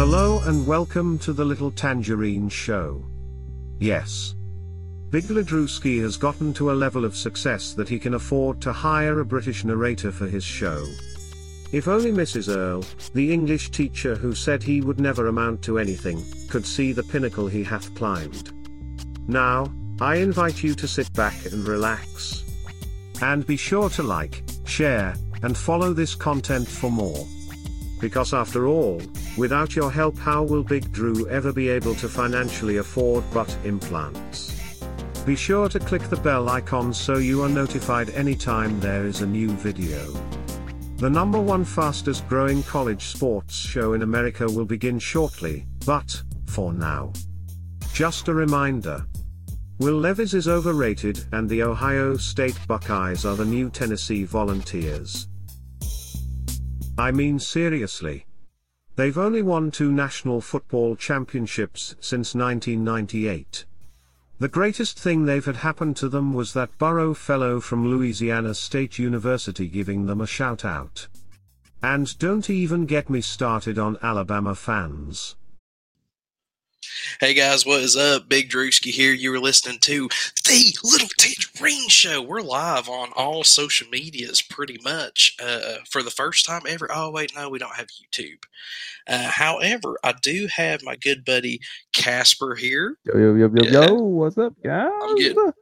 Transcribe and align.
Hello 0.00 0.40
and 0.46 0.66
welcome 0.66 1.18
to 1.18 1.34
the 1.34 1.44
Little 1.44 1.70
Tangerine 1.70 2.48
Show. 2.48 3.04
Yes. 3.78 4.34
Big 5.10 5.24
Ladrewski 5.24 6.00
has 6.00 6.16
gotten 6.16 6.54
to 6.54 6.70
a 6.70 6.72
level 6.72 7.04
of 7.04 7.14
success 7.14 7.74
that 7.74 7.90
he 7.90 7.98
can 7.98 8.14
afford 8.14 8.62
to 8.62 8.72
hire 8.72 9.20
a 9.20 9.26
British 9.26 9.62
narrator 9.62 10.10
for 10.10 10.26
his 10.26 10.42
show. 10.42 10.86
If 11.70 11.86
only 11.86 12.12
Mrs. 12.12 12.48
Earl, 12.48 12.82
the 13.12 13.30
English 13.30 13.72
teacher 13.72 14.14
who 14.14 14.34
said 14.34 14.62
he 14.62 14.80
would 14.80 14.98
never 14.98 15.26
amount 15.26 15.60
to 15.64 15.78
anything, 15.78 16.24
could 16.48 16.64
see 16.64 16.94
the 16.94 17.02
pinnacle 17.02 17.46
he 17.46 17.62
hath 17.62 17.94
climbed. 17.94 18.52
Now, 19.28 19.70
I 20.00 20.14
invite 20.14 20.62
you 20.62 20.74
to 20.76 20.88
sit 20.88 21.12
back 21.12 21.44
and 21.44 21.68
relax. 21.68 22.42
And 23.20 23.46
be 23.46 23.58
sure 23.58 23.90
to 23.90 24.02
like, 24.02 24.44
share, 24.64 25.14
and 25.42 25.54
follow 25.54 25.92
this 25.92 26.14
content 26.14 26.66
for 26.66 26.90
more. 26.90 27.26
Because 28.00 28.32
after 28.32 28.66
all, 28.66 29.02
without 29.36 29.76
your 29.76 29.90
help 29.90 30.16
how 30.18 30.42
will 30.42 30.62
Big 30.62 30.90
Drew 30.92 31.28
ever 31.28 31.52
be 31.52 31.68
able 31.68 31.94
to 31.96 32.08
financially 32.08 32.78
afford 32.78 33.24
butt 33.32 33.56
implants? 33.64 34.80
Be 35.26 35.36
sure 35.36 35.68
to 35.68 35.78
click 35.78 36.02
the 36.02 36.16
bell 36.16 36.48
icon 36.48 36.94
so 36.94 37.18
you 37.18 37.42
are 37.42 37.48
notified 37.48 38.10
anytime 38.10 38.80
there 38.80 39.04
is 39.04 39.20
a 39.20 39.26
new 39.26 39.50
video. 39.50 40.12
The 40.96 41.10
number 41.10 41.40
one 41.40 41.64
fastest 41.64 42.28
growing 42.28 42.62
college 42.62 43.06
sports 43.06 43.54
show 43.54 43.92
in 43.92 44.02
America 44.02 44.46
will 44.46 44.64
begin 44.64 44.98
shortly, 44.98 45.66
but, 45.86 46.22
for 46.46 46.72
now. 46.72 47.12
Just 47.92 48.28
a 48.28 48.34
reminder. 48.34 49.06
Will 49.78 49.98
Levis 49.98 50.34
is 50.34 50.46
overrated 50.46 51.24
and 51.32 51.48
the 51.48 51.62
Ohio 51.62 52.16
State 52.16 52.58
Buckeyes 52.68 53.24
are 53.24 53.36
the 53.36 53.44
new 53.44 53.70
Tennessee 53.70 54.24
Volunteers. 54.24 55.26
I 56.98 57.10
mean 57.12 57.38
seriously. 57.38 58.26
They've 59.00 59.16
only 59.16 59.40
won 59.40 59.70
two 59.70 59.90
national 59.90 60.42
football 60.42 60.94
championships 60.94 61.96
since 62.00 62.34
1998. 62.34 63.64
The 64.38 64.48
greatest 64.48 65.00
thing 65.00 65.24
they've 65.24 65.42
had 65.42 65.56
happen 65.56 65.94
to 65.94 66.08
them 66.10 66.34
was 66.34 66.52
that 66.52 66.76
Burrow 66.76 67.14
fellow 67.14 67.60
from 67.60 67.88
Louisiana 67.88 68.52
State 68.52 68.98
University 68.98 69.68
giving 69.68 70.04
them 70.04 70.20
a 70.20 70.26
shout 70.26 70.66
out. 70.66 71.08
And 71.82 72.18
don't 72.18 72.50
even 72.50 72.84
get 72.84 73.08
me 73.08 73.22
started 73.22 73.78
on 73.78 73.96
Alabama 74.02 74.54
fans. 74.54 75.34
Hey 77.20 77.34
guys, 77.34 77.64
what 77.66 77.80
is 77.82 77.96
up? 77.96 78.28
Big 78.28 78.50
Drewski 78.50 78.90
here. 78.90 79.12
You 79.12 79.30
were 79.30 79.38
listening 79.38 79.78
to 79.80 80.08
the 80.46 80.74
Little 80.82 81.08
Tangerine 81.18 81.88
Show. 81.88 82.22
We're 82.22 82.40
live 82.40 82.88
on 82.88 83.10
all 83.16 83.44
social 83.44 83.88
medias 83.88 84.42
pretty 84.42 84.78
much 84.82 85.36
uh, 85.42 85.76
for 85.88 86.02
the 86.02 86.10
first 86.10 86.46
time 86.46 86.62
ever. 86.66 86.88
Oh, 86.92 87.10
wait, 87.10 87.32
no, 87.36 87.48
we 87.48 87.58
don't 87.58 87.74
have 87.76 87.88
YouTube. 87.88 88.42
Uh, 89.06 89.28
however, 89.28 89.98
I 90.04 90.14
do 90.22 90.48
have 90.54 90.82
my 90.82 90.96
good 90.96 91.24
buddy 91.24 91.60
Casper 91.92 92.54
here. 92.54 92.96
Yo, 93.04 93.18
yo, 93.18 93.34
yo, 93.34 93.48
yo, 93.48 93.62
Yeah. 93.62 93.86
yo, 93.88 93.94
what's 93.94 94.38
up, 94.38 94.54
guys? 94.64 94.90
I'm 95.02 95.16
getting, 95.16 95.52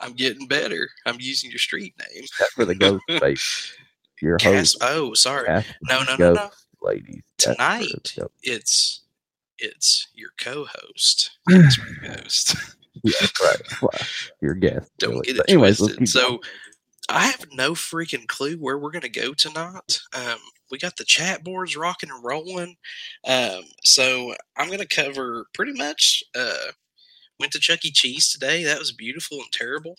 I'm 0.00 0.12
getting 0.14 0.46
better. 0.46 0.88
I'm 1.06 1.16
using 1.20 1.50
your 1.50 1.58
street 1.58 1.94
name. 1.98 2.24
That's 2.38 2.52
for 2.54 2.64
the 2.64 2.74
ghost 2.74 3.02
face. 3.20 3.72
Your 4.20 4.38
Cas- 4.38 4.74
host, 4.74 4.78
oh, 4.82 5.14
sorry. 5.14 5.46
Casper, 5.46 5.74
No, 5.88 6.02
no, 6.04 6.16
no, 6.16 6.32
no. 6.34 6.50
ladies. 6.82 7.22
That's 7.38 7.44
for 7.44 7.50
the 7.50 7.54
Tonight, 7.56 8.12
it's 8.42 9.01
it's 9.62 10.08
your 10.14 10.30
co-host, 10.38 11.30
Casper 11.48 11.96
Ghost. 12.02 12.56
Yeah, 13.04 13.12
that's 13.20 13.40
right. 13.40 13.82
Wow. 13.82 14.06
Your 14.40 14.54
guest. 14.54 14.92
Don't 14.98 15.12
really. 15.12 15.22
get 15.26 15.36
it 15.36 15.44
anyways, 15.48 15.78
twisted. 15.78 15.98
going. 15.98 16.06
So 16.06 16.40
I 17.08 17.26
have 17.26 17.46
no 17.52 17.72
freaking 17.72 18.26
clue 18.28 18.56
where 18.56 18.78
we're 18.78 18.90
gonna 18.90 19.08
go 19.08 19.32
tonight. 19.34 20.00
Um, 20.14 20.38
we 20.70 20.78
got 20.78 20.96
the 20.96 21.04
chat 21.04 21.42
boards 21.42 21.76
rocking 21.76 22.10
and 22.10 22.24
rolling. 22.24 22.76
Um, 23.26 23.62
so 23.82 24.34
I'm 24.56 24.70
gonna 24.70 24.86
cover 24.86 25.46
pretty 25.54 25.72
much. 25.72 26.22
Uh, 26.34 26.72
went 27.40 27.52
to 27.52 27.58
Chuck 27.58 27.84
E. 27.84 27.90
Cheese 27.90 28.30
today. 28.30 28.62
That 28.64 28.78
was 28.78 28.92
beautiful 28.92 29.38
and 29.38 29.50
terrible. 29.52 29.96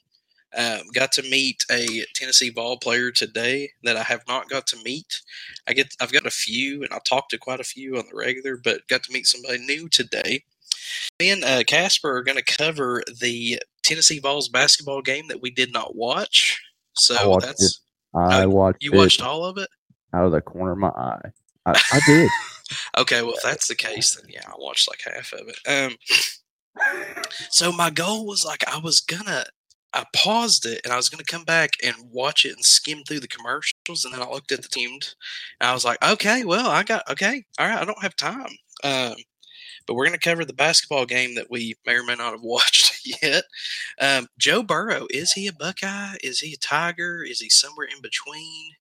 Um, 0.58 0.82
got 0.94 1.12
to 1.14 1.24
meet 1.24 1.66
a 1.72 2.06
Tennessee 2.14 2.50
Vol 2.50 2.78
player 2.78 3.12
today 3.12 3.72
that 3.84 3.98
I 3.98 4.04
have 4.04 4.24
not 4.28 4.50
got 4.50 4.68
to 4.68 4.84
meet. 4.84 5.22
I 5.68 5.74
get 5.74 5.96
I've 6.00 6.14
got 6.14 6.26
a 6.26 6.32
few 6.32 6.84
and 6.84 6.94
I 6.94 7.00
talked 7.00 7.32
to 7.32 7.38
quite 7.38 7.60
a 7.60 7.66
few 7.66 7.98
on 7.98 8.06
the 8.10 8.16
regular, 8.16 8.58
but 8.58 8.88
got 8.88 9.04
to 9.04 9.12
meet 9.12 9.28
somebody 9.28 9.60
new 9.60 9.90
today. 9.90 10.44
Me 11.20 11.32
and 11.32 11.44
uh, 11.44 11.64
Casper 11.64 12.16
are 12.16 12.24
going 12.24 12.38
to 12.38 12.44
cover 12.44 13.04
the 13.20 13.62
Tennessee 13.84 14.20
Vols 14.20 14.50
basketball 14.50 15.02
game 15.02 15.28
that 15.28 15.42
we 15.42 15.50
did 15.50 15.74
not 15.74 15.96
watch. 15.96 16.62
So 16.94 17.16
I 17.16 17.26
watched 17.26 17.48
that's 17.48 17.82
I 18.16 18.44
oh, 18.44 18.50
watched 18.50 18.84
you 18.84 18.94
it 18.94 18.98
watched 18.98 19.22
all 19.22 19.46
of 19.46 19.58
it. 19.58 19.70
out 20.14 20.26
of 20.26 20.32
the 20.32 20.42
corner 20.42 20.74
of 20.74 20.78
my 20.78 20.90
eye. 20.90 21.32
I, 21.66 21.82
I 21.92 22.00
did. 22.06 22.30
Okay, 22.98 23.22
well 23.22 23.34
if 23.34 23.44
that's 23.44 23.68
the 23.68 23.76
case, 23.76 24.16
then 24.16 24.26
yeah, 24.30 24.48
I 24.48 24.54
watched 24.58 24.90
like 24.90 25.02
half 25.14 25.34
of 25.34 25.48
it. 25.48 25.60
Um, 25.68 25.98
so 27.50 27.72
my 27.72 27.90
goal 27.90 28.26
was 28.26 28.46
like 28.46 28.64
I 28.68 28.80
was 28.80 29.00
gonna 29.00 29.46
I 29.94 30.06
paused 30.16 30.66
it 30.66 30.82
and 30.84 30.94
I 30.94 30.98
was 30.98 31.10
gonna 31.10 31.24
come 31.24 31.44
back 31.44 31.72
and 31.84 31.96
watch 32.12 32.46
it 32.46 32.54
and 32.56 32.66
skim 32.66 33.04
through 33.04 33.20
the 33.22 33.28
commercials 33.28 34.06
and 34.06 34.14
then 34.14 34.22
I 34.22 34.30
looked 34.30 34.52
at 34.52 34.62
the 34.62 34.68
teams 34.68 35.16
and 35.60 35.70
I 35.70 35.74
was 35.74 35.86
like, 35.86 36.04
okay, 36.04 36.44
well 36.46 36.68
I 36.68 36.84
got 36.84 37.10
okay, 37.12 37.46
all 37.60 37.68
right, 37.68 37.82
I 37.82 37.86
don't 37.86 38.02
have 38.02 38.16
time. 38.16 38.52
Um, 38.84 39.16
but 39.86 39.96
we're 39.96 40.06
gonna 40.06 40.18
cover 40.18 40.46
the 40.46 40.54
basketball 40.54 41.06
game 41.06 41.36
that 41.36 41.52
we 41.52 41.76
may 41.86 41.96
or 41.96 42.04
may 42.04 42.16
not 42.16 42.34
have 42.34 42.42
watched 42.44 43.08
yet. 43.22 43.44
Um, 44.00 44.28
Joe 44.38 44.64
Burrow 44.64 45.08
is 45.10 45.34
he 45.34 45.48
a 45.48 45.54
Buckeye? 45.54 46.16
Is 46.24 46.40
he 46.40 46.54
a 46.54 46.58
Tiger? 46.58 47.24
Is 47.24 47.40
he 47.40 47.50
somewhere 47.50 47.88
in 47.88 48.02
between? 48.02 48.72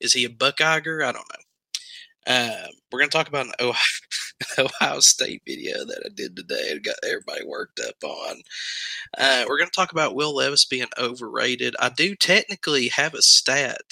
Is 0.00 0.12
he 0.12 0.24
a 0.24 0.28
Buckeiger? 0.28 1.04
I 1.04 1.12
don't 1.12 1.28
know. 1.32 1.44
Um, 2.28 2.70
we're 2.92 2.98
going 2.98 3.08
to 3.10 3.16
talk 3.16 3.28
about 3.28 3.46
an 3.46 3.52
Ohio, 3.58 3.78
Ohio 4.58 5.00
State 5.00 5.42
video 5.46 5.84
that 5.86 6.02
I 6.04 6.10
did 6.14 6.36
today 6.36 6.68
and 6.72 6.82
got 6.84 6.96
everybody 7.02 7.44
worked 7.46 7.80
up 7.80 7.96
on. 8.04 8.42
Uh, 9.18 9.44
we're 9.48 9.58
going 9.58 9.68
to 9.68 9.74
talk 9.74 9.90
about 9.90 10.14
Will 10.14 10.34
Levis 10.34 10.64
being 10.64 10.86
overrated. 10.96 11.74
I 11.80 11.88
do 11.88 12.14
technically 12.14 12.88
have 12.88 13.14
a 13.14 13.22
stat. 13.22 13.82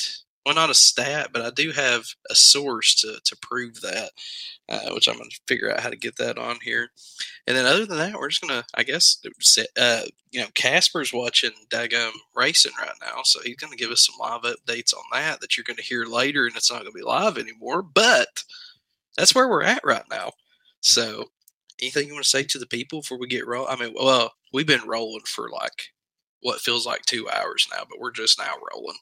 Well, 0.45 0.55
not 0.55 0.71
a 0.71 0.75
stat, 0.75 1.31
but 1.33 1.43
I 1.43 1.51
do 1.51 1.73
have 1.73 2.05
a 2.31 2.37
source 2.37 2.95
to, 3.01 3.19
to 3.25 3.37
prove 3.43 3.81
that, 3.81 4.13
uh, 4.69 4.95
which 4.95 5.09
I'm 5.09 5.17
going 5.17 5.29
to 5.29 5.41
figure 5.49 5.73
out 5.73 5.81
how 5.81 5.91
to 5.91 5.97
get 5.97 6.17
that 6.19 6.39
on 6.39 6.59
here. 6.63 6.91
And 7.49 7.57
then 7.57 7.67
other 7.67 7.85
than 7.85 7.99
that, 7.99 8.15
we're 8.15 8.29
just 8.29 8.47
going 8.47 8.63
to, 8.63 8.65
I 8.75 8.85
guess, 8.85 9.21
uh, 9.77 10.03
you 10.31 10.39
know, 10.39 10.47
Casper's 10.55 11.13
watching 11.13 11.51
Dagum 11.71 12.13
Racing 12.37 12.73
right 12.81 12.95
now, 13.01 13.23
so 13.25 13.41
he's 13.43 13.57
going 13.57 13.73
to 13.73 13.77
give 13.77 13.91
us 13.91 14.07
some 14.07 14.15
live 14.21 14.43
updates 14.43 14.95
on 14.95 15.03
that 15.13 15.41
that 15.41 15.57
you're 15.57 15.65
going 15.65 15.79
to 15.79 15.83
hear 15.83 16.05
later, 16.05 16.47
and 16.47 16.55
it's 16.55 16.71
not 16.71 16.83
going 16.83 16.93
to 16.93 16.97
be 16.97 17.03
live 17.03 17.37
anymore. 17.37 17.83
But 17.83 18.45
that's 19.19 19.35
where 19.35 19.49
we're 19.49 19.65
at 19.65 19.85
right 19.85 20.05
now. 20.09 20.31
So, 20.81 21.31
anything 21.81 22.07
you 22.07 22.13
want 22.13 22.25
to 22.25 22.31
say 22.31 22.45
to 22.45 22.59
the 22.59 22.67
people 22.67 23.01
before 23.01 23.19
we 23.19 23.27
get 23.27 23.49
roll? 23.49 23.67
I 23.69 23.75
mean, 23.75 23.95
well, 23.99 24.33
we've 24.57 24.67
been 24.67 24.89
rolling 24.89 25.21
for 25.27 25.51
like 25.51 25.93
what 26.41 26.61
feels 26.61 26.87
like 26.87 27.03
two 27.03 27.29
hours 27.29 27.69
now, 27.71 27.85
but 27.89 28.01
we're 28.01 28.11
just 28.11 28.39
now 28.39 28.55
rolling. 28.73 28.97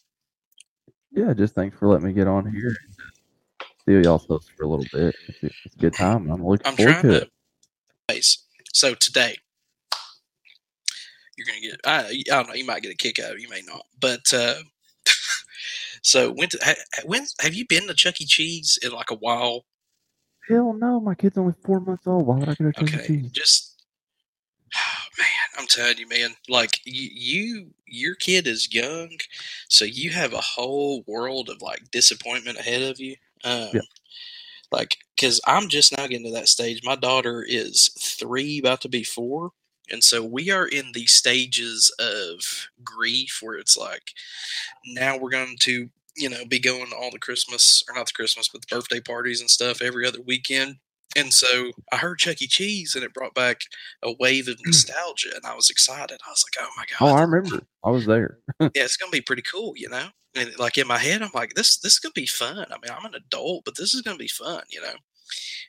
Yeah, 1.12 1.32
just 1.32 1.54
thanks 1.54 1.78
for 1.78 1.86
letting 1.86 2.08
me 2.08 2.12
get 2.12 2.26
on 2.26 2.50
here. 2.50 2.76
See 3.86 4.00
y'all 4.00 4.18
folks 4.18 4.46
for 4.56 4.64
a 4.64 4.66
little 4.66 4.86
bit. 4.92 5.14
It's, 5.28 5.38
it's 5.64 5.76
a 5.76 5.78
good 5.78 5.94
time. 5.94 6.28
I'm 6.28 6.44
looking 6.44 6.66
I'm 6.66 6.74
forward 6.74 7.02
to 7.02 7.08
to. 7.08 7.28
it. 8.08 8.24
So 8.72 8.94
today, 8.94 9.36
you're 11.38 11.46
gonna 11.46 11.60
get. 11.60 11.80
I, 11.86 12.00
I 12.08 12.22
don't 12.42 12.48
know. 12.48 12.54
You 12.54 12.64
might 12.64 12.82
get 12.82 12.92
a 12.92 12.96
kick 12.96 13.20
out 13.20 13.30
of 13.30 13.36
it. 13.36 13.42
You 13.42 13.48
may 13.48 13.62
not. 13.64 13.86
But 14.00 14.34
uh, 14.34 14.56
so 16.02 16.32
went 16.36 16.50
to. 16.52 16.58
Ha, 16.64 16.74
when 17.04 17.26
have 17.40 17.54
you 17.54 17.64
been 17.68 17.86
to 17.86 17.94
Chuck 17.94 18.20
E. 18.20 18.26
Cheese 18.26 18.76
in 18.82 18.90
like 18.90 19.12
a 19.12 19.16
while? 19.16 19.66
Hell 20.48 20.72
no, 20.72 20.98
my 20.98 21.14
kid's 21.14 21.38
only 21.38 21.54
four 21.64 21.78
months 21.78 22.08
old. 22.08 22.26
Why 22.26 22.38
would 22.38 22.48
I 22.48 22.54
go 22.54 22.72
to 22.72 22.72
Chuck 22.72 23.00
E. 23.04 23.06
Cheese? 23.06 23.30
just 23.30 23.73
I'm 25.56 25.66
telling 25.66 25.98
you, 25.98 26.08
man. 26.08 26.30
Like 26.48 26.80
you, 26.84 27.08
you, 27.12 27.66
your 27.86 28.14
kid 28.14 28.46
is 28.46 28.72
young, 28.72 29.10
so 29.68 29.84
you 29.84 30.10
have 30.10 30.32
a 30.32 30.40
whole 30.40 31.04
world 31.06 31.48
of 31.48 31.62
like 31.62 31.90
disappointment 31.90 32.58
ahead 32.58 32.82
of 32.82 33.00
you. 33.00 33.16
Um, 33.44 33.68
Yeah. 33.72 33.80
Like, 34.72 34.96
because 35.14 35.40
I'm 35.46 35.68
just 35.68 35.96
now 35.96 36.06
getting 36.06 36.26
to 36.26 36.32
that 36.32 36.48
stage. 36.48 36.80
My 36.82 36.96
daughter 36.96 37.44
is 37.46 37.90
three, 37.98 38.58
about 38.58 38.80
to 38.80 38.88
be 38.88 39.04
four. 39.04 39.50
And 39.90 40.02
so 40.02 40.24
we 40.24 40.50
are 40.50 40.66
in 40.66 40.92
the 40.92 41.06
stages 41.06 41.94
of 42.00 42.68
grief 42.82 43.38
where 43.40 43.56
it's 43.56 43.76
like, 43.76 44.12
now 44.86 45.16
we're 45.16 45.30
going 45.30 45.56
to, 45.60 45.90
you 46.16 46.28
know, 46.30 46.44
be 46.46 46.58
going 46.58 46.88
to 46.90 46.96
all 46.96 47.10
the 47.10 47.18
Christmas, 47.18 47.84
or 47.88 47.94
not 47.94 48.06
the 48.06 48.12
Christmas, 48.14 48.48
but 48.48 48.62
the 48.62 48.74
birthday 48.74 49.00
parties 49.00 49.40
and 49.40 49.50
stuff 49.50 49.82
every 49.82 50.06
other 50.06 50.22
weekend. 50.22 50.76
And 51.16 51.32
so 51.32 51.70
I 51.92 51.96
heard 51.96 52.18
Chuck 52.18 52.42
E. 52.42 52.46
Cheese 52.46 52.94
and 52.94 53.04
it 53.04 53.14
brought 53.14 53.34
back 53.34 53.62
a 54.02 54.12
wave 54.18 54.48
of 54.48 54.58
nostalgia 54.64 55.30
and 55.34 55.44
I 55.46 55.54
was 55.54 55.70
excited. 55.70 56.20
I 56.26 56.30
was 56.30 56.44
like, 56.44 56.64
oh 56.64 56.70
my 56.76 56.84
god!" 56.84 56.96
Oh, 57.00 57.12
God. 57.12 57.18
I 57.18 57.22
remember. 57.22 57.66
I 57.84 57.90
was 57.90 58.06
there. 58.06 58.38
yeah, 58.60 58.68
it's 58.74 58.96
gonna 58.96 59.10
be 59.10 59.20
pretty 59.20 59.42
cool, 59.42 59.74
you 59.76 59.88
know? 59.88 60.08
And 60.36 60.58
like 60.58 60.78
in 60.78 60.86
my 60.88 60.98
head, 60.98 61.22
I'm 61.22 61.30
like, 61.34 61.54
this 61.54 61.76
this 61.78 61.94
is 61.94 61.98
gonna 61.98 62.12
be 62.14 62.26
fun. 62.26 62.58
I 62.58 62.74
mean, 62.82 62.90
I'm 62.90 63.04
an 63.04 63.14
adult, 63.14 63.64
but 63.64 63.76
this 63.76 63.94
is 63.94 64.02
gonna 64.02 64.16
be 64.16 64.28
fun, 64.28 64.62
you 64.70 64.80
know? 64.80 64.94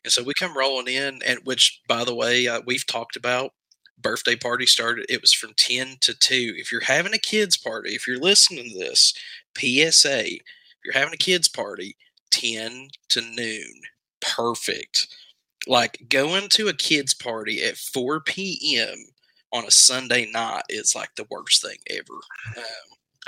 And 0.03 0.11
so 0.11 0.23
we 0.23 0.33
come 0.33 0.57
rolling 0.57 0.87
in, 0.87 1.21
and 1.23 1.39
which 1.43 1.81
by 1.87 2.03
the 2.03 2.15
way, 2.15 2.47
uh, 2.47 2.61
we've 2.65 2.85
talked 2.85 3.15
about 3.15 3.51
birthday 3.97 4.35
party 4.35 4.65
started 4.65 5.05
it 5.09 5.21
was 5.21 5.33
from 5.33 5.53
10 5.55 5.97
to 6.01 6.13
2 6.13 6.55
if 6.57 6.71
you're 6.71 6.81
having 6.81 7.13
a 7.13 7.17
kids 7.17 7.57
party 7.57 7.95
if 7.95 8.05
you're 8.05 8.19
listening 8.19 8.69
to 8.69 8.77
this 8.77 9.13
psa 9.57 10.19
if 10.19 10.41
you're 10.83 10.93
having 10.93 11.13
a 11.13 11.17
kids 11.17 11.47
party 11.47 11.95
10 12.31 12.89
to 13.09 13.21
noon 13.21 13.81
perfect 14.21 15.07
like 15.67 16.05
going 16.09 16.49
to 16.49 16.67
a 16.67 16.73
kids 16.73 17.13
party 17.13 17.63
at 17.63 17.77
4 17.77 18.21
p.m. 18.21 18.95
on 19.53 19.65
a 19.65 19.71
Sunday 19.71 20.29
night 20.31 20.63
is 20.69 20.95
like 20.95 21.09
the 21.15 21.27
worst 21.29 21.61
thing 21.61 21.77
ever. 21.89 22.13
Um, 22.57 22.63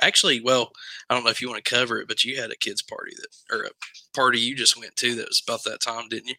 actually, 0.02 0.42
well, 0.42 0.72
I 1.10 1.14
don't 1.16 1.24
know 1.24 1.30
if 1.32 1.42
you 1.42 1.50
want 1.50 1.64
to 1.64 1.70
cover 1.76 2.00
it, 2.00 2.08
but 2.08 2.24
you 2.24 2.40
had 2.40 2.52
a 2.52 2.56
kids 2.58 2.82
party 2.82 3.14
that, 3.16 3.56
or 3.56 3.64
a 3.64 3.70
party 4.16 4.40
you 4.40 4.56
just 4.56 4.78
went 4.80 4.96
to 4.98 5.16
that 5.16 5.28
was 5.30 5.42
about 5.48 5.64
that 5.66 5.82
time, 5.82 6.08
didn't 6.10 6.30
you? 6.30 6.36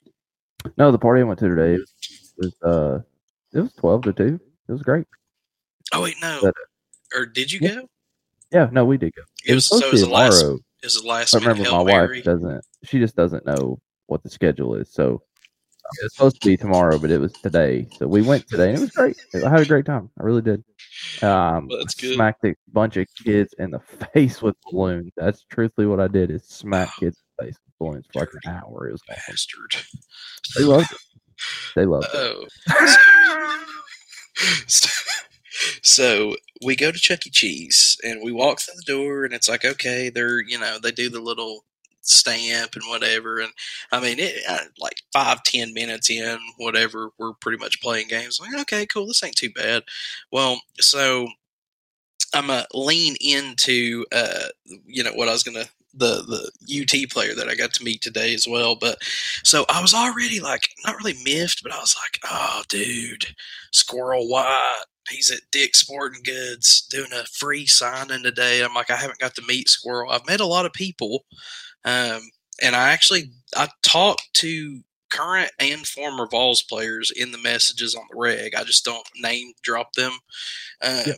No, 0.77 0.91
the 0.91 0.99
party 0.99 1.21
I 1.21 1.25
went 1.25 1.39
to 1.41 1.49
today 1.49 1.79
was 2.37 2.55
uh, 2.63 2.99
it 3.53 3.61
was 3.61 3.73
twelve 3.75 4.03
to 4.03 4.13
two. 4.13 4.41
It 4.69 4.73
was 4.73 4.83
great. 4.83 5.07
Oh 5.93 6.03
wait, 6.03 6.17
no. 6.21 6.41
But- 6.43 6.55
or 7.15 7.25
did 7.25 7.51
you 7.51 7.61
Yeah. 7.63 7.75
go? 7.77 7.89
Yeah, 8.53 8.69
no, 8.73 8.85
we 8.85 8.99
did 8.99 9.15
go. 9.15 9.23
It 9.47 9.55
was 9.55 9.67
supposed 9.67 9.83
so 9.85 9.89
it 9.89 9.93
was 9.93 10.03
be 10.03 10.09
the 10.09 10.13
last. 10.13 10.41
tomorrow. 10.41 10.59
It 10.83 10.87
was 10.87 11.01
the 11.01 11.09
last. 11.09 11.35
I 11.35 11.39
remember 11.39 11.63
my 11.63 11.69
Hail 11.71 11.85
wife 11.85 12.25
doesn't. 12.25 12.65
She 12.85 12.99
just 12.99 13.17
doesn't 13.17 13.47
know 13.47 13.79
what 14.07 14.23
the 14.23 14.29
schedule 14.31 14.75
is. 14.75 14.93
So 14.93 15.23
it's 16.03 16.15
supposed 16.15 16.41
to 16.41 16.49
be 16.49 16.57
tomorrow, 16.57 16.99
but 16.99 17.11
it 17.11 17.19
was 17.21 17.33
today. 17.33 17.87
So 17.99 18.07
we 18.07 18.23
went 18.23 18.47
today, 18.49 18.71
and 18.71 18.79
it 18.79 18.81
was 18.81 18.91
great. 18.91 19.17
I 19.35 19.49
had 19.49 19.61
a 19.61 19.67
great 19.67 19.87
time. 19.87 20.11
I 20.21 20.25
really 20.25 20.43
did. 20.43 20.65
Um, 21.23 21.69
Well, 21.69 21.79
that's 21.79 21.95
good. 21.95 22.15
Smacked 22.15 22.45
a 22.45 22.55
bunch 22.73 22.97
of 22.97 23.07
kids 23.25 23.55
in 23.59 23.71
the 23.71 23.81
face 24.15 24.43
with 24.43 24.57
balloons. 24.71 25.13
That's 25.17 25.45
truthfully 25.51 25.87
what 25.87 26.01
I 26.01 26.09
did. 26.09 26.31
Is 26.31 26.45
smack 26.45 26.91
kids 26.99 27.17
in 27.19 27.23
the 27.37 27.45
face 27.45 27.59
with 27.65 27.79
balloons 27.79 28.07
for 28.13 28.21
like 28.21 28.31
an 28.45 28.53
hour. 28.53 28.89
It 28.89 28.93
was 28.93 29.03
awesome. 29.11 29.23
Bastard. 29.29 29.77
They 30.57 30.65
loved 30.65 30.93
it. 30.93 30.99
They 31.77 31.85
loved 31.87 32.07
it. 32.13 32.15
Oh. 32.15 32.47
so, 34.67 34.89
so 35.83 36.37
we 36.65 36.77
go 36.77 36.91
to 36.91 36.99
Chuck 36.99 37.27
E. 37.27 37.31
Cheese 37.31 37.97
and 38.03 38.21
we 38.23 38.33
walk 38.33 38.61
through 38.61 38.75
the 38.77 38.93
door 38.93 39.25
and 39.25 39.33
it's 39.35 39.49
like, 39.49 39.65
okay, 39.65 40.11
they're, 40.11 40.41
you 40.41 40.59
know, 40.59 40.79
they 40.83 40.91
do 40.93 41.09
the 41.09 41.21
little 41.21 41.65
stamp 42.09 42.75
and 42.75 42.85
whatever. 42.89 43.39
And 43.41 43.53
I 43.93 44.01
mean, 44.01 44.19
it 44.19 44.43
uh, 44.49 44.59
like 44.79 45.03
five, 45.13 45.43
ten 45.43 45.73
minutes 45.73 46.11
in, 46.11 46.39
whatever, 46.57 47.11
we're 47.19 47.35
pretty 47.35 47.59
much 47.59 47.81
playing 47.81 48.09
games. 48.09 48.41
Like, 48.41 48.59
okay, 48.63 48.87
cool. 48.87 49.07
This 49.07 49.23
ain't 49.23 49.37
too 49.37 49.51
bad. 49.51 49.85
Well, 50.33 50.61
so 50.81 51.29
I'm 52.35 52.49
to 52.49 52.67
lean 52.75 53.17
into, 53.21 54.05
uh, 54.13 54.49
you 54.87 55.03
know, 55.03 55.13
what 55.15 55.29
I 55.29 55.33
was 55.33 55.43
to, 55.43 55.69
the, 55.95 56.51
the 56.67 56.83
UT 56.83 57.11
player 57.11 57.35
that 57.35 57.49
I 57.49 57.55
got 57.55 57.73
to 57.75 57.85
meet 57.85 58.03
today 58.03 58.35
as 58.35 58.47
well. 58.47 58.77
But 58.77 58.99
so 59.45 59.65
I 59.69 59.81
was 59.81 59.95
already 59.95 60.41
like, 60.41 60.69
not 60.85 60.97
really 60.97 61.17
miffed, 61.25 61.63
but 61.63 61.73
I 61.73 61.79
was 61.79 61.97
like, 61.97 62.21
oh, 62.31 62.63
dude, 62.69 63.27
Squirrel 63.73 64.29
White. 64.29 64.85
He's 65.09 65.31
at 65.31 65.41
Dick's 65.51 65.79
Sporting 65.81 66.23
Goods 66.23 66.83
doing 66.83 67.13
a 67.15 67.25
free 67.25 67.65
signing 67.65 68.23
today. 68.23 68.63
I'm 68.63 68.75
like, 68.75 68.91
I 68.91 68.97
haven't 68.97 69.19
got 69.19 69.35
to 69.37 69.47
meet 69.49 69.71
Squirrel. 69.71 70.11
I've 70.11 70.27
met 70.27 70.41
a 70.41 70.47
lot 70.47 70.67
of 70.67 70.73
people, 70.75 71.25
um, 71.85 72.21
and 72.63 72.75
I 72.77 72.91
actually 72.91 73.31
I 73.57 73.69
talked 73.83 74.33
to 74.35 74.81
current 75.11 75.51
and 75.59 75.87
former 75.87 76.27
Vols 76.27 76.63
players 76.63 77.11
in 77.11 77.33
the 77.33 77.39
messages 77.39 77.95
on 77.95 78.05
the 78.11 78.19
reg. 78.19 78.55
I 78.55 78.65
just 78.65 78.85
don't 78.85 79.07
name 79.21 79.53
drop 79.63 79.95
them. 79.95 80.13
Um, 80.83 81.03
Yeah. 81.07 81.13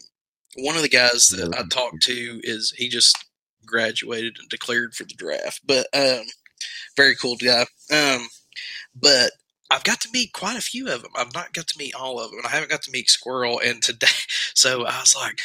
One 0.57 0.77
of 0.77 0.83
the 0.83 0.89
guys 0.89 1.29
that 1.29 1.55
I 1.57 1.63
talked 1.69 2.03
to 2.05 2.41
is 2.43 2.73
he 2.77 2.89
just 2.89 3.17
graduated 3.65 4.37
and 4.39 4.49
declared 4.49 4.95
for 4.95 5.05
the 5.05 5.15
draft, 5.15 5.61
but 5.65 5.87
um, 5.95 6.25
very 6.97 7.15
cool 7.15 7.37
guy. 7.37 7.67
Um, 7.93 8.29
but 8.95 9.31
I've 9.71 9.85
got 9.85 10.01
to 10.01 10.09
meet 10.13 10.33
quite 10.33 10.59
a 10.59 10.63
few 10.63 10.89
of 10.89 11.03
them. 11.03 11.13
I've 11.17 11.35
not 11.35 11.53
got 11.53 11.69
to 11.69 11.79
meet 11.79 11.95
all 11.95 12.19
of 12.19 12.31
them, 12.31 12.39
and 12.41 12.47
I 12.47 12.51
haven't 12.51 12.71
got 12.71 12.83
to 12.83 12.91
meet 12.91 13.09
Squirrel. 13.09 13.61
And 13.65 13.81
today, 13.83 14.09
so 14.55 14.85
I 14.85 15.01
was 15.01 15.15
like, 15.15 15.41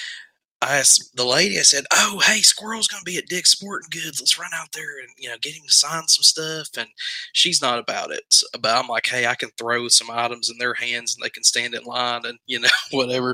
I 0.62 0.78
asked 0.78 1.16
the 1.16 1.26
lady. 1.26 1.60
I 1.60 1.64
said, 1.64 1.86
"Oh, 1.94 2.20
hey, 2.26 2.42
Squirrel's 2.42 2.88
going 2.88 3.02
to 3.02 3.10
be 3.12 3.18
at 3.18 3.28
Dick's 3.28 3.52
Sporting 3.52 3.90
Goods. 3.92 4.20
Let's 4.20 4.40
run 4.40 4.52
out 4.54 4.72
there 4.74 5.00
and 5.00 5.10
you 5.18 5.30
know 5.30 5.38
get 5.42 5.54
him 5.54 5.64
to 5.68 5.74
sign 5.74 6.08
some 6.08 6.24
stuff." 6.24 6.70
And 6.78 6.90
she's 7.34 7.62
not 7.62 7.78
about 7.80 8.12
it. 8.12 8.24
So- 8.30 8.48
but 8.60 8.76
I'm 8.76 8.88
like, 8.88 9.06
"Hey, 9.08 9.28
I 9.28 9.36
can 9.36 9.52
throw 9.58 9.88
some 9.90 10.10
items 10.10 10.50
in 10.50 10.58
their 10.58 10.74
hands, 10.74 11.16
and 11.16 11.24
they 11.24 11.30
can 11.30 11.44
stand 11.44 11.76
in 11.76 11.84
line 11.84 12.26
and 12.26 12.40
you 12.48 12.60
know 12.60 12.70
whatever." 12.92 13.32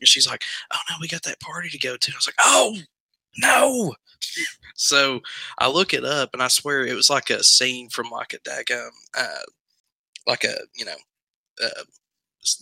And 0.00 0.08
she's 0.08 0.26
like, 0.28 0.44
"Oh 0.72 0.78
no, 0.90 0.96
we 1.00 1.08
got 1.08 1.22
that 1.24 1.40
party 1.40 1.68
to 1.70 1.78
go 1.78 1.96
to." 1.96 2.08
And 2.10 2.14
I 2.14 2.18
was 2.18 2.26
like, 2.28 2.36
"Oh 2.40 2.76
no." 3.38 3.94
So 4.76 5.20
I 5.58 5.68
look 5.68 5.94
it 5.94 6.04
up, 6.04 6.30
and 6.32 6.42
I 6.42 6.48
swear 6.48 6.86
it 6.86 6.94
was 6.94 7.10
like 7.10 7.30
a 7.30 7.42
scene 7.44 7.90
from 7.90 8.10
like 8.10 8.32
a 8.34 8.38
daggum, 8.40 8.90
uh, 9.16 9.42
like 10.26 10.44
a 10.44 10.56
you 10.76 10.84
know, 10.86 10.96
uh, 11.64 11.84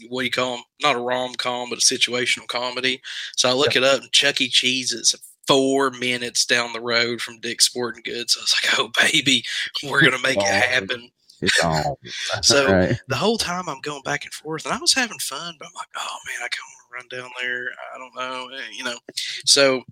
what 0.08 0.20
do 0.20 0.24
you 0.24 0.30
call 0.30 0.56
them? 0.56 0.64
Not 0.82 0.96
a 0.96 1.00
rom 1.00 1.34
com, 1.34 1.70
but 1.70 1.78
a 1.78 1.82
situational 1.82 2.46
comedy. 2.46 3.00
So 3.36 3.48
I 3.48 3.52
look 3.52 3.76
it 3.76 3.84
up, 3.84 4.02
and 4.02 4.12
Chuck 4.12 4.40
E. 4.40 4.48
Cheese 4.48 4.92
is 4.92 5.14
four 5.46 5.90
minutes 5.90 6.46
down 6.46 6.72
the 6.72 6.80
road 6.80 7.20
from 7.20 7.40
Dick's 7.40 7.66
Sporting 7.66 8.02
Goods. 8.04 8.34
So 8.34 8.40
I 8.40 8.42
was 8.42 8.54
like, 8.62 8.78
oh 8.78 8.90
baby, 9.12 9.44
we're 9.84 10.02
gonna 10.02 10.22
make 10.22 10.38
it 10.38 10.46
happen. 10.46 11.10
So 12.42 12.70
right. 12.70 13.00
the 13.08 13.16
whole 13.16 13.38
time 13.38 13.66
I'm 13.66 13.80
going 13.80 14.02
back 14.02 14.24
and 14.24 14.32
forth, 14.32 14.66
and 14.66 14.74
I 14.74 14.78
was 14.78 14.92
having 14.92 15.18
fun, 15.18 15.56
but 15.58 15.66
I'm 15.66 15.74
like, 15.74 15.88
oh 15.96 16.18
man, 16.26 16.36
I 16.36 16.48
kind 16.48 16.66
of 16.66 16.98
want 16.98 17.10
to 17.10 17.16
run 17.16 17.22
down 17.22 17.30
there. 17.40 17.68
I 17.94 17.98
don't 17.98 18.14
know, 18.14 18.54
eh, 18.54 18.60
you 18.72 18.84
know. 18.84 18.98
So, 19.46 19.84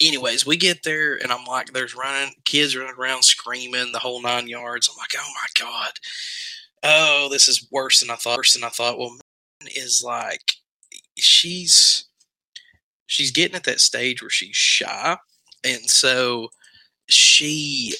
anyways, 0.00 0.46
we 0.46 0.56
get 0.56 0.82
there, 0.82 1.16
and 1.22 1.30
I'm 1.30 1.44
like, 1.44 1.72
there's 1.74 1.94
running 1.94 2.34
kids 2.46 2.74
running 2.74 2.94
around 2.98 3.24
screaming 3.24 3.92
the 3.92 3.98
whole 3.98 4.22
nine 4.22 4.48
yards. 4.48 4.88
I'm 4.88 4.96
like, 4.96 5.12
oh 5.18 5.32
my 5.34 5.66
god, 5.66 5.92
oh 6.84 7.28
this 7.30 7.48
is 7.48 7.68
worse 7.72 8.00
than 8.00 8.10
I 8.10 8.16
thought. 8.16 8.38
Worse 8.38 8.54
than 8.54 8.64
I 8.64 8.70
thought. 8.70 8.98
Well, 8.98 9.16
is 9.66 10.02
like, 10.04 10.54
she's 11.18 12.06
she's 13.06 13.32
getting 13.32 13.56
at 13.56 13.64
that 13.64 13.80
stage 13.80 14.22
where 14.22 14.30
she's 14.30 14.56
shy, 14.56 15.16
and 15.64 15.90
so 15.90 16.48
she 17.08 17.94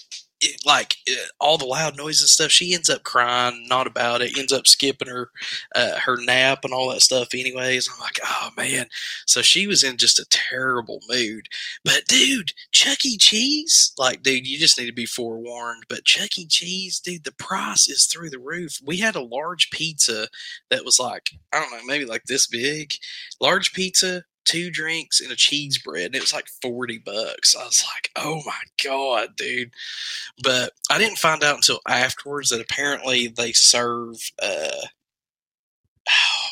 it, 0.45 0.61
like 0.67 0.97
uh, 1.11 1.15
all 1.41 1.59
the 1.59 1.65
loud 1.65 1.97
noise 1.97 2.21
and 2.21 2.29
stuff 2.29 2.51
she 2.51 2.75
ends 2.75 2.91
up 2.91 3.03
crying 3.03 3.67
not 3.69 3.87
about 3.87 4.23
it 4.23 4.37
ends 4.39 4.53
up 4.53 4.67
skipping 4.67 5.09
her 5.09 5.31
uh, 5.75 5.99
her 5.99 6.17
nap 6.25 6.61
and 6.65 6.73
all 6.73 6.91
that 6.91 7.01
stuff 7.01 7.29
anyways 7.35 7.89
i'm 7.93 8.01
like 8.01 8.19
oh 8.25 8.51
man. 8.57 8.87
So 9.27 9.43
she 9.43 9.67
was 9.67 9.83
in 9.83 9.97
just 9.97 10.19
a 10.19 10.27
terrible 10.31 11.01
mood. 11.09 11.49
But 11.85 12.05
dude 12.07 12.53
chuck 12.73 13.05
e. 13.05 13.17
Cheese? 13.17 13.93
Like 13.99 14.23
dude 14.23 14.47
you 14.47 14.59
just 14.59 14.79
need 14.79 14.87
to 14.87 14.93
be 14.93 15.07
forewarned 15.07 15.85
but 15.89 16.05
chuck 16.05 16.39
e. 16.39 16.47
Cheese 16.47 17.01
dude 17.01 17.25
the 17.25 17.33
price 17.33 17.89
is 17.89 18.07
through 18.07 18.31
the 18.31 18.39
roof. 18.39 18.81
We 18.85 18.99
had 18.99 19.17
a 19.17 19.23
large 19.23 19.71
pizza 19.71 20.29
that 20.71 20.85
was 20.85 20.99
like 20.99 21.31
i 21.53 21.61
don't 21.61 21.71
know 21.73 21.85
maybe 21.87 22.05
like 22.05 22.25
this 22.25 22.47
big. 22.47 22.95
Large 23.41 23.73
pizza 23.73 24.25
two 24.45 24.71
drinks 24.71 25.21
and 25.21 25.31
a 25.33 25.37
cheese 25.37 25.79
bread 25.79 26.07
and 26.07 26.15
it 26.15 26.21
was 26.21 26.33
like 26.33 26.49
40 26.61 26.99
bucks 26.99 27.57
i 27.57 27.65
was 27.65 27.85
like 27.95 28.11
oh 28.17 28.43
my 28.47 28.61
god 28.83 29.37
dude 29.37 29.73
but 30.43 30.73
I 30.91 30.99
didn't 30.99 31.19
find 31.19 31.43
out 31.43 31.57
until 31.57 31.81
afterwards 31.89 32.51
that 32.51 32.61
apparently 32.61 33.29
they 33.29 33.53
serve 33.53 34.17
uh 34.43 34.87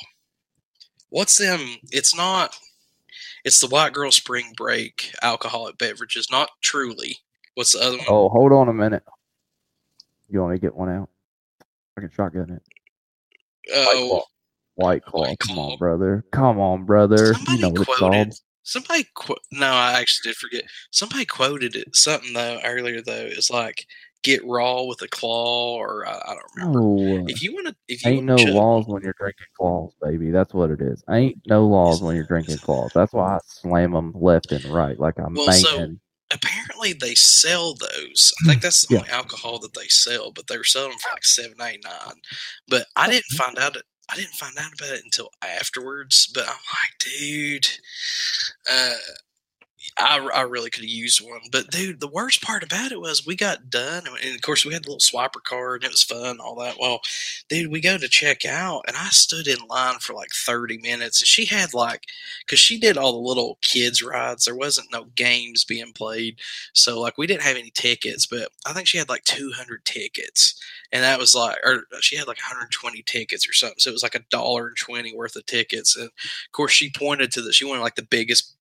what's 1.10 1.36
them 1.36 1.60
it's 1.90 2.16
not 2.16 2.56
it's 3.44 3.60
the 3.60 3.68
white 3.68 3.92
girl 3.92 4.12
spring 4.12 4.52
break 4.56 5.12
alcoholic 5.22 5.78
beverages 5.78 6.30
not 6.30 6.50
truly 6.60 7.18
what's 7.54 7.72
the 7.72 7.80
other 7.80 7.96
one? 7.98 8.06
Oh, 8.08 8.28
hold 8.28 8.52
on 8.52 8.68
a 8.68 8.72
minute. 8.72 9.02
You 10.28 10.40
want 10.40 10.52
me 10.52 10.58
to 10.58 10.60
get 10.60 10.74
one 10.74 10.88
out? 10.88 11.08
I 11.96 12.00
can 12.00 12.10
shotgun 12.10 12.50
it. 12.50 12.62
oh 13.74 14.24
White 14.76 15.04
Claw. 15.04 15.28
White 15.28 15.38
Come 15.38 15.58
on, 15.58 15.78
brother. 15.78 16.24
Come 16.32 16.58
on, 16.58 16.84
brother. 16.84 17.34
somebody 17.34 17.56
you 17.56 17.62
know 17.62 17.68
what 17.70 17.80
it's 17.82 17.98
quoted 17.98 17.98
called. 18.28 18.34
somebody 18.64 19.04
qu- 19.16 19.36
no 19.50 19.66
i 19.66 19.98
actually 20.00 20.30
did 20.30 20.36
forget 20.36 20.62
somebody 20.92 21.24
quoted 21.24 21.74
it 21.74 21.94
something 21.96 22.32
though 22.32 22.60
earlier 22.64 23.02
though 23.02 23.12
it's 23.28 23.50
like 23.50 23.84
get 24.22 24.40
raw 24.46 24.82
with 24.84 25.02
a 25.02 25.08
claw 25.08 25.74
or 25.74 26.06
i, 26.06 26.12
I 26.12 26.34
don't 26.34 26.72
remember 26.72 26.78
No. 26.78 27.24
if 27.26 27.42
you 27.42 27.52
want 27.54 27.66
to 27.68 27.74
if 27.88 28.04
you 28.04 28.12
Ain't 28.12 28.24
no 28.24 28.36
chug- 28.36 28.54
laws 28.54 28.86
when 28.86 29.02
you're 29.02 29.16
drinking 29.18 29.46
claws, 29.58 29.92
baby. 30.00 30.30
That's 30.30 30.54
what 30.54 30.70
it 30.70 30.80
is. 30.80 31.02
Ain't 31.10 31.38
no 31.48 31.66
laws 31.66 32.00
when 32.02 32.14
you're 32.14 32.24
drinking 32.24 32.58
claws. 32.58 32.92
That's 32.94 33.12
why 33.12 33.34
I 33.34 33.38
slam 33.44 33.92
them 33.92 34.12
left 34.14 34.52
and 34.52 34.64
right 34.66 34.98
like 34.98 35.18
I'm 35.18 35.34
Well, 35.34 35.52
so- 35.52 35.96
apparently 36.32 36.92
they 36.94 37.14
sell 37.14 37.74
those. 37.74 38.32
I 38.44 38.46
think 38.48 38.60
mm, 38.60 38.62
that's 38.62 38.86
the 38.86 38.94
Yeah. 38.94 39.00
only 39.00 39.10
alcohol 39.10 39.58
that 39.58 39.74
they 39.74 39.88
sell, 39.88 40.30
but 40.32 40.46
they 40.46 40.56
were 40.56 40.64
selling 40.64 40.90
them 40.90 40.98
for 41.00 41.12
like 41.14 41.24
seven 41.24 41.56
eighty 41.60 41.80
nine. 41.84 42.14
But 42.68 42.86
I 42.96 43.10
didn't 43.10 43.24
find 43.36 43.58
out 43.58 43.76
it. 43.76 43.82
I 44.12 44.16
didn't 44.16 44.34
find 44.34 44.56
out 44.58 44.74
about 44.74 44.94
it 44.94 45.04
until 45.04 45.30
afterwards. 45.42 46.30
But 46.32 46.44
I'm 46.44 46.50
like, 46.50 46.98
dude, 46.98 47.66
uh, 48.70 48.92
I, 49.98 50.18
I 50.34 50.42
really 50.42 50.70
could 50.70 50.84
have 50.84 50.90
used 50.90 51.20
one. 51.20 51.40
But 51.50 51.70
dude, 51.70 52.00
the 52.00 52.08
worst 52.08 52.40
part 52.42 52.62
about 52.62 52.92
it 52.92 53.00
was 53.00 53.26
we 53.26 53.36
got 53.36 53.68
done, 53.70 54.04
and 54.06 54.34
of 54.34 54.40
course 54.42 54.64
we 54.64 54.72
had 54.72 54.84
the 54.84 54.90
little 54.90 55.00
swiper 55.00 55.42
card, 55.42 55.82
and 55.82 55.90
it 55.90 55.92
was 55.92 56.02
fun, 56.02 56.40
all 56.40 56.56
that. 56.56 56.76
Well, 56.80 57.00
dude, 57.48 57.70
we 57.70 57.80
go 57.80 57.98
to 57.98 58.08
check 58.08 58.44
out, 58.44 58.84
and 58.86 58.96
I 58.96 59.08
stood 59.08 59.46
in 59.46 59.66
line 59.68 59.98
for 59.98 60.14
like 60.14 60.30
thirty 60.32 60.78
minutes, 60.78 61.20
and 61.20 61.26
she 61.26 61.46
had 61.46 61.74
like, 61.74 62.06
because 62.46 62.58
she 62.58 62.78
did 62.78 62.96
all 62.96 63.12
the 63.12 63.28
little 63.28 63.58
kids 63.62 64.02
rides. 64.02 64.44
There 64.44 64.56
wasn't 64.56 64.92
no 64.92 65.04
games 65.14 65.64
being 65.64 65.92
played, 65.92 66.38
so 66.72 67.00
like 67.00 67.18
we 67.18 67.26
didn't 67.26 67.42
have 67.42 67.56
any 67.56 67.70
tickets, 67.70 68.26
but 68.26 68.48
I 68.66 68.72
think 68.72 68.86
she 68.86 68.98
had 68.98 69.08
like 69.08 69.24
two 69.24 69.52
hundred 69.54 69.84
tickets, 69.84 70.60
and 70.92 71.02
that 71.02 71.18
was 71.18 71.34
like, 71.34 71.56
or 71.64 71.84
uh, 71.92 71.98
she 72.00 72.16
had 72.16 72.28
like 72.28 72.38
one 72.38 72.56
hundred 72.56 72.70
twenty 72.70 73.02
tickets 73.02 73.48
or 73.48 73.52
something. 73.52 73.78
So 73.78 73.90
it 73.90 73.94
was 73.94 74.02
like 74.02 74.14
a 74.14 74.24
dollar 74.30 74.68
and 74.68 74.76
twenty 74.76 75.14
worth 75.14 75.36
of 75.36 75.46
tickets, 75.46 75.96
and 75.96 76.06
of 76.06 76.52
course 76.52 76.72
she 76.72 76.90
pointed 76.90 77.32
to 77.32 77.42
the 77.42 77.52
she 77.52 77.64
wanted 77.64 77.82
like 77.82 77.96
the 77.96 78.02
biggest 78.02 78.54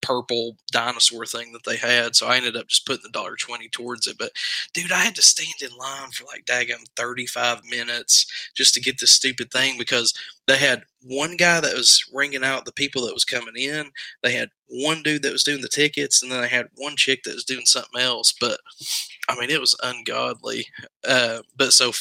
purple 0.00 0.56
dinosaur 0.70 1.26
thing 1.26 1.52
that 1.52 1.64
they 1.64 1.76
had. 1.76 2.16
So 2.16 2.26
I 2.26 2.36
ended 2.36 2.56
up 2.56 2.68
just 2.68 2.86
putting 2.86 3.02
the 3.02 3.10
dollar 3.10 3.36
twenty 3.36 3.68
towards 3.68 4.06
it. 4.06 4.16
But 4.18 4.32
dude, 4.72 4.92
I 4.92 4.98
had 4.98 5.14
to 5.16 5.22
stand 5.22 5.60
in 5.60 5.76
line 5.76 6.10
for 6.10 6.24
like 6.24 6.44
daggum 6.46 6.84
thirty 6.96 7.26
five 7.26 7.64
minutes 7.64 8.26
just 8.54 8.74
to 8.74 8.80
get 8.80 9.00
this 9.00 9.12
stupid 9.12 9.50
thing 9.50 9.76
because 9.78 10.14
they 10.46 10.56
had 10.56 10.84
one 11.02 11.36
guy 11.36 11.60
that 11.60 11.74
was 11.76 12.04
ringing 12.12 12.44
out 12.44 12.64
the 12.64 12.72
people 12.72 13.06
that 13.06 13.14
was 13.14 13.24
coming 13.24 13.56
in. 13.56 13.90
They 14.22 14.32
had 14.32 14.50
one 14.68 15.02
dude 15.02 15.22
that 15.22 15.32
was 15.32 15.44
doing 15.44 15.62
the 15.62 15.68
tickets, 15.68 16.22
and 16.22 16.30
then 16.30 16.40
they 16.40 16.48
had 16.48 16.68
one 16.74 16.96
chick 16.96 17.22
that 17.24 17.34
was 17.34 17.44
doing 17.44 17.66
something 17.66 18.00
else. 18.00 18.34
But 18.38 18.60
I 19.28 19.38
mean, 19.38 19.50
it 19.50 19.60
was 19.60 19.76
ungodly. 19.82 20.66
Uh, 21.06 21.40
but 21.56 21.72
so 21.72 21.92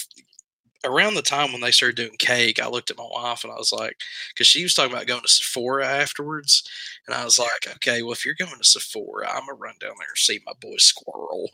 around 0.85 1.15
the 1.15 1.21
time 1.21 1.51
when 1.51 1.61
they 1.61 1.71
started 1.71 1.95
doing 1.95 2.17
cake, 2.17 2.61
I 2.61 2.67
looked 2.67 2.91
at 2.91 2.97
my 2.97 3.07
wife 3.09 3.43
and 3.43 3.51
I 3.53 3.57
was 3.57 3.71
like, 3.71 3.97
because 4.33 4.47
she 4.47 4.63
was 4.63 4.73
talking 4.73 4.91
about 4.91 5.07
going 5.07 5.21
to 5.21 5.27
Sephora 5.27 5.85
afterwards, 5.87 6.63
and 7.07 7.15
I 7.15 7.23
was 7.25 7.39
like, 7.39 7.67
okay, 7.75 8.01
well, 8.01 8.11
if 8.13 8.25
you're 8.25 8.35
going 8.35 8.57
to 8.57 8.63
Sephora, 8.63 9.29
I'm 9.29 9.41
gonna 9.47 9.53
run 9.53 9.75
down 9.79 9.93
there 9.97 10.07
and 10.09 10.17
see 10.17 10.39
my 10.45 10.53
boy 10.61 10.77
Squirrel. 10.77 11.49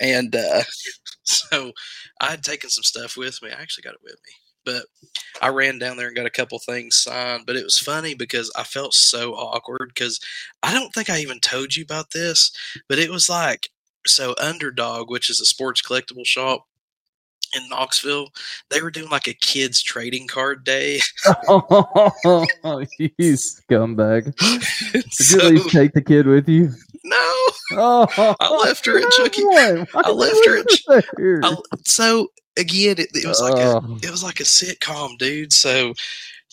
And 0.00 0.34
uh, 0.36 0.62
so 1.22 1.72
I 2.20 2.30
had 2.30 2.42
taken 2.42 2.70
some 2.70 2.84
stuff 2.84 3.16
with 3.16 3.42
me. 3.42 3.50
I 3.50 3.60
actually 3.60 3.82
got 3.82 3.94
it 3.94 4.02
with 4.02 4.16
me, 4.26 4.32
but 4.64 4.84
I 5.42 5.48
ran 5.48 5.78
down 5.78 5.96
there 5.96 6.08
and 6.08 6.16
got 6.16 6.26
a 6.26 6.30
couple 6.30 6.58
things 6.58 6.96
signed. 6.96 7.44
But 7.46 7.56
it 7.56 7.64
was 7.64 7.78
funny 7.78 8.14
because 8.14 8.52
I 8.56 8.64
felt 8.64 8.94
so 8.94 9.34
awkward 9.34 9.92
because 9.94 10.20
I 10.62 10.72
don't 10.74 10.92
think 10.92 11.10
I 11.10 11.18
even 11.20 11.40
told 11.40 11.76
you 11.76 11.84
about 11.84 12.12
this, 12.12 12.50
but 12.88 12.98
it 12.98 13.10
was 13.10 13.28
like 13.28 13.70
so 14.06 14.34
Underdog, 14.40 15.10
which 15.10 15.30
is 15.30 15.40
a 15.40 15.46
sports 15.46 15.82
collectible 15.82 16.26
shop 16.26 16.66
in 17.56 17.68
Knoxville, 17.68 18.28
they 18.70 18.80
were 18.82 18.90
doing 18.90 19.10
like 19.10 19.26
a 19.26 19.34
kids 19.34 19.82
trading 19.82 20.26
card 20.26 20.64
day. 20.64 21.00
oh, 21.48 22.12
you 22.98 23.10
scumbag! 23.34 24.34
Did 24.92 25.12
so, 25.12 25.36
you 25.38 25.42
at 25.46 25.52
least 25.52 25.70
take 25.70 25.92
the 25.92 26.02
kid 26.02 26.26
with 26.26 26.48
you? 26.48 26.70
no, 27.04 27.46
Oh, 27.72 28.34
I 28.40 28.56
left 28.64 28.86
her 28.86 28.98
at 28.98 29.10
Chuck. 29.12 29.32
Why? 29.38 29.86
Why 29.92 30.02
I 30.04 30.10
left 30.10 30.46
her 30.46 30.58
at? 30.58 31.44
I, 31.44 31.56
so 31.84 32.28
again, 32.56 32.96
it, 32.98 33.08
it 33.14 33.26
was 33.26 33.40
like 33.40 33.54
a 33.54 33.76
Oh. 33.78 33.98
it 34.02 34.10
was 34.10 34.22
like 34.22 34.40
a 34.40 34.44
sitcom, 34.44 35.18
dude. 35.18 35.52
So 35.52 35.94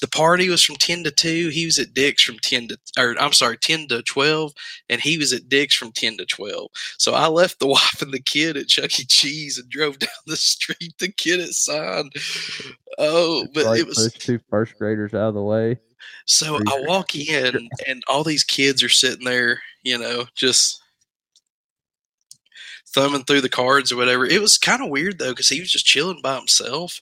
the 0.04 0.10
party 0.10 0.50
was 0.50 0.62
from 0.62 0.76
ten 0.76 1.02
to 1.06 1.12
two. 1.12 1.48
He 1.48 1.64
was 1.64 1.80
at 1.80 1.94
Dick's 1.94 2.24
from 2.24 2.38
ten 2.40 2.68
to, 2.68 2.78
or 3.00 3.16
I'm 3.18 3.32
sorry, 3.32 3.56
ten 3.56 3.88
to 3.88 4.04
twelve, 4.04 4.52
and 4.90 5.00
he 5.00 5.18
was 5.18 5.32
at 5.32 5.48
Dick's 5.48 5.76
from 5.76 5.94
ten 5.94 6.18
to 6.18 6.26
twelve. 6.26 6.72
So 6.98 7.14
I 7.14 7.28
left 7.28 7.60
the 7.60 7.68
wife 7.78 8.02
and 8.02 8.14
the 8.14 8.20
kid 8.20 8.58
at 8.58 8.68
Chuck 8.68 9.00
E. 9.00 9.06
Cheese 9.06 9.58
and 9.58 9.70
drove 9.70 10.00
down 10.00 10.10
the 10.28 10.36
street 10.36 10.94
to 10.98 11.08
get 11.08 11.40
it 11.40 11.54
signed. 11.54 12.12
Oh, 13.00 13.48
but 13.54 13.64
like 13.64 13.80
it 13.80 13.88
was 13.88 14.12
two 14.20 14.42
first 14.50 14.78
graders 14.78 15.14
out 15.14 15.30
of 15.30 15.36
the 15.36 15.42
way. 15.42 15.80
so 16.26 16.58
I 16.58 16.84
walk 16.86 17.16
in 17.16 17.70
and 17.88 18.04
all 18.10 18.26
these 18.26 18.44
kids 18.44 18.84
are 18.84 18.90
sitting 18.90 19.24
there, 19.24 19.62
you 19.84 19.98
know, 19.98 20.26
just 20.36 20.82
thumbing 22.94 23.24
through 23.24 23.40
the 23.40 23.48
cards 23.48 23.90
or 23.90 23.96
whatever. 23.96 24.26
It 24.26 24.42
was 24.42 24.58
kind 24.58 24.84
of 24.84 24.90
weird 24.90 25.18
though 25.18 25.32
because 25.32 25.48
he 25.48 25.62
was 25.62 25.72
just 25.72 25.86
chilling 25.86 26.20
by 26.22 26.36
himself, 26.36 27.00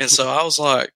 and 0.00 0.10
so 0.10 0.28
I 0.28 0.42
was 0.42 0.58
like, 0.58 0.90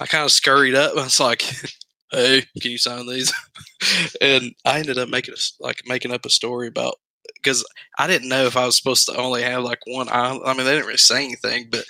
I 0.00 0.06
kind 0.06 0.24
of 0.24 0.32
scurried 0.32 0.74
up. 0.74 0.96
I 0.96 1.04
was 1.04 1.20
like, 1.20 1.42
"Hey, 2.10 2.44
can 2.60 2.70
you 2.70 2.78
sign 2.78 3.06
these?" 3.06 3.32
and 4.20 4.54
I 4.64 4.78
ended 4.78 4.98
up 4.98 5.08
making 5.08 5.34
a, 5.34 5.62
like 5.62 5.82
making 5.86 6.12
up 6.12 6.26
a 6.26 6.30
story 6.30 6.68
about 6.68 6.96
because 7.34 7.64
I 7.98 8.06
didn't 8.06 8.28
know 8.28 8.46
if 8.46 8.56
I 8.56 8.66
was 8.66 8.76
supposed 8.76 9.06
to 9.06 9.16
only 9.16 9.42
have 9.42 9.62
like 9.62 9.80
one 9.86 10.08
eye. 10.08 10.38
I 10.44 10.54
mean, 10.54 10.64
they 10.64 10.72
didn't 10.72 10.86
really 10.86 10.96
say 10.98 11.24
anything, 11.24 11.68
but 11.70 11.84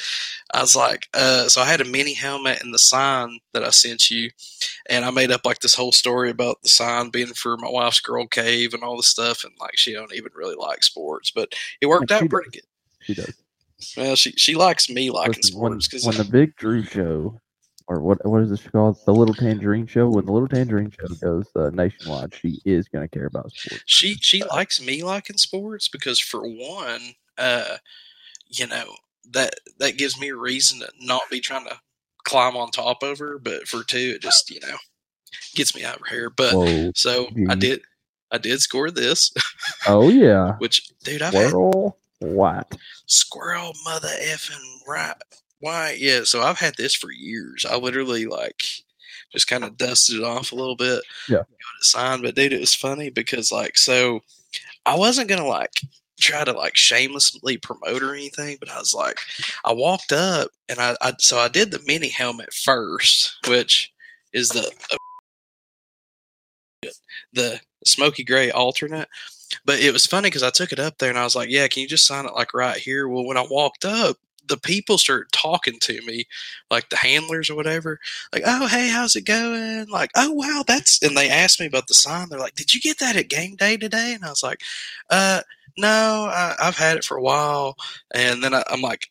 I 0.52 0.60
was 0.60 0.76
like, 0.76 1.08
uh, 1.14 1.48
so 1.48 1.60
I 1.60 1.64
had 1.64 1.80
a 1.80 1.84
mini 1.84 2.14
helmet 2.14 2.62
and 2.62 2.72
the 2.72 2.78
sign 2.78 3.40
that 3.52 3.64
I 3.64 3.70
sent 3.70 4.10
you, 4.10 4.30
and 4.88 5.04
I 5.04 5.10
made 5.10 5.30
up 5.30 5.44
like 5.44 5.60
this 5.60 5.74
whole 5.74 5.92
story 5.92 6.30
about 6.30 6.62
the 6.62 6.68
sign 6.68 7.10
being 7.10 7.28
for 7.28 7.56
my 7.56 7.70
wife's 7.70 8.00
girl 8.00 8.26
cave 8.26 8.74
and 8.74 8.82
all 8.82 8.96
this 8.96 9.08
stuff, 9.08 9.44
and 9.44 9.52
like 9.60 9.76
she 9.76 9.92
don't 9.92 10.14
even 10.14 10.32
really 10.34 10.56
like 10.56 10.82
sports, 10.82 11.30
but 11.30 11.54
it 11.80 11.86
worked 11.86 12.10
she 12.10 12.14
out 12.14 12.20
does. 12.20 12.28
pretty 12.28 12.50
good. 12.50 12.66
She 13.00 13.14
does. 13.14 13.34
Well, 13.96 14.16
she 14.16 14.32
she 14.32 14.54
likes 14.54 14.88
me 14.88 15.10
liking 15.10 15.34
Listen, 15.36 15.52
sports 15.52 15.88
because 15.88 16.06
when 16.06 16.16
the 16.16 16.24
big 16.24 16.56
Drew 16.56 16.82
show, 16.82 17.40
or 17.88 18.00
what 18.00 18.24
what 18.26 18.42
is 18.42 18.50
this 18.50 18.66
called? 18.66 18.98
The 19.06 19.14
Little 19.14 19.34
Tangerine 19.34 19.86
Show. 19.86 20.08
When 20.08 20.26
the 20.26 20.32
Little 20.32 20.48
Tangerine 20.48 20.90
Show 20.90 21.14
goes 21.14 21.46
uh, 21.54 21.70
nationwide, 21.72 22.34
she 22.34 22.60
is 22.64 22.88
going 22.88 23.08
to 23.08 23.18
care 23.18 23.26
about 23.26 23.52
sports. 23.52 23.84
she 23.86 24.14
she 24.20 24.42
likes 24.44 24.84
me 24.84 25.04
liking 25.04 25.36
sports 25.36 25.88
because 25.88 26.18
for 26.18 26.40
one, 26.42 27.14
uh, 27.38 27.76
you 28.48 28.66
know 28.66 28.94
that 29.30 29.54
that 29.78 29.98
gives 29.98 30.18
me 30.18 30.28
a 30.28 30.36
reason 30.36 30.80
to 30.80 30.88
not 31.00 31.22
be 31.30 31.40
trying 31.40 31.66
to 31.66 31.78
climb 32.24 32.56
on 32.56 32.70
top 32.70 33.02
of 33.02 33.18
her, 33.18 33.38
but 33.38 33.68
for 33.68 33.84
two, 33.84 34.14
it 34.16 34.22
just 34.22 34.50
you 34.50 34.60
know 34.60 34.76
gets 35.54 35.74
me 35.74 35.84
out 35.84 36.00
of 36.00 36.08
here. 36.08 36.30
But 36.30 36.54
Whoa! 36.54 36.90
so 36.94 37.28
I 37.48 37.54
did 37.54 37.82
I 38.32 38.38
did 38.38 38.60
score 38.60 38.90
this, 38.90 39.32
Oh 39.86 40.08
yeah, 40.08 40.56
which 40.58 40.90
dude 41.04 41.22
I've 41.22 41.34
had 41.34 41.48
Squirrel 41.48 41.98
White. 42.18 42.64
squirrel 43.06 43.72
mother 43.84 44.08
effing 44.08 44.58
right 44.88 45.14
why 45.60 45.96
yeah 45.98 46.20
so 46.24 46.42
i've 46.42 46.58
had 46.58 46.74
this 46.76 46.94
for 46.94 47.10
years 47.10 47.64
i 47.68 47.76
literally 47.76 48.26
like 48.26 48.62
just 49.32 49.48
kind 49.48 49.64
of 49.64 49.76
dusted 49.76 50.16
it 50.16 50.24
off 50.24 50.52
a 50.52 50.54
little 50.54 50.76
bit 50.76 51.02
Yeah. 51.28 51.38
got 51.38 51.46
it 51.48 51.82
signed 51.84 52.22
but 52.22 52.34
dude 52.34 52.52
it 52.52 52.60
was 52.60 52.74
funny 52.74 53.10
because 53.10 53.50
like 53.50 53.76
so 53.78 54.20
i 54.84 54.94
wasn't 54.96 55.28
gonna 55.28 55.46
like 55.46 55.80
try 56.20 56.44
to 56.44 56.52
like 56.52 56.76
shamelessly 56.76 57.58
promote 57.58 58.02
or 58.02 58.14
anything 58.14 58.56
but 58.60 58.70
i 58.70 58.78
was 58.78 58.94
like 58.94 59.18
i 59.64 59.72
walked 59.72 60.12
up 60.12 60.50
and 60.68 60.78
i, 60.78 60.96
I 61.00 61.12
so 61.18 61.38
i 61.38 61.48
did 61.48 61.70
the 61.70 61.82
mini 61.86 62.08
helmet 62.08 62.52
first 62.52 63.36
which 63.48 63.92
is 64.32 64.48
the 64.50 64.70
the 67.32 67.60
smoky 67.84 68.24
gray 68.24 68.50
alternate 68.50 69.08
but 69.64 69.78
it 69.78 69.92
was 69.92 70.06
funny 70.06 70.26
because 70.28 70.42
I 70.42 70.50
took 70.50 70.72
it 70.72 70.80
up 70.80 70.98
there 70.98 71.08
and 71.08 71.18
I 71.18 71.22
was 71.22 71.36
like, 71.36 71.48
"Yeah, 71.48 71.68
can 71.68 71.82
you 71.82 71.88
just 71.88 72.04
sign 72.04 72.26
it 72.26 72.34
like 72.34 72.52
right 72.52 72.76
here?" 72.76 73.06
Well, 73.08 73.24
when 73.24 73.36
I 73.36 73.46
walked 73.48 73.84
up, 73.84 74.16
the 74.48 74.56
people 74.56 74.98
start 74.98 75.32
talking 75.32 75.78
to 75.80 76.00
me, 76.02 76.24
like 76.70 76.88
the 76.90 76.96
handlers 76.96 77.50
or 77.50 77.54
whatever. 77.54 77.98
Like, 78.32 78.42
"Oh, 78.46 78.66
hey, 78.66 78.88
how's 78.88 79.16
it 79.16 79.24
going?" 79.24 79.88
Like, 79.88 80.10
"Oh, 80.16 80.32
wow, 80.32 80.64
that's." 80.66 81.02
And 81.02 81.16
they 81.16 81.28
asked 81.30 81.60
me 81.60 81.66
about 81.66 81.86
the 81.88 81.94
sign. 81.94 82.28
They're 82.28 82.38
like, 82.38 82.54
"Did 82.54 82.74
you 82.74 82.80
get 82.80 82.98
that 82.98 83.16
at 83.16 83.28
game 83.28 83.56
day 83.56 83.76
today?" 83.76 84.14
And 84.14 84.24
I 84.24 84.30
was 84.30 84.42
like, 84.42 84.62
"Uh, 85.10 85.42
no, 85.78 86.28
I, 86.30 86.54
I've 86.60 86.76
had 86.76 86.96
it 86.96 87.04
for 87.04 87.16
a 87.16 87.22
while." 87.22 87.76
And 88.14 88.42
then 88.42 88.54
I, 88.54 88.62
I'm 88.70 88.80
like, 88.82 89.08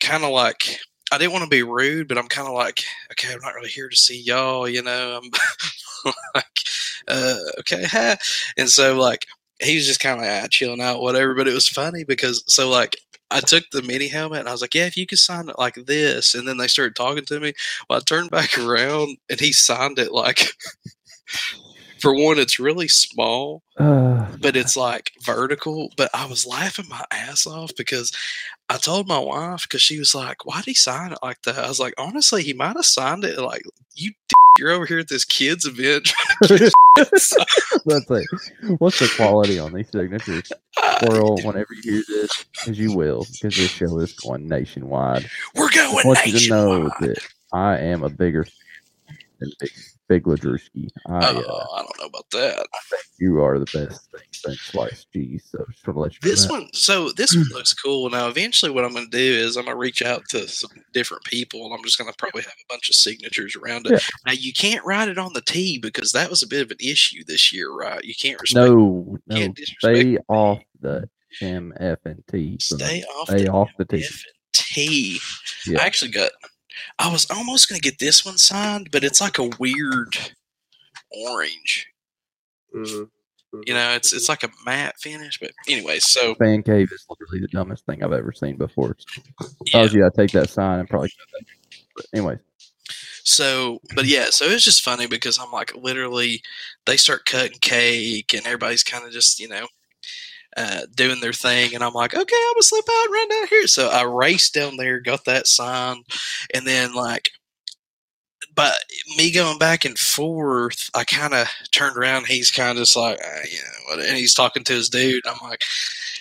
kind 0.00 0.24
of 0.24 0.30
like. 0.30 0.78
I 1.12 1.18
didn't 1.18 1.32
want 1.32 1.42
to 1.42 1.50
be 1.50 1.64
rude, 1.64 2.06
but 2.06 2.18
I'm 2.18 2.28
kind 2.28 2.46
of 2.46 2.54
like, 2.54 2.84
okay, 3.10 3.32
I'm 3.32 3.40
not 3.40 3.54
really 3.56 3.68
here 3.68 3.88
to 3.88 3.96
see 3.96 4.20
y'all, 4.22 4.68
you 4.68 4.80
know. 4.80 5.20
I'm 5.20 6.12
like, 6.36 6.60
uh, 7.08 7.36
okay, 7.60 8.16
and 8.56 8.68
so 8.68 8.96
like 8.96 9.26
he 9.60 9.76
was 9.76 9.86
just 9.86 10.00
kind 10.00 10.20
of 10.20 10.26
like 10.26 10.44
ah, 10.44 10.48
chilling 10.50 10.80
out, 10.80 11.02
whatever. 11.02 11.34
But 11.34 11.48
it 11.48 11.54
was 11.54 11.68
funny 11.68 12.04
because 12.04 12.42
so 12.46 12.68
like 12.68 12.96
I 13.30 13.40
took 13.40 13.64
the 13.70 13.82
mini 13.82 14.08
helmet 14.08 14.40
and 14.40 14.48
I 14.48 14.52
was 14.52 14.60
like, 14.60 14.74
yeah, 14.74 14.86
if 14.86 14.96
you 14.96 15.06
could 15.06 15.18
sign 15.18 15.48
it 15.48 15.58
like 15.58 15.74
this, 15.74 16.34
and 16.34 16.46
then 16.48 16.56
they 16.56 16.66
started 16.68 16.96
talking 16.96 17.24
to 17.26 17.40
me. 17.40 17.52
Well, 17.88 17.98
I 17.98 18.02
turned 18.02 18.30
back 18.30 18.58
around 18.58 19.18
and 19.28 19.40
he 19.40 19.52
signed 19.52 19.98
it 19.98 20.12
like. 20.12 20.52
For 22.00 22.14
one, 22.14 22.38
it's 22.38 22.58
really 22.58 22.88
small, 22.88 23.62
Uh, 23.76 24.26
but 24.40 24.56
it's 24.56 24.74
like 24.74 25.12
vertical. 25.22 25.92
But 25.98 26.08
I 26.14 26.24
was 26.24 26.46
laughing 26.46 26.86
my 26.88 27.04
ass 27.10 27.46
off 27.46 27.72
because 27.76 28.10
I 28.70 28.78
told 28.78 29.06
my 29.06 29.18
wife 29.18 29.62
because 29.62 29.82
she 29.82 29.98
was 29.98 30.14
like, 30.14 30.46
"Why'd 30.46 30.64
he 30.64 30.72
sign 30.72 31.12
it 31.12 31.18
like 31.22 31.42
that?" 31.42 31.58
I 31.58 31.68
was 31.68 31.78
like, 31.78 31.92
"Honestly, 31.98 32.42
he 32.42 32.54
might 32.54 32.76
have 32.76 32.86
signed 32.86 33.24
it 33.24 33.38
like 33.38 33.62
you. 33.94 34.12
D- 34.28 34.34
you're 34.60 34.70
over 34.70 34.86
here 34.86 35.00
at 35.00 35.08
this 35.08 35.24
kids 35.24 35.66
event." 35.66 36.12
let's 36.48 37.32
what's 38.78 38.98
the 38.98 39.10
quality 39.16 39.58
on 39.58 39.72
these 39.72 39.90
signatures? 39.90 40.52
Squirrel, 40.96 41.36
whenever 41.44 41.68
you 41.82 41.92
hear 41.94 42.02
this, 42.08 42.44
as 42.66 42.78
you 42.78 42.94
will, 42.94 43.26
because 43.32 43.56
this 43.56 43.70
show 43.70 43.98
is 43.98 44.12
going 44.12 44.46
nationwide. 44.46 45.28
We're 45.54 45.70
going 45.70 45.98
I 46.04 46.06
want 46.06 46.26
you 46.26 46.38
to 46.38 46.48
know 46.48 46.82
nationwide. 46.84 47.00
that 47.00 47.28
I 47.52 47.78
am 47.78 48.02
a 48.02 48.10
bigger 48.10 48.44
fan 48.44 49.18
than 49.40 49.52
Big, 49.60 49.70
Big 50.10 50.24
Ladrewski. 50.24 50.88
I, 51.06 51.30
Oh, 51.30 51.40
uh, 51.40 51.66
I 51.76 51.82
don't 51.82 52.00
know 52.00 52.06
about 52.06 52.28
that. 52.32 52.66
you 53.20 53.40
are 53.44 53.60
the 53.60 53.64
best 53.66 54.10
thing 54.10 54.26
since 54.32 54.60
sliced 54.60 55.12
cheese. 55.12 55.44
So 55.48 55.64
just 55.70 55.86
want 55.86 55.96
to 55.96 56.00
let 56.00 56.12
you 56.14 56.18
This 56.28 56.48
one, 56.50 56.68
so 56.74 57.12
this 57.12 57.32
one 57.32 57.46
looks 57.52 57.72
cool. 57.72 58.10
Now, 58.10 58.26
eventually, 58.26 58.72
what 58.72 58.84
I'm 58.84 58.92
going 58.92 59.08
to 59.08 59.16
do 59.16 59.38
is 59.38 59.56
I'm 59.56 59.66
going 59.66 59.76
to 59.76 59.78
reach 59.78 60.02
out 60.02 60.22
to 60.30 60.48
some 60.48 60.70
different 60.92 61.22
people, 61.24 61.64
and 61.64 61.72
I'm 61.72 61.84
just 61.84 61.96
going 61.96 62.10
to 62.10 62.16
probably 62.18 62.42
have 62.42 62.50
a 62.52 62.72
bunch 62.74 62.88
of 62.88 62.96
signatures 62.96 63.54
around 63.54 63.86
it. 63.86 63.92
Yeah. 63.92 63.98
Now, 64.26 64.32
you 64.32 64.52
can't 64.52 64.84
write 64.84 65.08
it 65.08 65.16
on 65.16 65.32
the 65.32 65.42
T 65.42 65.78
because 65.78 66.10
that 66.10 66.28
was 66.28 66.42
a 66.42 66.48
bit 66.48 66.62
of 66.62 66.72
an 66.72 66.78
issue 66.80 67.22
this 67.28 67.52
year, 67.52 67.72
right? 67.72 68.02
You 68.02 68.14
can't 68.20 68.40
respect. 68.40 68.68
No, 68.68 69.16
no, 69.28 69.36
can't 69.36 69.56
stay 69.78 70.18
off 70.28 70.58
the 70.80 71.08
M, 71.40 71.72
F, 71.78 71.98
and 72.04 72.20
T. 72.28 72.56
Stay 72.60 73.04
off. 73.04 73.28
Stay 73.28 73.44
the 73.44 73.50
off 73.52 73.70
the 73.78 73.84
T. 73.84 74.02
F 74.02 74.10
and 74.10 74.34
T. 74.54 75.20
Yeah. 75.68 75.80
I 75.80 75.86
actually 75.86 76.10
got. 76.10 76.32
I 76.98 77.10
was 77.10 77.30
almost 77.30 77.68
going 77.68 77.80
to 77.80 77.88
get 77.88 77.98
this 77.98 78.24
one 78.24 78.38
signed, 78.38 78.90
but 78.90 79.04
it's 79.04 79.20
like 79.20 79.38
a 79.38 79.50
weird 79.58 80.16
orange. 81.10 81.88
Mm-hmm. 82.74 82.84
You 82.92 83.08
mm-hmm. 83.54 83.74
know, 83.74 83.94
it's 83.94 84.12
it's 84.12 84.28
like 84.28 84.42
a 84.44 84.50
matte 84.64 84.98
finish. 84.98 85.38
But 85.40 85.52
anyway, 85.68 85.98
so 85.98 86.34
Fan 86.36 86.62
cave 86.62 86.90
is 86.92 87.04
literally 87.08 87.40
the 87.40 87.48
dumbest 87.48 87.86
thing 87.86 88.02
I've 88.02 88.12
ever 88.12 88.32
seen 88.32 88.56
before. 88.56 88.96
If 88.98 89.44
I 89.74 89.78
yeah. 89.78 89.82
was 89.82 89.94
you, 89.94 90.06
I'd 90.06 90.14
take 90.14 90.32
that 90.32 90.50
sign 90.50 90.80
and 90.80 90.88
probably. 90.88 91.10
But 91.96 92.06
anyways, 92.14 92.38
so, 93.24 93.80
but 93.94 94.06
yeah, 94.06 94.26
so 94.30 94.46
it's 94.46 94.64
just 94.64 94.82
funny 94.82 95.06
because 95.06 95.38
I'm 95.38 95.52
like, 95.52 95.74
literally, 95.74 96.42
they 96.86 96.96
start 96.96 97.26
cutting 97.26 97.58
cake 97.60 98.34
and 98.34 98.44
everybody's 98.46 98.82
kind 98.82 99.04
of 99.04 99.12
just, 99.12 99.40
you 99.40 99.48
know, 99.48 99.66
uh, 100.56 100.82
doing 100.94 101.20
their 101.20 101.32
thing. 101.32 101.74
And 101.74 101.82
I'm 101.84 101.92
like, 101.92 102.14
okay, 102.14 102.20
I'm 102.20 102.54
gonna 102.54 102.62
slip 102.62 102.84
out 102.88 103.04
and 103.04 103.12
run 103.12 103.28
down 103.28 103.46
here. 103.48 103.66
So 103.66 103.88
I 103.88 104.02
raced 104.02 104.54
down 104.54 104.76
there, 104.76 105.00
got 105.00 105.24
that 105.26 105.46
sign, 105.46 106.02
and 106.54 106.66
then 106.66 106.94
like, 106.94 107.30
but 108.54 108.74
me 109.16 109.32
going 109.32 109.58
back 109.58 109.84
and 109.84 109.98
forth, 109.98 110.90
I 110.94 111.04
kind 111.04 111.34
of 111.34 111.48
turned 111.72 111.96
around. 111.96 112.26
He's 112.26 112.50
kind 112.50 112.72
of 112.72 112.78
just 112.78 112.96
like, 112.96 113.18
know, 113.20 114.02
and 114.02 114.16
he's 114.16 114.34
talking 114.34 114.64
to 114.64 114.72
his 114.72 114.88
dude. 114.88 115.26
I'm 115.26 115.38
like, 115.42 115.64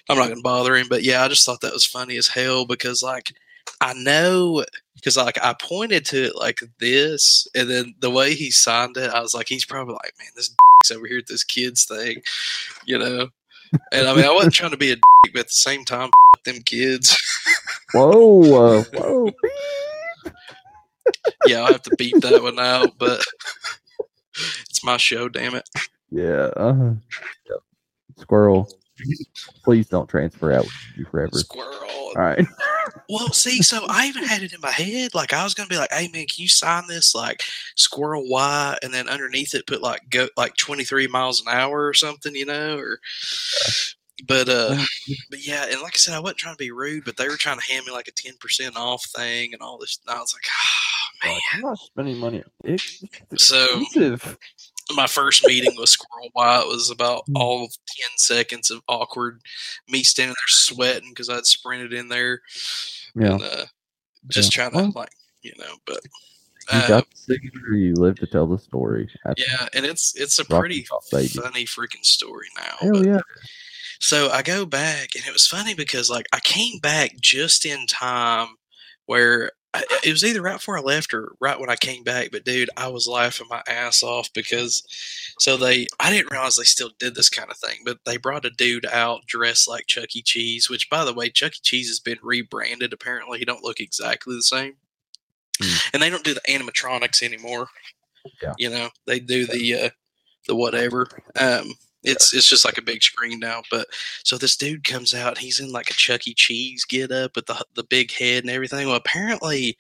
I'm 0.09 0.17
not 0.17 0.29
gonna 0.29 0.41
bother 0.41 0.75
him. 0.75 0.87
But 0.89 1.03
yeah, 1.03 1.23
I 1.23 1.27
just 1.27 1.45
thought 1.45 1.61
that 1.61 1.73
was 1.73 1.85
funny 1.85 2.17
as 2.17 2.27
hell 2.27 2.65
because 2.65 3.01
like, 3.03 3.33
I 3.81 3.93
know 3.93 4.63
because 4.95 5.17
like 5.17 5.37
I 5.41 5.55
pointed 5.59 6.05
to 6.07 6.25
it 6.25 6.35
like 6.35 6.61
this, 6.79 7.47
and 7.55 7.69
then 7.69 7.95
the 7.99 8.09
way 8.11 8.35
he 8.35 8.51
signed 8.51 8.97
it, 8.97 9.09
I 9.09 9.21
was 9.21 9.33
like, 9.33 9.47
he's 9.47 9.65
probably 9.65 9.93
like, 9.93 10.13
man, 10.19 10.29
this 10.35 10.55
over 10.91 11.07
here 11.07 11.19
at 11.19 11.27
this 11.27 11.43
kids 11.43 11.85
thing, 11.85 12.21
you 12.85 12.97
know. 12.97 13.29
And 13.91 14.07
I 14.07 14.15
mean, 14.15 14.25
I 14.25 14.31
wasn't 14.31 14.53
trying 14.53 14.71
to 14.71 14.77
be 14.77 14.91
a 14.91 14.95
dick, 15.23 15.33
but 15.33 15.39
at 15.41 15.47
the 15.47 15.51
same 15.51 15.85
time, 15.85 16.09
them 16.45 16.61
kids. 16.63 17.15
Whoa, 17.93 18.77
uh, 18.79 18.83
whoa. 18.93 19.31
yeah, 21.47 21.61
I'll 21.61 21.71
have 21.71 21.81
to 21.83 21.95
beat 21.97 22.21
that 22.21 22.43
one 22.43 22.59
out, 22.59 22.99
but 22.99 23.19
it's 24.69 24.83
my 24.83 24.97
show, 24.97 25.27
damn 25.27 25.55
it. 25.55 25.67
Yeah. 26.11 26.51
Uh-huh. 26.55 26.93
Yep. 27.49 27.59
Squirrel. 28.17 28.69
Please 29.63 29.87
don't 29.87 30.07
transfer 30.07 30.51
out 30.51 30.63
with 30.63 30.73
you 30.97 31.05
forever. 31.05 31.31
Squirrel. 31.33 31.89
All 31.89 32.13
right. 32.15 32.45
Well, 33.07 33.31
see, 33.33 33.61
so 33.61 33.85
I 33.87 34.05
even 34.07 34.23
had 34.23 34.41
it 34.41 34.53
in 34.53 34.61
my 34.61 34.71
head. 34.71 35.13
Like, 35.13 35.31
I 35.33 35.43
was 35.43 35.53
gonna 35.53 35.69
be 35.69 35.77
like, 35.77 35.91
"Hey, 35.91 36.07
man, 36.07 36.25
can 36.25 36.41
you 36.41 36.47
sign 36.47 36.87
this 36.87 37.13
like 37.13 37.43
Squirrel 37.75 38.27
Y?" 38.27 38.77
And 38.81 38.93
then 38.93 39.07
underneath 39.09 39.53
it, 39.53 39.67
put 39.67 39.81
like 39.81 40.01
go 40.09 40.27
like 40.37 40.55
twenty 40.57 40.83
three 40.83 41.07
miles 41.07 41.41
an 41.41 41.47
hour 41.49 41.85
or 41.87 41.93
something, 41.93 42.33
you 42.35 42.45
know? 42.45 42.77
Or, 42.77 42.99
but 44.27 44.49
uh, 44.49 44.75
but 45.29 45.45
yeah, 45.45 45.65
and 45.71 45.81
like 45.81 45.95
I 45.95 45.97
said, 45.97 46.15
I 46.15 46.19
wasn't 46.19 46.39
trying 46.39 46.55
to 46.55 46.59
be 46.59 46.71
rude, 46.71 47.05
but 47.05 47.17
they 47.17 47.27
were 47.27 47.37
trying 47.37 47.59
to 47.59 47.71
hand 47.71 47.85
me 47.85 47.91
like 47.91 48.07
a 48.07 48.11
ten 48.11 48.33
percent 48.39 48.75
off 48.75 49.05
thing 49.15 49.53
and 49.53 49.61
all 49.61 49.77
this. 49.77 49.99
And 50.07 50.15
I 50.15 50.19
was 50.19 50.33
like, 50.33 50.45
"Oh 50.49 51.27
man." 51.27 51.39
I'm 51.53 51.61
not 51.61 51.79
spending 51.79 52.17
money. 52.17 52.43
It's 52.63 53.03
So 53.37 53.81
expensive. 53.81 54.37
My 54.95 55.07
first 55.07 55.45
meeting 55.45 55.73
with 55.77 55.89
Squirrel 55.89 56.29
White 56.33 56.65
was 56.67 56.89
about 56.89 57.23
Hmm. 57.27 57.37
all 57.37 57.65
of 57.65 57.71
10 57.71 58.09
seconds 58.17 58.71
of 58.71 58.81
awkward 58.87 59.41
me 59.87 60.03
standing 60.03 60.33
there 60.35 60.47
sweating 60.47 61.09
because 61.09 61.29
I'd 61.29 61.45
sprinted 61.45 61.93
in 61.93 62.07
there 62.09 62.41
Yeah. 63.15 63.33
and 63.33 63.43
uh, 63.43 63.65
just 64.27 64.55
Yeah. 64.55 64.69
trying 64.69 64.91
to, 64.91 64.97
like, 64.97 65.13
you 65.41 65.53
know, 65.57 65.77
but 65.85 66.01
You 66.71 66.79
uh, 66.79 66.87
got 66.87 67.09
the 67.09 67.17
signature. 67.17 67.75
You 67.75 67.93
live 67.95 68.15
to 68.19 68.27
tell 68.27 68.45
the 68.45 68.59
story. 68.59 69.09
That's 69.25 69.41
yeah, 69.47 69.67
and 69.73 69.85
it's 69.85 70.13
it's 70.15 70.37
a 70.37 70.45
pretty 70.45 70.85
baby. 71.11 71.27
funny 71.29 71.65
freaking 71.65 72.05
story 72.05 72.47
now. 72.57 72.75
Hell 72.79 72.91
but- 72.93 73.05
yeah. 73.05 73.19
So 74.01 74.29
I 74.29 74.43
go 74.43 74.65
back, 74.65 75.09
and 75.15 75.25
it 75.25 75.33
was 75.33 75.47
funny 75.47 75.73
because 75.73 76.09
like 76.09 76.27
I 76.31 76.39
came 76.41 76.79
back 76.79 77.15
just 77.19 77.65
in 77.65 77.85
time 77.87 78.49
where 79.07 79.51
I, 79.73 79.83
it 80.03 80.11
was 80.11 80.23
either 80.23 80.41
right 80.41 80.55
before 80.55 80.77
I 80.77 80.81
left 80.81 81.13
or 81.13 81.33
right 81.39 81.59
when 81.59 81.69
I 81.69 81.75
came 81.75 82.03
back. 82.03 82.29
But 82.31 82.43
dude, 82.43 82.69
I 82.75 82.87
was 82.87 83.07
laughing 83.07 83.47
my 83.49 83.61
ass 83.67 84.01
off 84.01 84.31
because 84.33 84.83
so 85.39 85.57
they 85.57 85.87
I 85.99 86.09
didn't 86.11 86.31
realize 86.31 86.55
they 86.55 86.63
still 86.63 86.91
did 86.97 87.13
this 87.15 87.29
kind 87.29 87.51
of 87.51 87.57
thing, 87.57 87.79
but 87.85 87.99
they 88.05 88.17
brought 88.17 88.45
a 88.45 88.49
dude 88.49 88.85
out 88.87 89.27
dressed 89.27 89.67
like 89.67 89.85
Chuck 89.87 90.15
E. 90.15 90.21
Cheese, 90.23 90.69
which 90.69 90.89
by 90.89 91.05
the 91.05 91.13
way, 91.13 91.29
Chuck 91.29 91.53
E. 91.53 91.59
Cheese 91.61 91.87
has 91.87 91.99
been 91.99 92.17
rebranded. 92.23 92.93
Apparently, 92.93 93.37
he 93.39 93.45
don't 93.45 93.63
look 93.63 93.79
exactly 93.79 94.35
the 94.35 94.41
same, 94.43 94.77
Hmm. 95.61 95.77
and 95.93 96.01
they 96.01 96.09
don't 96.09 96.23
do 96.23 96.33
the 96.33 96.41
animatronics 96.49 97.21
anymore. 97.21 97.67
Yeah. 98.41 98.53
you 98.57 98.69
know 98.69 98.89
they 99.05 99.19
do 99.19 99.45
the 99.45 99.75
uh, 99.75 99.89
the 100.47 100.55
whatever. 100.55 101.07
Um, 101.39 101.73
it's 102.03 102.33
it's 102.33 102.47
just 102.47 102.65
like 102.65 102.77
a 102.77 102.83
big 102.83 103.03
screen 103.03 103.39
now, 103.39 103.61
but 103.69 103.87
so 104.23 104.37
this 104.37 104.55
dude 104.55 104.83
comes 104.83 105.13
out. 105.13 105.37
He's 105.37 105.59
in 105.59 105.71
like 105.71 105.89
a 105.89 105.93
Chuck 105.93 106.27
E. 106.27 106.33
Cheese 106.33 106.85
get 106.85 107.11
up 107.11 107.35
with 107.35 107.45
the 107.47 107.63
the 107.75 107.83
big 107.83 108.11
head 108.11 108.43
and 108.43 108.51
everything. 108.51 108.87
Well, 108.87 108.95
apparently, 108.95 109.77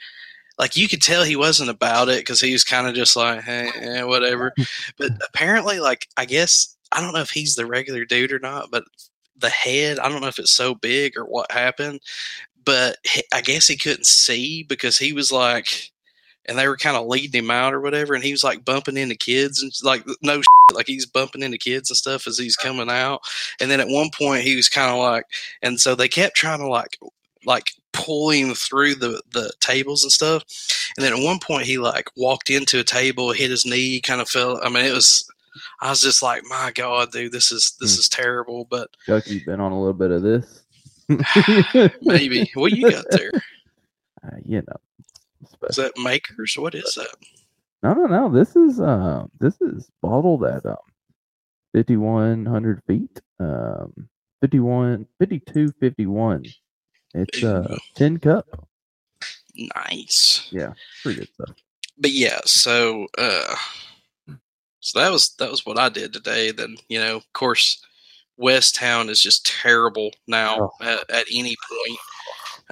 like 0.57 0.75
you 0.75 0.89
could 0.89 1.01
tell 1.01 1.23
he 1.23 1.35
wasn't 1.35 1.69
about 1.69 2.09
it 2.09 2.19
because 2.19 2.41
he 2.41 2.51
was 2.51 2.63
kind 2.63 2.87
of 2.87 2.95
just 2.95 3.15
like, 3.15 3.41
hey, 3.43 3.71
eh, 3.75 4.03
whatever. 4.03 4.53
but 4.97 5.11
apparently, 5.27 5.79
like 5.79 6.07
I 6.17 6.25
guess 6.25 6.75
I 6.91 7.01
don't 7.01 7.13
know 7.13 7.21
if 7.21 7.29
he's 7.31 7.55
the 7.55 7.65
regular 7.65 8.05
dude 8.05 8.33
or 8.33 8.39
not, 8.39 8.69
but 8.71 8.83
the 9.37 9.49
head, 9.49 9.99
I 9.99 10.09
don't 10.09 10.21
know 10.21 10.27
if 10.27 10.39
it's 10.39 10.51
so 10.51 10.75
big 10.75 11.17
or 11.17 11.23
what 11.23 11.51
happened. 11.51 12.01
But 12.65 12.97
he, 13.05 13.23
I 13.33 13.41
guess 13.41 13.67
he 13.67 13.77
couldn't 13.77 14.05
see 14.07 14.63
because 14.63 14.97
he 14.97 15.13
was 15.13 15.31
like. 15.31 15.91
And 16.45 16.57
they 16.57 16.67
were 16.67 16.77
kind 16.77 16.97
of 16.97 17.05
leading 17.05 17.43
him 17.43 17.51
out 17.51 17.75
or 17.75 17.81
whatever, 17.81 18.15
and 18.15 18.23
he 18.23 18.31
was 18.31 18.43
like 18.43 18.65
bumping 18.65 18.97
into 18.97 19.13
kids 19.13 19.61
and 19.61 19.71
like 19.83 20.03
no 20.23 20.41
like 20.73 20.87
he's 20.87 21.05
bumping 21.05 21.41
into 21.43 21.57
kids 21.57 21.89
and 21.89 21.97
stuff 21.97 22.27
as 22.27 22.37
he's 22.37 22.55
coming 22.55 22.89
out. 22.89 23.21
And 23.59 23.69
then 23.69 23.79
at 23.79 23.87
one 23.87 24.09
point 24.17 24.43
he 24.43 24.55
was 24.55 24.69
kind 24.69 24.91
of 24.91 24.97
like, 24.99 25.25
and 25.61 25.79
so 25.79 25.95
they 25.95 26.07
kept 26.07 26.35
trying 26.35 26.59
to 26.59 26.67
like, 26.67 26.97
like 27.45 27.71
pull 27.93 28.29
him 28.29 28.53
through 28.53 28.95
the 28.95 29.21
the 29.31 29.51
tables 29.59 30.03
and 30.03 30.11
stuff. 30.11 30.43
And 30.97 31.05
then 31.05 31.13
at 31.13 31.23
one 31.23 31.39
point 31.39 31.65
he 31.65 31.77
like 31.77 32.09
walked 32.17 32.49
into 32.49 32.79
a 32.79 32.83
table, 32.83 33.31
hit 33.31 33.51
his 33.51 33.65
knee, 33.65 33.99
kind 34.01 34.21
of 34.21 34.29
fell. 34.29 34.59
I 34.63 34.69
mean, 34.69 34.85
it 34.85 34.93
was. 34.93 35.25
I 35.81 35.89
was 35.89 35.99
just 35.99 36.21
like, 36.21 36.43
my 36.47 36.71
God, 36.75 37.11
dude, 37.11 37.31
this 37.31 37.51
is 37.51 37.75
this 37.79 37.95
Hmm. 37.95 37.99
is 37.99 38.09
terrible. 38.09 38.65
But 38.69 38.89
Chucky's 39.05 39.43
been 39.43 39.59
on 39.59 39.71
a 39.71 39.79
little 39.79 39.93
bit 39.93 40.11
of 40.11 40.21
this. 40.21 40.63
maybe 42.01 42.49
what 42.53 42.71
you 42.73 42.89
got 42.91 43.05
there? 43.09 43.31
Uh, 44.21 44.35
you 44.45 44.57
know. 44.57 44.75
Is 45.69 45.77
that 45.77 45.97
makers? 45.97 46.55
What 46.57 46.75
is 46.75 46.93
that? 46.95 47.07
No, 47.81 47.93
no, 47.93 48.05
no. 48.05 48.29
This 48.29 48.55
is 48.55 48.79
uh, 48.79 49.25
this 49.39 49.59
is 49.61 49.89
bottled 50.01 50.43
at 50.43 50.65
um, 50.65 50.77
fifty 51.73 51.97
one 51.97 52.45
hundred 52.45 52.81
feet. 52.87 53.21
Um, 53.39 54.09
51, 54.41 55.05
52, 55.19 55.73
51. 55.79 56.45
It's 57.13 57.43
uh, 57.43 57.75
TinCup. 57.97 58.43
Nice. 59.75 60.47
Yeah, 60.51 60.73
pretty 61.03 61.19
good 61.19 61.29
stuff. 61.33 61.55
but 61.97 62.11
yeah, 62.11 62.39
so 62.45 63.07
uh 63.17 63.55
so 64.79 64.99
that 64.99 65.11
was 65.11 65.35
that 65.39 65.51
was 65.51 65.65
what 65.65 65.77
I 65.77 65.89
did 65.89 66.13
today. 66.13 66.51
Then, 66.51 66.77
you 66.87 66.99
know, 66.99 67.17
of 67.17 67.33
course 67.33 67.83
West 68.37 68.75
Town 68.75 69.09
is 69.09 69.21
just 69.21 69.45
terrible 69.45 70.11
now 70.27 70.71
at, 70.81 71.09
at 71.09 71.25
any 71.33 71.55
point. 71.69 71.99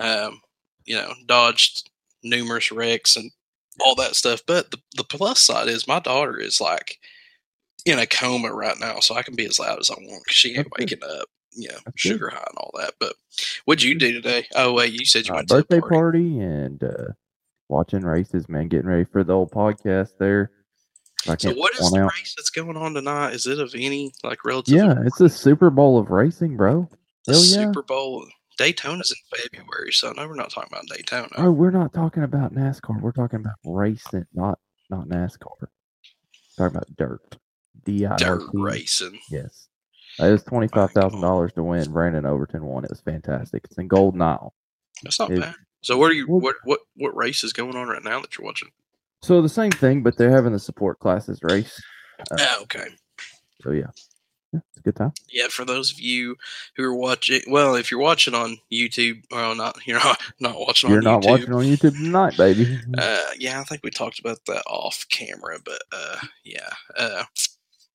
Um, 0.08 0.42
you 0.86 0.96
know, 0.96 1.14
dodged 1.26 1.90
numerous 2.24 2.72
wrecks 2.72 3.18
and 3.18 3.30
all 3.86 3.96
that 3.96 4.16
stuff. 4.16 4.42
But 4.48 4.72
the, 4.72 4.78
the 4.96 5.04
plus 5.04 5.40
side 5.40 5.68
is 5.68 5.88
my 5.88 6.00
daughter 6.00 6.38
is 6.40 6.60
like 6.62 6.98
in 7.86 8.00
a 8.00 8.06
coma 8.06 8.52
right 8.54 8.78
now, 8.80 9.00
so 9.00 9.16
I 9.16 9.22
can 9.22 9.36
be 9.36 9.46
as 9.46 9.60
loud 9.60 9.80
as 9.80 9.90
I 9.90 9.96
want 9.96 10.24
because 10.24 10.36
she 10.36 10.56
ain't 10.56 10.70
good. 10.70 10.80
waking 10.80 11.04
up. 11.04 11.28
You 11.54 11.70
know, 11.70 11.76
That's 11.86 12.04
good. 12.04 12.10
sugar 12.10 12.30
high 12.30 12.46
and 12.50 12.58
all 12.58 12.72
that. 12.78 12.94
But 13.00 13.14
what'd 13.66 13.82
you 13.84 13.98
do 13.98 14.12
today? 14.14 14.46
Oh 14.56 14.74
wait, 14.74 14.94
you 14.94 15.06
said 15.06 15.26
you 15.28 15.34
Uh, 15.34 15.38
went 15.38 15.48
to 15.50 15.56
a 15.56 15.58
birthday 15.60 15.80
party. 15.80 15.96
party. 16.36 16.40
and 16.40 16.84
uh, 16.84 17.14
watching 17.70 18.02
races, 18.04 18.48
man. 18.48 18.68
Getting 18.68 18.88
ready 18.90 19.06
for 19.06 19.24
the 19.24 19.34
old 19.34 19.52
podcast 19.52 20.12
there. 20.20 20.52
So 21.40 21.54
what 21.56 21.74
is 21.80 21.92
the 21.92 22.04
out. 22.04 22.12
race 22.14 22.36
that's 22.38 22.52
going 22.52 22.78
on 22.78 22.94
tonight? 22.94 23.34
Is 23.34 23.48
it 23.48 23.60
of 23.60 23.74
any 23.76 24.14
like 24.24 24.46
relative? 24.46 24.76
Yeah, 24.76 24.96
it's 25.06 25.20
a 25.20 25.28
Super 25.28 25.70
Bowl 25.70 25.98
of 25.98 26.10
racing, 26.12 26.56
bro. 26.56 26.88
the 27.26 27.34
Hell 27.34 27.42
yeah. 27.44 27.66
Super 27.66 27.82
Bowl. 27.82 28.26
Daytona's 28.58 29.12
in 29.12 29.40
February, 29.54 29.92
so 29.94 30.12
no, 30.14 30.28
we're 30.28 30.36
not 30.36 30.50
talking 30.50 30.70
about 30.72 30.86
Daytona. 30.88 31.30
Oh, 31.38 31.52
we're 31.52 31.72
not 31.72 31.94
talking 31.94 32.24
about 32.24 32.54
NASCAR. 32.54 33.00
We're 33.02 33.12
talking 33.12 33.40
about 33.40 33.56
racing, 33.64 34.26
not 34.34 34.60
not 34.90 35.08
NASCAR. 35.08 35.68
talking 36.58 36.76
about 36.76 36.96
dirt. 36.98 37.38
D 37.86 38.06
I 38.06 38.12
R 38.12 38.18
Dirt 38.18 38.44
racing. 38.54 39.20
Yes. 39.30 39.68
It 40.20 40.32
was 40.32 40.44
twenty 40.44 40.68
five 40.68 40.92
thousand 40.92 41.22
dollars 41.22 41.54
to 41.54 41.64
win. 41.64 41.92
Brandon 41.92 42.26
Overton 42.26 42.66
won. 42.66 42.84
It 42.84 42.90
was 42.90 43.02
fantastic. 43.02 43.64
It's 43.66 43.78
in 43.78 43.88
Golden 43.88 44.22
Isle. 44.22 44.54
That's 45.04 45.20
not 45.20 45.32
It- 45.32 45.42
bad. 45.42 45.56
So 45.82 45.96
what 45.98 46.10
are 46.12 46.16
you? 46.16 46.26
What 46.28 46.56
what 46.64 46.80
what 46.96 47.16
race 47.16 47.44
is 47.44 47.54
going 47.54 47.76
on 47.76 47.88
right 47.88 48.04
now 48.04 48.20
that 48.20 48.36
you're 48.38 48.46
watching? 48.46 48.70
So 49.22 49.42
the 49.42 49.48
same 49.50 49.72
thing, 49.72 50.02
but 50.02 50.18
they're 50.18 50.32
having 50.32 50.52
the 50.54 50.60
support 50.60 51.00
classes 51.00 51.40
race. 51.44 51.80
Uh, 52.32 52.36
Ah, 52.40 52.62
okay. 52.64 52.88
So 53.62 53.72
yeah, 53.72 53.88
yeah 54.54 54.60
it's 54.70 54.78
a 54.78 54.82
good 54.82 54.96
time. 54.96 55.14
Yeah, 55.30 55.48
for 55.50 55.66
those 55.66 55.92
of 55.92 56.00
you 56.00 56.36
who 56.76 56.84
are 56.84 56.96
watching, 56.96 57.42
well, 57.48 57.76
if 57.76 57.92
you're 57.92 58.00
watching 58.00 58.34
on 58.34 58.58
YouTube, 58.72 59.24
well, 59.32 59.56
not 59.56 59.78
you're 59.86 60.00
not 60.00 60.22
not 60.40 60.60
watching 60.60 60.90
You're 60.90 61.00
on 61.00 61.04
not 61.04 61.24
YouTube. 61.24 61.30
watching 61.30 61.54
on 61.54 61.64
YouTube 61.64 61.98
tonight, 61.98 62.38
baby. 62.38 62.80
Uh, 62.98 63.26
yeah, 63.38 63.60
I 63.60 63.64
think 63.64 63.82
we 63.84 63.90
talked 63.90 64.20
about 64.20 64.40
that 64.46 64.64
off 64.68 65.06
camera, 65.10 65.58
but 65.64 65.82
uh, 65.92 66.18
yeah, 66.44 66.70
uh, 66.98 67.24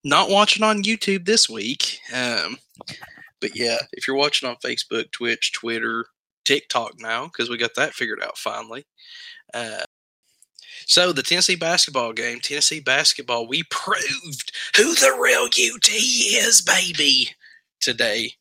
not 0.04 0.30
watching 0.30 0.64
on 0.64 0.82
YouTube 0.82 1.24
this 1.24 1.48
week. 1.48 2.00
Um, 2.12 2.58
but 3.40 3.56
yeah, 3.56 3.78
if 3.92 4.06
you're 4.06 4.16
watching 4.16 4.48
on 4.48 4.56
Facebook, 4.56 5.10
Twitch, 5.12 5.52
Twitter, 5.52 6.06
TikTok 6.44 7.00
now, 7.00 7.26
because 7.26 7.48
we 7.50 7.56
got 7.56 7.74
that 7.76 7.94
figured 7.94 8.22
out 8.22 8.38
finally. 8.38 8.86
Uh, 9.54 9.82
so 10.86 11.12
the 11.12 11.22
Tennessee 11.22 11.56
basketball 11.56 12.12
game, 12.12 12.40
Tennessee 12.40 12.80
basketball, 12.80 13.46
we 13.46 13.62
proved 13.64 14.52
who 14.76 14.94
the 14.94 15.16
real 15.20 15.44
UT 15.44 15.88
is, 15.88 16.60
baby, 16.60 17.30
today. 17.80 18.32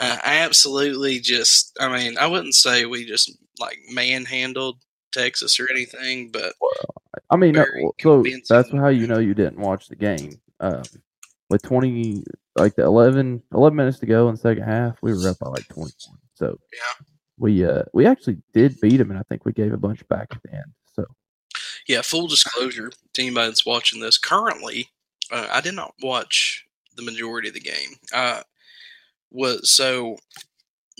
Uh, 0.00 0.18
absolutely, 0.24 1.18
just 1.18 1.76
I 1.80 1.88
mean, 1.88 2.16
I 2.18 2.26
wouldn't 2.26 2.54
say 2.54 2.84
we 2.86 3.04
just 3.04 3.36
like 3.58 3.78
manhandled 3.90 4.78
Texas 5.12 5.58
or 5.58 5.68
anything, 5.70 6.30
but 6.30 6.52
I 7.30 7.36
mean, 7.36 7.54
no, 7.54 7.64
well, 7.82 7.94
so 8.00 8.24
that's 8.48 8.70
how 8.72 8.88
you 8.88 9.06
know 9.06 9.18
you 9.18 9.34
didn't 9.34 9.58
watch 9.58 9.88
the 9.88 9.96
game. 9.96 10.38
Um, 10.60 10.82
with 11.50 11.62
20, 11.62 12.24
like 12.56 12.74
the 12.76 12.84
11, 12.84 13.42
11 13.54 13.76
minutes 13.76 13.98
to 14.00 14.06
go 14.06 14.28
in 14.28 14.34
the 14.34 14.40
second 14.40 14.64
half, 14.64 14.98
we 15.02 15.12
were 15.14 15.28
up 15.28 15.38
by 15.38 15.48
like 15.48 15.66
21. 15.68 15.90
So 16.34 16.58
Yeah. 16.72 17.06
we 17.38 17.64
uh 17.64 17.82
we 17.92 18.06
actually 18.06 18.38
did 18.52 18.80
beat 18.80 18.98
them, 18.98 19.10
and 19.10 19.18
I 19.18 19.22
think 19.28 19.44
we 19.44 19.52
gave 19.52 19.72
a 19.72 19.76
bunch 19.78 20.06
back 20.08 20.28
at 20.30 20.42
the 20.42 20.54
end. 20.54 20.72
Yeah, 21.88 22.02
full 22.02 22.26
disclosure 22.28 22.90
to 23.14 23.22
anybody 23.22 23.48
that's 23.48 23.66
watching 23.66 24.00
this. 24.00 24.18
Currently, 24.18 24.88
uh, 25.32 25.48
I 25.50 25.60
did 25.60 25.74
not 25.74 25.94
watch 26.02 26.66
the 26.96 27.02
majority 27.02 27.48
of 27.48 27.54
the 27.54 27.60
game. 27.60 27.96
Uh, 28.12 28.42
was 29.30 29.70
so 29.70 30.18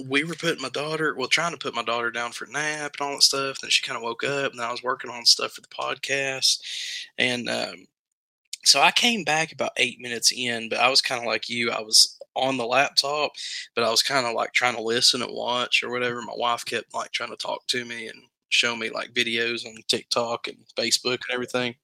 we 0.09 0.25
were 0.25 0.35
putting 0.35 0.63
my 0.63 0.71
daughter, 0.71 1.15
well, 1.17 1.29
trying 1.29 1.53
to 1.53 1.59
put 1.59 1.75
my 1.75 1.83
daughter 1.83 2.11
down 2.11 2.33
for 2.33 2.47
nap 2.47 2.97
and 3.01 3.09
all 3.09 3.15
that 3.17 3.23
stuff. 3.23 3.59
Then 3.61 3.71
she 3.71 3.83
kind 3.83 3.97
of 3.97 4.03
woke 4.03 4.25
up, 4.25 4.53
and 4.53 4.61
I 4.61 4.71
was 4.73 4.83
working 4.83 5.11
on 5.11 5.27
stuff 5.27 5.53
for 5.53 5.63
the 5.63 5.69
podcast, 5.69 6.61
and 7.19 7.49
um, 7.51 7.87
so 8.65 8.81
I 8.83 8.91
came 8.93 9.25
back 9.25 9.53
about 9.53 9.73
eight 9.79 10.01
minutes 10.01 10.33
in. 10.37 10.69
But 10.71 10.81
I 10.81 10.89
was 10.91 11.03
kind 11.03 11.21
of 11.21 11.27
like 11.27 11.49
you. 11.51 11.71
I 11.71 11.81
was 11.83 12.19
on 12.37 12.57
the 12.59 12.67
laptop, 12.67 13.33
but 13.75 13.85
I 13.85 13.91
was 13.91 14.03
kind 14.03 14.27
of 14.27 14.35
like 14.35 14.53
trying 14.53 14.77
to 14.77 14.83
listen 14.83 15.23
and 15.23 15.33
watch 15.35 15.83
or 15.83 15.91
whatever. 15.91 16.23
My 16.23 16.35
wife 16.37 16.65
kept 16.65 16.95
like 16.95 17.13
trying 17.13 17.31
to 17.31 17.37
talk 17.37 17.67
to 17.69 17.85
me 17.85 18.09
and 18.09 18.23
show 18.49 18.77
me 18.77 18.91
like 18.91 19.13
videos 19.13 19.67
on 19.67 19.75
TikTok 19.89 20.49
and 20.49 20.57
Facebook 20.77 21.19
and 21.29 21.33
everything. 21.35 21.75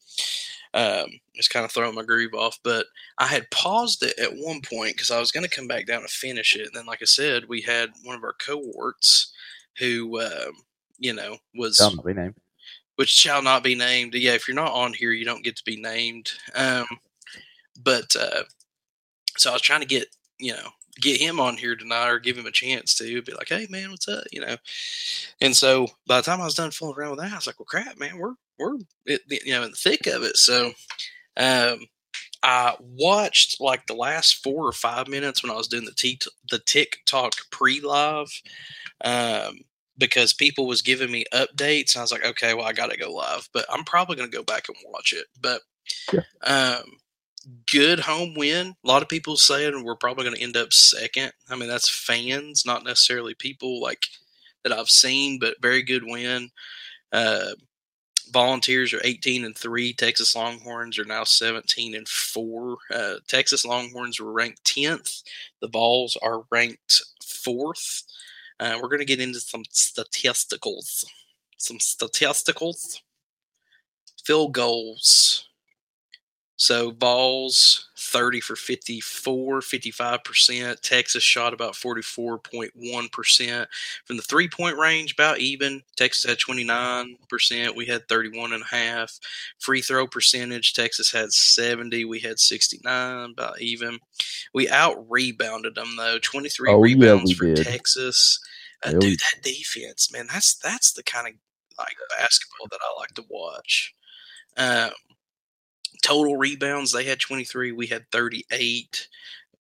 Um, 0.74 1.06
it's 1.34 1.46
kind 1.46 1.64
of 1.64 1.70
throwing 1.70 1.94
my 1.94 2.02
groove 2.02 2.34
off, 2.34 2.58
but 2.64 2.86
I 3.18 3.26
had 3.26 3.50
paused 3.52 4.02
it 4.02 4.18
at 4.18 4.34
one 4.36 4.60
point 4.60 4.96
because 4.96 5.12
I 5.12 5.20
was 5.20 5.30
going 5.30 5.44
to 5.44 5.56
come 5.56 5.68
back 5.68 5.86
down 5.86 6.00
and 6.00 6.10
finish 6.10 6.56
it. 6.56 6.66
And 6.66 6.74
then, 6.74 6.86
like 6.86 7.00
I 7.00 7.04
said, 7.04 7.44
we 7.48 7.60
had 7.60 7.90
one 8.02 8.16
of 8.16 8.24
our 8.24 8.34
cohorts 8.44 9.32
who, 9.78 10.20
um, 10.20 10.52
you 10.98 11.12
know, 11.12 11.36
was 11.54 11.76
shall 11.76 11.94
not 11.94 12.04
be 12.04 12.12
named. 12.14 12.34
which 12.96 13.10
shall 13.10 13.42
not 13.42 13.62
be 13.62 13.74
named. 13.76 14.14
Yeah, 14.14 14.32
if 14.32 14.48
you're 14.48 14.54
not 14.56 14.72
on 14.72 14.92
here, 14.92 15.12
you 15.12 15.24
don't 15.24 15.44
get 15.44 15.56
to 15.56 15.64
be 15.64 15.76
named. 15.76 16.32
Um, 16.56 16.86
but 17.82 18.14
uh, 18.18 18.42
so 19.36 19.50
I 19.50 19.52
was 19.52 19.62
trying 19.62 19.80
to 19.80 19.86
get 19.86 20.08
you 20.38 20.54
know 20.54 20.68
get 21.00 21.20
him 21.20 21.40
on 21.40 21.56
here 21.56 21.76
tonight 21.76 22.08
or 22.08 22.18
give 22.18 22.36
him 22.38 22.46
a 22.46 22.52
chance 22.52 22.94
to 22.96 23.22
be 23.22 23.32
like, 23.32 23.48
hey 23.48 23.66
man, 23.70 23.90
what's 23.90 24.08
up? 24.08 24.24
You 24.32 24.40
know. 24.40 24.56
And 25.40 25.56
so 25.56 25.88
by 26.06 26.16
the 26.18 26.22
time 26.24 26.40
I 26.40 26.44
was 26.44 26.54
done 26.54 26.70
fooling 26.70 26.96
around 26.96 27.10
with 27.10 27.20
that, 27.20 27.32
I 27.32 27.36
was 27.36 27.46
like, 27.46 27.58
well, 27.58 27.66
crap, 27.66 27.98
man, 27.98 28.18
we're 28.18 28.34
we're 28.58 28.76
it, 29.06 29.22
you 29.28 29.52
know 29.52 29.64
in 29.64 29.70
the 29.72 29.76
thick 29.76 30.06
of 30.06 30.22
it. 30.22 30.36
So 30.36 30.72
um, 31.36 31.80
I 32.42 32.76
watched 32.80 33.60
like 33.60 33.86
the 33.86 33.94
last 33.94 34.42
four 34.42 34.66
or 34.66 34.72
five 34.72 35.08
minutes 35.08 35.42
when 35.42 35.50
I 35.50 35.56
was 35.56 35.68
doing 35.68 35.84
the 35.84 35.92
t- 35.92 36.20
the 36.50 36.58
TikTok 36.60 37.32
pre-live. 37.50 38.28
Um, 39.04 39.60
because 39.96 40.32
people 40.32 40.66
was 40.66 40.82
giving 40.82 41.10
me 41.10 41.24
updates 41.32 41.94
and 41.94 42.00
I 42.00 42.02
was 42.02 42.10
like, 42.10 42.24
okay, 42.24 42.52
well, 42.52 42.66
I 42.66 42.72
got 42.72 42.90
to 42.90 42.98
go 42.98 43.12
live, 43.12 43.48
but 43.52 43.64
I'm 43.70 43.84
probably 43.84 44.16
going 44.16 44.28
to 44.28 44.36
go 44.36 44.42
back 44.42 44.68
and 44.68 44.76
watch 44.86 45.12
it. 45.12 45.26
But 45.40 45.60
Yeah. 46.12 46.22
um, 46.42 46.84
good 47.70 48.00
home 48.00 48.34
win. 48.34 48.74
A 48.84 48.88
lot 48.88 49.02
of 49.02 49.08
people 49.08 49.36
saying 49.36 49.84
we're 49.84 49.96
probably 49.96 50.24
going 50.24 50.36
to 50.36 50.42
end 50.42 50.56
up 50.56 50.72
second. 50.72 51.32
I 51.50 51.56
mean, 51.56 51.68
that's 51.68 51.88
fans, 51.88 52.64
not 52.66 52.84
necessarily 52.84 53.34
people 53.34 53.80
like 53.80 54.06
that 54.62 54.72
I've 54.72 54.90
seen, 54.90 55.38
but 55.38 55.60
very 55.60 55.82
good 55.82 56.04
win. 56.04 56.50
Uh, 57.12 57.52
Volunteers 58.32 58.92
are 58.92 59.00
18 59.04 59.44
and 59.44 59.56
3. 59.56 59.92
Texas 59.92 60.34
Longhorns 60.34 60.98
are 60.98 61.04
now 61.04 61.24
17 61.24 61.94
and 61.94 62.08
4. 62.08 62.76
Uh, 62.92 63.14
Texas 63.28 63.64
Longhorns 63.64 64.18
were 64.18 64.32
ranked 64.32 64.64
10th. 64.64 65.22
The 65.60 65.68
Vols 65.68 66.16
are 66.22 66.44
ranked 66.50 67.02
4th. 67.22 68.02
Uh, 68.58 68.78
we're 68.80 68.88
going 68.88 69.00
to 69.00 69.04
get 69.04 69.20
into 69.20 69.40
some 69.40 69.62
statisticals. 69.64 71.04
Some 71.58 71.78
statisticals. 71.78 73.00
Field 74.24 74.52
goals. 74.52 75.48
So 76.56 76.92
Vols 76.92 77.88
30 77.98 78.40
for 78.40 78.54
54, 78.54 79.60
55%. 79.60 80.80
Texas 80.80 81.22
shot 81.22 81.52
about 81.52 81.74
44.1%. 81.74 83.66
From 84.04 84.16
the 84.16 84.22
three 84.22 84.48
point 84.48 84.76
range, 84.78 85.14
about 85.14 85.38
even. 85.40 85.82
Texas 85.96 86.24
had 86.24 86.38
29%. 86.38 87.74
We 87.74 87.86
had 87.86 88.06
31.5. 88.06 89.20
Free 89.58 89.80
throw 89.80 90.06
percentage, 90.06 90.74
Texas 90.74 91.10
had 91.10 91.32
70. 91.32 92.04
We 92.04 92.20
had 92.20 92.38
69, 92.38 93.30
about 93.30 93.60
even. 93.60 93.98
We 94.52 94.68
out 94.68 95.04
rebounded 95.10 95.74
them, 95.74 95.96
though. 95.96 96.18
23 96.22 96.70
Oh, 96.70 96.78
rebounds 96.78 97.30
we 97.30 97.34
for 97.34 97.54
did. 97.54 97.66
Texas. 97.66 98.38
Uh, 98.86 98.90
Yeah, 98.90 98.98
we 98.98 99.10
dude, 99.10 99.18
that 99.18 99.42
defense, 99.42 100.12
man, 100.12 100.26
that's 100.32 100.54
that's 100.56 100.92
the 100.92 101.02
kind 101.02 101.26
of 101.26 101.34
like 101.78 101.96
basketball 102.16 102.68
that 102.70 102.80
I 102.80 103.00
like 103.00 103.10
to 103.14 103.24
watch. 103.28 103.92
Um, 104.56 104.90
total 106.04 106.36
rebounds, 106.36 106.92
they 106.92 107.04
had 107.04 107.18
23. 107.18 107.72
We 107.72 107.86
had 107.86 108.10
38. 108.12 109.08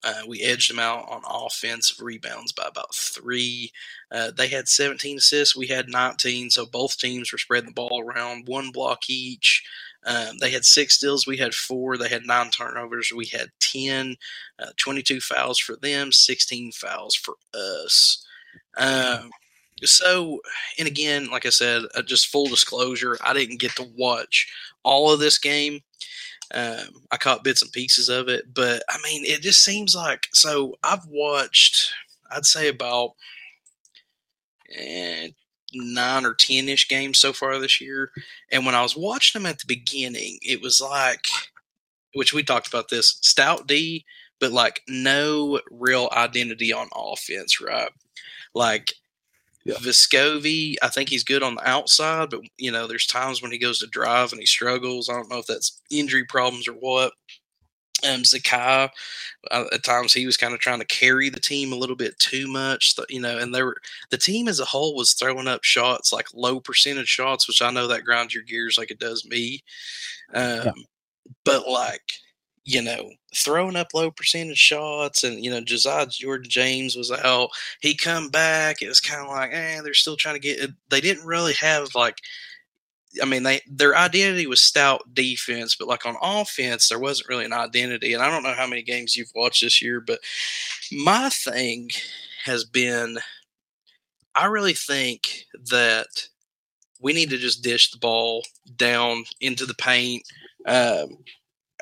Uh, 0.04 0.22
we 0.28 0.42
edged 0.42 0.70
them 0.70 0.78
out 0.78 1.08
on 1.08 1.22
offensive 1.26 2.00
rebounds 2.02 2.52
by 2.52 2.64
about 2.66 2.94
three. 2.94 3.72
Uh, 4.12 4.30
they 4.36 4.48
had 4.48 4.68
17 4.68 5.16
assists. 5.16 5.56
We 5.56 5.66
had 5.66 5.88
19. 5.88 6.50
So 6.50 6.66
both 6.66 6.98
teams 6.98 7.32
were 7.32 7.38
spreading 7.38 7.70
the 7.70 7.74
ball 7.74 8.02
around, 8.06 8.46
one 8.46 8.70
block 8.70 9.08
each. 9.08 9.64
Um, 10.04 10.36
they 10.38 10.50
had 10.50 10.66
six 10.66 10.96
steals. 10.96 11.26
We 11.26 11.38
had 11.38 11.54
four. 11.54 11.96
They 11.96 12.10
had 12.10 12.26
nine 12.26 12.50
turnovers. 12.50 13.10
We 13.16 13.24
had 13.26 13.48
10. 13.60 14.16
Uh, 14.58 14.66
22 14.76 15.20
fouls 15.20 15.58
for 15.58 15.76
them, 15.76 16.12
16 16.12 16.72
fouls 16.72 17.14
for 17.14 17.36
us. 17.54 18.26
Um, 18.76 19.30
so, 19.82 20.40
and 20.78 20.86
again, 20.86 21.30
like 21.30 21.46
I 21.46 21.50
said, 21.50 21.84
uh, 21.94 22.02
just 22.02 22.28
full 22.28 22.46
disclosure, 22.46 23.16
I 23.24 23.32
didn't 23.32 23.60
get 23.60 23.74
to 23.76 23.90
watch 23.96 24.52
all 24.82 25.10
of 25.10 25.20
this 25.20 25.38
game. 25.38 25.80
Um, 26.52 27.02
I 27.10 27.16
caught 27.16 27.44
bits 27.44 27.62
and 27.62 27.72
pieces 27.72 28.08
of 28.08 28.28
it, 28.28 28.52
but 28.54 28.82
I 28.88 28.98
mean, 29.02 29.24
it 29.24 29.40
just 29.40 29.62
seems 29.64 29.94
like 29.94 30.28
so. 30.32 30.74
I've 30.82 31.06
watched, 31.06 31.92
I'd 32.30 32.44
say 32.44 32.68
about 32.68 33.12
eh, 34.76 35.28
nine 35.72 36.26
or 36.26 36.34
ten 36.34 36.68
ish 36.68 36.88
games 36.88 37.18
so 37.18 37.32
far 37.32 37.58
this 37.58 37.80
year, 37.80 38.10
and 38.52 38.66
when 38.66 38.74
I 38.74 38.82
was 38.82 38.96
watching 38.96 39.42
them 39.42 39.50
at 39.50 39.58
the 39.58 39.66
beginning, 39.66 40.38
it 40.42 40.60
was 40.60 40.80
like, 40.80 41.26
which 42.14 42.32
we 42.32 42.42
talked 42.42 42.68
about 42.68 42.88
this 42.88 43.18
stout 43.22 43.66
D, 43.66 44.04
but 44.38 44.52
like 44.52 44.82
no 44.88 45.60
real 45.70 46.08
identity 46.12 46.72
on 46.72 46.88
offense, 46.94 47.60
right? 47.60 47.90
Like 48.54 48.94
Yeah. 49.64 49.74
Vescovi, 49.76 50.74
I 50.82 50.88
think 50.88 51.08
he's 51.08 51.24
good 51.24 51.42
on 51.42 51.54
the 51.54 51.68
outside, 51.68 52.30
but 52.30 52.40
you 52.58 52.70
know, 52.70 52.86
there's 52.86 53.06
times 53.06 53.40
when 53.40 53.50
he 53.50 53.58
goes 53.58 53.78
to 53.78 53.86
drive 53.86 54.32
and 54.32 54.40
he 54.40 54.46
struggles. 54.46 55.08
I 55.08 55.14
don't 55.14 55.30
know 55.30 55.38
if 55.38 55.46
that's 55.46 55.80
injury 55.90 56.24
problems 56.24 56.68
or 56.68 56.72
what. 56.74 57.12
Um, 58.06 58.20
Zakai, 58.22 58.90
uh, 59.50 59.64
at 59.72 59.82
times 59.82 60.12
he 60.12 60.26
was 60.26 60.36
kind 60.36 60.52
of 60.52 60.60
trying 60.60 60.80
to 60.80 60.84
carry 60.84 61.30
the 61.30 61.40
team 61.40 61.72
a 61.72 61.76
little 61.76 61.96
bit 61.96 62.18
too 62.18 62.46
much, 62.46 62.94
you 63.08 63.20
know. 63.20 63.38
And 63.38 63.54
they 63.54 63.62
were 63.62 63.76
the 64.10 64.18
team 64.18 64.48
as 64.48 64.60
a 64.60 64.64
whole 64.66 64.94
was 64.94 65.14
throwing 65.14 65.48
up 65.48 65.64
shots 65.64 66.12
like 66.12 66.26
low 66.34 66.60
percentage 66.60 67.08
shots, 67.08 67.48
which 67.48 67.62
I 67.62 67.70
know 67.70 67.86
that 67.88 68.04
grinds 68.04 68.34
your 68.34 68.42
gears 68.42 68.76
like 68.76 68.90
it 68.90 68.98
does 68.98 69.24
me. 69.24 69.62
Um, 70.34 70.72
But 71.44 71.68
like 71.68 72.12
you 72.64 72.80
know, 72.80 73.10
throwing 73.34 73.76
up 73.76 73.88
low 73.94 74.10
percentage 74.10 74.58
shots, 74.58 75.22
and 75.22 75.44
you 75.44 75.50
know, 75.50 75.60
Josiah 75.60 76.06
Jordan 76.06 76.48
James 76.48 76.96
was 76.96 77.10
out. 77.12 77.50
He 77.80 77.94
come 77.94 78.30
back. 78.30 78.80
It 78.80 78.88
was 78.88 79.00
kind 79.00 79.20
of 79.20 79.28
like, 79.28 79.50
eh, 79.52 79.80
they're 79.82 79.94
still 79.94 80.16
trying 80.16 80.36
to 80.36 80.40
get. 80.40 80.70
They 80.90 81.00
didn't 81.00 81.26
really 81.26 81.54
have 81.54 81.94
like. 81.94 82.18
I 83.22 83.26
mean, 83.26 83.44
they 83.44 83.60
their 83.68 83.96
identity 83.96 84.46
was 84.46 84.60
stout 84.60 85.02
defense, 85.14 85.76
but 85.76 85.88
like 85.88 86.04
on 86.06 86.16
offense, 86.20 86.88
there 86.88 86.98
wasn't 86.98 87.28
really 87.28 87.44
an 87.44 87.52
identity. 87.52 88.12
And 88.12 88.22
I 88.22 88.30
don't 88.30 88.42
know 88.42 88.54
how 88.54 88.66
many 88.66 88.82
games 88.82 89.14
you've 89.14 89.30
watched 89.34 89.62
this 89.62 89.80
year, 89.80 90.00
but 90.00 90.18
my 90.90 91.28
thing 91.28 91.90
has 92.44 92.64
been, 92.64 93.18
I 94.34 94.46
really 94.46 94.74
think 94.74 95.46
that 95.70 96.28
we 97.00 97.12
need 97.12 97.30
to 97.30 97.38
just 97.38 97.62
dish 97.62 97.90
the 97.90 97.98
ball 97.98 98.42
down 98.76 99.24
into 99.40 99.64
the 99.66 99.74
paint. 99.74 100.24
Um, 100.66 101.18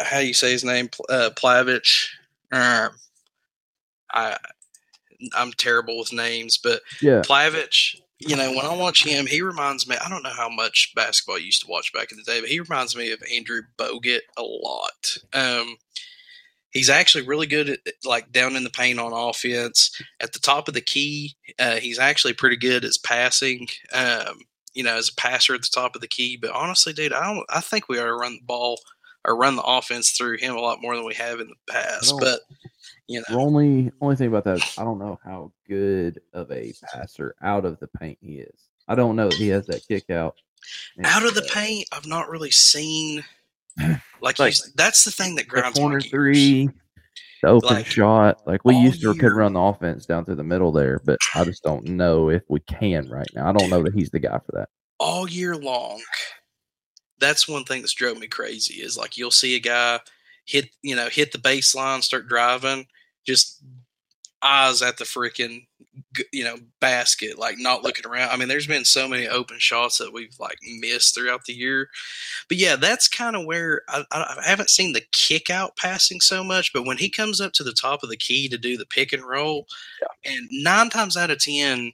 how 0.05 0.21
do 0.21 0.27
you 0.27 0.35
say 0.35 0.53
his 0.53 0.65
name? 0.65 0.89
Uh, 1.09 1.31
Plavsic. 1.35 2.09
Um, 2.53 2.91
I 4.13 4.37
I'm 5.35 5.53
terrible 5.53 5.99
with 5.99 6.13
names, 6.13 6.59
but 6.59 6.83
Yeah. 7.01 7.23
Plavsic, 7.23 7.97
you 8.19 8.37
know, 8.37 8.51
when 8.51 8.67
I 8.67 8.75
watch 8.77 9.05
him, 9.05 9.27
he 9.27 9.43
reminds 9.43 9.89
me. 9.89 9.97
I 9.97 10.09
don't 10.09 10.23
know 10.23 10.31
how 10.31 10.49
much 10.49 10.93
basketball 10.95 11.37
I 11.37 11.41
used 11.41 11.63
to 11.63 11.71
watch 11.71 11.93
back 11.93 12.13
in 12.13 12.19
the 12.19 12.25
day, 12.25 12.41
but 12.41 12.49
he 12.49 12.61
reminds 12.61 12.97
me 12.97 13.11
of 13.13 13.23
Andrew 13.33 13.63
Bogut 13.79 14.21
a 14.37 14.43
lot. 14.43 15.17
Um, 15.33 15.77
he's 16.71 16.91
actually 16.91 17.27
really 17.27 17.47
good 17.47 17.69
at 17.69 17.79
like 18.05 18.33
down 18.33 18.57
in 18.57 18.65
the 18.65 18.71
paint 18.71 18.99
on 18.99 19.13
offense. 19.13 20.01
At 20.21 20.33
the 20.33 20.39
top 20.39 20.69
of 20.69 20.75
the 20.75 20.81
key, 20.81 21.37
uh, 21.59 21.77
he's 21.77 21.99
actually 21.99 22.35
pretty 22.35 22.57
good 22.57 22.85
at 22.85 22.93
passing. 23.05 23.69
Um, 23.93 24.41
you 24.75 24.83
know, 24.83 24.97
as 24.97 25.11
a 25.11 25.15
passer 25.15 25.55
at 25.55 25.61
the 25.61 25.69
top 25.73 25.95
of 25.95 26.01
the 26.01 26.09
key. 26.09 26.37
But 26.37 26.53
honestly, 26.53 26.93
dude, 26.93 27.13
I 27.13 27.25
don't. 27.33 27.45
I 27.51 27.61
think 27.61 27.89
we 27.89 27.99
ought 27.99 28.07
to 28.07 28.15
run 28.15 28.37
the 28.41 28.47
ball 28.47 28.81
or 29.25 29.37
run 29.37 29.57
the 29.57 29.63
offense 29.63 30.11
through 30.11 30.39
him 30.39 30.57
a 30.57 30.61
lot 30.61 30.83
more 30.83 30.97
than 30.97 31.05
we 31.05 31.15
have 31.15 31.41
in 31.41 31.49
the 31.49 31.73
past. 31.73 32.15
But 32.19 32.41
you 33.09 33.23
The 33.29 33.35
know, 33.35 33.41
only 33.41 33.93
only 34.01 34.17
thing 34.17 34.29
about 34.29 34.45
that 34.45 34.59
is 34.59 34.79
I 34.79 34.85
don't 34.85 34.99
know 34.99 35.19
how 35.25 35.53
good 35.69 36.21
of 36.33 36.51
a 36.51 36.73
passer 36.93 37.35
out 37.43 37.65
of 37.65 37.79
the 37.81 37.89
paint 37.89 38.19
he 38.21 38.39
is. 38.39 38.69
I 38.89 38.95
don't 38.95 39.17
know 39.17 39.29
he 39.31 39.49
has 39.49 39.67
that 39.67 39.87
kick 39.89 40.11
out 40.11 40.37
Out 41.05 41.25
of 41.27 41.35
the 41.35 41.43
uh, 41.43 41.49
paint, 41.55 41.89
I've 41.93 42.07
not 42.07 42.29
really 42.31 42.51
seen. 42.51 43.25
Like, 44.21 44.39
Like, 44.39 44.55
that's 44.77 45.05
the 45.05 45.11
thing 45.11 45.35
that 45.37 45.49
the 45.49 45.49
grinds 45.51 45.79
corner 45.79 46.01
three, 46.01 46.71
the 47.43 47.49
open 47.49 47.69
Like, 47.69 47.87
shot. 47.87 48.41
Like 48.47 48.65
we 48.65 48.77
used 48.77 49.03
to 49.03 49.15
could 49.15 49.33
run 49.33 49.55
the 49.55 49.61
offense 49.61 50.07
down 50.07 50.25
through 50.25 50.37
the 50.37 50.45
middle 50.45 50.73
there, 50.73 51.01
but 51.05 51.21
I 51.35 51.45
just 51.45 51.63
don't 51.65 51.85
know 51.85 52.31
if 52.31 52.43
we 52.49 52.61
can 52.61 53.09
right 53.09 53.31
now. 53.35 53.49
I 53.49 53.53
don't 53.53 53.71
know 53.71 53.83
that 53.85 53.95
he's 53.95 54.11
the 54.11 54.21
guy 54.21 54.39
for 54.47 54.53
that. 54.53 54.69
all 55.01 55.29
year 55.29 55.57
long. 55.57 56.03
That's 57.23 57.49
one 57.49 57.65
thing 57.65 57.81
that's 57.81 57.95
drove 57.95 58.19
me 58.19 58.27
crazy 58.27 58.83
is 58.83 58.99
like 58.99 59.17
you'll 59.17 59.31
see 59.31 59.57
a 59.57 59.61
guy 59.61 60.01
hit, 60.45 60.71
you 60.83 60.97
know, 60.97 61.09
hit 61.09 61.33
the 61.33 61.39
baseline, 61.39 62.03
start 62.03 62.29
driving, 62.29 62.87
just 63.25 63.63
eyes 64.43 64.83
at 64.83 64.97
the 64.97 65.05
freaking, 65.05 65.67
you 66.33 66.43
know, 66.43 66.57
basket, 66.81 67.39
like 67.39 67.57
not 67.59 67.85
looking 67.85 68.07
around. 68.07 68.31
I 68.31 68.37
mean, 68.37 68.49
there's 68.49 68.67
been 68.67 68.85
so 68.85 69.07
many 69.07 69.29
open 69.29 69.59
shots 69.59 69.99
that 69.99 70.13
we've 70.13 70.35
like 70.41 70.59
missed 70.81 71.15
throughout 71.15 71.45
the 71.45 71.53
year. 71.53 71.89
But 72.49 72.57
yeah, 72.57 72.77
that's 72.77 73.09
kind 73.09 73.37
of 73.37 73.47
where 73.47 73.83
I, 73.89 74.05
I, 74.11 74.43
haven't 74.45 74.71
seen 74.71 74.93
the 74.93 75.03
kick 75.13 75.49
out 75.49 75.77
passing 75.77 76.21
so 76.21 76.43
much. 76.43 76.73
But 76.73 76.87
when 76.87 76.99
he 76.99 77.09
comes 77.09 77.41
up 77.41 77.53
to 77.55 77.65
the 77.65 77.73
top 77.73 78.03
of 78.03 78.09
the 78.09 78.17
key 78.17 78.49
to 78.49 78.59
do 78.59 78.77
the 78.77 78.87
pick 78.87 79.13
and 79.13 79.23
roll, 79.23 79.67
and 80.25 80.49
nine 80.51 80.91
times 80.91 81.17
out 81.17 81.31
of 81.31 81.39
10, 81.39 81.93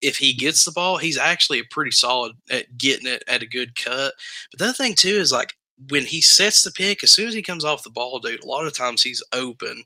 if 0.00 0.18
he 0.18 0.32
gets 0.32 0.64
the 0.64 0.72
ball, 0.72 0.96
he's 0.98 1.18
actually 1.18 1.58
a 1.58 1.64
pretty 1.70 1.90
solid 1.90 2.32
at 2.50 2.78
getting 2.78 3.06
it 3.06 3.22
at 3.28 3.42
a 3.42 3.46
good 3.46 3.74
cut. 3.74 4.14
But 4.50 4.58
the 4.58 4.64
other 4.66 4.74
thing 4.74 4.94
too 4.94 5.16
is 5.16 5.32
like 5.32 5.54
when 5.90 6.04
he 6.04 6.20
sets 6.20 6.62
the 6.62 6.70
pick, 6.70 7.02
as 7.02 7.12
soon 7.12 7.28
as 7.28 7.34
he 7.34 7.42
comes 7.42 7.64
off 7.64 7.82
the 7.82 7.90
ball, 7.90 8.18
dude, 8.18 8.42
a 8.42 8.46
lot 8.46 8.66
of 8.66 8.76
times 8.76 9.02
he's 9.02 9.22
open. 9.32 9.84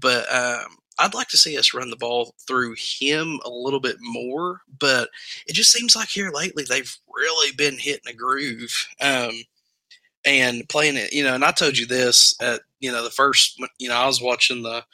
But 0.00 0.32
um, 0.32 0.76
I'd 0.98 1.14
like 1.14 1.28
to 1.28 1.36
see 1.38 1.56
us 1.58 1.74
run 1.74 1.90
the 1.90 1.96
ball 1.96 2.34
through 2.46 2.74
him 2.78 3.40
a 3.44 3.50
little 3.50 3.80
bit 3.80 3.96
more. 4.00 4.60
But 4.78 5.10
it 5.46 5.54
just 5.54 5.72
seems 5.72 5.94
like 5.94 6.08
here 6.08 6.30
lately 6.30 6.64
they've 6.68 6.94
really 7.14 7.52
been 7.56 7.78
hitting 7.78 8.08
a 8.08 8.14
groove. 8.14 8.88
Um, 9.00 9.32
and 10.24 10.68
playing 10.68 10.96
it, 10.96 11.12
you 11.12 11.24
know, 11.24 11.34
and 11.34 11.44
I 11.44 11.52
told 11.52 11.78
you 11.78 11.86
this 11.86 12.34
at, 12.40 12.60
you 12.80 12.92
know, 12.92 13.02
the 13.02 13.10
first, 13.10 13.60
you 13.78 13.88
know, 13.88 13.96
I 13.96 14.06
was 14.06 14.20
watching 14.20 14.62
the 14.62 14.84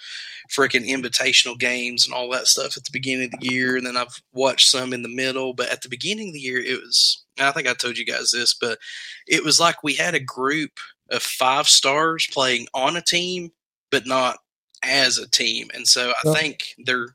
freaking 0.51 0.87
invitational 0.87 1.59
games 1.59 2.05
and 2.05 2.15
all 2.15 2.31
that 2.31 2.47
stuff 2.47 2.77
at 2.77 2.85
the 2.85 2.91
beginning 2.93 3.31
of 3.33 3.41
the 3.41 3.47
year. 3.47 3.77
And 3.77 3.87
then 3.87 3.97
I've 3.97 4.23
watched 4.33 4.71
some 4.71 4.93
in 4.93 5.03
the 5.03 5.09
middle. 5.09 5.55
But 5.55 5.71
at 5.71 5.83
the 5.83 5.89
beginning 5.89 6.29
of 6.29 6.35
the 6.35 6.41
year, 6.41 6.59
it 6.59 6.81
was, 6.81 7.25
I 7.39 7.51
think 7.51 7.67
I 7.67 7.75
told 7.75 7.99
you 7.99 8.05
guys 8.05 8.31
this, 8.31 8.55
but 8.55 8.79
it 9.27 9.43
was 9.43 9.59
like 9.59 9.83
we 9.83 9.95
had 9.95 10.15
a 10.15 10.21
group 10.21 10.73
of 11.11 11.23
five 11.23 11.69
stars 11.69 12.29
playing 12.31 12.67
on 12.75 12.97
a 12.97 13.03
team, 13.03 13.51
but 13.91 14.07
not 14.07 14.39
as 14.83 15.19
a 15.19 15.29
team. 15.29 15.69
And 15.75 15.89
so 15.89 16.13
I 16.25 16.33
think 16.33 16.75
they're, 16.85 17.09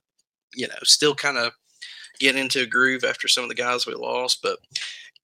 you 0.55 0.67
know, 0.67 0.75
still 0.83 1.15
kind 1.15 1.37
of 1.37 1.53
getting 2.19 2.41
into 2.41 2.61
a 2.61 2.67
groove 2.67 3.03
after 3.03 3.27
some 3.27 3.43
of 3.43 3.49
the 3.49 3.55
guys 3.55 3.85
we 3.85 3.93
lost. 3.93 4.39
But 4.41 4.57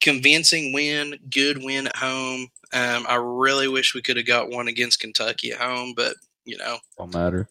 convincing 0.05 0.71
win, 0.71 1.17
good 1.29 1.61
win 1.63 1.87
at 1.87 1.95
home. 1.97 2.47
Um, 2.73 3.05
I 3.09 3.15
really 3.15 3.67
wish 3.67 3.93
we 3.95 4.01
could 4.01 4.15
have 4.17 4.27
got 4.27 4.49
one 4.51 4.67
against 4.69 4.99
Kentucky 5.01 5.51
at 5.51 5.59
home, 5.59 5.93
but 5.97 6.15
you 6.45 6.57
know, 6.57 6.77
Don't 6.97 7.13
matter. 7.13 7.49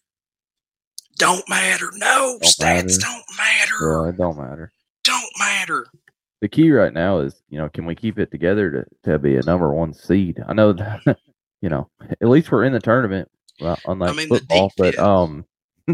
don't 1.18 1.46
matter. 1.48 1.90
No, 1.96 2.38
Don't 2.40 2.42
stats 2.44 2.60
matter. 2.60 3.00
don't 3.00 3.24
matter. 3.36 3.74
Well, 3.90 4.04
it 4.06 4.16
don't 4.16 4.38
matter. 4.38 4.72
Don't 5.02 5.30
matter. 5.38 5.86
The 6.40 6.48
key 6.48 6.70
right 6.70 6.92
now 6.92 7.18
is, 7.18 7.42
you 7.48 7.58
know, 7.58 7.68
can 7.68 7.86
we 7.86 7.94
keep 7.94 8.18
it 8.18 8.30
together 8.30 8.70
to, 8.70 9.10
to 9.12 9.18
be 9.18 9.36
a 9.36 9.42
number 9.42 9.72
one 9.72 9.92
seed? 9.94 10.42
I 10.46 10.52
know 10.52 10.72
that, 10.74 11.00
you 11.60 11.68
know, 11.70 11.88
at 12.20 12.28
least 12.28 12.52
we're 12.52 12.64
in 12.64 12.72
the 12.72 12.80
tournament, 12.80 13.28
well, 13.60 13.78
unlike 13.86 14.14
mean, 14.14 14.28
the 14.28 14.38
football, 14.38 14.72
but 14.76 14.98
um, 14.98 15.44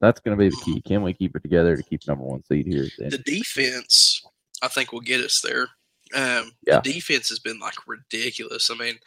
that's 0.00 0.20
going 0.20 0.36
to 0.36 0.42
be 0.42 0.48
the 0.48 0.62
key. 0.64 0.80
Can 0.80 1.02
we 1.02 1.12
keep 1.12 1.36
it 1.36 1.42
together 1.42 1.76
to 1.76 1.82
keep 1.82 2.06
number 2.08 2.24
one 2.24 2.42
seed 2.44 2.66
here? 2.66 2.84
at 2.84 2.90
the 2.96 3.04
end? 3.04 3.12
The 3.12 3.18
defense, 3.18 4.19
I 4.62 4.68
think, 4.68 4.92
will 4.92 5.00
get 5.00 5.20
us 5.24 5.40
there. 5.40 5.68
Um, 6.14 6.52
Yeah. 6.66 6.80
The 6.80 6.92
defense 6.92 7.28
has 7.28 7.38
been 7.38 7.58
like 7.60 7.86
ridiculous. 7.86 8.70
I 8.70 8.74
mean, 8.74 8.98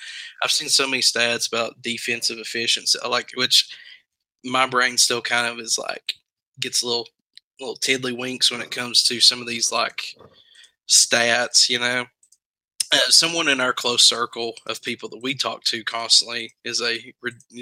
I've 0.44 0.52
seen 0.52 0.70
so 0.70 0.88
many 0.88 1.02
stats 1.02 1.48
about 1.48 1.82
defensive 1.82 2.38
efficiency, 2.40 2.98
like 3.08 3.32
which 3.36 3.70
my 4.44 4.68
brain 4.68 4.98
still 4.98 5.22
kind 5.22 5.48
of 5.48 5.60
is 5.60 5.78
like 5.78 6.14
gets 6.60 6.82
a 6.82 6.88
little 6.88 7.08
little 7.60 7.78
tiddlywinks 7.78 8.52
when 8.52 8.62
it 8.62 8.72
comes 8.72 9.04
to 9.04 9.22
some 9.22 9.42
of 9.42 9.48
these 9.48 9.72
like 9.72 10.02
stats. 10.88 11.70
You 11.70 11.80
know, 11.80 12.06
uh, 12.92 12.98
someone 13.10 13.48
in 13.48 13.60
our 13.60 13.74
close 13.74 14.04
circle 14.04 14.54
of 14.68 14.82
people 14.82 15.10
that 15.10 15.22
we 15.24 15.36
talk 15.36 15.64
to 15.66 15.84
constantly 15.84 16.54
is 16.64 16.82
a 16.82 17.14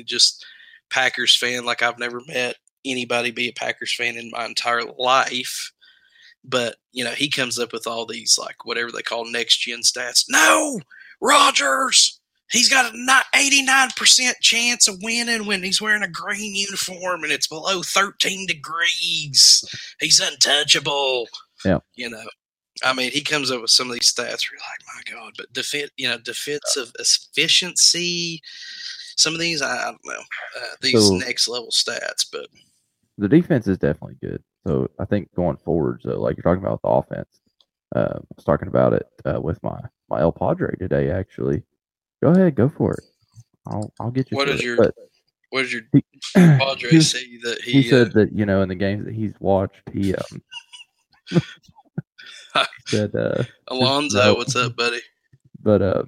just 0.06 0.46
Packers 0.90 1.36
fan. 1.36 1.66
Like 1.66 1.82
I've 1.82 2.00
never 2.00 2.22
met 2.28 2.58
anybody 2.86 3.32
be 3.32 3.50
a 3.50 3.54
Packers 3.54 3.94
fan 3.94 4.18
in 4.18 4.30
my 4.32 4.46
entire 4.46 4.84
life. 4.98 5.72
But 6.44 6.76
you 6.92 7.04
know, 7.04 7.12
he 7.12 7.30
comes 7.30 7.60
up 7.60 7.72
with 7.74 7.88
all 7.88 8.06
these 8.06 8.38
like 8.40 8.66
whatever 8.66 8.92
they 8.92 9.02
call 9.02 9.26
next 9.30 9.58
gen 9.58 9.82
stats. 9.82 10.26
No, 10.30 10.80
Rodgers. 11.22 12.18
He's 12.50 12.68
got 12.68 12.94
a 12.94 13.22
eighty 13.34 13.64
nine 13.64 13.90
percent 13.96 14.38
chance 14.42 14.88
of 14.90 15.02
winning 15.02 15.46
when 15.46 15.64
he's 15.64 15.82
wearing 15.82 16.04
a 16.04 16.08
green 16.10 16.54
uniform 16.54 17.24
and 17.24 17.32
it's 17.32 17.48
below 17.48 17.82
thirteen 17.82 18.46
degrees. 18.46 19.64
He's 20.02 20.20
untouchable. 20.20 21.28
Yeah. 21.64 21.80
You 21.96 22.10
know, 22.10 22.26
I 22.84 22.94
mean, 22.94 23.12
he 23.12 23.22
comes 23.22 23.52
up 23.52 23.62
with 23.62 23.70
some 23.70 23.88
of 23.90 23.94
these 23.94 24.12
stats 24.14 24.50
where 24.50 24.54
you're 24.54 24.60
like, 24.60 25.16
my 25.16 25.22
God, 25.22 25.34
but 25.38 25.54
defense, 25.54 25.92
you 25.98 26.10
know, 26.10 26.18
defensive 26.18 26.92
efficiency, 27.00 28.42
some 29.16 29.34
of 29.34 29.40
these, 29.40 29.62
I, 29.62 29.72
I 29.74 29.86
don't 29.86 30.00
know, 30.06 30.24
uh, 30.60 30.76
these 30.82 31.08
So- 31.08 31.16
next 31.16 31.48
level 31.48 31.70
stats, 31.72 32.26
but 32.32 32.48
the 33.18 33.28
defense 33.28 33.68
is 33.68 33.78
definitely 33.78 34.18
good. 34.22 34.44
So 34.66 34.90
I 35.00 35.06
think 35.06 35.34
going 35.36 35.58
forward, 35.58 36.02
so 36.04 36.20
like 36.20 36.38
you're 36.38 36.44
talking 36.44 36.64
about 36.64 36.82
the 36.84 36.90
offense, 36.90 37.42
uh, 37.96 38.14
I 38.16 38.20
was 38.36 38.46
talking 38.46 38.68
about 38.68 38.94
it 38.94 39.06
uh, 39.26 39.40
with 39.42 39.62
my 39.64 39.80
my 40.10 40.22
El 40.22 40.32
Padre 40.32 40.76
today. 40.78 41.10
Actually, 41.12 41.64
go 42.24 42.30
ahead, 42.30 42.56
go 42.56 42.70
for 42.70 42.94
it. 42.94 43.04
I'll 43.68 43.94
I'll 44.00 44.12
get 44.12 44.32
you. 44.32 44.38
What 44.38 44.50
it. 44.50 44.62
your- 44.64 44.78
But 44.78 44.94
what 45.50 45.64
did 45.64 45.72
your 45.72 45.82
he, 45.94 46.04
Padre 46.36 46.90
he, 46.92 47.00
say 47.02 47.38
that 47.44 47.62
he 47.62 47.82
he, 47.82 47.90
said 47.90 48.08
uh, 48.08 48.12
that 48.16 48.32
you 48.34 48.46
know 48.46 48.62
in 48.62 48.70
the 48.70 48.76
games 48.76 49.06
that 49.06 49.14
he's 49.14 49.34
watched, 49.40 49.82
he 49.94 50.14
um 50.16 50.42
said 52.88 53.16
uh 53.16 53.44
Alonzo, 53.68 54.36
what's 54.36 54.56
up, 54.56 54.76
buddy? 54.76 55.02
but 55.62 55.82
uh 55.82 56.04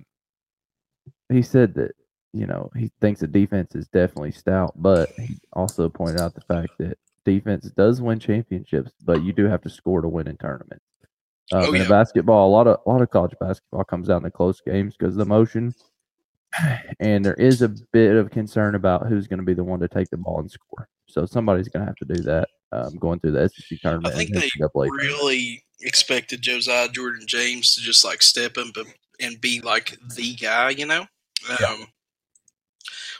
he 1.29 1.41
said 1.41 1.73
that 1.75 1.91
you 2.33 2.47
know 2.47 2.69
he 2.75 2.91
thinks 3.01 3.19
the 3.21 3.27
defense 3.27 3.75
is 3.75 3.87
definitely 3.87 4.31
stout, 4.31 4.73
but 4.75 5.11
he 5.19 5.37
also 5.53 5.89
pointed 5.89 6.19
out 6.19 6.33
the 6.33 6.41
fact 6.41 6.69
that 6.79 6.97
defense 7.25 7.69
does 7.77 8.01
win 8.01 8.19
championships, 8.19 8.91
but 9.03 9.23
you 9.23 9.31
do 9.33 9.45
have 9.45 9.61
to 9.61 9.69
score 9.69 10.01
to 10.01 10.07
win 10.09 10.27
in 10.27 10.37
tournaments. 10.37 10.83
Um, 11.51 11.65
Oh, 11.65 11.71
in 11.73 11.81
yeah. 11.83 11.87
basketball, 11.87 12.47
a 12.49 12.51
lot 12.51 12.67
of 12.67 12.79
a 12.85 12.89
lot 12.89 13.01
of 13.01 13.09
college 13.09 13.33
basketball 13.39 13.83
comes 13.83 14.07
down 14.07 14.23
to 14.23 14.31
close 14.31 14.61
games 14.61 14.95
because 14.97 15.13
of 15.13 15.19
the 15.19 15.25
motion, 15.25 15.73
and 16.99 17.23
there 17.23 17.33
is 17.35 17.61
a 17.61 17.69
bit 17.91 18.15
of 18.15 18.31
concern 18.31 18.75
about 18.75 19.07
who's 19.07 19.27
going 19.27 19.39
to 19.39 19.45
be 19.45 19.53
the 19.53 19.63
one 19.63 19.79
to 19.79 19.87
take 19.87 20.09
the 20.09 20.17
ball 20.17 20.39
and 20.39 20.49
score. 20.51 20.87
So 21.07 21.25
somebody's 21.25 21.67
going 21.67 21.81
to 21.81 21.87
have 21.87 21.95
to 21.97 22.05
do 22.05 22.23
that 22.23 22.47
um, 22.71 22.95
going 22.97 23.19
through 23.19 23.31
the 23.31 23.49
SEC 23.49 23.79
tournament. 23.81 24.13
I 24.15 24.17
think 24.17 24.33
they. 24.33 24.49
Really 24.75 25.63
expected 25.81 26.41
Josiah 26.41 26.87
Jordan 26.89 27.25
James 27.27 27.75
to 27.75 27.81
just 27.81 28.03
like 28.05 28.21
step 28.21 28.57
up 28.57 28.75
and- 28.77 28.93
and 29.19 29.39
be 29.39 29.61
like 29.61 29.95
the 30.15 30.33
guy, 30.35 30.69
you 30.71 30.85
know? 30.87 31.01
Um, 31.01 31.57
Yeah. 31.59 31.85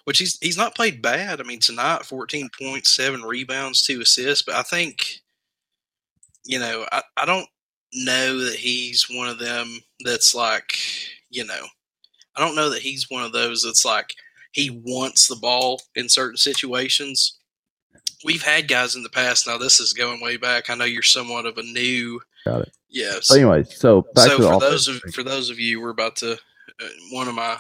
Which 0.06 0.20
he's 0.20 0.38
he's 0.40 0.58
not 0.58 0.76
played 0.76 1.02
bad. 1.02 1.40
I 1.40 1.44
mean, 1.44 1.60
tonight, 1.60 2.04
fourteen 2.06 2.50
point 2.60 2.86
seven 2.86 3.22
rebounds, 3.22 3.84
two 3.84 4.02
assists. 4.02 4.44
But 4.44 4.56
I 4.56 4.62
think, 4.62 5.22
you 6.44 6.60
know, 6.60 6.86
I, 6.92 7.02
I 7.16 7.26
don't 7.26 7.48
know 7.94 8.40
that 8.44 8.56
he's 8.56 9.10
one 9.10 9.30
of 9.30 9.40
them 9.40 9.80
that's 10.04 10.36
like, 10.36 10.78
you 11.30 11.46
know, 11.46 11.66
I 12.36 12.42
don't 12.42 12.56
know 12.56 12.70
that 12.70 12.82
he's 12.82 13.10
one 13.10 13.24
of 13.24 13.32
those 13.32 13.64
that's 13.64 13.86
like 13.86 14.14
he 14.52 14.82
wants 14.84 15.28
the 15.28 15.38
ball 15.38 15.82
in 15.96 16.10
certain 16.10 16.38
situations. 16.38 17.38
We've 18.26 18.44
had 18.44 18.68
guys 18.68 18.96
in 18.96 19.04
the 19.04 19.10
past. 19.10 19.48
Now 19.48 19.58
this 19.58 19.80
is 19.80 19.94
going 19.94 20.22
way 20.22 20.36
back. 20.36 20.70
I 20.70 20.76
know 20.76 20.86
you're 20.86 21.02
somewhat 21.02 21.46
of 21.46 21.58
a 21.58 21.64
new. 21.64 22.20
Got 22.46 22.64
it. 22.64 22.74
Yes. 22.90 23.28
So, 23.28 23.36
anyways, 23.36 23.74
so 23.74 24.06
back 24.16 24.28
so 24.28 24.38
to 24.38 24.44
for 24.44 24.60
those 24.60 24.88
of 24.90 25.00
for 25.14 25.24
those 25.24 25.50
of 25.50 25.60
you, 25.60 25.80
we're 25.82 25.92
about 25.92 26.18
to. 26.18 26.38
Uh, 26.82 26.88
one 27.12 27.28
of 27.28 27.36
my 27.36 27.56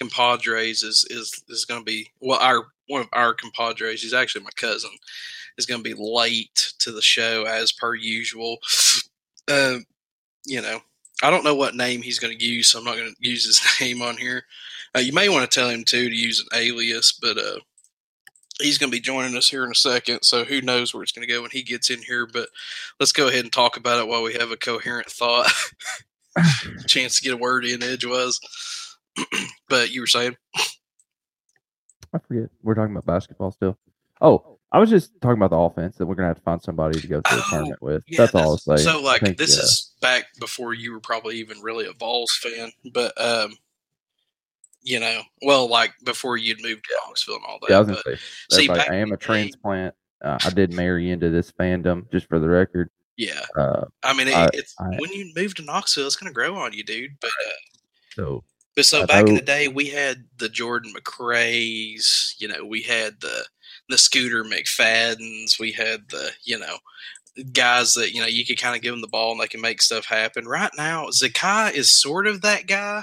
compadres 0.00 0.82
is 0.82 1.06
is 1.10 1.42
is 1.48 1.64
going 1.64 1.80
to 1.80 1.84
be 1.84 2.10
well. 2.20 2.40
Our 2.40 2.66
one 2.88 3.02
of 3.02 3.08
our 3.12 3.34
compadres. 3.34 4.02
He's 4.02 4.14
actually 4.14 4.44
my 4.44 4.50
cousin. 4.56 4.90
Is 5.58 5.66
going 5.66 5.82
to 5.82 5.94
be 5.94 6.00
late 6.00 6.72
to 6.78 6.90
the 6.90 7.02
show 7.02 7.44
as 7.44 7.72
per 7.72 7.94
usual. 7.94 8.58
Um, 9.50 9.84
you 10.46 10.62
know, 10.62 10.80
I 11.22 11.28
don't 11.28 11.44
know 11.44 11.54
what 11.54 11.74
name 11.74 12.02
he's 12.02 12.18
going 12.18 12.36
to 12.36 12.44
use, 12.44 12.68
so 12.68 12.78
I'm 12.78 12.84
not 12.84 12.96
going 12.96 13.14
to 13.14 13.28
use 13.28 13.44
his 13.44 13.60
name 13.80 14.00
on 14.00 14.16
here. 14.16 14.44
Uh, 14.96 15.00
you 15.00 15.12
may 15.12 15.28
want 15.28 15.48
to 15.48 15.54
tell 15.54 15.68
him 15.68 15.84
too 15.84 16.08
to 16.08 16.16
use 16.16 16.40
an 16.40 16.58
alias, 16.58 17.12
but 17.12 17.36
uh, 17.36 17.58
he's 18.60 18.78
going 18.78 18.90
to 18.90 18.96
be 18.96 19.00
joining 19.00 19.36
us 19.36 19.48
here 19.48 19.64
in 19.64 19.70
a 19.70 19.74
second. 19.74 20.22
So 20.22 20.44
who 20.44 20.62
knows 20.62 20.94
where 20.94 21.02
it's 21.02 21.12
going 21.12 21.26
to 21.26 21.32
go 21.32 21.42
when 21.42 21.50
he 21.50 21.62
gets 21.62 21.90
in 21.90 22.00
here? 22.02 22.26
But 22.26 22.48
let's 22.98 23.12
go 23.12 23.28
ahead 23.28 23.44
and 23.44 23.52
talk 23.52 23.76
about 23.76 23.98
it 23.98 24.08
while 24.08 24.22
we 24.22 24.34
have 24.34 24.50
a 24.50 24.56
coherent 24.56 25.10
thought. 25.10 25.52
Chance 26.86 27.18
to 27.18 27.22
get 27.22 27.34
a 27.34 27.36
word 27.36 27.64
in 27.64 27.82
edgewise. 27.82 28.40
but 29.68 29.90
you 29.90 30.00
were 30.00 30.06
saying, 30.06 30.36
I 32.12 32.18
forget. 32.26 32.50
We're 32.62 32.74
talking 32.74 32.92
about 32.96 33.06
basketball 33.06 33.52
still. 33.52 33.78
Oh, 34.20 34.58
I 34.72 34.78
was 34.78 34.90
just 34.90 35.12
talking 35.20 35.36
about 35.42 35.50
the 35.50 35.56
offense 35.56 35.96
that 35.96 36.06
we're 36.06 36.14
gonna 36.14 36.28
have 36.28 36.36
to 36.36 36.42
find 36.42 36.62
somebody 36.62 37.00
to 37.00 37.06
go 37.06 37.20
to 37.20 37.34
the 37.36 37.42
Oh, 37.42 37.50
tournament 37.50 37.82
with. 37.82 38.04
Yeah, 38.08 38.18
that's 38.18 38.34
all 38.34 38.42
I 38.42 38.46
was 38.46 38.64
saying. 38.64 38.78
So 38.78 39.00
like 39.02 39.20
think, 39.22 39.38
this 39.38 39.56
yeah. 39.56 39.62
is 39.62 39.94
back 40.00 40.24
before 40.38 40.74
you 40.74 40.92
were 40.92 41.00
probably 41.00 41.36
even 41.36 41.60
really 41.60 41.86
a 41.86 41.92
Vols 41.92 42.32
fan, 42.42 42.70
but 42.92 43.18
um, 43.20 43.56
you 44.82 44.98
know, 45.00 45.22
well, 45.42 45.68
like 45.68 45.92
before 46.04 46.36
you'd 46.36 46.62
moved 46.62 46.84
to 46.84 46.90
Knoxville 47.06 47.36
and 47.36 47.44
all 47.48 47.58
that. 47.60 47.70
Yeah, 47.70 47.76
I 47.76 47.78
was 47.80 47.88
gonna 47.88 48.00
but 48.04 48.18
say. 48.50 48.60
see, 48.62 48.68
back 48.68 48.90
I 48.90 48.96
am 48.96 49.12
a 49.12 49.16
transplant. 49.16 49.94
Uh, 50.22 50.38
I 50.44 50.50
did 50.50 50.72
marry 50.74 51.10
into 51.10 51.30
this 51.30 51.50
fandom, 51.52 52.10
just 52.12 52.28
for 52.28 52.38
the 52.38 52.48
record. 52.48 52.90
yeah, 53.16 53.40
Uh, 53.56 53.84
I 54.02 54.12
mean, 54.14 54.28
it, 54.28 54.34
I- 54.34 54.50
it's 54.52 54.74
I- 54.78 54.96
when 54.98 55.10
you 55.12 55.32
move 55.34 55.54
to 55.56 55.62
Knoxville, 55.62 56.06
it's 56.06 56.16
gonna 56.16 56.32
grow 56.32 56.56
on 56.56 56.72
you, 56.74 56.84
dude. 56.84 57.12
But 57.20 57.30
uh, 57.46 57.50
so 58.14 58.44
But 58.80 58.86
so 58.86 59.02
I 59.02 59.04
back 59.04 59.28
in 59.28 59.34
the 59.34 59.42
day, 59.42 59.68
we 59.68 59.88
had 59.88 60.24
the 60.38 60.48
Jordan 60.48 60.94
McRae's. 60.96 62.34
You 62.38 62.48
know, 62.48 62.64
we 62.64 62.80
had 62.80 63.20
the 63.20 63.44
the 63.90 63.98
Scooter 63.98 64.42
McFadden's. 64.42 65.58
We 65.58 65.72
had 65.72 66.08
the 66.08 66.30
you 66.44 66.58
know 66.58 66.78
guys 67.52 67.92
that 67.92 68.14
you 68.14 68.22
know 68.22 68.26
you 68.26 68.46
could 68.46 68.58
kind 68.58 68.74
of 68.74 68.80
give 68.80 68.94
them 68.94 69.02
the 69.02 69.08
ball 69.08 69.32
and 69.32 69.40
they 69.40 69.48
can 69.48 69.60
make 69.60 69.82
stuff 69.82 70.06
happen. 70.06 70.48
Right 70.48 70.70
now, 70.78 71.08
Zakai 71.08 71.74
is 71.74 71.92
sort 71.92 72.26
of 72.26 72.40
that 72.40 72.66
guy, 72.66 73.02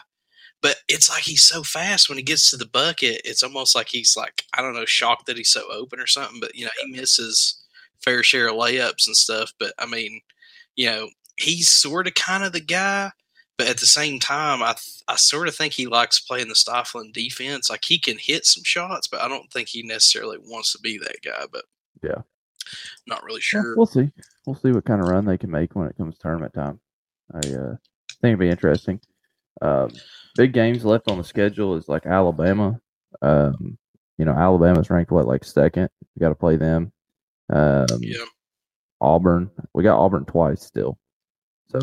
but 0.64 0.78
it's 0.88 1.12
like 1.12 1.22
he's 1.22 1.46
so 1.46 1.62
fast 1.62 2.10
when 2.10 2.18
he 2.18 2.24
gets 2.24 2.50
to 2.50 2.58
the 2.58 2.66
bucket. 2.66 3.22
It's 3.24 3.44
almost 3.44 3.76
like 3.76 3.90
he's 3.90 4.18
like 4.18 4.46
I 4.56 4.64
don't 4.64 4.74
know, 4.74 4.86
shocked 4.86 5.28
that 5.28 5.38
he's 5.38 5.52
so 5.52 5.72
open 5.72 6.00
or 6.00 6.08
something. 6.08 6.40
But 6.40 6.56
you 6.56 6.66
know, 6.66 6.72
he 6.84 6.92
misses 6.92 7.64
fair 8.04 8.24
share 8.24 8.48
of 8.48 8.56
layups 8.56 9.06
and 9.06 9.16
stuff. 9.16 9.54
But 9.60 9.74
I 9.78 9.86
mean, 9.86 10.22
you 10.76 10.88
know, 10.88 11.10
he's 11.36 11.68
sort 11.70 12.08
of 12.08 12.16
kind 12.16 12.44
of 12.44 12.52
the 12.52 12.62
guy 12.62 13.12
but 13.58 13.68
at 13.68 13.78
the 13.80 13.86
same 13.88 14.20
time, 14.20 14.62
I 14.62 14.74
th- 14.74 15.02
I 15.08 15.16
sort 15.16 15.48
of 15.48 15.56
think 15.56 15.74
he 15.74 15.88
likes 15.88 16.20
playing 16.20 16.50
the 16.50 16.56
stifling 16.56 17.12
defense. 17.12 17.70
Like 17.70 17.86
he 17.86 17.98
can 17.98 18.18
hit 18.18 18.46
some 18.46 18.64
shots, 18.64 19.08
but 19.08 19.22
I 19.22 19.28
don't 19.28 19.52
think 19.52 19.68
he 19.70 19.84
necessarily 19.84 20.38
wants 20.38 20.74
to 20.74 20.80
be 20.80 20.98
that 21.00 21.18
guy. 21.24 21.46
But 21.52 21.66
Yeah. 22.04 22.22
not 23.08 23.24
really 23.24 23.40
yeah, 23.40 23.62
sure. 23.62 23.76
we'll 23.78 23.86
see. 23.86 24.12
We'll 24.46 24.56
see 24.56 24.72
what 24.72 24.86
kind 24.86 25.02
of 25.02 25.08
run 25.08 25.26
they 25.26 25.38
can 25.38 25.50
make 25.52 25.76
when 25.76 25.88
it 25.88 25.98
comes 25.98 26.18
tournament 26.18 26.54
time. 26.54 26.80
I 27.34 27.38
uh, 27.38 27.76
think 28.22 28.34
it'll 28.34 28.38
be 28.40 28.50
interesting. 28.50 29.00
Um, 29.62 29.92
big 30.36 30.54
games 30.54 30.86
left 30.86 31.10
on 31.10 31.18
the 31.18 31.24
schedule 31.24 31.76
is 31.76 31.90
like 31.90 32.06
Alabama. 32.06 32.80
Um, 33.22 33.78
you 34.18 34.26
know, 34.26 34.34
Alabama's 34.34 34.90
ranked 34.90 35.12
what 35.12 35.28
like 35.28 35.44
second. 35.44 35.90
We 36.16 36.20
got 36.20 36.30
to 36.30 36.36
play 36.36 36.56
them. 36.58 36.92
Um, 37.52 37.86
yeah. 38.02 38.24
Auburn. 39.02 39.50
We 39.74 39.84
got 39.84 40.00
Auburn 40.00 40.26
twice 40.26 40.64
still. 40.64 40.98
So 41.72 41.80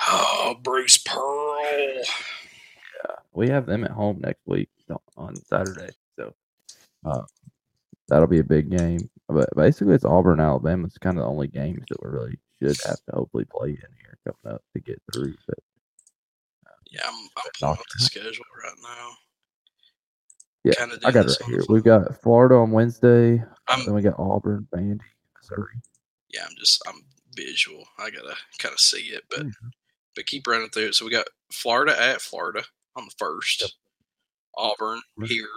Oh, 0.00 0.56
Bruce 0.62 0.98
Pearl. 0.98 1.58
Yeah, 1.64 3.14
we 3.32 3.48
have 3.48 3.66
them 3.66 3.84
at 3.84 3.90
home 3.92 4.18
next 4.20 4.40
week 4.46 4.68
on- 5.16 5.36
Saturday. 5.36 5.90
So 6.18 6.34
uh, 7.04 7.22
that'll 8.08 8.26
be 8.26 8.40
a 8.40 8.44
big 8.44 8.70
game. 8.70 9.08
But 9.28 9.48
basically, 9.56 9.94
it's 9.94 10.04
Auburn, 10.04 10.40
Alabama. 10.40 10.86
It's 10.86 10.98
kind 10.98 11.16
of 11.18 11.22
the 11.24 11.28
only 11.30 11.46
games 11.48 11.84
that 11.88 12.02
we 12.02 12.10
really 12.10 12.38
should 12.60 12.76
have 12.86 12.96
to 13.06 13.12
hopefully 13.14 13.44
play 13.50 13.70
in 13.70 13.76
here 13.76 14.18
coming 14.26 14.54
up 14.56 14.62
to 14.74 14.80
get 14.80 15.00
through. 15.12 15.34
But 15.46 15.58
Yeah, 16.90 17.00
I'm, 17.06 17.14
I'm 17.14 17.50
pulling 17.58 17.78
up 17.78 17.84
the 17.96 18.04
schedule 18.04 18.44
right 18.62 18.76
now. 18.82 19.10
Yeah, 20.64 20.74
I 21.04 21.10
got 21.10 21.26
it 21.26 21.36
right 21.40 21.48
here. 21.50 21.62
We've 21.68 21.82
got 21.82 22.20
Florida 22.22 22.54
on 22.56 22.70
Wednesday. 22.70 23.42
I'm 23.68 23.84
Then 23.84 23.94
we 23.94 24.02
got 24.02 24.14
Auburn, 24.18 24.68
Vandy, 24.72 25.00
Missouri. 25.36 25.74
yeah, 26.32 26.44
I'm 26.48 26.54
just 26.56 26.82
I'm 26.86 27.02
visual. 27.34 27.86
I 27.98 28.10
gotta 28.10 28.36
kind 28.58 28.72
of 28.72 28.80
see 28.80 29.06
it, 29.08 29.24
but 29.30 29.46
Mhm. 29.46 29.72
but 30.14 30.26
keep 30.26 30.46
running 30.46 30.68
through 30.70 30.88
it. 30.88 30.94
So 30.94 31.04
we 31.04 31.10
got 31.10 31.28
Florida 31.52 32.00
at 32.00 32.20
Florida 32.20 32.64
on 32.96 33.04
the 33.06 33.14
first. 33.18 33.60
Yep. 33.62 33.70
Auburn 34.54 35.00
here, 35.26 35.48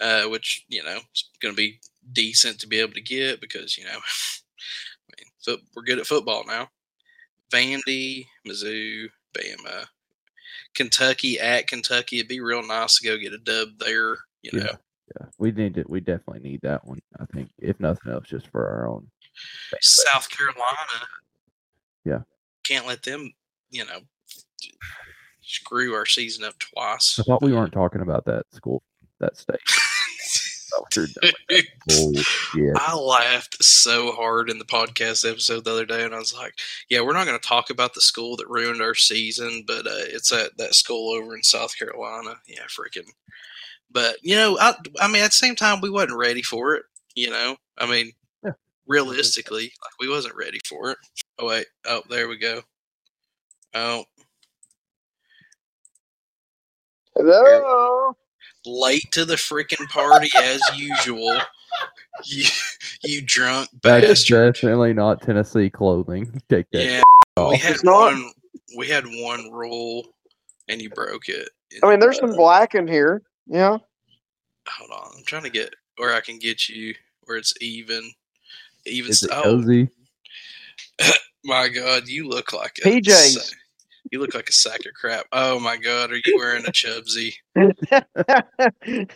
uh, 0.00 0.24
which 0.28 0.64
you 0.68 0.82
know 0.82 1.00
is 1.14 1.30
going 1.40 1.54
to 1.54 1.56
be 1.56 1.80
decent 2.12 2.58
to 2.60 2.66
be 2.66 2.78
able 2.80 2.94
to 2.94 3.00
get 3.02 3.40
because 3.40 3.76
you 3.76 3.84
know, 3.84 3.98
I 5.10 5.12
mean, 5.18 5.30
foot, 5.44 5.60
we're 5.74 5.82
good 5.82 5.98
at 5.98 6.06
football 6.06 6.44
now. 6.46 6.70
Vandy, 7.50 8.26
Mizzou, 8.46 9.10
Bama, 9.34 9.86
Kentucky 10.74 11.38
at 11.38 11.66
Kentucky. 11.66 12.18
It'd 12.18 12.28
be 12.28 12.40
real 12.40 12.62
nice 12.66 12.98
to 12.98 13.04
go 13.06 13.18
get 13.18 13.32
a 13.34 13.38
dub 13.38 13.78
there. 13.78 14.16
You 14.42 14.52
know, 14.52 14.64
Yeah. 14.64 14.76
Yeah, 15.20 15.26
we 15.38 15.50
need 15.50 15.74
to. 15.74 15.84
We 15.88 15.98
definitely 16.00 16.48
need 16.48 16.60
that 16.62 16.86
one. 16.86 17.00
I 17.18 17.26
think, 17.26 17.50
if 17.58 17.80
nothing 17.80 18.12
else, 18.12 18.28
just 18.28 18.46
for 18.46 18.64
our 18.66 18.88
own. 18.88 19.10
South 19.80 20.28
Carolina. 20.30 21.06
Yeah. 22.04 22.20
can't 22.64 22.86
let 22.86 23.02
them. 23.02 23.32
You 23.70 23.84
know, 23.86 24.00
screw 25.42 25.94
our 25.94 26.06
season 26.06 26.44
up 26.44 26.58
twice. 26.58 27.18
I 27.18 27.22
thought 27.22 27.42
we 27.42 27.52
weren't 27.52 27.72
talking 27.72 28.00
about 28.00 28.24
that 28.26 28.44
school, 28.52 28.82
that 29.20 29.36
state. 29.36 29.56
I 29.68 30.76
thought 30.76 30.96
we 30.96 31.02
were 31.02 31.08
doing 31.50 31.64
bullshit. 31.86 32.76
I 32.76 32.94
laughed 32.94 33.62
so 33.62 34.12
hard 34.12 34.50
in 34.50 34.58
the 34.58 34.64
podcast 34.64 35.28
episode 35.28 35.64
the 35.64 35.72
other 35.72 35.86
day, 35.86 36.04
and 36.04 36.14
I 36.14 36.18
was 36.18 36.34
like, 36.34 36.54
"Yeah, 36.88 37.00
we're 37.00 37.12
not 37.12 37.26
going 37.26 37.38
to 37.38 37.48
talk 37.48 37.70
about 37.70 37.94
the 37.94 38.00
school 38.00 38.36
that 38.36 38.48
ruined 38.48 38.82
our 38.82 38.94
season, 38.94 39.64
but 39.66 39.86
uh, 39.86 40.06
it's 40.08 40.32
at 40.32 40.56
that 40.58 40.74
school 40.74 41.12
over 41.14 41.36
in 41.36 41.42
South 41.42 41.76
Carolina. 41.78 42.34
Yeah, 42.46 42.64
freaking." 42.68 43.08
But 43.90 44.16
you 44.22 44.36
know, 44.36 44.56
I, 44.60 44.74
I 45.00 45.08
mean, 45.08 45.22
at 45.22 45.28
the 45.28 45.32
same 45.32 45.56
time, 45.56 45.80
we 45.80 45.90
wasn't 45.90 46.18
ready 46.18 46.42
for 46.42 46.74
it. 46.74 46.84
You 47.14 47.30
know, 47.30 47.56
I 47.78 47.86
mean. 47.86 48.12
Realistically, 48.90 49.62
like 49.82 49.92
we 50.00 50.08
wasn't 50.08 50.34
ready 50.34 50.58
for 50.68 50.90
it. 50.90 50.98
Oh 51.38 51.46
wait, 51.46 51.66
oh 51.86 52.02
there 52.10 52.28
we 52.28 52.36
go. 52.36 52.60
Oh, 53.72 54.04
Hello. 57.14 58.16
late 58.66 59.06
to 59.12 59.24
the 59.24 59.36
freaking 59.36 59.88
party 59.88 60.28
as 60.42 60.60
usual. 60.78 61.38
You, 62.24 62.44
you 63.02 63.22
drunk 63.22 63.68
That's 63.82 64.06
bastard. 64.06 64.54
definitely 64.54 64.92
not 64.92 65.22
Tennessee 65.22 65.70
clothing. 65.70 66.42
Take 66.50 66.66
that 66.72 66.84
Yeah, 66.84 67.02
off. 67.36 67.52
we 67.52 67.56
had 67.58 67.74
It's 67.76 67.84
not. 67.84 68.12
one. 68.12 68.32
We 68.76 68.88
had 68.88 69.04
one 69.06 69.50
rule, 69.50 70.04
and 70.68 70.82
you 70.82 70.90
broke 70.90 71.28
it. 71.28 71.48
I 71.82 71.88
mean, 71.90 72.00
there's 72.00 72.18
Uh, 72.18 72.26
some 72.26 72.36
black 72.36 72.74
in 72.74 72.86
here. 72.88 73.22
Yeah. 73.46 73.78
Hold 74.68 74.90
on, 74.92 75.12
I'm 75.16 75.24
trying 75.24 75.44
to 75.44 75.50
get 75.50 75.74
where 75.96 76.12
I 76.14 76.20
can 76.20 76.38
get 76.38 76.68
you 76.68 76.94
where 77.22 77.36
it's 77.38 77.54
even. 77.60 78.10
Even. 78.86 79.10
Is 79.10 79.22
it 79.22 79.30
oh 79.32 79.42
cozy? 79.60 79.88
my 81.44 81.68
god, 81.68 82.08
you 82.08 82.28
look 82.28 82.52
like 82.52 82.78
a 82.84 82.88
PJs. 82.88 83.34
sa- 83.38 83.54
You 84.12 84.20
look 84.20 84.34
like 84.34 84.48
a 84.48 84.52
sack 84.52 84.80
of 84.86 84.94
crap. 84.94 85.26
Oh 85.32 85.58
my 85.60 85.76
god, 85.76 86.10
are 86.12 86.16
you 86.16 86.36
wearing 86.36 86.64
a 86.66 86.72
Chubsy? 86.72 87.34
the 87.54 89.08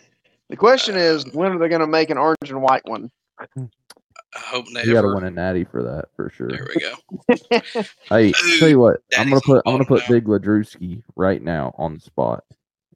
question 0.57 0.95
is, 0.95 1.25
Um, 1.25 1.31
when 1.31 1.51
are 1.51 1.59
they 1.59 1.67
going 1.69 1.81
to 1.81 1.87
make 1.87 2.09
an 2.09 2.17
orange 2.17 2.49
and 2.49 2.61
white 2.61 2.83
one? 2.85 3.09
I 3.39 4.39
hope 4.39 4.65
You 4.67 4.73
got 4.73 4.83
to 4.83 4.93
never. 4.93 5.15
win 5.15 5.23
a 5.25 5.31
natty 5.31 5.63
for 5.65 5.83
that 5.83 6.05
for 6.15 6.29
sure. 6.29 6.49
There 6.49 6.67
we 6.67 6.81
go. 6.81 7.83
Hey, 8.09 8.31
tell 8.59 8.69
you 8.69 8.79
what, 8.79 8.97
I'm 9.17 9.29
gonna 9.29 9.41
put 9.41 9.61
I'm 9.65 9.73
gonna 9.73 9.85
put 9.85 10.01
now. 10.03 10.07
Big 10.15 10.25
Ladrewski 10.25 11.03
right 11.15 11.41
now 11.41 11.73
on 11.77 11.95
the 11.95 11.99
spot. 11.99 12.43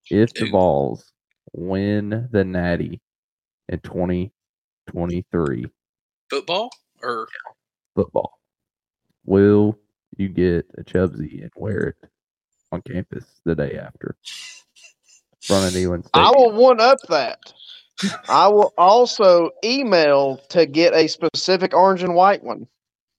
If 0.09 0.33
the 0.33 0.41
Dude. 0.41 0.51
Vols 0.51 1.11
win 1.53 2.27
the 2.31 2.43
Natty 2.43 3.01
in 3.69 3.79
2023 3.79 5.65
Football 6.29 6.69
or 7.01 7.27
football, 7.95 8.39
will 9.25 9.77
you 10.17 10.29
get 10.29 10.65
a 10.77 10.83
Chubsy 10.83 11.41
and 11.41 11.51
wear 11.55 11.79
it 12.01 12.09
on 12.71 12.81
campus 12.81 13.25
the 13.45 13.55
day 13.55 13.77
after? 13.77 14.15
Front 15.41 15.67
of 15.67 15.73
Neyland 15.73 16.07
I 16.13 16.31
will 16.35 16.51
one 16.51 16.79
up 16.79 16.99
that. 17.09 17.39
I 18.29 18.47
will 18.47 18.73
also 18.77 19.49
email 19.63 20.37
to 20.49 20.65
get 20.65 20.93
a 20.93 21.07
specific 21.07 21.73
orange 21.73 22.03
and 22.03 22.13
white 22.13 22.43
one. 22.43 22.67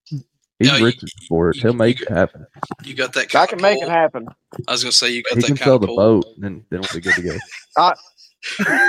He's 0.07 0.23
No, 0.69 0.77
you- 0.77 0.85
rich 0.87 1.01
for 1.29 1.51
it. 1.51 1.57
He'll 1.57 1.73
make 1.73 1.99
got- 1.99 2.11
it 2.11 2.15
happen. 2.15 2.47
you 2.85 2.95
got 2.95 3.13
that? 3.15 3.35
I 3.35 3.47
can 3.47 3.59
of 3.59 3.63
make 3.63 3.79
pull? 3.81 3.89
it 3.89 3.91
happen. 3.91 4.27
I 4.69 4.73
was 4.73 4.83
gonna 4.85 4.93
say 4.93 5.11
you 5.11 5.23
got 5.23 5.35
He 5.37 5.41
that 5.41 5.47
can 5.47 5.57
kind 5.57 5.65
sell 5.67 5.75
of 5.77 5.81
the 5.81 5.87
pull. 5.89 5.97
boat, 5.97 6.27
then 6.39 6.65
then 6.71 6.81
we'll 6.81 6.91
be 6.95 7.01
good 7.01 7.15
to 7.15 7.23
go. 7.23 7.93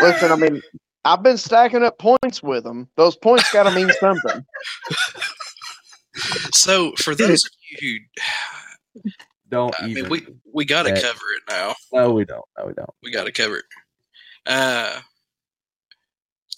Listen, 0.02 0.32
I 0.32 0.36
mean, 0.36 0.62
I've 1.04 1.24
been 1.24 1.38
stacking 1.38 1.84
up 1.84 1.98
points 1.98 2.44
with 2.44 2.64
them. 2.64 2.88
Those 2.96 3.16
points 3.16 3.52
got 3.52 3.64
to 3.64 3.72
mean 3.72 3.90
something. 4.00 4.46
So 6.54 6.92
for 6.98 7.16
those 7.16 7.44
of 7.46 7.52
you 7.82 8.00
who 8.96 9.02
Don't 9.50 9.76
I 9.82 9.88
even. 9.90 10.04
mean, 10.04 10.10
we 10.10 10.28
we 10.54 10.64
got 10.66 10.84
to 10.84 10.94
cover 10.94 11.04
it 11.36 11.44
now. 11.50 11.76
no, 11.92 12.12
we 12.12 12.24
don't. 12.24 12.46
No, 12.58 12.68
we 12.68 12.74
don't. 12.74 12.90
We 13.04 13.12
got 13.12 13.26
to 13.26 13.34
cover 13.34 13.58
it. 13.58 13.66
Uh, 14.46 15.02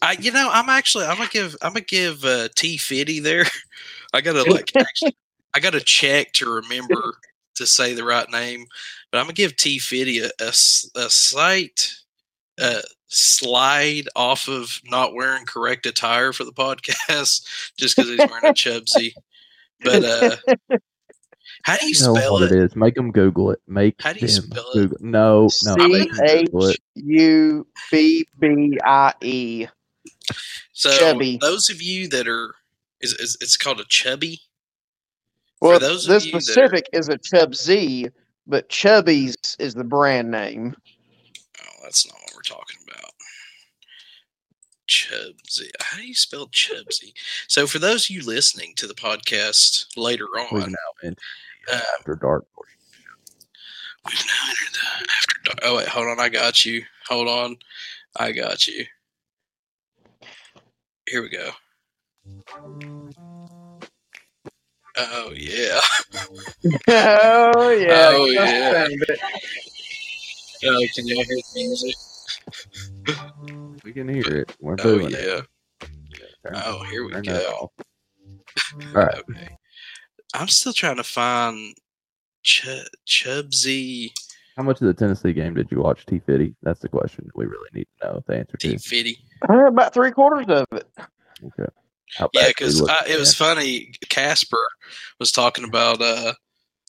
I 0.03 0.12
you 0.19 0.32
know 0.32 0.49
I'm 0.51 0.69
actually 0.69 1.06
I'm 1.06 1.17
gonna 1.17 1.29
give 1.29 1.56
I'm 1.62 1.73
gonna 1.73 1.82
give 1.82 2.23
uh, 2.23 2.49
T 2.56 2.77
Fitty 2.77 3.19
there. 3.19 3.46
I 4.13 4.21
gotta 4.21 4.44
like 4.44 4.71
actually 4.75 5.15
I 5.56 5.60
gotta 5.60 5.79
check 5.79 6.33
to 6.33 6.50
remember 6.50 7.15
to 7.56 7.65
say 7.65 7.94
the 7.94 8.04
right 8.04 8.29
name, 8.29 8.65
but 9.12 9.17
I'm 9.17 9.23
gonna 9.25 9.33
give 9.33 9.56
T 9.56 9.79
Fitty 9.79 10.19
a 10.19 10.29
a 10.39 10.52
slight 10.54 11.89
uh, 12.62 12.81
slide 13.14 14.08
off 14.16 14.48
of 14.48 14.82
not 14.86 15.14
wearing 15.14 15.46
correct 15.46 15.86
attire 15.86 16.34
for 16.34 16.44
the 16.44 16.52
podcast 16.54 17.48
just 17.78 17.96
because 17.96 18.10
he's 18.10 18.20
wearing 18.20 18.46
a 18.46 18.54
Chubsy. 18.54 19.14
But 19.84 20.04
uh, 20.04 20.36
how 21.64 21.78
do 21.78 21.86
you 21.88 21.94
know 22.02 22.16
spell 22.16 22.34
what 22.34 22.44
it? 22.44 22.52
it 22.52 22.64
is. 22.64 22.76
Make 22.76 22.96
them 22.96 23.12
Google 23.12 23.52
it. 23.52 23.60
Make 23.68 23.96
How 24.02 24.14
do 24.14 24.20
you 24.20 24.28
them 24.28 24.46
spell 24.46 24.70
it? 24.72 24.74
Google. 24.74 24.98
No, 25.02 25.42
no. 25.44 25.48
C 25.76 25.88
make 25.88 26.10
'em 26.20 26.46
Google 26.46 26.70
H 26.70 26.76
it. 26.76 26.82
U 26.96 27.68
B 27.92 28.26
B 28.40 28.78
I 28.84 29.14
E. 29.22 29.68
So 30.74 30.90
Chubby. 30.98 31.38
those 31.42 31.70
of 31.70 31.82
you 31.82 32.08
that 32.10 32.28
are, 32.28 32.56
is, 33.02 33.14
is 33.14 33.38
it's 33.42 33.58
called 33.58 33.80
a 33.80 33.86
chubby. 33.86 34.40
Well, 35.62 35.80
those 35.80 36.08
of 36.08 36.14
this 36.14 36.26
you 36.26 36.32
that 36.32 36.38
are- 36.38 36.42
specific 36.42 36.86
is 36.94 37.08
a 37.10 37.18
Chub 37.18 37.56
Z, 37.56 38.08
but 38.48 38.68
Chubby's 38.70 39.36
is 39.60 39.74
the 39.74 39.84
brand 39.84 40.32
name. 40.32 40.76
Oh, 41.62 41.66
that's 41.84 42.06
not 42.08 42.16
what 42.22 42.32
we're 42.36 42.42
talking 42.42 42.78
about. 42.83 42.83
Chubsy. 44.94 45.69
How 45.81 45.98
do 45.98 46.06
you 46.06 46.13
spell 46.13 46.48
Chubsy? 46.48 47.13
So, 47.48 47.65
for 47.65 47.79
those 47.79 48.06
of 48.06 48.10
you 48.12 48.23
listening 48.23 48.73
to 48.75 48.87
the 48.87 48.94
podcast 48.94 49.87
later 49.98 50.27
We've 50.33 50.63
on, 50.63 50.71
now 50.71 50.77
entered 51.04 51.19
uh, 51.71 51.81
after 52.00 52.15
dark 52.15 52.46
we've 54.06 54.25
now 54.25 54.50
entered 54.50 54.73
the 54.73 55.12
after 55.12 55.41
dark. 55.46 55.60
Oh 55.63 55.77
wait, 55.77 55.87
hold 55.87 56.08
on. 56.08 56.19
I 56.19 56.29
got 56.29 56.65
you. 56.65 56.83
Hold 57.08 57.27
on. 57.27 57.58
I 58.17 58.31
got 58.31 58.67
you. 58.67 58.85
Here 61.10 61.21
we 61.21 61.29
go. 61.29 61.50
Oh 64.98 65.31
yeah. 65.35 65.79
oh 66.87 67.69
yeah. 67.71 68.12
Oh, 68.13 68.25
yeah. 68.25 68.73
found 68.73 68.91
it. 68.94 69.19
Oh, 70.65 70.87
can 70.96 71.08
y'all 71.08 71.23
hear 71.23 71.35
the 71.35 71.44
music? 71.56 71.96
We 73.83 73.94
can 73.94 74.08
hear 74.08 74.25
it. 74.27 74.56
We're 74.60 74.73
Oh 74.79 74.83
doing 74.83 75.12
yeah. 75.12 75.17
it. 75.17 75.46
Turn- 76.46 76.54
Oh, 76.56 76.83
here 76.83 77.06
we 77.06 77.12
turn 77.13 77.23
go. 77.23 77.71
All 78.75 78.91
right. 78.94 79.15
Okay. 79.29 79.56
I'm 80.33 80.48
still 80.48 80.73
trying 80.73 80.98
to 80.98 81.04
find 81.04 81.75
Ch- 82.44 82.67
Chubsy 83.08 84.12
How 84.58 84.63
much 84.63 84.81
of 84.81 84.87
the 84.87 84.94
Tennessee 84.94 85.33
game 85.33 85.54
did 85.54 85.71
you 85.71 85.79
watch, 85.79 86.06
T 86.06 86.19
Fitty? 86.19 86.56
That's 86.63 86.79
the 86.81 86.89
question 86.89 87.29
we 87.35 87.46
really 87.46 87.69
need 87.73 87.87
to 88.02 88.08
know 88.08 88.23
the 88.27 88.37
answer 88.37 88.58
T 88.58 88.71
to. 88.73 88.79
Fitty. 88.79 89.17
Uh, 89.50 89.67
about 89.67 89.94
three 89.94 90.12
quarters 90.12 90.46
of 90.50 90.65
it. 90.73 90.87
Okay. 91.44 91.69
How 92.17 92.29
Yeah, 92.33 92.48
because 92.50 92.79
it 93.08 93.19
was 93.19 93.33
funny. 93.33 93.94
Casper 94.10 94.58
was 95.19 95.31
talking 95.31 95.63
about, 95.65 96.02
uh, 96.02 96.33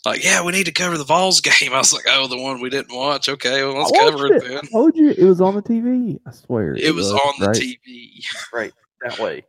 like, 0.06 0.22
yeah, 0.24 0.44
we 0.44 0.52
need 0.52 0.64
to 0.66 0.72
cover 0.72 0.98
the 0.98 1.04
Vols 1.04 1.40
game. 1.60 1.72
I 1.72 1.78
was 1.78 1.92
like, 1.92 2.04
oh, 2.08 2.26
the 2.26 2.36
one 2.40 2.60
we 2.60 2.70
didn't 2.70 2.94
watch. 2.94 3.28
Okay, 3.28 3.64
well, 3.64 3.78
let's 3.78 3.92
I 3.92 3.98
cover 3.98 4.28
watched 4.28 4.44
it 4.44 4.48
then. 4.48 4.58
I 4.58 4.66
told 4.70 4.96
you 4.96 5.10
it 5.10 5.22
was 5.24 5.40
on 5.40 5.54
the 5.54 5.62
TV. 5.62 6.18
I 6.26 6.30
swear. 6.32 6.74
It 6.74 6.94
was 6.94 7.10
on 7.12 7.34
the 7.40 7.46
right, 7.48 7.56
TV. 7.56 8.24
Right. 8.52 8.72
That 9.02 9.18
way. 9.18 9.44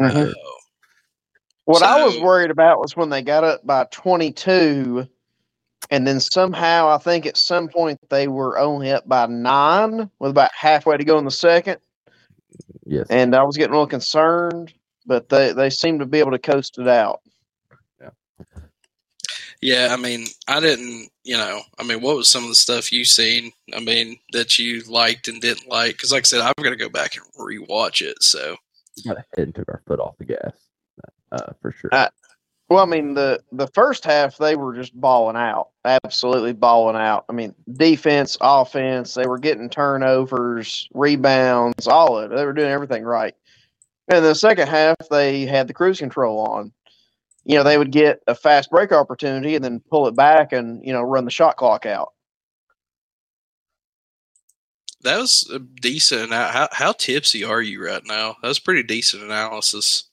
Oh, 0.00 0.32
What 1.64 1.82
I 1.82 2.04
was 2.04 2.18
worried 2.18 2.50
about 2.50 2.80
was 2.80 2.96
when 2.96 3.10
they 3.10 3.22
got 3.22 3.44
up 3.44 3.66
by 3.66 3.84
22, 3.90 5.06
and 5.90 6.06
then 6.06 6.20
somehow 6.20 6.88
I 6.88 6.98
think 6.98 7.26
at 7.26 7.36
some 7.36 7.68
point 7.68 7.98
they 8.08 8.28
were 8.28 8.58
only 8.58 8.90
up 8.90 9.06
by 9.08 9.26
nine 9.26 10.10
with 10.18 10.30
about 10.30 10.50
halfway 10.54 10.96
to 10.96 11.04
go 11.04 11.18
in 11.18 11.24
the 11.24 11.30
second, 11.30 11.78
Yes. 12.86 13.06
and 13.10 13.34
I 13.36 13.42
was 13.42 13.56
getting 13.56 13.72
a 13.72 13.76
little 13.76 13.86
concerned, 13.86 14.72
but 15.06 15.28
they, 15.28 15.52
they 15.52 15.70
seemed 15.70 16.00
to 16.00 16.06
be 16.06 16.18
able 16.18 16.32
to 16.32 16.38
coast 16.38 16.78
it 16.78 16.88
out. 16.88 17.20
Yeah, 19.62 19.88
I 19.90 19.96
mean, 19.96 20.26
I 20.48 20.60
didn't, 20.60 21.10
you 21.24 21.36
know, 21.36 21.60
I 21.78 21.84
mean, 21.84 22.00
what 22.00 22.16
was 22.16 22.30
some 22.30 22.44
of 22.44 22.48
the 22.48 22.54
stuff 22.54 22.92
you 22.92 23.04
seen? 23.04 23.52
I 23.74 23.80
mean, 23.80 24.18
that 24.32 24.58
you 24.58 24.82
liked 24.82 25.28
and 25.28 25.40
didn't 25.40 25.68
like? 25.68 25.96
Because, 25.96 26.12
like 26.12 26.22
I 26.22 26.24
said, 26.24 26.40
I'm 26.40 26.54
going 26.58 26.70
to 26.70 26.76
go 26.76 26.88
back 26.88 27.16
and 27.16 27.24
rewatch 27.38 28.02
it. 28.02 28.22
So, 28.22 28.56
got 29.06 29.18
ahead 29.18 29.26
and 29.36 29.54
took 29.54 29.68
our 29.68 29.82
foot 29.86 30.00
off 30.00 30.18
the 30.18 30.24
gas. 30.24 30.52
Uh, 31.32 31.52
for 31.60 31.72
sure. 31.72 31.90
Uh, 31.92 32.08
Well, 32.70 32.82
I 32.82 32.86
mean 32.86 33.14
the 33.14 33.42
the 33.50 33.66
first 33.68 34.04
half 34.04 34.38
they 34.38 34.54
were 34.54 34.74
just 34.74 34.98
balling 34.98 35.36
out, 35.36 35.70
absolutely 35.84 36.52
balling 36.52 36.96
out. 36.96 37.24
I 37.28 37.32
mean 37.32 37.54
defense, 37.72 38.38
offense, 38.40 39.14
they 39.14 39.26
were 39.26 39.38
getting 39.38 39.68
turnovers, 39.68 40.88
rebounds, 40.94 41.88
all 41.88 42.16
of 42.16 42.30
it. 42.30 42.36
They 42.36 42.44
were 42.44 42.52
doing 42.52 42.70
everything 42.70 43.02
right. 43.02 43.34
And 44.08 44.24
the 44.24 44.34
second 44.34 44.68
half 44.68 44.96
they 45.10 45.46
had 45.46 45.66
the 45.66 45.74
cruise 45.74 45.98
control 45.98 46.38
on. 46.40 46.72
You 47.44 47.56
know 47.56 47.62
they 47.64 47.78
would 47.78 47.90
get 47.92 48.20
a 48.26 48.34
fast 48.34 48.70
break 48.70 48.92
opportunity 48.92 49.54
and 49.54 49.64
then 49.64 49.80
pull 49.90 50.06
it 50.06 50.14
back 50.16 50.52
and 50.52 50.84
you 50.84 50.92
know 50.92 51.02
run 51.02 51.24
the 51.24 51.30
shot 51.30 51.56
clock 51.56 51.86
out. 51.86 52.12
that 55.02 55.18
was 55.18 55.50
a 55.52 55.58
decent. 55.58 56.30
How, 56.32 56.68
how 56.72 56.92
tipsy 56.92 57.42
are 57.44 57.62
you 57.62 57.82
right 57.84 58.02
now? 58.04 58.36
That 58.42 58.48
was 58.48 58.58
pretty 58.58 58.82
decent 58.82 59.22
analysis. 59.22 60.04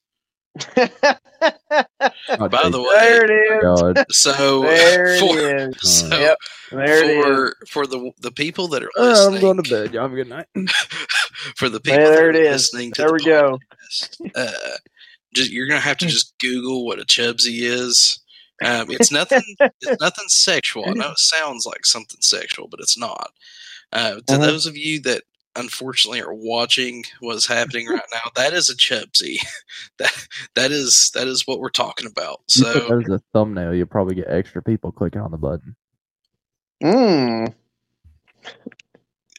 By 0.75 0.89
say- 0.89 2.69
the 2.71 2.71
there 2.71 3.28
way, 3.28 3.34
it 3.34 3.97
is. 4.07 4.17
So 4.17 4.61
There 4.61 5.19
for, 5.19 5.38
it 5.38 5.69
is. 5.84 5.99
so 5.99 6.07
Yep, 6.19 6.38
there 6.71 7.03
it 7.03 7.09
is. 7.17 7.23
for 7.25 7.53
for 7.67 7.88
the 7.88 8.11
the 8.21 8.32
people 8.32 8.67
that 8.69 8.82
are 8.84 8.89
Oh, 8.97 9.03
listening, 9.09 9.36
I'm 9.36 9.41
going 9.41 9.63
to 9.63 9.69
bed. 9.69 9.93
Y'all 9.93 10.03
have 10.03 10.13
a 10.13 10.15
good 10.15 10.30
night. 10.30 10.47
for 11.57 11.67
the 11.69 11.80
people 11.82 11.99
There 11.99 12.11
that 12.15 12.23
are 12.23 12.30
it 12.30 12.36
is. 12.38 12.51
listening 12.73 12.93
to 12.93 13.01
There 13.01 13.09
the 13.09 13.13
we 13.13 13.25
go. 13.25 13.59
uh, 14.36 14.51
just 15.34 15.51
you're 15.51 15.67
gonna 15.67 15.80
have 15.80 15.97
to 15.97 16.07
just 16.07 16.38
Google 16.39 16.86
what 16.86 16.99
a 16.99 17.05
chubsy 17.05 17.61
is. 17.61 18.19
Um, 18.63 18.88
it's 18.89 19.11
nothing. 19.11 19.43
it's 19.59 20.01
nothing 20.01 20.25
sexual. 20.30 20.86
I 20.88 20.93
know 20.93 21.11
it 21.11 21.19
sounds 21.19 21.65
like 21.65 21.86
something 21.86 22.21
sexual, 22.21 22.67
but 22.67 22.80
it's 22.80 22.97
not. 22.97 23.32
Uh, 23.93 24.15
to 24.15 24.34
Mhm. 24.34 24.39
those 24.41 24.65
of 24.65 24.75
you 24.75 24.99
that 25.01 25.23
unfortunately 25.55 26.21
are 26.21 26.34
watching 26.34 27.03
what's 27.19 27.47
happening 27.47 27.88
right 27.89 28.01
now, 28.13 28.30
that 28.36 28.53
is 28.53 28.69
a 28.69 28.75
chubsy. 28.75 29.38
that 29.99 30.28
that 30.55 30.71
is 30.71 31.11
that 31.13 31.28
is 31.28 31.43
what 31.47 31.59
we're 31.59 31.69
talking 31.69 32.07
about. 32.07 32.41
So 32.47 32.63
that 32.73 33.03
as 33.07 33.09
a 33.13 33.21
thumbnail, 33.34 33.73
you'll 33.73 33.88
probably 33.88 34.15
get 34.15 34.28
extra 34.30 34.61
people 34.61 34.91
clicking 34.91 35.21
on 35.21 35.32
the 35.32 35.38
button. 35.38 35.75
Mm. 36.84 37.53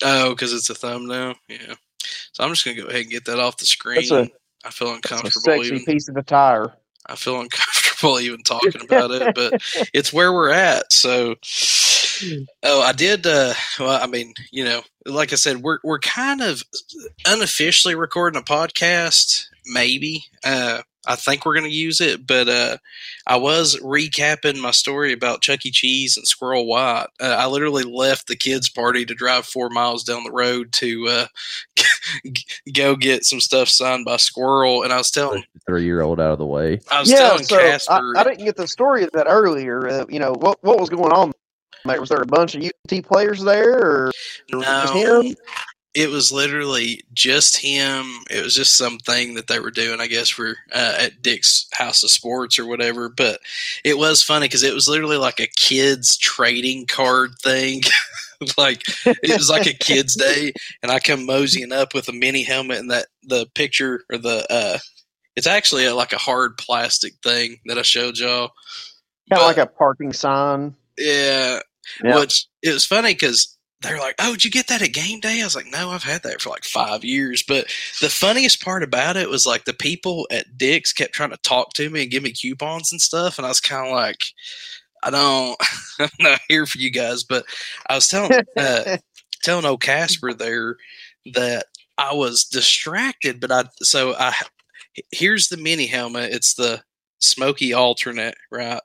oh, 0.03 0.31
because 0.31 0.53
it's 0.53 0.71
a 0.71 0.75
thumbnail. 0.75 1.35
Yeah. 1.49 1.75
So 2.33 2.45
I'm 2.45 2.51
just 2.51 2.65
gonna 2.65 2.77
go 2.81 2.87
ahead 2.89 3.03
and 3.03 3.11
get 3.11 3.25
that 3.27 3.39
off 3.41 3.57
the 3.59 3.67
screen. 3.67 3.97
That's 3.97 4.11
a- 4.11 4.31
I 4.65 4.71
feel 4.71 4.93
uncomfortable 4.93 5.43
sexy 5.43 5.67
even. 5.67 5.85
piece 5.85 6.09
of 6.09 6.17
attire. 6.17 6.75
I 7.07 7.17
feel 7.17 7.41
uncomfortable 7.41 8.21
even 8.21 8.43
talking 8.43 8.83
about 8.83 9.11
it, 9.11 9.35
but 9.35 9.63
it's 9.95 10.13
where 10.13 10.33
we're 10.33 10.51
at. 10.51 10.93
So, 10.93 11.37
oh, 12.63 12.83
I 12.83 12.93
did. 12.93 13.27
Uh, 13.27 13.55
well, 13.79 14.03
I 14.03 14.07
mean, 14.07 14.35
you 14.51 14.65
know, 14.65 14.83
like 15.07 15.33
I 15.33 15.37
said, 15.37 15.59
we're 15.59 15.79
we're 15.83 16.01
kind 16.01 16.41
of 16.43 16.63
unofficially 17.27 17.95
recording 17.95 18.41
a 18.41 18.45
podcast. 18.45 19.47
Maybe 19.67 20.25
uh, 20.45 20.83
I 21.09 21.17
think 21.17 21.47
we're 21.47 21.55
going 21.55 21.65
to 21.65 21.75
use 21.75 22.03
it, 22.03 22.27
but 22.27 22.49
uh, 22.49 22.77
I 23.27 23.37
was 23.37 23.81
recapping 23.81 24.61
my 24.61 24.73
story 24.73 25.15
about 25.15 25.41
Chuck 25.41 25.65
E. 25.65 25.71
Cheese 25.71 26.19
and 26.19 26.27
Squirrel 26.27 26.67
White. 26.67 27.07
Uh, 27.19 27.35
I 27.39 27.47
literally 27.47 27.83
left 27.83 28.29
the 28.29 28.37
kids' 28.37 28.69
party 28.69 29.07
to 29.07 29.15
drive 29.15 29.47
four 29.47 29.71
miles 29.71 30.05
down 30.05 30.23
the 30.23 30.31
road 30.31 30.71
to 30.75 31.09
uh, 31.09 31.27
go 32.75 32.95
get 32.95 33.25
some 33.25 33.41
stuff 33.41 33.69
signed 33.69 34.05
by 34.05 34.19
Squirrel, 34.19 34.83
and 34.83 34.93
I 34.93 34.99
was 34.99 35.11
telling 35.11 35.45
Three 35.67 35.85
year 35.85 36.03
old 36.03 36.21
out 36.21 36.33
of 36.33 36.39
the 36.39 36.47
way. 36.47 36.79
I 36.91 37.01
was 37.01 37.11
yeah, 37.11 37.19
telling 37.19 37.45
so 37.45 37.57
I, 37.57 37.63
Casper. 37.63 38.13
I 38.17 38.25
didn't 38.25 38.45
get 38.45 38.57
the 38.57 38.69
story 38.69 39.03
of 39.03 39.11
that 39.13 39.27
earlier. 39.29 39.89
Uh, 39.89 40.05
you 40.11 40.19
know 40.19 40.33
what 40.33 40.63
what 40.63 40.79
was 40.79 40.91
going 40.91 41.13
on 41.13 41.33
there? 41.87 42.01
Was 42.01 42.11
there 42.11 42.21
a 42.21 42.27
bunch 42.27 42.55
of 42.55 42.63
UT 42.63 43.05
players 43.05 43.43
there, 43.43 43.79
or 43.79 44.11
or 44.53 44.63
just 44.63 44.95
No, 44.95 45.23
him? 45.23 45.37
It 45.99 46.11
was 46.11 46.31
literally 46.31 47.01
just 47.13 47.57
him. 47.57 48.21
It 48.31 48.45
was 48.45 48.55
just 48.55 48.77
something 48.77 49.35
that 49.35 49.49
they 49.49 49.59
were 49.59 49.73
doing, 49.73 50.01
I 50.01 50.07
guess, 50.07 50.29
for 50.29 50.51
uh, 50.73 50.95
at 50.97 51.23
Dick's 51.23 51.67
House 51.73 52.05
of 52.05 52.11
Sports 52.13 52.57
or 52.57 52.67
whatever. 52.67 53.09
But 53.09 53.41
it 53.85 53.99
was 53.99 54.23
funny 54.23 54.45
because 54.47 54.63
it 54.63 54.73
was 54.73 54.89
literally 54.89 55.17
like 55.17 55.41
a 55.41 55.49
kids 55.57 56.17
trading 56.17 56.87
card 56.87 57.33
thing. 57.43 57.83
like 58.57 58.83
it 59.07 59.37
was 59.37 59.51
like 59.51 59.67
a 59.67 59.75
kids 59.75 60.15
day, 60.15 60.53
and 60.85 60.93
I 60.93 61.01
come 61.01 61.27
moseying 61.27 61.73
up 61.73 61.95
with 61.95 62.09
a 62.09 62.13
mini 62.13 62.45
helmet 62.45 62.79
and 62.79 62.93
that 62.93 63.07
the 63.25 63.47
picture 63.57 64.05
or 64.13 64.19
the 64.19 64.47
uh, 64.49 64.79
it's 65.35 65.49
actually 65.49 65.85
a, 65.87 65.97
like 65.97 66.13
a 66.13 66.19
hard 66.19 66.59
plastic 66.59 67.15
thing 67.25 67.57
that 67.67 67.77
I 67.77 67.83
showed 67.83 68.19
y'all. 68.19 68.53
Kind 69.31 69.43
of 69.43 69.49
like 69.49 69.59
a 69.59 69.67
parking 69.67 70.13
sign. 70.13 70.77
yeah, 70.97 71.59
Yeah. 72.05 72.21
which 72.21 72.47
it 72.63 72.73
was 72.73 72.85
funny 72.85 73.15
because 73.15 73.58
they're 73.81 73.99
like, 73.99 74.17
"Oh, 74.19 74.33
did 74.33 74.45
you 74.45 74.51
get 74.51 74.67
that 74.69 74.83
at 74.83 74.93
game 74.93 75.21
day?" 75.21 75.41
I 75.41 75.45
was 75.45 75.55
like, 75.57 75.67
"No, 75.71 75.91
I've 75.91 76.03
had 76.03 76.23
that 76.25 76.41
for 76.41 76.51
like 76.51 76.65
five 76.65 77.05
years." 77.05 77.45
But 77.47 77.67
the 78.01 78.09
funniest 78.11 78.63
part 78.63 78.83
about 78.83 79.17
it 79.17 79.29
was 79.31 79.47
like 79.47 79.65
the 79.65 79.75
people 79.75 80.27
at 80.31 80.59
Dick's 80.59 80.93
kept 80.93 81.15
trying 81.15 81.31
to 81.31 81.37
talk 81.39 81.73
to 81.75 81.89
me 81.91 82.03
and 82.03 82.11
give 82.11 82.23
me 82.23 82.33
coupons 82.33 82.93
and 82.93 83.01
stuff, 83.01 83.39
and 83.39 83.47
I 83.47 83.51
was 83.51 83.61
kind 83.61 83.87
of 83.87 83.93
like, 83.93 84.21
"I 85.03 85.11
don't, 85.11 85.57
I'm 86.01 86.11
not 86.21 86.41
here 86.49 86.67
for 86.67 86.79
you 86.79 86.91
guys." 86.91 87.25
But 87.25 87.45
I 87.89 87.95
was 87.95 88.09
telling 88.09 88.33
uh, 88.57 88.99
telling 89.43 89.65
old 89.65 89.81
Casper 89.83 90.35
there 90.35 90.77
that 91.35 91.67
I 91.99 92.15
was 92.15 92.45
distracted, 92.45 93.41
but 93.41 93.53
I 93.53 93.65
so 93.83 94.15
I 94.19 94.35
here's 95.13 95.49
the 95.49 95.57
mini 95.57 95.87
helmet. 95.87 96.33
It's 96.33 96.55
the 96.55 96.83
smoky 97.21 97.73
alternate, 97.73 98.37
right? 98.51 98.81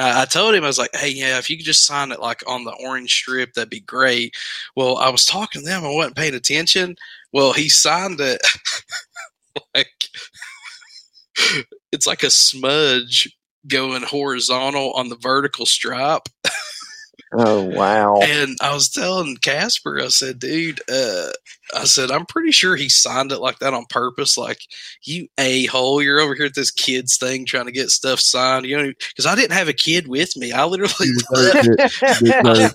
I 0.00 0.24
told 0.24 0.54
him 0.54 0.64
I 0.64 0.66
was 0.68 0.78
like, 0.78 0.94
"Hey, 0.94 1.10
yeah, 1.10 1.38
if 1.38 1.48
you 1.50 1.56
could 1.56 1.66
just 1.66 1.86
sign 1.86 2.12
it 2.12 2.20
like 2.20 2.42
on 2.46 2.64
the 2.64 2.72
orange 2.72 3.12
strip, 3.12 3.54
that'd 3.54 3.70
be 3.70 3.80
great." 3.80 4.34
Well, 4.76 4.96
I 4.98 5.08
was 5.08 5.24
talking 5.24 5.62
to 5.62 5.66
them, 5.66 5.84
I 5.84 5.90
wasn't 5.90 6.16
paying 6.16 6.34
attention. 6.34 6.96
Well, 7.32 7.52
he 7.52 7.68
signed 7.68 8.20
it 8.20 8.40
like 9.74 9.88
it's 11.92 12.06
like 12.06 12.22
a 12.22 12.30
smudge 12.30 13.34
going 13.66 14.02
horizontal 14.02 14.92
on 14.92 15.08
the 15.08 15.16
vertical 15.16 15.66
stripe. 15.66 16.28
Oh 17.32 17.64
wow. 17.64 18.20
And 18.22 18.56
I 18.62 18.72
was 18.72 18.88
telling 18.88 19.36
Casper, 19.36 20.00
I 20.00 20.08
said, 20.08 20.38
dude, 20.38 20.80
uh, 20.90 21.28
I 21.76 21.84
said, 21.84 22.10
I'm 22.10 22.24
pretty 22.24 22.52
sure 22.52 22.74
he 22.74 22.88
signed 22.88 23.32
it 23.32 23.38
like 23.40 23.58
that 23.58 23.74
on 23.74 23.84
purpose. 23.90 24.38
Like, 24.38 24.60
you 25.04 25.28
a 25.38 25.66
hole, 25.66 26.00
you're 26.00 26.20
over 26.20 26.34
here 26.34 26.46
at 26.46 26.54
this 26.54 26.70
kids 26.70 27.18
thing 27.18 27.44
trying 27.44 27.66
to 27.66 27.72
get 27.72 27.90
stuff 27.90 28.20
signed. 28.20 28.64
You 28.64 28.78
know, 28.78 28.92
because 29.10 29.26
I 29.26 29.34
didn't 29.34 29.52
have 29.52 29.68
a 29.68 29.74
kid 29.74 30.08
with 30.08 30.36
me. 30.36 30.52
I 30.52 30.64
literally 30.64 30.92
You 31.00 31.18
deserved 31.34 31.68
it. 31.80 32.20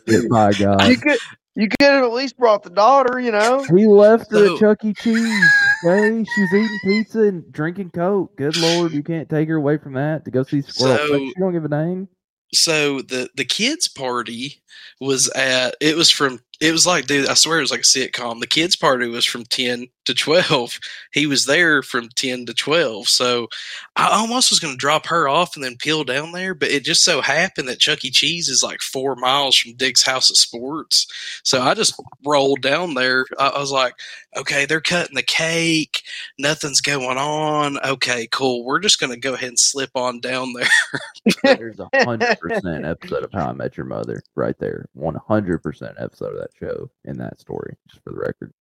You 0.08 0.18
it, 0.24 0.26
my 0.30 0.51
God. 0.54 0.88
you 0.88 0.97
could 0.97 1.18
you 1.56 1.68
could 1.70 1.82
have 1.88 2.04
at 2.04 2.12
least 2.14 2.38
brought 2.38 2.64
the 2.64 2.70
daughter, 2.72 3.20
you 3.20 3.32
know. 3.32 3.64
He 3.64 3.86
left 3.88 4.32
her 4.32 4.38
So- 4.47 4.54
at 4.56 4.60
Chuck 4.60 4.86
E. 4.86 4.93
Cheese. 4.93 5.43
Okay, 5.86 6.24
she's 6.24 6.54
eating 6.54 6.80
pizza 6.84 7.20
and 7.22 7.51
drinking 7.51 7.91
Coke. 7.91 8.36
Good 8.38 8.56
lord, 8.58 8.91
you 8.93 9.04
can't 9.04 9.30
take 9.30 9.49
her 9.49 9.56
away 9.56 9.78
from 9.78 9.93
that 9.93 10.26
to 10.26 10.32
go 10.32 10.43
see 10.43 10.62
Squirrel. 10.62 10.97
So- 10.97 11.10
But 11.10 11.20
she 11.20 11.34
don't 11.39 11.54
give 11.54 11.66
a 11.66 11.70
dang. 11.70 12.08
So 12.54 13.02
the 13.02 13.30
the 13.36 13.46
kids 13.46 13.88
party 13.88 14.62
was 15.00 15.30
at 15.30 15.76
it 15.82 15.96
was 15.96 16.10
from 16.10 16.39
it 16.62 16.72
was 16.72 16.86
like 16.86 17.08
dude 17.08 17.28
i 17.28 17.34
swear 17.34 17.58
it 17.58 17.62
was 17.62 17.72
like 17.72 17.82
a 17.82 17.84
sitcom. 17.84 18.39
The 18.39 18.47
kids 18.47 18.76
party 18.76 19.08
was 19.08 19.26
from 19.26 19.43
10 19.43 19.88
to 20.06 20.14
12 20.14 20.80
he 21.12 21.26
was 21.26 21.45
there 21.45 21.82
from 21.82 22.10
10 22.10 22.45
to 22.45 22.54
12 22.54 23.08
so 23.08 23.47
i 23.95 24.10
almost 24.10 24.51
was 24.51 24.60
going 24.60 24.74
to 24.74 24.78
drop 24.78 25.06
her 25.08 25.28
off 25.28 25.56
and 25.56 25.64
then 25.64 25.78
peel 25.78 26.04
down 26.04 26.32
there 26.32 26.54
but 26.54 26.70
it 26.70 26.84
just 26.84 27.04
so 27.04 27.22
happened 27.22 27.68
that 27.68 27.80
chuck 27.80 28.04
e. 28.04 28.12
Cheese 28.12 28.49
is 28.49 28.64
like 28.64 28.82
four 28.82 29.16
miles 29.16 29.56
from 29.56 29.74
dick's 29.76 30.06
house 30.06 30.30
of 30.30 30.38
sports. 30.38 31.08
So 31.43 31.62
i 31.62 31.74
just 31.74 31.99
rolled 32.26 32.62
down 32.62 32.93
there. 32.93 33.26
I, 33.39 33.49
I 33.49 33.60
was 33.60 33.72
like 33.72 33.95
okay 34.36 34.66
they're 34.66 34.82
cutting 34.82 35.16
the 35.16 35.24
cake. 35.24 36.01
Nothing's 36.38 36.82
going 36.82 37.18
on. 37.18 37.80
Okay 37.86 38.28
cool. 38.32 38.66
We're 38.66 38.80
just 38.80 38.99
going 38.99 39.12
to 39.12 39.20
go 39.20 39.34
ahead 39.34 39.49
and 39.49 39.60
slip 39.60 39.91
on 39.95 40.20
down 40.20 40.54
there. 40.54 41.36
There's 41.58 41.80
a 41.80 41.89
hundred 42.04 42.39
percent 42.39 42.86
episode 42.86 43.24
of 43.24 43.32
How 43.32 43.49
I 43.49 43.54
Met 43.54 43.78
Your 43.78 43.86
Mother 43.86 44.22
right 44.36 44.58
there. 44.60 44.88
One 44.93 45.16
hundred 45.16 45.60
percent 45.60 45.95
episode 45.99 46.34
of 46.34 46.39
that 46.39 46.43
show 46.60 46.89
in 47.06 47.18
that 47.18 47.39
story, 47.39 47.78
just 47.88 48.04
for 48.04 48.12
the 48.12 48.20
record. 48.20 48.54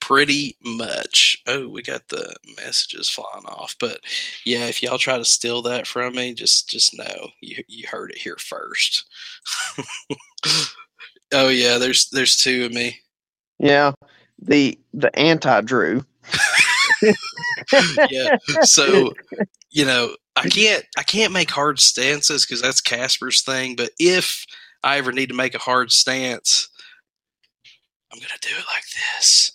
pretty 0.00 0.56
much. 0.64 1.40
Oh, 1.46 1.68
we 1.68 1.82
got 1.82 2.08
the 2.08 2.34
messages 2.56 3.08
flying 3.08 3.46
off. 3.46 3.76
But 3.78 4.00
yeah, 4.44 4.66
if 4.66 4.82
y'all 4.82 4.98
try 4.98 5.16
to 5.16 5.24
steal 5.24 5.62
that 5.62 5.86
from 5.86 6.14
me, 6.14 6.34
just 6.34 6.68
just 6.68 6.96
know 6.96 7.28
you 7.40 7.62
you 7.68 7.86
heard 7.86 8.10
it 8.10 8.18
here 8.18 8.36
first. 8.38 9.04
oh 11.32 11.48
yeah, 11.48 11.78
there's 11.78 12.08
there's 12.10 12.36
two 12.36 12.64
of 12.64 12.72
me. 12.72 12.98
Yeah. 13.58 13.92
The 14.42 14.78
the 14.92 15.16
anti 15.18 15.60
Drew. 15.62 16.04
Yeah. 18.10 18.36
So 18.62 19.12
you 19.70 19.84
know, 19.84 20.16
I 20.34 20.48
can't 20.48 20.84
I 20.98 21.02
can't 21.02 21.32
make 21.32 21.50
hard 21.50 21.78
stances 21.78 22.44
because 22.44 22.60
that's 22.60 22.80
Casper's 22.80 23.42
thing. 23.42 23.76
But 23.76 23.90
if 23.98 24.44
I 24.82 24.98
ever 24.98 25.12
need 25.12 25.28
to 25.30 25.34
make 25.34 25.54
a 25.54 25.58
hard 25.58 25.92
stance, 25.92 26.68
I'm 28.12 28.18
gonna 28.18 28.30
do 28.40 28.50
it 28.58 28.64
like 28.74 28.84
this. 29.18 29.52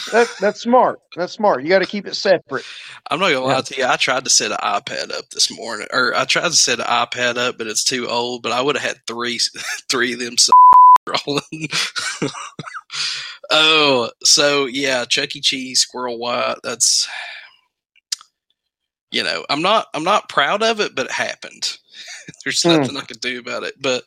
that, 0.12 0.28
that's 0.40 0.60
smart. 0.60 1.00
That's 1.16 1.32
smart. 1.32 1.62
You 1.62 1.68
got 1.68 1.80
to 1.80 1.86
keep 1.86 2.06
it 2.06 2.16
separate. 2.16 2.66
I'm 3.10 3.20
not 3.20 3.32
gonna 3.32 3.44
lie 3.46 3.60
to 3.60 3.76
you. 3.76 3.84
I 3.86 3.96
tried 3.96 4.24
to 4.24 4.30
set 4.30 4.50
an 4.52 4.58
iPad 4.58 5.12
up 5.12 5.30
this 5.30 5.50
morning, 5.50 5.88
or 5.92 6.14
I 6.14 6.24
tried 6.24 6.50
to 6.50 6.56
set 6.56 6.80
an 6.80 6.86
iPad 6.86 7.36
up, 7.38 7.58
but 7.58 7.66
it's 7.68 7.84
too 7.84 8.08
old. 8.08 8.42
But 8.42 8.52
I 8.52 8.62
would 8.62 8.76
have 8.76 8.84
had 8.88 9.00
three, 9.06 9.38
three 9.90 10.14
of 10.14 10.20
them 10.20 10.34
s- 10.34 10.50
rolling. 11.26 11.68
oh, 13.50 14.10
so 14.24 14.66
yeah, 14.66 15.04
Chuck 15.06 15.36
E. 15.36 15.40
Cheese, 15.40 15.80
Squirrel 15.80 16.18
White. 16.18 16.56
That's 16.64 17.08
you 19.12 19.24
know, 19.24 19.46
I'm 19.50 19.62
not, 19.62 19.86
I'm 19.94 20.04
not 20.04 20.28
proud 20.28 20.62
of 20.62 20.80
it, 20.80 20.94
but 20.96 21.06
it 21.06 21.12
happened. 21.12 21.78
There's 22.44 22.62
Hmm. 22.62 22.80
nothing 22.80 22.96
I 22.96 23.02
could 23.02 23.20
do 23.20 23.38
about 23.38 23.62
it. 23.64 23.80
But 23.80 24.04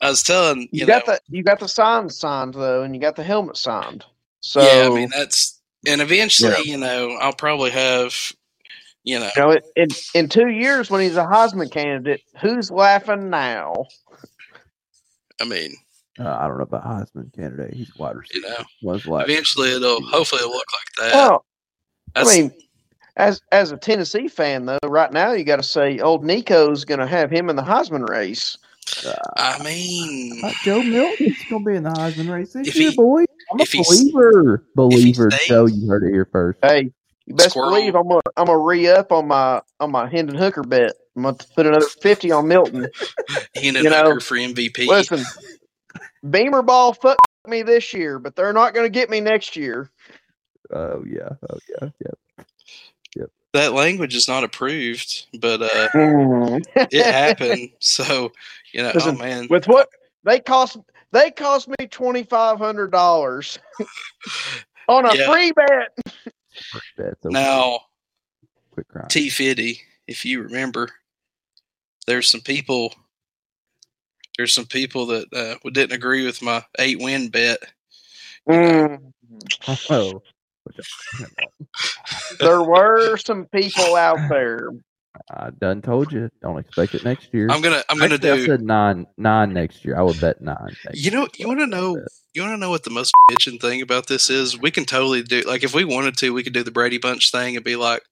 I 0.00 0.10
was 0.10 0.22
telling 0.22 0.62
you, 0.62 0.68
You, 0.72 0.86
know, 0.86 0.94
got 0.94 1.06
the 1.06 1.20
you 1.28 1.42
got 1.42 1.58
the 1.60 1.68
sign 1.68 2.08
signed 2.10 2.54
though, 2.54 2.82
and 2.82 2.94
you 2.94 3.00
got 3.00 3.16
the 3.16 3.24
helmet 3.24 3.56
signed. 3.56 4.04
So 4.40 4.60
yeah, 4.60 4.86
I 4.86 4.94
mean 4.94 5.08
that's, 5.10 5.60
and 5.86 6.00
eventually, 6.00 6.52
you 6.64 6.76
know, 6.76 7.16
I'll 7.20 7.32
probably 7.32 7.70
have, 7.70 8.14
you 9.04 9.18
know, 9.18 9.30
you 9.36 9.42
know, 9.42 9.58
in 9.76 9.88
in 10.14 10.28
two 10.28 10.48
years 10.48 10.90
when 10.90 11.00
he's 11.00 11.16
a 11.16 11.24
Heisman 11.24 11.70
candidate, 11.70 12.22
who's 12.40 12.70
laughing 12.70 13.30
now? 13.30 13.86
I 15.40 15.44
mean, 15.44 15.74
Uh, 16.18 16.36
I 16.38 16.48
don't 16.48 16.58
know 16.58 16.64
about 16.64 16.84
Heisman 16.84 17.32
candidate. 17.34 17.74
He's 17.74 17.94
wide 17.96 18.14
you 18.14 18.20
receiver. 18.20 18.48
know, 18.48 18.64
Was 18.82 19.06
like 19.06 19.28
eventually 19.28 19.70
it'll, 19.72 20.02
hopefully 20.02 20.40
it'll 20.40 20.52
look 20.52 20.66
like 20.72 21.10
that. 21.10 21.16
Well, 21.16 21.44
I 22.16 22.24
mean, 22.24 22.52
as 23.18 23.40
as 23.52 23.72
a 23.72 23.76
Tennessee 23.76 24.28
fan 24.28 24.64
though, 24.66 24.78
right 24.84 25.12
now 25.12 25.32
you 25.32 25.44
got 25.44 25.56
to 25.56 25.62
say 25.62 25.98
old 25.98 26.24
Nico's 26.24 26.84
going 26.84 27.00
to 27.00 27.06
have 27.06 27.30
him 27.30 27.50
in 27.50 27.56
the 27.56 27.62
Heisman 27.62 28.08
race. 28.08 28.56
I 29.36 29.62
mean, 29.62 30.40
Uh, 30.42 30.52
Joe 30.64 30.82
Milton's 30.82 31.44
gonna 31.50 31.64
be 31.64 31.76
in 31.76 31.82
the 31.82 31.90
Heisman 31.90 32.32
race 32.32 32.52
this 32.54 32.74
year, 32.74 32.90
he- 32.90 32.96
boy. 32.96 33.24
I'm 33.52 33.60
a 33.60 33.64
believer. 33.76 34.64
Believer, 34.74 35.30
Joe. 35.46 35.66
You 35.66 35.88
heard 35.88 36.04
it 36.04 36.10
here 36.10 36.28
first. 36.30 36.58
Hey, 36.62 36.90
you 37.26 37.34
best 37.34 37.50
Squirrel. 37.50 37.70
believe 37.70 37.94
I'm 37.94 38.08
gonna 38.08 38.20
I'm 38.36 38.46
gonna 38.46 38.58
re 38.58 38.88
up 38.88 39.12
on 39.12 39.28
my 39.28 39.60
on 39.80 39.90
my 39.90 40.08
Hendon 40.08 40.36
Hooker 40.36 40.62
bet. 40.62 40.94
I'm 41.16 41.22
gonna 41.22 41.36
put 41.54 41.66
another 41.66 41.86
fifty 41.86 42.30
on 42.30 42.48
Milton. 42.48 42.88
Hendon 43.54 43.84
you 43.84 43.90
know, 43.90 44.04
Hooker 44.04 44.20
for 44.20 44.36
MVP. 44.36 44.86
Listen, 44.86 45.24
Beamer 46.28 46.62
ball 46.62 46.92
fucked 46.92 47.20
me 47.46 47.62
this 47.62 47.92
year, 47.94 48.18
but 48.18 48.36
they're 48.36 48.52
not 48.52 48.74
going 48.74 48.84
to 48.84 48.90
get 48.90 49.08
me 49.10 49.20
next 49.20 49.56
year. 49.56 49.90
Oh 50.72 51.04
yeah. 51.06 51.30
Oh 51.50 51.58
yeah. 51.68 51.88
Yeah. 52.00 52.10
That 53.54 53.72
language 53.72 54.14
is 54.14 54.28
not 54.28 54.44
approved, 54.44 55.26
but 55.40 55.62
uh, 55.62 55.88
it 56.90 57.06
happened. 57.06 57.70
So 57.80 58.32
you 58.72 58.82
know, 58.82 58.92
Listen, 58.94 59.16
oh 59.16 59.18
man, 59.18 59.46
With 59.50 59.66
what 59.66 59.88
they 60.24 60.40
cost, 60.40 60.78
they 61.12 61.30
cost 61.30 61.68
me 61.68 61.86
twenty 61.90 62.22
five 62.22 62.58
hundred 62.58 62.92
dollars 62.92 63.58
on 64.88 65.06
a 65.06 65.14
Yeah. 65.16 65.32
free 65.32 65.52
bet. 65.52 65.96
That's 66.96 67.24
okay. 67.24 67.32
now 67.32 67.80
quick 68.72 68.88
crime. 68.88 69.08
T 69.08 69.30
Fitty, 69.30 69.80
if 70.06 70.24
you 70.24 70.42
remember, 70.42 70.90
there's 72.06 72.28
some 72.28 72.40
people. 72.42 72.94
There's 74.36 74.54
some 74.54 74.66
people 74.66 75.06
that 75.06 75.26
uh, 75.32 75.56
didn't 75.70 75.96
agree 75.96 76.24
with 76.24 76.42
my 76.42 76.62
eight 76.78 77.00
win 77.00 77.28
bet. 77.28 77.58
Mm. 78.48 79.12
Oh. 79.90 80.22
There 82.40 82.62
were 82.62 83.16
some 83.16 83.46
people 83.46 83.96
out 83.96 84.28
there. 84.28 84.70
I 85.30 85.50
done 85.50 85.82
told 85.82 86.12
you. 86.12 86.30
Don't 86.42 86.58
expect 86.58 86.94
it 86.94 87.04
next 87.04 87.34
year. 87.34 87.48
I'm 87.50 87.60
gonna, 87.60 87.82
I'm 87.88 87.98
gonna 87.98 88.14
Actually, 88.14 88.30
I 88.30 88.46
said 88.46 88.62
nine, 88.62 89.06
nine 89.16 89.52
next 89.52 89.84
year. 89.84 89.98
I 89.98 90.02
would 90.02 90.20
bet 90.20 90.40
nine. 90.40 90.76
You 90.94 91.10
know, 91.10 91.20
year. 91.22 91.28
you 91.38 91.48
want 91.48 91.60
to 91.60 91.66
know, 91.66 91.96
you 92.34 92.42
want 92.42 92.54
to 92.54 92.58
know 92.58 92.70
what 92.70 92.84
the 92.84 92.90
most 92.90 93.12
bitching 93.30 93.60
thing 93.60 93.82
about 93.82 94.06
this 94.06 94.30
is? 94.30 94.58
We 94.58 94.70
can 94.70 94.84
totally 94.84 95.22
do, 95.22 95.42
like, 95.42 95.64
if 95.64 95.74
we 95.74 95.84
wanted 95.84 96.16
to, 96.18 96.32
we 96.32 96.42
could 96.42 96.52
do 96.52 96.62
the 96.62 96.70
Brady 96.70 96.98
Bunch 96.98 97.32
thing 97.32 97.56
and 97.56 97.64
be 97.64 97.76
like, 97.76 98.02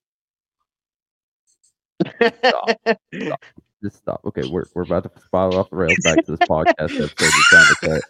Just 3.82 3.98
stop. 3.98 4.20
Okay, 4.24 4.48
we're 4.48 4.64
we're 4.74 4.82
about 4.82 5.04
to 5.04 5.22
spiral 5.22 5.58
off 5.58 5.70
the 5.70 5.76
rails 5.76 5.96
back 6.02 6.24
to 6.24 6.36
this 6.36 6.48
podcast 6.48 6.74
episode 6.78 7.12
you're 7.20 7.30
trying 7.48 7.66
to 7.66 7.76
cut. 7.82 8.02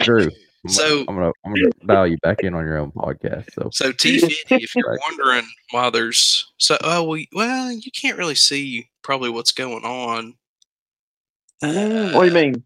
Drew, 0.00 0.22
I'm 0.22 0.30
So- 0.68 1.04
gonna, 1.04 1.10
I'm 1.10 1.14
gonna 1.16 1.32
I'm 1.44 1.54
gonna 1.54 1.70
dial 1.86 2.06
you 2.06 2.18
back 2.18 2.40
in 2.40 2.54
on 2.54 2.64
your 2.64 2.78
own 2.78 2.92
podcast. 2.92 3.52
So 3.54 3.70
So 3.72 3.92
T 3.92 4.18
fifty, 4.18 4.56
if 4.56 4.74
you're 4.74 4.98
wondering 5.08 5.46
why 5.70 5.90
there's 5.90 6.52
so 6.58 6.76
oh 6.82 7.04
well, 7.04 7.22
well 7.32 7.72
you 7.72 7.90
can't 7.92 8.18
really 8.18 8.34
see 8.34 8.88
probably 9.02 9.30
what's 9.30 9.52
going 9.52 9.84
on. 9.84 10.34
what 11.60 12.12
do 12.22 12.26
you 12.26 12.32
mean? 12.32 12.64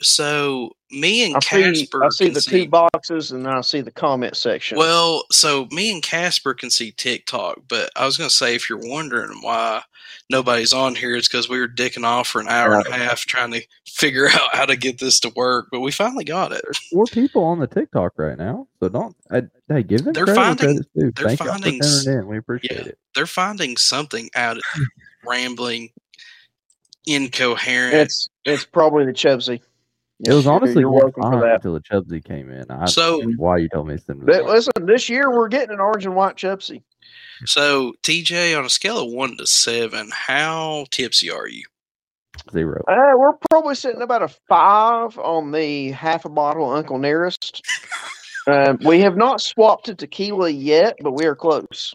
So 0.00 0.70
me 0.90 1.24
and 1.24 1.36
I 1.36 1.40
see, 1.40 1.48
Casper 1.62 2.04
I 2.04 2.08
see 2.10 2.24
can 2.26 2.34
the 2.34 2.40
see. 2.40 2.64
two 2.64 2.68
boxes, 2.68 3.30
and 3.30 3.46
then 3.46 3.52
I 3.54 3.60
see 3.62 3.80
the 3.80 3.90
comment 3.92 4.36
section. 4.36 4.76
Well, 4.76 5.24
so 5.30 5.66
me 5.70 5.92
and 5.92 6.02
Casper 6.02 6.52
can 6.54 6.70
see 6.70 6.92
TikTok, 6.92 7.60
but 7.68 7.90
I 7.96 8.04
was 8.04 8.16
gonna 8.16 8.28
say 8.30 8.54
if 8.54 8.68
you're 8.68 8.80
wondering 8.82 9.38
why 9.40 9.82
nobody's 10.30 10.72
on 10.72 10.94
here, 10.94 11.14
it's 11.14 11.28
because 11.28 11.48
we 11.48 11.58
were 11.60 11.68
dicking 11.68 12.04
off 12.04 12.26
for 12.28 12.40
an 12.40 12.48
hour 12.48 12.74
and 12.74 12.86
a 12.86 12.92
half 12.92 13.20
trying 13.20 13.52
to 13.52 13.62
figure 13.86 14.28
out 14.32 14.54
how 14.54 14.66
to 14.66 14.76
get 14.76 14.98
this 14.98 15.20
to 15.20 15.30
work, 15.36 15.68
but 15.70 15.80
we 15.80 15.90
finally 15.92 16.24
got 16.24 16.52
it. 16.52 16.60
There's 16.64 16.78
four 16.88 17.06
people 17.06 17.44
on 17.44 17.60
the 17.60 17.66
TikTok 17.68 18.12
right 18.16 18.36
now. 18.36 18.66
So 18.80 18.88
don't 18.88 19.16
I, 19.30 19.42
hey 19.68 19.84
give 19.84 20.04
them 20.04 20.12
They're 20.12 20.24
credit. 20.24 20.40
finding- 20.40 20.66
credit's 20.66 20.88
due. 20.94 21.12
they're 21.14 21.28
Thank 21.28 21.40
you 21.40 21.46
for 21.46 21.52
finding 21.52 21.80
in. 22.20 22.26
We 22.26 22.38
appreciate 22.38 22.72
Yeah. 22.80 22.86
it. 22.88 22.98
They're 23.14 23.26
finding 23.26 23.76
something 23.76 24.28
out 24.34 24.56
of 24.58 24.62
rambling, 25.26 25.90
incoherent. 27.06 27.94
it's 27.94 28.28
it's 28.44 28.64
probably 28.64 29.04
the 29.06 29.12
Chubsy. 29.12 29.60
It 30.26 30.32
was 30.32 30.46
honestly 30.46 30.80
you're 30.80 30.90
welcome 30.90 31.22
for 31.22 31.40
that. 31.40 31.56
until 31.56 31.74
the 31.74 31.80
Chubsy 31.80 32.24
came 32.24 32.50
in. 32.50 32.64
I 32.70 32.86
So- 32.86 33.20
don't 33.20 33.30
know 33.30 33.34
why 33.38 33.58
you 33.58 33.68
told 33.68 33.88
me 33.88 33.96
to 33.96 34.02
send 34.02 34.24
But 34.26 34.44
listen, 34.44 34.72
this 34.86 35.08
year 35.08 35.30
we're 35.30 35.48
getting 35.48 35.72
an 35.74 35.80
orange 35.80 36.04
and 36.06 36.14
white 36.16 36.36
Chubsy. 36.36 36.82
So, 37.46 37.92
TJ, 38.02 38.56
on 38.56 38.64
a 38.64 38.70
scale 38.70 38.98
of 39.00 39.10
one 39.12 39.36
to 39.38 39.46
seven, 39.46 40.10
how 40.12 40.86
tipsy 40.90 41.30
are 41.30 41.48
you? 41.48 41.64
zero. 42.50 42.82
Uh, 42.88 43.12
we're 43.16 43.32
probably 43.50 43.74
sitting 43.76 44.02
about 44.02 44.22
a 44.22 44.28
five 44.48 45.16
on 45.18 45.52
the 45.52 45.92
half 45.92 46.24
a 46.24 46.28
bottle 46.28 46.68
Uncle 46.70 46.98
Nearest. 46.98 47.62
Um, 48.46 48.78
we 48.84 49.00
have 49.00 49.16
not 49.16 49.40
swapped 49.40 49.86
to 49.86 49.94
tequila 49.94 50.50
yet, 50.50 50.96
but 51.00 51.12
we 51.12 51.24
are 51.24 51.34
close. 51.34 51.94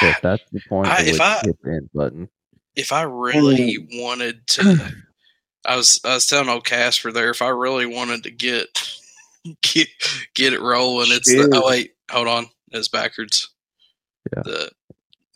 So 0.00 0.06
if 0.06 0.18
that's 0.22 0.42
the 0.50 0.60
point, 0.66 0.88
I- 0.88 1.02
to 1.02 1.06
if 1.06 1.12
which 1.12 1.20
I- 1.20 1.40
hit 1.44 1.58
the 1.62 1.70
end 1.72 1.90
button. 1.92 2.28
if 2.74 2.90
I 2.90 3.02
really 3.02 3.86
wanted 3.92 4.46
to, 4.46 4.94
I 5.64 5.76
was 5.76 6.00
I 6.04 6.14
was 6.14 6.26
telling 6.26 6.48
old 6.48 6.64
Casper 6.64 7.12
there 7.12 7.30
if 7.30 7.42
I 7.42 7.48
really 7.48 7.86
wanted 7.86 8.22
to 8.24 8.30
get 8.30 8.66
get 9.62 9.88
get 10.34 10.52
it 10.52 10.60
rolling, 10.60 11.08
it's 11.10 11.28
the, 11.28 11.50
oh 11.54 11.68
wait, 11.68 11.92
hold 12.10 12.28
on, 12.28 12.46
it's 12.72 12.88
backwards. 12.88 13.48
Yeah. 14.36 14.42
The 14.44 14.70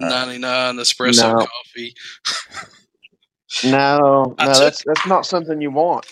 ninety 0.01 0.39
nine 0.39 0.77
espresso 0.77 1.39
No. 1.39 1.47
coffee. 1.47 1.95
No, 3.65 3.99
no, 3.99 4.35
took- 4.39 4.55
that's 4.59 4.83
that's 4.85 5.07
not 5.07 5.25
something 5.25 5.61
you 5.61 5.71
want. 5.71 6.05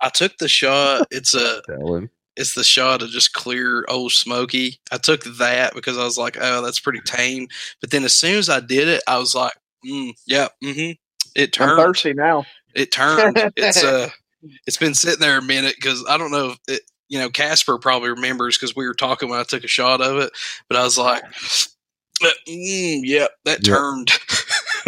I 0.00 0.08
took 0.08 0.38
the 0.38 0.48
shot. 0.48 1.08
It's 1.10 1.34
a 1.34 1.60
it's 2.36 2.54
the 2.54 2.64
shot 2.64 3.02
of 3.02 3.10
just 3.10 3.32
clear 3.32 3.84
old 3.88 4.12
smoky. 4.12 4.78
I 4.92 4.96
took 4.98 5.24
that 5.24 5.74
because 5.74 5.98
I 5.98 6.04
was 6.04 6.16
like, 6.16 6.38
oh, 6.40 6.62
that's 6.62 6.78
pretty 6.80 7.00
tame. 7.04 7.48
But 7.80 7.90
then 7.90 8.04
as 8.04 8.14
soon 8.14 8.36
as 8.38 8.48
I 8.48 8.60
did 8.60 8.86
it, 8.88 9.02
I 9.08 9.18
was 9.18 9.34
like, 9.34 9.52
mm, 9.84 10.12
yeah, 10.26 10.48
mm-hmm. 10.62 10.92
It 11.34 11.60
I'm 11.60 11.68
turned. 11.68 11.80
thirsty 11.80 12.14
now. 12.14 12.44
It 12.78 12.92
turned. 12.92 13.38
It's 13.56 13.82
uh, 13.82 14.08
it's 14.66 14.76
been 14.76 14.94
sitting 14.94 15.20
there 15.20 15.38
a 15.38 15.42
minute 15.42 15.74
because 15.76 16.04
I 16.08 16.16
don't 16.18 16.30
know. 16.30 16.50
If 16.50 16.58
it, 16.68 16.82
you 17.08 17.18
know, 17.18 17.30
Casper 17.30 17.78
probably 17.78 18.10
remembers 18.10 18.56
because 18.58 18.76
we 18.76 18.86
were 18.86 18.94
talking 18.94 19.28
when 19.28 19.40
I 19.40 19.44
took 19.44 19.64
a 19.64 19.68
shot 19.68 20.00
of 20.00 20.18
it. 20.18 20.30
But 20.68 20.78
I 20.78 20.84
was 20.84 20.98
like, 20.98 21.22
uh, 22.24 22.28
mm, 22.48 23.00
yeah, 23.04 23.28
that 23.44 23.66
Yeah. 23.66 23.74
turned. 23.74 24.10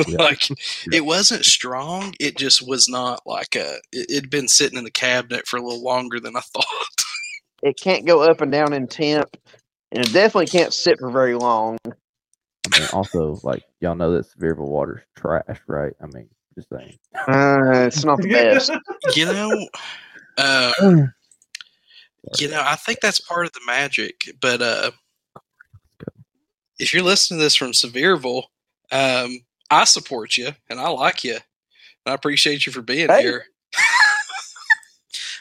Yeah. 0.06 0.16
like 0.18 0.48
it 0.92 1.04
wasn't 1.04 1.44
strong. 1.44 2.14
It 2.20 2.38
just 2.38 2.66
was 2.66 2.88
not 2.88 3.20
like 3.26 3.54
a. 3.54 3.78
It, 3.92 4.10
it'd 4.10 4.30
been 4.30 4.48
sitting 4.48 4.78
in 4.78 4.84
the 4.84 4.90
cabinet 4.90 5.46
for 5.46 5.58
a 5.58 5.62
little 5.62 5.82
longer 5.84 6.18
than 6.20 6.36
I 6.36 6.40
thought. 6.54 6.64
It 7.62 7.78
can't 7.78 8.06
go 8.06 8.22
up 8.22 8.40
and 8.40 8.50
down 8.50 8.72
in 8.72 8.86
temp, 8.86 9.36
and 9.92 10.02
it 10.06 10.12
definitely 10.12 10.46
can't 10.46 10.72
sit 10.72 10.98
for 11.00 11.10
very 11.10 11.34
long. 11.34 11.76
I 12.66 12.78
mean, 12.80 12.88
also, 12.92 13.38
like 13.42 13.64
y'all 13.80 13.94
know 13.96 14.12
that 14.12 14.26
Sevierville 14.26 14.68
water's 14.68 15.02
trash, 15.16 15.60
right? 15.66 15.92
I 16.00 16.06
mean, 16.06 16.28
just 16.60 16.68
saying. 16.70 16.98
Uh, 17.28 17.86
it's 17.86 18.04
not 18.04 18.20
the 18.20 18.28
best. 18.30 18.70
you 19.16 19.26
know, 19.26 19.68
uh, 20.38 20.72
you 22.38 22.48
know, 22.48 22.62
I 22.64 22.76
think 22.76 23.00
that's 23.00 23.20
part 23.20 23.46
of 23.46 23.52
the 23.52 23.60
magic. 23.66 24.24
But 24.40 24.62
uh, 24.62 24.90
if 26.78 26.92
you're 26.92 27.02
listening 27.02 27.40
to 27.40 27.44
this 27.44 27.56
from 27.56 27.72
Sevierville, 27.72 28.44
um, 28.92 29.40
I 29.70 29.84
support 29.84 30.36
you 30.36 30.50
and 30.68 30.80
I 30.80 30.88
like 30.90 31.24
you. 31.24 31.38
I 32.06 32.14
appreciate 32.14 32.66
you 32.66 32.72
for 32.72 32.82
being 32.82 33.08
Hey. 33.08 33.22
here. 33.22 33.44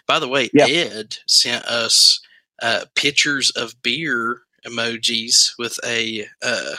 By 0.07 0.19
the 0.19 0.27
way, 0.27 0.49
Yeah. 0.53 0.65
Ed 0.67 1.17
sent 1.27 1.65
us 1.65 2.19
uh, 2.61 2.85
pictures 2.95 3.51
of 3.51 3.81
beer 3.83 4.41
emojis 4.65 5.51
with 5.57 5.79
a 5.85 6.27
uh, 6.43 6.75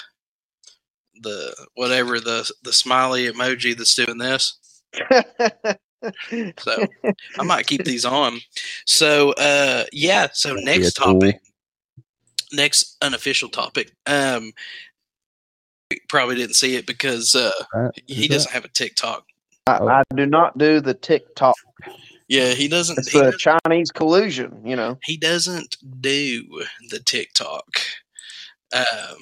the 1.20 1.54
whatever 1.74 2.18
the 2.20 2.50
the 2.62 2.72
smiley 2.72 3.30
emoji 3.30 3.76
that's 3.76 3.94
doing 3.94 4.18
this. 4.18 4.58
So 6.58 6.86
I 7.38 7.42
might 7.44 7.66
keep 7.66 7.84
these 7.84 8.06
on. 8.06 8.38
So 8.86 9.32
uh 9.32 9.84
yeah, 9.92 10.28
so 10.32 10.54
Yeah, 10.54 10.64
next 10.64 10.96
cool. 10.96 11.20
topic. 11.20 11.40
Next 12.54 12.96
unofficial 13.02 13.50
topic. 13.50 13.92
Um 14.06 14.52
probably 16.08 16.36
didn't 16.36 16.56
see 16.56 16.76
it 16.76 16.86
because 16.86 17.34
uh 17.34 17.50
Right? 17.74 17.90
he 18.06 18.28
that? 18.28 18.34
doesn't 18.34 18.52
have 18.52 18.64
a 18.64 18.68
TikTok. 18.68 19.24
I, 19.66 19.72
I 19.72 20.02
do 20.14 20.24
not 20.24 20.56
do 20.56 20.80
the 20.80 20.94
TikTok. 20.94 21.54
Yeah, 22.28 22.54
he 22.54 22.66
doesn't 22.66 22.96
It's 23.00 23.08
he, 23.12 23.18
the 23.18 23.32
does- 23.32 23.46
Chinese 23.66 23.90
collusion, 23.90 24.62
you 24.64 24.76
know. 24.76 24.98
he 25.04 25.18
doesn't 25.18 25.76
do 26.00 26.44
the 26.88 27.00
TikTok. 27.00 27.66
Um 28.72 29.18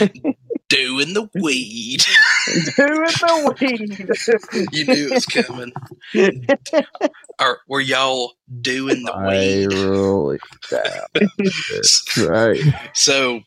doing 0.68 1.14
the 1.14 1.28
weed. 1.34 2.04
Doing 2.76 3.04
the 3.04 3.56
weed. 3.60 4.68
you 4.72 4.84
knew 4.86 5.08
it 5.08 5.14
was 5.14 5.26
coming. 5.26 5.72
Or 7.38 7.58
were 7.68 7.82
y'all 7.82 8.32
doing 8.62 9.02
the 9.02 9.12
I 9.12 9.28
weed? 9.28 9.66
really 9.74 10.38
down. 10.70 12.28
right. 12.28 12.58
So 12.94 13.40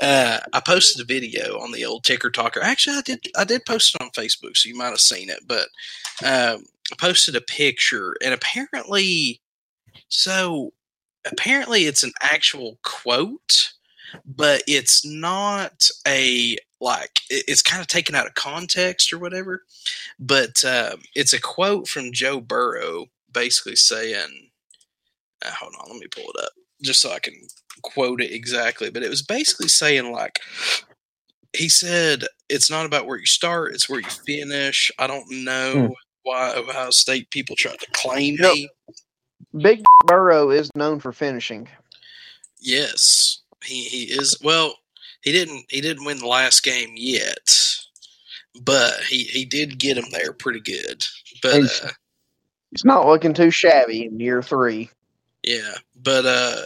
uh, 0.00 0.40
I 0.52 0.60
posted 0.60 1.02
a 1.02 1.04
video 1.04 1.58
on 1.58 1.72
the 1.72 1.84
old 1.84 2.04
Ticker 2.04 2.30
Talker. 2.30 2.62
Actually, 2.62 2.96
I 2.96 3.02
did. 3.02 3.26
I 3.36 3.44
did 3.44 3.66
post 3.66 3.94
it 3.94 4.00
on 4.02 4.10
Facebook, 4.10 4.56
so 4.56 4.68
you 4.68 4.76
might 4.76 4.86
have 4.88 5.00
seen 5.00 5.28
it. 5.28 5.40
But 5.46 5.68
um, 6.24 6.64
I 6.90 6.96
posted 6.98 7.36
a 7.36 7.40
picture, 7.42 8.16
and 8.24 8.32
apparently, 8.32 9.42
so 10.08 10.72
apparently, 11.30 11.82
it's 11.84 12.02
an 12.02 12.12
actual 12.22 12.78
quote, 12.82 13.72
but 14.26 14.62
it's 14.66 15.04
not 15.06 15.88
a 16.06 16.56
like. 16.80 17.20
It's 17.30 17.62
kind 17.62 17.80
of 17.80 17.88
taken 17.88 18.14
out 18.14 18.26
of 18.26 18.34
context 18.34 19.12
or 19.12 19.18
whatever. 19.18 19.62
But 20.18 20.64
um, 20.64 21.02
it's 21.14 21.32
a 21.32 21.40
quote 21.40 21.88
from 21.88 22.12
Joe 22.12 22.40
Burrow, 22.40 23.06
basically 23.32 23.76
saying, 23.76 24.50
uh, 25.44 25.50
"Hold 25.60 25.74
on, 25.80 25.90
let 25.92 26.00
me 26.00 26.06
pull 26.08 26.24
it 26.34 26.44
up." 26.44 26.50
just 26.82 27.00
so 27.00 27.10
I 27.12 27.18
can 27.18 27.34
quote 27.82 28.20
it 28.20 28.32
exactly, 28.32 28.90
but 28.90 29.02
it 29.02 29.10
was 29.10 29.22
basically 29.22 29.68
saying 29.68 30.12
like 30.12 30.40
he 31.56 31.68
said 31.68 32.24
it's 32.48 32.70
not 32.70 32.86
about 32.86 33.06
where 33.06 33.18
you 33.18 33.26
start, 33.26 33.74
it's 33.74 33.88
where 33.88 34.00
you 34.00 34.08
finish. 34.08 34.90
I 34.98 35.06
don't 35.06 35.28
know 35.44 35.94
why 36.22 36.54
Ohio 36.56 36.90
State 36.90 37.30
people 37.30 37.56
tried 37.56 37.80
to 37.80 37.86
claim 37.92 38.36
Yep. 38.38 38.52
me. 38.54 38.70
Big 39.60 39.82
Burrow 40.06 40.50
is 40.50 40.70
known 40.74 41.00
for 41.00 41.12
finishing. 41.12 41.68
Yes. 42.60 43.37
He 43.68 43.84
he 43.84 44.02
is 44.04 44.36
well, 44.42 44.74
he 45.22 45.32
didn't 45.32 45.66
he 45.68 45.80
didn't 45.80 46.04
win 46.06 46.18
the 46.18 46.26
last 46.26 46.62
game 46.62 46.92
yet. 46.96 47.74
But 48.62 48.94
he, 49.04 49.24
he 49.24 49.44
did 49.44 49.78
get 49.78 49.98
him 49.98 50.06
there 50.10 50.32
pretty 50.32 50.60
good. 50.60 51.04
But 51.42 51.54
He's- 51.60 51.80
uh, 51.84 51.90
It's 52.72 52.84
not 52.84 53.06
looking 53.06 53.34
too 53.34 53.50
shabby 53.50 54.06
in 54.06 54.18
year 54.18 54.42
three. 54.42 54.90
Yeah, 55.44 55.74
but 56.02 56.26
uh 56.26 56.62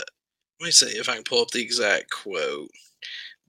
let 0.61 0.67
me 0.67 0.71
see 0.71 0.87
if 0.87 1.09
I 1.09 1.15
can 1.17 1.25
pull 1.25 1.43
up 1.43 1.51
the 1.51 1.61
exact 1.61 2.11
quote. 2.11 2.71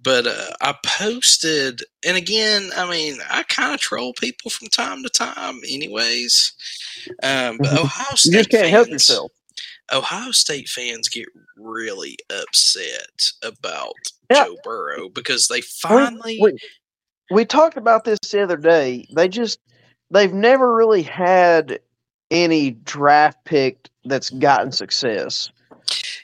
But 0.02 0.28
uh 0.28 0.52
I 0.62 0.76
posted 0.86 1.82
and 2.06 2.18
again, 2.18 2.72
I 2.76 2.90
mean, 2.90 3.20
I 3.30 3.44
kind 3.44 3.74
of 3.74 3.80
troll 3.80 4.14
people 4.14 4.52
from 4.52 4.68
time 4.68 5.04
to 5.04 5.10
time 5.10 5.60
anyways. 5.70 6.52
Um 7.22 7.58
but 7.60 7.72
Ohio 7.80 8.16
State 8.16 8.32
You 8.34 8.38
just 8.40 8.50
can't 8.50 8.68
help 8.68 8.88
fans- 8.88 8.94
yourself. 9.10 9.32
Ohio 9.92 10.32
State 10.32 10.70
fans 10.70 11.10
get 11.10 11.28
really 11.58 12.18
upset 12.30 13.32
about 13.44 13.94
Yeah. 14.30 14.46
Joe 14.46 14.58
Burrow 14.64 15.10
because 15.10 15.48
they 15.48 15.62
finally 15.62 16.40
we, 16.42 16.58
we 17.32 17.46
talked 17.46 17.78
about 17.78 18.06
this 18.06 18.20
the 18.32 18.42
other 18.44 18.58
day. 18.58 19.08
They 19.16 19.28
just 19.28 19.60
they've 20.12 20.34
never 20.34 20.74
really 20.76 21.04
had 21.04 21.80
any 22.32 22.72
draft 22.72 23.44
pick 23.46 23.90
that's 24.06 24.30
gotten 24.30 24.72
success. 24.72 25.50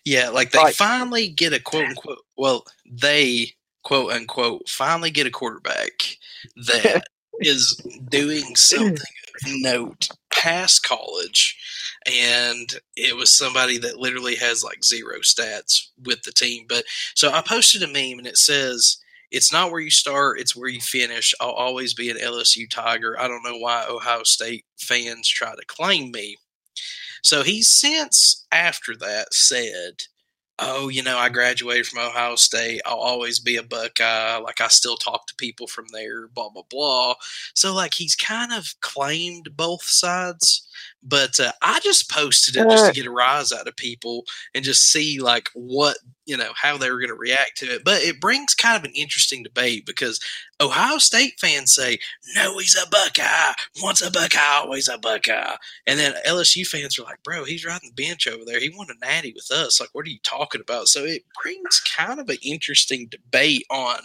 Yeah, 0.05 0.29
like 0.29 0.51
they 0.51 0.59
Like- 0.59 0.75
finally 0.75 1.27
get 1.27 1.53
a 1.53 1.59
quote 1.59 1.85
unquote. 1.85 2.25
Well, 2.37 2.65
they 2.89 3.53
quote 3.83 4.11
unquote 4.13 4.67
finally 4.69 5.11
get 5.11 5.27
a 5.27 5.31
quarterback 5.31 6.17
that 6.67 7.03
is 7.39 7.75
doing 8.09 8.55
something 8.55 8.93
of 8.97 9.51
note 9.61 10.09
past 10.31 10.83
college, 10.83 11.57
and 12.05 12.79
it 12.95 13.15
was 13.15 13.37
somebody 13.37 13.77
that 13.79 13.97
literally 13.97 14.35
has 14.35 14.63
like 14.63 14.83
zero 14.83 15.19
stats 15.19 15.87
with 16.03 16.23
the 16.23 16.31
team. 16.31 16.65
But 16.67 16.85
so 17.15 17.31
I 17.31 17.41
posted 17.41 17.83
a 17.83 17.87
meme, 17.87 18.19
and 18.19 18.27
it 18.27 18.37
says. 18.37 18.97
It's 19.31 19.53
not 19.53 19.69
where 19.69 19.79
you 19.79 19.91
start, 19.91 20.39
it's 20.39 20.55
where 20.55 20.69
you 20.69 20.81
finish. 20.81 21.35
I'll 21.39 21.51
always 21.51 21.93
be 21.93 22.09
an 22.09 22.17
LSU 22.17 22.67
Tiger. 22.67 23.15
I 23.19 23.27
don't 23.27 23.43
know 23.43 23.59
why 23.59 23.85
Ohio 23.87 24.23
State 24.23 24.65
fans 24.79 25.29
try 25.29 25.53
to 25.53 25.65
claim 25.67 26.09
me. 26.11 26.37
So 27.21 27.43
he 27.43 27.61
since 27.61 28.47
after 28.51 28.95
that 28.95 29.35
said, 29.35 30.05
Oh, 30.61 30.89
you 30.89 31.03
know, 31.03 31.17
I 31.17 31.29
graduated 31.29 31.87
from 31.87 31.99
Ohio 31.99 32.35
State. 32.35 32.81
I'll 32.85 32.97
always 32.97 33.39
be 33.39 33.55
a 33.55 33.63
Buckeye. 33.63 34.37
Like, 34.37 34.59
I 34.59 34.67
still 34.67 34.97
talk 34.97 35.25
to 35.27 35.35
people 35.35 35.67
from 35.67 35.85
there, 35.93 36.27
blah, 36.27 36.49
blah, 36.49 36.63
blah. 36.69 37.15
So, 37.53 37.73
like, 37.73 37.93
he's 37.93 38.15
kind 38.15 38.51
of 38.51 38.75
claimed 38.81 39.55
both 39.55 39.83
sides. 39.83 40.67
But 41.01 41.39
uh, 41.39 41.51
I 41.61 41.79
just 41.81 42.09
posted 42.11 42.55
it 42.55 42.69
just 42.69 42.85
to 42.89 42.93
get 42.93 43.05
a 43.05 43.11
rise 43.11 43.51
out 43.51 43.67
of 43.67 43.75
people 43.75 44.25
and 44.53 44.63
just 44.65 44.91
see, 44.91 45.19
like, 45.19 45.49
what, 45.53 45.97
you 46.25 46.35
know, 46.35 46.51
how 46.55 46.77
they 46.77 46.89
were 46.91 46.97
going 46.99 47.07
to 47.09 47.15
react 47.15 47.57
to 47.57 47.65
it. 47.75 47.83
But 47.85 48.01
it 48.01 48.19
brings 48.19 48.53
kind 48.53 48.77
of 48.77 48.83
an 48.83 48.91
interesting 48.95 49.41
debate 49.43 49.85
because 49.85 50.19
Ohio 50.61 50.97
State 50.97 51.33
fans 51.39 51.73
say, 51.73 51.99
no, 52.35 52.57
he's 52.57 52.75
a 52.75 52.87
Buckeye. 52.89 53.53
Once 53.81 54.01
a 54.01 54.11
Buckeye, 54.11 54.39
always 54.61 54.89
a 54.89 54.97
Buckeye. 54.97 55.55
And 55.87 55.97
then 55.97 56.13
LSU 56.27 56.67
fans 56.67 56.99
are 56.99 57.03
like, 57.03 57.23
bro, 57.23 57.45
he's 57.45 57.65
riding 57.65 57.91
the 57.95 58.03
bench 58.03 58.27
over 58.27 58.43
there. 58.45 58.59
He 58.59 58.73
won 58.75 58.87
a 58.89 59.05
natty 59.05 59.33
with 59.33 59.49
us. 59.51 59.79
Like, 59.79 59.89
what 59.93 60.05
are 60.05 60.09
you 60.09 60.19
talking 60.23 60.61
about? 60.61 60.87
So 60.89 61.05
it 61.05 61.23
brings 61.41 61.79
kind 61.95 62.19
of 62.19 62.29
an 62.29 62.37
interesting 62.43 63.07
debate 63.09 63.65
on 63.69 63.99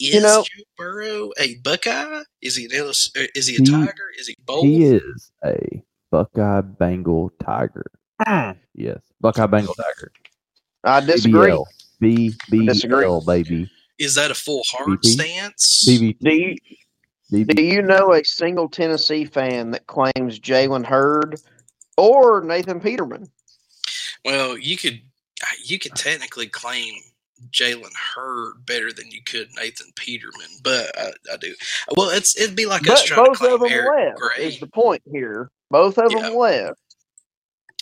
is 0.00 0.14
You 0.14 0.20
know- 0.20 0.44
Joe 0.44 0.62
Burrow 0.76 1.30
a 1.40 1.56
Buckeye? 1.56 2.22
Is 2.40 2.54
he 2.56 2.66
an 2.66 2.70
LSU, 2.70 3.28
is 3.34 3.48
he 3.48 3.56
a 3.56 3.58
He- 3.58 3.64
Tiger? 3.64 4.10
Is 4.18 4.28
he 4.28 4.36
both? 4.44 4.64
He 4.64 4.84
is 4.84 5.32
a 5.44 5.82
Buckeye 6.10 6.60
Bengal 6.62 7.30
Tiger. 7.44 7.90
Hmm. 8.22 8.52
Yes, 8.74 9.00
Buckeye 9.20 9.46
Bengal 9.46 9.74
Tiger. 9.74 10.12
I 10.84 11.00
disagree. 11.00 11.50
BBL. 11.50 11.64
B 12.00 12.34
B 12.50 12.66
Disagree. 12.66 13.04
L 13.04 13.20
baby. 13.20 13.70
Is 13.98 14.14
that 14.14 14.30
a 14.30 14.34
full 14.34 14.62
hard 14.70 15.00
BP? 15.00 15.06
stance? 15.06 15.84
BB. 15.88 16.18
Do 16.20 16.30
you 17.38 17.44
Do 17.44 17.62
you 17.62 17.82
know 17.82 18.12
a 18.14 18.24
single 18.24 18.68
Tennessee 18.68 19.24
fan 19.24 19.72
that 19.72 19.86
claims 19.86 20.38
Jalen 20.38 20.86
Hurd 20.86 21.40
or 21.96 22.42
Nathan 22.42 22.80
Peterman? 22.80 23.28
Well, 24.24 24.56
you 24.56 24.76
could 24.76 25.00
you 25.64 25.78
could 25.78 25.94
technically 25.94 26.46
claim 26.46 26.94
Jalen 27.50 27.92
Hurd 28.14 28.64
better 28.64 28.92
than 28.92 29.10
you 29.10 29.22
could 29.22 29.48
Nathan 29.56 29.88
Peterman, 29.96 30.48
but 30.62 30.96
I, 30.98 31.10
I 31.32 31.36
do. 31.36 31.54
Well, 31.96 32.10
it's 32.10 32.38
it'd 32.40 32.56
be 32.56 32.66
like 32.66 32.88
us 32.88 33.02
But 33.02 33.06
trying 33.06 33.24
to 33.24 33.30
both 33.30 33.38
claim 33.38 33.52
of 33.54 33.60
them 33.60 33.70
Eric 33.72 33.88
left. 33.96 34.20
Gray. 34.20 34.44
Is 34.46 34.60
the 34.60 34.66
point 34.66 35.02
here? 35.10 35.50
Both 35.70 35.98
of 35.98 36.12
Yeah. 36.12 36.22
them 36.22 36.34
left. 36.36 36.80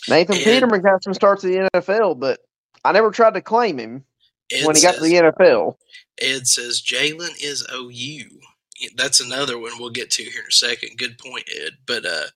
Nathan 0.07 0.35
And- 0.35 0.43
Peterman 0.43 0.81
got 0.81 1.03
some 1.03 1.13
starts 1.13 1.43
in 1.43 1.51
the 1.51 1.69
NFL, 1.73 2.15
but 2.15 2.39
I 2.85 2.91
never 2.91 3.11
tried 3.11 3.33
to 3.33 3.41
claim 3.41 3.77
him 3.79 4.05
Ed 4.51 4.65
when 4.65 4.75
he 4.75 4.81
got 4.81 4.95
to 4.95 5.01
the 5.01 5.15
NFL. 5.17 5.77
Ed 6.19 6.47
says 6.47 6.81
Jalen 6.81 7.35
is 7.41 7.65
OU. 7.73 8.39
That's 8.95 9.19
another 9.19 9.57
one 9.57 9.71
we'll 9.79 9.89
get 9.89 10.11
to 10.11 10.23
here 10.23 10.41
in 10.41 10.47
a 10.47 10.51
second. 10.51 10.97
Good 10.97 11.17
point, 11.17 11.49
Ed. 11.61 11.71
But 11.85 12.05
uh, 12.05 12.27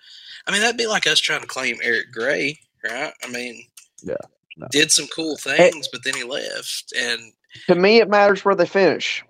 I 0.48 0.52
mean 0.52 0.62
that'd 0.62 0.78
be 0.78 0.88
like 0.88 1.08
us 1.08 1.20
trying 1.20 1.42
to 1.42 1.48
claim 1.48 1.78
Eric 1.84 2.12
Gray, 2.12 2.60
right? 2.84 3.14
I 3.24 3.28
mean, 3.30 3.66
Yeah, 4.02 4.16
no. 4.58 4.68
did 4.72 4.92
some 4.92 5.08
cool 5.08 5.38
things, 5.38 5.88
but 5.88 6.04
then 6.04 6.16
he 6.16 6.24
left. 6.24 6.94
And 6.98 7.32
To 7.68 7.76
me, 7.76 8.00
it 8.00 8.10
matters 8.10 8.44
where 8.44 8.56
they 8.56 8.66
finish. 8.66 9.24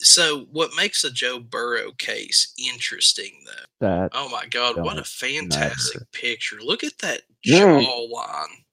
So, 0.00 0.46
what 0.52 0.70
makes 0.76 1.04
a 1.04 1.10
Joe 1.10 1.38
Burrow 1.38 1.92
case 1.92 2.52
interesting, 2.58 3.32
though? 3.46 3.86
that 3.86 4.10
Oh 4.14 4.28
my 4.28 4.44
God, 4.50 4.76
what 4.82 4.98
a 4.98 5.04
fantastic 5.04 6.00
matter. 6.00 6.08
picture! 6.12 6.56
Look 6.62 6.84
at 6.84 6.98
that 6.98 7.22
Mm. 7.46 7.84
jawline. 7.84 8.64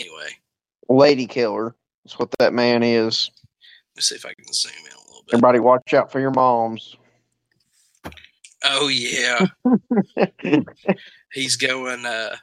Anyway, 0.00 0.30
Lady 0.88 1.26
killer. 1.26 1.74
That's 2.04 2.18
what 2.18 2.30
that 2.38 2.52
man 2.54 2.82
is. 2.82 3.30
let 3.94 3.96
me 3.96 4.02
see 4.02 4.14
if 4.14 4.24
I 4.24 4.32
can 4.34 4.52
zoom 4.52 4.72
in 4.86 4.92
a 4.92 5.00
little 5.06 5.22
bit. 5.24 5.34
Everybody, 5.34 5.58
watch 5.60 5.92
out 5.94 6.10
for 6.10 6.20
your 6.20 6.30
moms. 6.30 6.96
Oh 8.64 8.88
yeah, 8.88 9.46
he's 11.32 11.56
going. 11.56 12.04
uh 12.06 12.36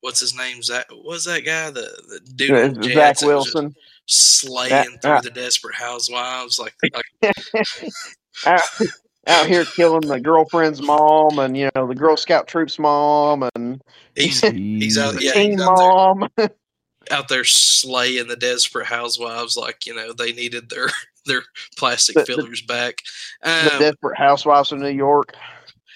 What's 0.00 0.20
his 0.20 0.36
name? 0.36 0.62
Zach? 0.62 0.86
What's 0.92 1.24
that 1.26 1.44
guy? 1.44 1.70
The 1.70 1.90
the 2.08 2.20
dude 2.34 2.50
on 2.52 2.74
Zach 2.74 2.92
Jets 2.92 3.20
that 3.20 3.26
was 3.26 3.44
just 3.44 3.54
Wilson. 3.54 3.74
Slaying 4.08 4.98
through 5.00 5.10
yeah. 5.12 5.20
the 5.20 5.30
Desperate 5.30 5.76
Housewives, 5.76 6.58
like 6.58 6.74
like 7.22 7.34
out, 8.46 8.60
out 9.26 9.46
here 9.46 9.64
killing 9.64 10.00
the 10.08 10.18
girlfriend's 10.20 10.82
mom 10.82 11.38
and 11.38 11.56
you 11.56 11.70
know 11.74 11.86
the 11.86 11.94
Girl 11.94 12.16
Scout 12.16 12.48
troops 12.48 12.78
mom 12.78 13.48
and 13.54 13.80
he's 14.16 14.40
he's 14.50 14.98
out, 14.98 15.14
the 15.14 15.24
yeah, 15.24 15.32
teen 15.32 15.52
he's 15.52 15.60
out 15.60 15.76
there, 15.76 15.88
mom. 15.88 16.28
out 17.10 17.28
there 17.28 17.44
slaying 17.44 18.26
the 18.28 18.36
Desperate 18.36 18.86
Housewives, 18.86 19.56
like 19.56 19.86
you 19.86 19.94
know 19.94 20.12
they 20.12 20.32
needed 20.32 20.70
their 20.70 20.88
their 21.26 21.42
plastic 21.76 22.14
The- 22.14 22.20
the- 22.20 22.26
fillers 22.26 22.62
back. 22.62 22.98
the 23.42 23.72
Um, 23.74 23.78
Desperate 23.80 24.16
Housewives 24.18 24.72
of 24.72 24.78
New 24.80 24.88
York. 24.88 25.34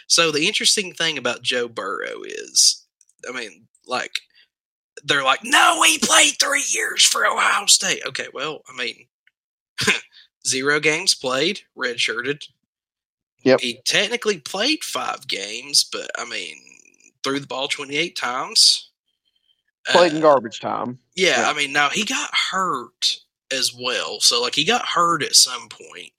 So 0.08 0.30
the 0.30 0.46
interesting 0.46 0.92
thing 0.92 1.16
about 1.16 1.40
Joe 1.40 1.68
Burrow 1.68 2.22
is, 2.22 2.84
I 3.26 3.32
mean, 3.32 3.66
like 3.86 4.20
they're 5.04 5.24
like, 5.24 5.40
no, 5.44 5.82
he 5.82 5.98
played 5.98 6.34
three 6.40 6.64
years 6.68 7.04
for 7.04 7.26
Ohio 7.26 7.66
State. 7.66 8.02
Okay, 8.06 8.28
well, 8.32 8.62
I 8.72 8.76
mean, 8.76 9.06
zero 10.46 10.80
games 10.80 11.14
played, 11.14 11.60
redshirted. 11.76 12.44
Yep. 13.44 13.60
He 13.60 13.80
technically 13.84 14.38
played 14.38 14.84
five 14.84 15.26
games, 15.26 15.84
but 15.90 16.10
I 16.16 16.24
mean, 16.28 16.56
threw 17.24 17.40
the 17.40 17.46
ball 17.46 17.68
twenty 17.68 17.96
eight 17.96 18.16
times. 18.16 18.90
Played 19.90 20.12
in 20.12 20.18
Uh, 20.18 20.20
garbage 20.20 20.60
time. 20.60 20.98
yeah, 21.16 21.40
Yeah. 21.40 21.50
I 21.50 21.54
mean, 21.54 21.72
now 21.72 21.88
he 21.90 22.04
got 22.04 22.30
hurt 22.52 23.18
as 23.50 23.72
well. 23.74 24.20
So, 24.20 24.40
like, 24.40 24.54
he 24.54 24.64
got 24.64 24.86
hurt 24.86 25.22
at 25.24 25.34
some 25.34 25.68
point, 25.68 26.12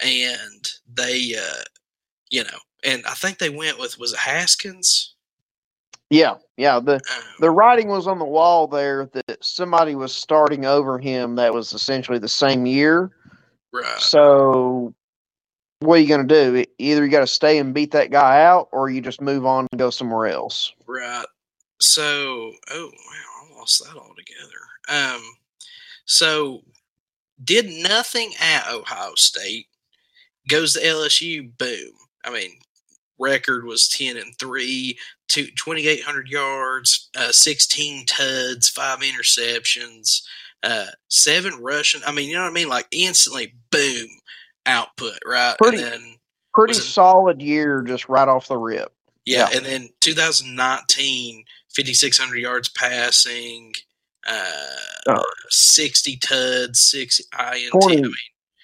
and 0.00 0.66
they, 0.92 1.34
uh, 1.38 1.64
you 2.30 2.44
know, 2.44 2.58
and 2.82 3.04
I 3.06 3.12
think 3.14 3.38
they 3.38 3.50
went 3.50 3.78
with 3.78 3.98
was 3.98 4.14
it 4.14 4.18
Haskins? 4.20 5.14
Yeah, 6.12 6.34
yeah. 6.58 6.78
The 6.78 6.96
Um, 6.96 7.22
the 7.40 7.50
writing 7.50 7.88
was 7.88 8.06
on 8.06 8.18
the 8.18 8.26
wall 8.26 8.66
there 8.66 9.08
that 9.14 9.42
somebody 9.42 9.94
was 9.94 10.14
starting 10.14 10.66
over 10.66 10.98
him 10.98 11.36
that 11.36 11.54
was 11.54 11.72
essentially 11.72 12.18
the 12.18 12.28
same 12.28 12.66
year. 12.66 13.10
right. 13.72 13.98
So 13.98 14.94
what 15.80 15.94
are 15.94 16.02
you 16.02 16.08
going 16.08 16.28
to 16.28 16.52
do? 16.52 16.64
Either 16.78 17.02
you 17.02 17.10
got 17.10 17.20
to 17.20 17.26
stay 17.26 17.56
and 17.56 17.72
beat 17.72 17.92
that 17.92 18.10
guy 18.10 18.44
out, 18.44 18.68
or 18.72 18.90
you 18.90 19.00
just 19.00 19.22
move 19.22 19.46
on 19.46 19.66
and 19.72 19.78
go 19.78 19.88
somewhere 19.88 20.26
else. 20.26 20.72
Right. 20.86 21.24
So, 21.80 22.52
oh 22.70 22.90
wow, 22.92 23.54
I 23.54 23.58
lost 23.58 23.82
that 23.82 23.96
altogether. 23.96 24.60
Um, 24.88 25.22
so 26.04 26.60
did 27.42 27.66
nothing 27.82 28.32
at 28.38 28.70
Ohio 28.70 29.14
State. 29.16 29.68
Goes 30.46 30.74
to 30.74 30.80
LSU. 30.80 31.56
Boom. 31.56 31.92
I 32.22 32.30
mean, 32.30 32.50
record 33.22 33.64
was 33.64 33.88
ten 33.88 34.16
and 34.16 34.36
three, 34.38 34.98
two, 35.28 35.46
2,800 35.56 36.28
yards, 36.28 37.08
uh, 37.16 37.32
sixteen 37.32 38.04
tuds, 38.06 38.68
five 38.68 38.98
interceptions, 39.00 40.22
uh, 40.62 40.86
seven 41.08 41.54
rushing. 41.62 42.02
I 42.06 42.12
mean, 42.12 42.28
you 42.28 42.34
know 42.36 42.42
what 42.42 42.50
I 42.50 42.52
mean? 42.54 42.68
Like 42.68 42.86
instantly, 42.90 43.54
boom, 43.70 44.08
output. 44.66 45.18
Right. 45.26 45.56
Pretty- 45.58 46.18
Pretty 46.54 46.74
solid 46.74 47.40
year, 47.40 47.80
just 47.80 48.10
right 48.10 48.28
off 48.28 48.48
the 48.48 48.58
rip. 48.58 48.92
Yeah, 49.24 49.48
Yeah. 49.50 49.56
and 49.56 49.64
then 49.64 49.88
2019, 50.00 51.44
5,600 51.74 52.36
yards 52.38 52.68
passing, 52.68 53.72
uh, 54.26 54.76
Oh. 55.08 55.24
60 55.48 56.16
tuds, 56.18 56.80
6 56.80 57.20
INT. 57.32 57.70
20. 57.72 57.96
I 57.98 58.00
mean, 58.02 58.12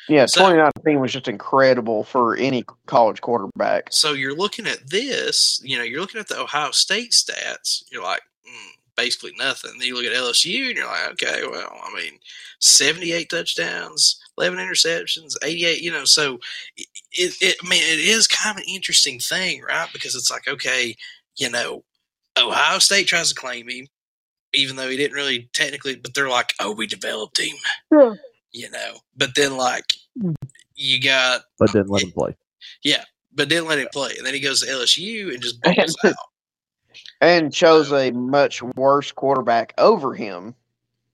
Yeah, 0.09 0.27
So- 0.27 0.41
2019 0.41 1.01
was 1.01 1.13
just 1.13 1.29
incredible 1.29 2.05
for 2.05 2.37
any 2.37 2.65
college 2.87 3.21
quarterback. 3.21 3.89
so 3.91 4.13
you're 4.13 4.35
looking 4.35 4.67
at 4.67 4.89
this, 4.91 5.61
you 5.63 5.77
know, 5.77 5.85
you're 5.85 6.01
looking 6.01 6.21
at 6.21 6.29
the 6.29 6.41
Ohio 6.41 6.71
State 6.71 7.13
stats. 7.13 7.85
You're 7.91 8.03
like, 8.03 8.23
mm, 8.49 8.71
basically 8.97 9.33
nothing. 9.39 9.73
Then 9.79 9.87
you 9.89 9.95
look 9.95 10.05
at 10.07 10.13
LSU 10.13 10.69
and 10.69 10.77
you're 10.77 10.87
like, 10.87 11.11
okay, 11.13 11.43
well, 11.51 11.71
I 11.85 11.95
mean, 11.95 12.19
78 12.61 13.31
touchdowns, 13.31 14.21
11 14.39 14.59
interceptions, 14.59 15.35
88, 15.43 15.81
you 15.83 15.93
know, 15.93 16.05
so 16.05 16.39
it, 16.77 16.87
it, 17.13 17.35
it 17.41 17.57
I 17.65 17.69
mean, 17.69 17.83
it 17.83 18.01
is 18.01 18.27
kind 18.27 18.57
of 18.57 18.63
an 18.63 18.69
interesting 18.69 19.19
thing, 19.21 19.63
right? 19.63 19.89
Because 19.93 20.15
it's 20.15 20.31
like, 20.31 20.49
okay, 20.49 20.97
you 21.37 21.51
know, 21.51 21.85
Ohio 22.37 22.79
State 22.79 23.07
tries 23.07 23.29
to 23.29 23.35
claim 23.35 23.69
him, 23.69 23.87
even 24.55 24.77
though 24.77 24.89
he 24.89 24.97
didn't 24.97 25.17
really 25.17 25.49
technically, 25.53 25.97
but 25.97 26.15
they're 26.15 26.29
like, 26.29 26.55
oh, 26.61 26.73
we 26.73 26.87
developed 26.87 27.39
him, 27.39 27.57
Yeah. 27.93 28.15
You 28.53 28.71
know, 28.71 28.95
but 29.17 29.35
then 29.35 29.57
like, 29.57 29.93
you 30.75 31.03
got 31.03 31.43
but 31.59 31.73
didn't 31.73 31.91
let 31.91 32.03
him 32.03 32.13
play. 32.13 32.37
Yeah, 32.83 33.05
but 33.35 33.49
didn't 33.49 33.69
let 33.69 33.79
him 33.79 33.89
play. 33.93 34.13
And 34.17 34.27
then 34.27 34.35
he 34.35 34.41
goes 34.41 34.63
to 34.63 34.67
LSU 34.67 35.33
and 35.33 35.43
just 35.43 35.61
balls 35.63 35.97
out. 36.05 36.15
And 37.21 37.53
chose 37.53 37.93
a 37.93 38.11
much 38.13 38.63
worse 38.63 39.13
quarterback 39.13 39.75
over 39.79 40.15
him. 40.15 40.55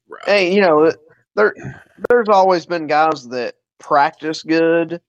Right. 0.09 0.25
Hey, 0.27 0.55
you 0.55 0.61
know, 0.61 0.93
there 1.35 1.55
there's 2.09 2.29
always 2.29 2.67
been 2.67 2.87
guys 2.87 3.29
that 3.29 3.57
practice 3.79 4.43
good. 4.43 5.01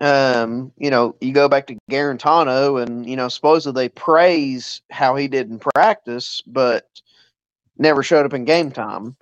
Um, 0.00 0.72
you 0.76 0.90
know, 0.90 1.16
you 1.20 1.32
go 1.32 1.48
back 1.48 1.66
to 1.68 1.78
Guarantano 1.90 2.82
and 2.82 3.08
you 3.08 3.16
know, 3.16 3.28
supposedly 3.28 3.84
they 3.84 3.88
praise 3.88 4.82
how 4.90 5.16
he 5.16 5.28
did 5.28 5.50
in 5.50 5.58
practice, 5.58 6.42
but 6.46 6.88
never 7.78 8.02
showed 8.02 8.26
up 8.26 8.34
in 8.34 8.44
game 8.44 8.70
time. 8.70 9.16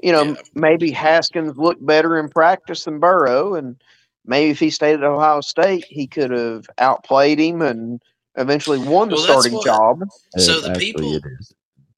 You 0.00 0.12
know, 0.12 0.22
Yeah. 0.22 0.34
maybe 0.54 0.90
Haskins 0.90 1.56
looked 1.56 1.84
better 1.84 2.18
in 2.18 2.28
practice 2.28 2.84
than 2.84 3.00
Burrow, 3.00 3.54
and 3.54 3.76
maybe 4.24 4.50
if 4.50 4.58
he 4.60 4.70
stayed 4.70 4.94
at 4.94 5.04
Ohio 5.04 5.40
State, 5.40 5.84
he 5.88 6.06
could 6.06 6.30
have 6.30 6.66
outplayed 6.78 7.40
him 7.40 7.62
and 7.62 8.00
eventually 8.36 8.78
won 8.78 9.08
the 9.08 9.16
Well, 9.16 9.24
starting 9.24 9.54
what- 9.54 9.64
job. 9.66 10.02
So 10.36 10.60
the 10.60 10.74
people- 10.78 11.14
it 11.16 11.22
is 11.40 11.52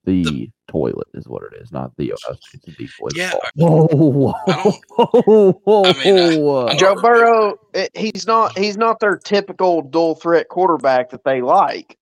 the, 0.04 0.50
toilet 0.66 1.06
is 1.14 1.26
what 1.28 1.42
it 1.42 1.60
is, 1.60 1.70
not 1.72 1.90
the 1.96 2.12
Ohio 2.12 2.36
State's 2.40 2.64
the 2.64 2.88
toilet. 2.98 3.16
Yeah, 3.16 3.32
Whoa, 3.56 3.86
whoa, 3.88 4.32
whoa, 4.32 5.52
whoa, 5.52 5.84
I 5.84 5.92
mean, 6.04 6.46
I- 6.46 6.72
I 6.72 6.76
Joe. 6.76 6.94
Burrow, 6.94 7.56
eh, 7.74 7.88
he's 7.94 8.26
not 8.26 8.56
he's 8.56 8.76
not 8.78 9.00
their 9.00 9.16
typical 9.16 9.82
dual 9.82 10.14
threat 10.14 10.48
quarterback 10.48 11.10
that 11.10 11.24
they 11.24 11.42
like. 11.42 11.98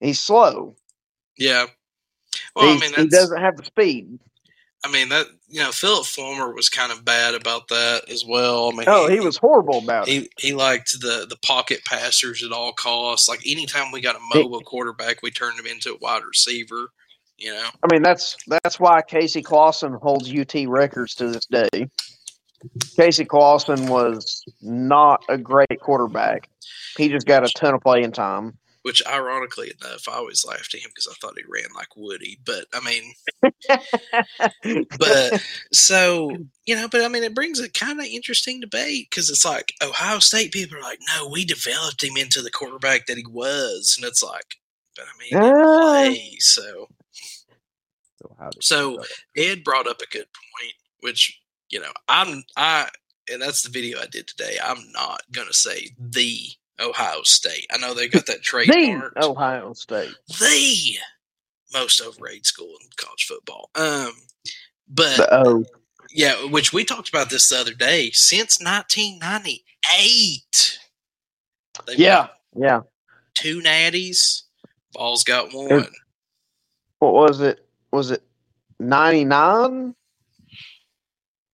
He's 0.00 0.20
slow. 0.20 0.74
Yeah. 1.38 1.66
Well, 2.56 2.68
I 2.76 2.78
mean, 2.78 2.92
he 2.94 3.06
doesn't 3.08 3.40
have 3.40 3.56
the 3.56 3.64
speed. 3.64 4.18
I 4.82 4.90
mean, 4.90 5.10
that, 5.10 5.26
you 5.48 5.60
know, 5.60 5.72
Phillip 5.72 6.06
Fulmer 6.06 6.54
was 6.54 6.70
kind 6.70 6.90
of 6.90 7.04
bad 7.04 7.34
about 7.34 7.68
that 7.68 8.08
as 8.08 8.24
well. 8.24 8.72
I 8.72 8.76
mean, 8.76 8.84
Oh, 8.88 9.08
he 9.08 9.20
was 9.20 9.36
horrible 9.36 9.78
about 9.78 10.08
it. 10.08 10.12
He, 10.12 10.30
he 10.38 10.54
liked 10.54 11.00
the, 11.00 11.26
the 11.28 11.36
pocket 11.44 11.84
passers 11.84 12.42
at 12.42 12.50
all 12.52 12.72
costs. 12.72 13.28
Like 13.28 13.40
anytime 13.46 13.92
we 13.92 14.00
got 14.00 14.16
a 14.16 14.34
mobile 14.34 14.60
quarterback, 14.62 15.22
we 15.22 15.30
turned 15.30 15.58
him 15.60 15.66
into 15.66 15.92
a 15.94 15.98
wide 15.98 16.24
receiver. 16.24 16.88
You 17.36 17.54
know, 17.54 17.68
I 17.82 17.92
mean, 17.92 18.02
that's 18.02 18.36
that's 18.46 18.78
why 18.78 19.00
Casey 19.00 19.40
Clausen 19.42 19.94
holds 19.94 20.30
UT 20.30 20.54
records 20.66 21.14
to 21.14 21.28
this 21.28 21.46
day. 21.46 21.88
Casey 22.96 23.24
Clausen 23.24 23.86
was 23.86 24.44
not 24.60 25.24
a 25.30 25.38
great 25.38 25.80
quarterback. 25.80 26.50
He 26.98 27.08
just 27.08 27.26
got 27.26 27.42
a 27.42 27.48
ton 27.54 27.72
of 27.72 27.80
playing 27.80 28.12
time. 28.12 28.58
Which 28.90 29.06
ironically 29.06 29.72
enough, 29.80 30.08
I 30.08 30.14
always 30.14 30.44
laughed 30.44 30.74
at 30.74 30.80
him 30.80 30.90
because 30.92 31.06
I 31.06 31.14
thought 31.20 31.38
he 31.38 31.44
ran 31.48 31.72
like 31.76 31.94
Woody. 31.96 32.40
But 32.44 32.64
I 32.74 32.80
mean, 32.80 33.14
but 34.98 35.44
so 35.72 36.36
you 36.66 36.74
know, 36.74 36.88
but 36.88 37.02
I 37.04 37.08
mean, 37.08 37.22
it 37.22 37.36
brings 37.36 37.60
a 37.60 37.70
kind 37.70 38.00
of 38.00 38.06
interesting 38.06 38.58
debate 38.58 39.06
because 39.08 39.30
it's 39.30 39.44
like 39.44 39.72
Ohio 39.80 40.18
State 40.18 40.50
people 40.50 40.76
are 40.76 40.82
like, 40.82 40.98
no, 41.14 41.28
we 41.28 41.44
developed 41.44 42.02
him 42.02 42.16
into 42.16 42.42
the 42.42 42.50
quarterback 42.50 43.06
that 43.06 43.16
he 43.16 43.24
was, 43.30 43.94
and 43.96 44.04
it's 44.04 44.24
like, 44.24 44.56
but 44.96 45.04
I 45.04 45.18
mean, 45.20 45.28
he 45.40 45.52
Ah. 45.54 46.08
play, 46.08 46.36
so 46.40 46.88
So 48.20 48.36
how 48.40 48.50
So- 48.60 49.04
Ed 49.36 49.62
brought 49.62 49.86
up 49.86 50.00
a 50.02 50.06
good 50.06 50.26
point, 50.32 50.74
which 50.98 51.40
you 51.68 51.78
know, 51.78 51.92
I'm 52.08 52.42
I, 52.56 52.88
and 53.32 53.40
that's 53.40 53.62
the 53.62 53.70
video 53.70 54.00
I 54.00 54.06
did 54.06 54.26
today. 54.26 54.58
I'm 54.60 54.90
not 54.90 55.22
gonna 55.30 55.52
say 55.54 55.90
the 55.96 56.48
Ohio 56.80 57.22
State. 57.22 57.66
I 57.72 57.78
know 57.78 57.94
they 57.94 58.08
got 58.08 58.26
that 58.26 58.36
the 58.38 58.42
trademark. 58.42 59.16
Ohio 59.16 59.72
State. 59.74 60.12
the 60.28 60.96
most 61.72 62.00
overrated 62.00 62.46
school 62.46 62.74
in 62.82 62.88
college 62.96 63.24
football. 63.26 63.70
Um, 63.74 64.12
but 64.88 65.16
The 65.18 65.28
O. 65.46 65.64
yeah, 66.14 66.34
which 66.46 66.72
we 66.72 66.84
talked 66.84 67.08
about 67.08 67.30
this 67.30 67.48
the 67.48 67.58
other 67.58 67.74
day. 67.74 68.10
Since 68.12 68.60
1998, 68.60 70.78
Yeah, 71.96 72.28
yeah. 72.56 72.80
two 73.34 73.60
natties. 73.60 74.42
Ball's 74.92 75.22
got 75.24 75.52
one. 75.54 75.86
What 76.98 77.14
was 77.14 77.40
it? 77.40 77.64
Was 77.92 78.10
it 78.10 78.22
ninety 78.78 79.24
nine? 79.24 79.94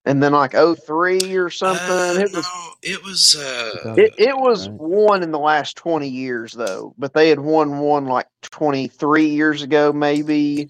And 0.07 0.23
then 0.23 0.31
like 0.31 0.53
03 0.53 1.35
or 1.35 1.49
something. 1.49 1.85
Uh, 1.89 2.15
it 2.17 2.31
was 2.33 2.45
no, 2.45 2.73
it 2.81 3.03
was. 3.03 3.35
Uh, 3.35 3.93
it, 3.97 4.13
it 4.17 4.37
was 4.37 4.69
Right. 4.69 4.79
one 4.79 5.21
in 5.23 5.31
the 5.31 5.39
last 5.39 5.75
twenty 5.75 6.07
years 6.07 6.53
though. 6.53 6.93
But 6.97 7.13
they 7.13 7.27
had 7.29 7.39
won 7.41 7.79
one 7.79 8.05
like 8.05 8.27
twenty 8.41 8.87
three 8.87 9.27
years 9.27 9.61
ago, 9.63 9.91
maybe. 9.91 10.69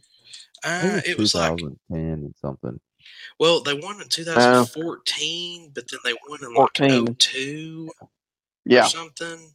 Uh, 0.64 1.02
it 1.06 1.20
was 1.20 1.36
like 1.36 1.56
2010 1.58 2.00
and 2.00 2.34
something. 2.42 2.80
Well, 3.40 3.62
they 3.62 3.76
won 3.76 4.02
in 4.02 4.08
2014, 4.10 5.72
but 5.74 5.84
then 5.92 6.00
they 6.04 6.14
won 6.28 6.40
in 6.42 6.48
like 6.56 6.56
14. 6.76 7.16
02 7.16 7.92
or 8.02 8.08
Yeah. 8.66 8.86
something. 8.86 9.54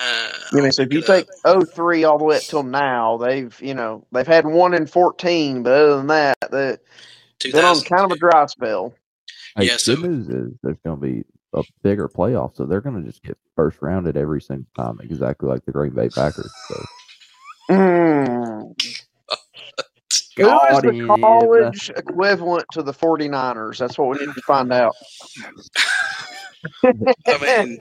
Uh, 0.00 0.28
You 0.52 0.58
mean 0.58 0.66
I'll 0.66 0.72
so 0.72 0.82
if 0.82 0.92
you 0.92 1.02
take 1.02 1.26
up. 1.44 1.68
03 1.74 2.04
all 2.04 2.18
the 2.18 2.24
way 2.24 2.36
up 2.36 2.42
till 2.42 2.62
now, 2.62 3.16
they've 3.16 3.60
you 3.60 3.74
know 3.74 4.06
they've 4.12 4.24
had 4.26 4.46
one 4.46 4.72
in 4.72 4.86
fourteen, 4.86 5.64
but 5.64 5.72
other 5.72 5.96
than 5.96 6.06
that, 6.06 6.36
they- 6.52 6.70
they've 6.70 6.78
been 7.42 7.64
on 7.64 7.80
kind 7.82 8.04
of 8.04 8.12
a 8.12 8.16
dry 8.16 8.46
spell. 8.46 8.94
Hey, 9.56 9.64
Yeah, 9.66 9.72
good 9.72 9.80
so- 9.80 9.94
news 9.94 10.28
is 10.28 10.52
there's 10.62 10.78
going 10.84 11.00
to 11.00 11.06
be 11.06 11.24
a 11.54 11.62
bigger 11.82 12.08
playoff, 12.08 12.54
so 12.56 12.64
they're 12.66 12.80
going 12.80 13.00
to 13.02 13.08
just 13.08 13.22
get 13.22 13.36
first 13.56 13.80
rounded 13.80 14.16
every 14.16 14.40
single 14.42 14.66
time, 14.76 14.98
exactly 15.02 15.48
like 15.48 15.64
the 15.64 15.72
Green 15.72 15.92
Bay 15.92 16.08
Packers. 16.08 16.52
So 16.68 16.84
Mm. 17.70 18.74
Who 20.38 20.48
is 20.48 20.82
the 20.82 21.16
college 21.20 21.90
equivalent 21.90 22.64
to 22.72 22.82
the 22.82 22.92
49ers? 22.92 23.76
That's 23.78 23.98
what 23.98 24.08
we 24.18 24.24
need 24.24 24.32
to 24.34 24.40
find 24.42 24.72
out. 24.72 24.94
I 26.84 27.38
mean, 27.66 27.78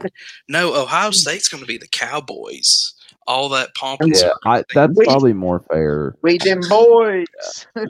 no, 0.50 0.74
Ohio 0.76 1.12
State's 1.12 1.48
going 1.48 1.62
to 1.62 1.68
be 1.68 1.78
the 1.78 1.88
Cowboys. 1.88 2.94
All 3.28 3.50
that 3.50 3.76
pomp 3.76 4.02
and 4.02 4.14
yeah, 4.16 4.30
I, 4.46 4.64
that's 4.74 4.94
Wait. 4.96 5.08
probably 5.08 5.34
more 5.34 5.60
fair. 5.60 6.16
We 6.22 6.38
them 6.38 6.62
boys. 6.70 7.26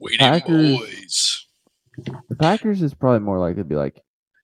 them 0.00 0.18
Packers- 0.18 0.78
boys. 0.78 1.44
The 2.28 2.36
Packers 2.36 2.82
is 2.82 2.94
probably 2.94 3.20
more 3.20 3.38
likely 3.38 3.62
to 3.62 3.68
be 3.68 3.74
like 3.74 4.00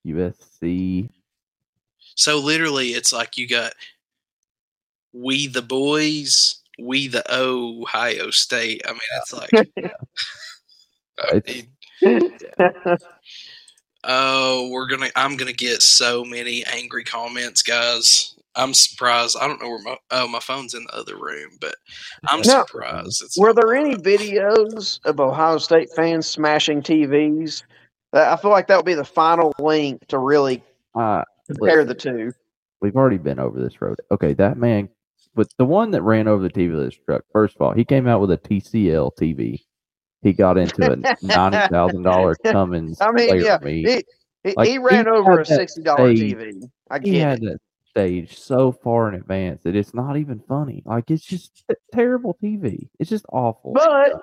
USC. 0.06 1.08
So 2.16 2.38
literally, 2.38 2.88
it's 2.88 3.12
like 3.12 3.36
you 3.36 3.48
got 3.48 3.72
we 5.12 5.46
the 5.46 5.62
boys, 5.62 6.56
we 6.78 7.08
the 7.08 7.24
Ohio 7.32 8.30
State. 8.30 8.82
I 8.86 8.92
mean, 8.92 9.00
it's 9.18 9.32
like, 9.32 9.50
I 11.18 11.42
mean, 11.46 12.38
oh, 14.04 14.68
we're 14.70 14.88
gonna. 14.88 15.10
I'm 15.16 15.36
gonna 15.36 15.52
get 15.52 15.82
so 15.82 16.24
many 16.24 16.64
angry 16.66 17.04
comments, 17.04 17.62
guys. 17.62 18.33
I'm 18.56 18.74
surprised. 18.74 19.36
I 19.40 19.46
don't 19.48 19.60
know 19.60 19.68
where 19.68 19.82
my 19.82 19.96
oh 20.10 20.28
my 20.28 20.40
phone's 20.40 20.74
in 20.74 20.84
the 20.84 20.96
other 20.96 21.16
room, 21.16 21.50
but 21.60 21.74
I'm 22.28 22.40
No. 22.40 22.64
surprised. 22.66 23.22
It's 23.22 23.38
Were 23.38 23.52
there 23.52 23.74
any 23.74 23.96
videos 23.96 25.00
of 25.04 25.18
Ohio 25.20 25.58
State 25.58 25.88
fans 25.96 26.26
smashing 26.26 26.82
TVs? 26.82 27.62
I 28.12 28.36
feel 28.36 28.52
like 28.52 28.68
that 28.68 28.76
would 28.76 28.86
be 28.86 28.94
the 28.94 29.04
final 29.04 29.52
link 29.58 30.06
to 30.08 30.18
really 30.18 30.62
Uh, 30.94 31.24
compare 31.48 31.84
the 31.84 31.94
two. 31.94 32.32
we've 32.80 32.94
already 32.96 33.18
been 33.18 33.40
over 33.40 33.60
this 33.60 33.82
road. 33.82 33.98
Okay, 34.12 34.34
that 34.34 34.56
man, 34.56 34.88
but 35.34 35.48
the 35.58 35.64
one 35.64 35.90
that 35.90 36.02
ran 36.02 36.28
over 36.28 36.42
the 36.42 36.50
TV 36.50 36.72
of 36.72 36.84
this 36.84 36.94
truck. 37.04 37.24
First 37.32 37.56
of 37.56 37.62
all, 37.62 37.72
he 37.72 37.84
came 37.84 38.06
out 38.06 38.20
with 38.20 38.30
a 38.30 38.38
TCL 38.38 39.10
TV. 39.18 39.58
He 40.22 40.32
got 40.32 40.56
into 40.56 40.92
a 40.92 40.96
ninety 41.22 41.58
thousand 41.72 42.02
dollar 42.04 42.34
Cummins 42.44 43.00
I 43.00 43.10
mean, 43.10 43.40
yeah, 43.40 43.58
meet. 43.60 43.88
He, 43.88 44.04
he, 44.50 44.54
Like, 44.56 44.68
he 44.68 44.78
ran 44.78 45.06
he 45.06 45.10
over 45.10 45.40
a 45.40 45.44
sixty 45.46 45.82
dollar. 45.82 46.12
TV. 46.12 46.70
I 46.90 46.98
He 47.00 47.12
get 47.12 47.20
had 47.20 47.42
it. 47.42 47.44
that 47.44 47.58
stage 47.94 48.36
so 48.38 48.72
far 48.72 49.08
in 49.08 49.14
advance 49.14 49.62
that 49.62 49.76
it's 49.76 49.94
not 49.94 50.16
even 50.16 50.40
funny. 50.48 50.82
Like 50.84 51.10
it's 51.10 51.24
just 51.24 51.64
terrible 51.92 52.36
TV. 52.42 52.88
It's 52.98 53.08
just 53.10 53.24
awful. 53.32 53.72
But 53.72 54.20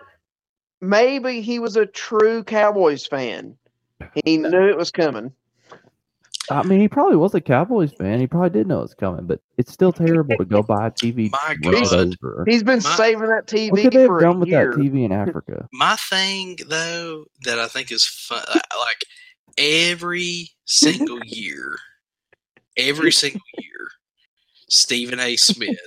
maybe 0.81 1.41
he 1.41 1.59
was 1.59 1.77
a 1.77 1.85
true 1.85 2.43
Cowboys 2.43 3.05
fan. 3.05 3.55
He 4.25 4.37
knew 4.37 4.67
it 4.69 4.77
was 4.77 4.91
coming. 4.91 5.31
I 6.49 6.63
mean, 6.63 6.81
he 6.81 6.89
probably 6.89 7.15
was 7.15 7.33
a 7.33 7.39
Cowboys 7.39 7.93
fan. 7.93 8.19
He 8.19 8.27
probably 8.27 8.49
did 8.49 8.67
know 8.67 8.79
it 8.79 8.83
was 8.83 8.93
coming, 8.95 9.25
but 9.25 9.39
it's 9.57 9.71
still 9.71 9.93
terrible 9.93 10.35
to 10.37 10.43
go 10.43 10.61
buy 10.67 10.87
a 10.87 10.91
TV. 10.91 11.31
My 11.31 11.55
God. 11.61 11.93
over. 11.93 12.43
He's 12.47 12.63
been 12.63 12.81
My- 12.83 12.95
saving 12.95 13.27
that 13.29 13.47
TV. 13.47 13.71
What 13.71 13.81
could 13.83 13.93
they 13.93 13.99
have 14.01 14.07
for 14.07 14.19
done 14.19 14.39
with 14.41 14.49
year. 14.49 14.71
that 14.71 14.77
TV 14.79 15.05
in 15.05 15.11
Africa? 15.13 15.69
My 15.71 15.95
thing 15.95 16.57
though 16.67 17.23
that 17.43 17.57
I 17.57 17.67
think 17.67 17.89
is 17.91 18.05
fun, 18.05 18.43
uh, 18.49 18.53
like 18.79 19.05
every 19.57 20.49
single 20.65 21.19
year, 21.23 21.77
every 22.77 23.11
single 23.11 23.41
year, 23.57 23.89
Stephen 24.69 25.19
A. 25.19 25.35
Smith 25.35 25.77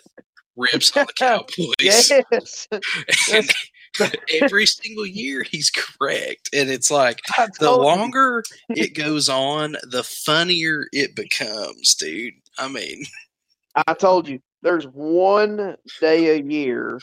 rips 0.56 0.96
on 0.96 1.06
the 1.06 1.12
Cowboys. 1.14 1.74
Yes, 1.80 2.68
and 3.32 3.50
every 4.42 4.66
single 4.66 5.06
year 5.06 5.44
he's 5.44 5.70
correct 5.70 6.50
and 6.52 6.68
it's 6.68 6.90
like 6.90 7.20
the 7.60 7.70
longer 7.70 8.42
it 8.70 8.92
goes 8.92 9.28
on 9.28 9.76
the 9.84 10.02
funnier 10.02 10.88
it 10.92 11.14
becomes 11.14 11.94
dude 11.94 12.34
i 12.58 12.66
mean 12.66 13.04
I 13.74 13.94
told 13.94 14.28
you 14.28 14.40
there's 14.62 14.84
one 14.86 15.76
day 16.00 16.38
a 16.38 16.42
year 16.42 17.00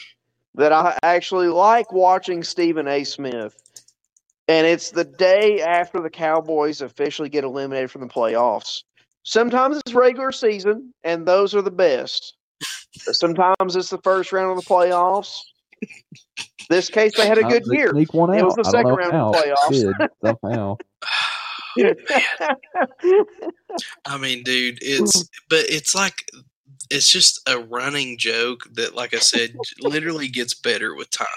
that 0.55 0.71
I 0.71 0.97
actually 1.03 1.47
like 1.47 1.91
watching 1.91 2.43
Stephen 2.43 2.87
A. 2.87 3.03
Smith, 3.03 3.55
and 4.47 4.65
it's 4.65 4.91
the 4.91 5.03
day 5.03 5.61
after 5.61 6.01
the 6.01 6.09
Cowboys 6.09 6.81
officially 6.81 7.29
get 7.29 7.43
eliminated 7.43 7.91
from 7.91 8.01
the 8.01 8.07
playoffs. 8.07 8.83
Sometimes 9.23 9.77
it's 9.77 9.93
regular 9.93 10.31
season, 10.31 10.93
and 11.03 11.27
those 11.27 11.53
are 11.53 11.61
the 11.61 11.71
best. 11.71 12.35
But 13.05 13.15
sometimes 13.15 13.75
it's 13.75 13.89
the 13.89 13.99
first 13.99 14.31
round 14.31 14.51
of 14.51 14.57
the 14.63 14.69
playoffs. 14.69 15.39
This 16.69 16.89
case, 16.89 17.15
they 17.17 17.27
had 17.27 17.37
a 17.37 17.43
good 17.43 17.63
did 17.63 17.73
year. 17.73 17.93
One 18.11 18.31
out. 18.31 18.37
It 18.37 18.45
was 18.45 18.55
the 18.55 18.67
I 18.67 18.71
second 18.71 18.95
round 18.95 19.11
how. 19.11 19.31
of 19.31 19.33
the 19.33 19.41
playoffs. 19.41 19.97
did, 20.21 20.37
somehow. 20.41 20.77
i 24.05 24.17
mean 24.17 24.43
dude 24.43 24.77
it's 24.81 25.29
but 25.49 25.59
it's 25.69 25.95
like 25.95 26.25
it's 26.89 27.09
just 27.09 27.39
a 27.47 27.59
running 27.59 28.17
joke 28.17 28.67
that 28.73 28.93
like 28.93 29.13
i 29.13 29.19
said 29.19 29.55
literally 29.79 30.27
gets 30.27 30.53
better 30.53 30.95
with 30.95 31.09
time 31.11 31.27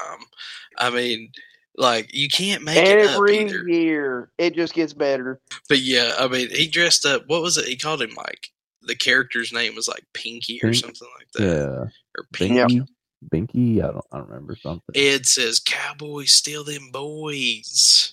i 0.79 0.91
mean 0.91 1.31
like 1.77 2.15
you 2.15 2.29
can't 2.29 2.63
make 2.63 2.77
it 2.79 3.07
up 3.07 3.17
Every 3.17 3.41
either 3.41 3.69
year, 3.69 4.31
it 4.39 4.55
just 4.55 4.75
gets 4.75 4.93
better. 4.93 5.41
but 5.69 5.79
yeah 5.81 6.13
i 6.19 6.29
mean 6.29 6.49
he 6.51 6.67
dressed 6.69 7.05
up 7.05 7.25
what 7.27 7.43
was 7.43 7.57
it 7.57 7.67
he 7.67 7.77
called 7.77 8.01
him 8.03 8.15
like 8.17 8.51
the 8.83 8.95
character's 8.95 9.53
name 9.53 9.75
was 9.75 9.89
like 9.89 10.05
pinky 10.13 10.59
or 10.63 10.71
Pink? 10.71 10.77
something 10.77 11.09
like 11.19 11.29
that 11.35 11.43
Yeah. 11.43 11.85
or 12.19 12.27
Pinky. 12.33 12.55
Yeah. 12.57 12.67
Binky. 12.67 12.87
Binky. 13.33 13.79
I 13.83 13.87
don't. 13.93 14.05
I 14.13 14.19
don't 14.19 14.29
remember 14.29 14.55
something. 14.57 14.95
Ed 14.95 15.25
says, 15.25 15.59
"Cowboys 15.59 16.31
steal 16.33 16.63
them 16.63 16.91
boys." 16.93 18.13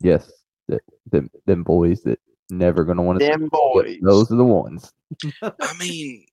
yes. 0.00 0.30
That, 0.68 0.82
them, 1.10 1.30
them 1.46 1.62
boys 1.62 2.02
that 2.02 2.20
never 2.50 2.84
gonna 2.84 3.02
want 3.02 3.20
to. 3.20 3.26
Them 3.26 3.48
boys. 3.50 3.96
Those 4.02 4.30
are 4.30 4.36
the 4.36 4.44
ones. 4.44 4.92
I 5.42 5.72
mean, 5.78 6.26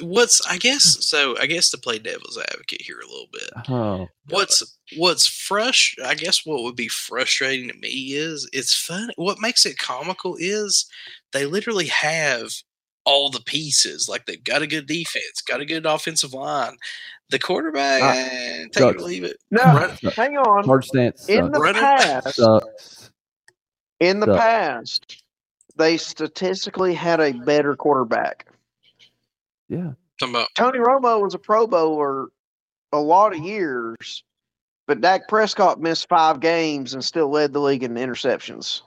what's 0.00 0.44
I 0.46 0.58
guess 0.58 1.04
so? 1.06 1.36
I 1.38 1.46
guess 1.46 1.70
to 1.70 1.78
play 1.78 1.98
devil's 1.98 2.38
advocate 2.38 2.82
here 2.82 2.98
a 3.00 3.06
little 3.06 3.28
bit. 3.32 3.50
Oh. 3.68 4.06
What's 4.28 4.78
what's 4.96 5.26
fresh? 5.26 5.94
I 6.04 6.14
guess 6.14 6.44
what 6.46 6.62
would 6.62 6.76
be 6.76 6.88
frustrating 6.88 7.68
to 7.68 7.74
me 7.78 8.12
is 8.14 8.48
it's 8.52 8.74
funny 8.74 9.12
What 9.16 9.38
makes 9.40 9.64
it 9.66 9.78
comical 9.78 10.36
is 10.38 10.86
they 11.32 11.46
literally 11.46 11.86
have 11.86 12.50
all 13.04 13.30
the 13.30 13.40
pieces. 13.40 14.08
Like 14.08 14.26
they've 14.26 14.42
got 14.44 14.62
a 14.62 14.66
good 14.66 14.86
defense, 14.86 15.40
got 15.46 15.60
a 15.60 15.64
good 15.66 15.86
offensive 15.86 16.32
line. 16.34 16.76
The 17.30 17.38
quarterback, 17.38 18.02
eh, 18.02 18.64
take 18.72 18.82
it 18.94 18.96
or 18.96 19.00
leave 19.00 19.24
it. 19.24 19.38
No, 19.50 19.62
Run- 19.62 19.96
hang 20.14 20.36
on. 20.36 20.64
Hard 20.64 20.84
stance. 20.84 21.28
In 21.28 21.44
Sucks. 21.46 21.52
the 21.54 21.60
Running- 21.60 21.80
past, 21.82 22.34
sucks. 22.36 23.10
in 24.00 24.20
the 24.20 24.26
sucks. 24.26 24.38
past, 24.38 25.22
they 25.76 25.96
statistically 25.96 26.92
had 26.92 27.20
a 27.20 27.32
better 27.32 27.74
quarterback. 27.74 28.46
Yeah. 29.72 29.92
About 30.22 30.48
Tony 30.54 30.78
Romo 30.78 31.20
was 31.22 31.34
a 31.34 31.38
Pro 31.38 31.66
Bowler 31.66 32.28
a 32.92 33.00
lot 33.00 33.34
of 33.34 33.40
years, 33.42 34.22
but 34.86 35.00
Dak 35.00 35.26
Prescott 35.28 35.80
missed 35.80 36.08
five 36.08 36.40
games 36.40 36.92
and 36.94 37.02
still 37.02 37.28
led 37.30 37.52
the 37.52 37.58
league 37.60 37.82
in 37.82 37.94
interceptions. 37.94 38.82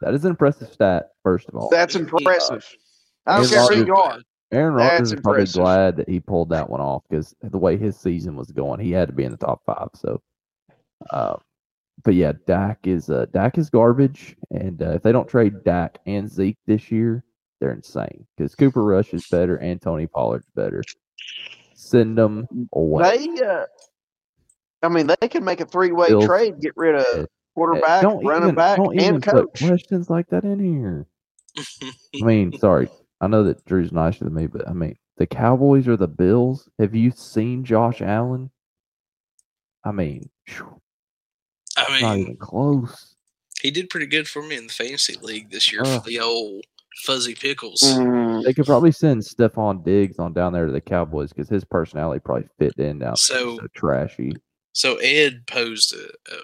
That 0.00 0.12
is 0.12 0.24
an 0.24 0.30
impressive 0.30 0.70
stat, 0.72 1.12
first 1.22 1.48
of 1.48 1.54
all. 1.54 1.70
That's 1.70 1.94
impressive. 1.94 2.68
I 3.26 3.36
don't 3.40 3.50
Aaron 3.50 3.50
care 3.50 3.60
who 3.60 3.68
Rodgers- 3.68 3.86
you 3.86 3.94
are. 3.96 4.18
Aaron 4.52 4.76
That's 4.76 4.92
Rodgers 4.92 5.12
is 5.12 5.20
probably 5.20 5.40
impressive. 5.42 5.62
glad 5.62 5.96
that 5.96 6.08
he 6.08 6.20
pulled 6.20 6.50
that 6.50 6.68
one 6.68 6.80
off 6.80 7.04
because 7.08 7.34
the 7.42 7.58
way 7.58 7.76
his 7.76 7.96
season 7.96 8.36
was 8.36 8.50
going, 8.52 8.80
he 8.80 8.90
had 8.90 9.08
to 9.08 9.14
be 9.14 9.24
in 9.24 9.30
the 9.30 9.38
top 9.38 9.62
five. 9.64 9.88
So, 9.94 10.20
uh, 11.10 11.36
but 12.02 12.14
yeah, 12.14 12.32
Dak 12.46 12.78
is 12.84 13.08
uh, 13.08 13.26
Dak 13.32 13.56
is 13.56 13.70
garbage, 13.70 14.36
and 14.50 14.82
uh, 14.82 14.90
if 14.90 15.02
they 15.02 15.12
don't 15.12 15.28
trade 15.28 15.64
Dak 15.64 15.98
and 16.06 16.30
Zeke 16.30 16.58
this 16.66 16.90
year, 16.92 17.24
they're 17.64 17.72
insane 17.72 18.26
because 18.36 18.54
Cooper 18.54 18.84
Rush 18.84 19.14
is 19.14 19.26
better 19.30 19.56
and 19.56 19.80
Tony 19.80 20.06
Pollard's 20.06 20.46
better. 20.54 20.82
Send 21.74 22.18
them 22.18 22.46
away. 22.74 23.16
They, 23.16 23.42
uh, 23.42 23.64
I 24.82 24.88
mean, 24.88 25.06
they 25.06 25.28
can 25.28 25.44
make 25.44 25.60
a 25.60 25.64
three-way 25.64 26.08
trade, 26.26 26.60
get 26.60 26.74
rid 26.76 26.94
of 26.94 27.26
quarterback, 27.54 28.02
don't 28.02 28.22
running 28.22 28.48
even, 28.48 28.54
back, 28.54 28.76
don't 28.76 28.94
even 28.94 29.14
and 29.14 29.22
put 29.22 29.32
coach. 29.32 29.66
questions 29.66 30.10
like 30.10 30.28
that 30.28 30.44
in 30.44 30.58
here. 30.58 31.06
I 31.56 31.94
mean, 32.26 32.58
sorry. 32.58 32.90
I 33.22 33.28
know 33.28 33.44
that 33.44 33.64
Drew's 33.64 33.92
nicer 33.92 34.24
than 34.24 34.34
me, 34.34 34.46
but 34.46 34.68
I 34.68 34.74
mean, 34.74 34.96
the 35.16 35.26
Cowboys 35.26 35.88
or 35.88 35.96
the 35.96 36.08
Bills. 36.08 36.68
Have 36.78 36.94
you 36.94 37.12
seen 37.12 37.64
Josh 37.64 38.02
Allen? 38.02 38.50
I 39.84 39.92
mean, 39.92 40.28
phew, 40.46 40.80
I 41.78 42.00
not 42.00 42.16
mean, 42.16 42.22
even 42.22 42.36
close. 42.36 43.14
he 43.62 43.70
did 43.70 43.88
pretty 43.88 44.06
good 44.06 44.28
for 44.28 44.42
me 44.42 44.56
in 44.56 44.66
the 44.66 44.72
fantasy 44.72 45.16
league 45.22 45.50
this 45.50 45.72
year 45.72 45.82
Ugh. 45.84 46.02
for 46.02 46.08
the 46.10 46.20
old 46.20 46.64
fuzzy 47.02 47.34
pickles. 47.34 47.82
Mm, 47.82 48.44
They 48.44 48.52
could 48.54 48.66
probably 48.66 48.92
send 48.92 49.22
Stefon 49.22 49.84
Diggs 49.84 50.18
on 50.18 50.32
down 50.32 50.52
there 50.52 50.66
to 50.66 50.72
the 50.72 50.80
Cowboys 50.80 51.30
because 51.32 51.48
his 51.48 51.64
personality 51.64 52.20
probably 52.24 52.48
fit 52.58 52.74
in 52.78 52.98
now. 52.98 53.14
So- 53.14 53.56
so 53.58 53.66
trashy. 53.74 54.32
So 54.72 54.96
Ed 54.96 55.46
posed 55.46 55.94
a 55.94 56.08
a 56.32 56.38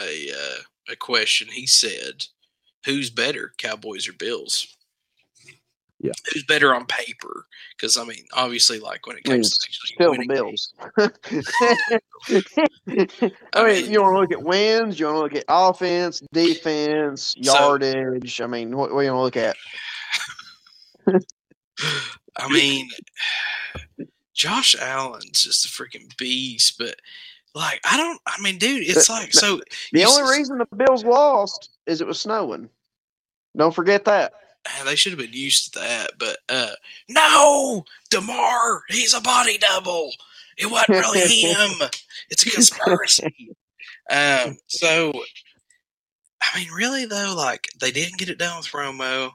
a, 0.00 0.30
uh, 0.32 0.58
a 0.90 0.96
question. 0.96 1.48
He 1.50 1.66
said, 1.66 2.26
"Who's 2.84 3.10
better, 3.10 3.52
Cowboys 3.58 4.06
or 4.08 4.12
Bills?" 4.12 4.76
Yeah. 6.00 6.12
Who's 6.32 6.44
better 6.44 6.74
on 6.74 6.86
paper? 6.86 7.44
Because 7.76 7.96
I 7.96 8.04
mean, 8.04 8.24
obviously, 8.32 8.78
like 8.78 9.06
when 9.06 9.16
it 9.16 9.22
I 9.26 9.30
mean, 9.30 9.38
comes 9.42 9.50
to 9.58 9.66
actually 9.68 9.94
Still 9.94 10.12
the 10.12 10.18
winning 10.18 10.28
Bills. 10.28 10.72
I 12.96 13.00
I 13.54 13.64
mean, 13.64 13.82
mean- 13.82 13.90
you 13.92 14.02
want 14.02 14.14
to 14.14 14.20
look 14.20 14.32
at 14.32 14.42
wins, 14.42 15.00
you 15.00 15.06
want 15.06 15.16
to 15.16 15.20
look 15.22 15.34
at 15.34 15.44
offense, 15.48 16.22
defense, 16.32 17.34
So- 17.42 17.52
yardage. 17.52 18.40
I 18.40 18.46
mean, 18.46 18.76
what, 18.76 18.92
what 18.94 19.00
you 19.02 19.12
want 19.12 19.32
to 19.34 19.38
look 19.40 19.54
at? 21.08 21.20
I 22.36 22.48
mean, 22.52 22.88
Josh 24.34 24.76
Allen's 24.80 25.42
just 25.42 25.64
a 25.64 25.68
freaking 25.68 26.16
beast, 26.16 26.76
but 26.78 26.96
like 27.54 27.80
I 27.84 27.96
don't. 27.96 28.20
I 28.26 28.40
mean, 28.40 28.58
dude, 28.58 28.82
it's 28.88 29.08
like 29.08 29.32
so. 29.32 29.60
The 29.92 30.04
only 30.04 30.22
s- 30.22 30.38
reason 30.38 30.58
the 30.58 30.76
Bills 30.76 31.04
lost 31.04 31.70
is 31.86 32.00
it 32.00 32.06
was 32.06 32.20
snowing. 32.20 32.68
Don't 33.56 33.74
forget 33.74 34.04
that. 34.04 34.32
They 34.84 34.96
should 34.96 35.12
have 35.12 35.18
been 35.18 35.32
used 35.32 35.72
to 35.74 35.80
that, 35.80 36.12
but 36.18 36.38
uh 36.48 36.70
no, 37.08 37.84
Damar, 38.10 38.82
he's 38.88 39.14
a 39.14 39.20
body 39.20 39.58
double. 39.58 40.12
It 40.56 40.70
wasn't 40.70 40.90
really 41.00 41.20
him. 41.42 41.70
It's 42.30 42.44
a 42.46 42.50
conspiracy. 42.50 43.50
um, 44.10 44.58
so 44.66 45.12
I 46.42 46.58
mean, 46.58 46.70
really 46.72 47.06
though, 47.06 47.34
like 47.36 47.68
they 47.80 47.90
didn't 47.90 48.18
get 48.18 48.28
it 48.28 48.38
done 48.38 48.58
with 48.58 48.66
Romo, 48.68 49.30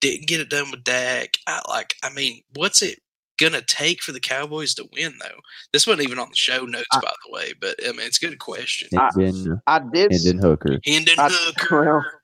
didn't 0.00 0.28
get 0.28 0.40
it 0.40 0.50
done 0.50 0.70
with 0.70 0.84
Dak. 0.84 1.34
I 1.46 1.60
like, 1.68 1.94
I 2.02 2.10
mean, 2.10 2.42
what's 2.54 2.82
it 2.82 2.98
gonna 3.38 3.62
take 3.62 4.02
for 4.02 4.12
the 4.12 4.20
Cowboys 4.20 4.74
to 4.74 4.88
win 4.92 5.14
though? 5.20 5.38
This 5.72 5.86
wasn't 5.86 6.04
even 6.06 6.18
on 6.18 6.28
the 6.30 6.36
show 6.36 6.64
notes, 6.64 6.84
I- 6.92 7.00
by 7.00 7.12
the 7.24 7.32
way, 7.32 7.52
but 7.60 7.76
I 7.86 7.92
mean, 7.92 8.02
it's 8.06 8.22
a 8.22 8.26
good 8.28 8.38
question. 8.38 8.88
I- 8.98 9.10
Hendon, 9.16 9.60
I 9.66 9.78
did. 9.80 10.12
s- 10.12 10.24
Hendon 10.24 10.42
Hooker. 10.42 10.78
Hendon 10.84 11.14
I- 11.18 11.28
Hooker. 11.30 12.20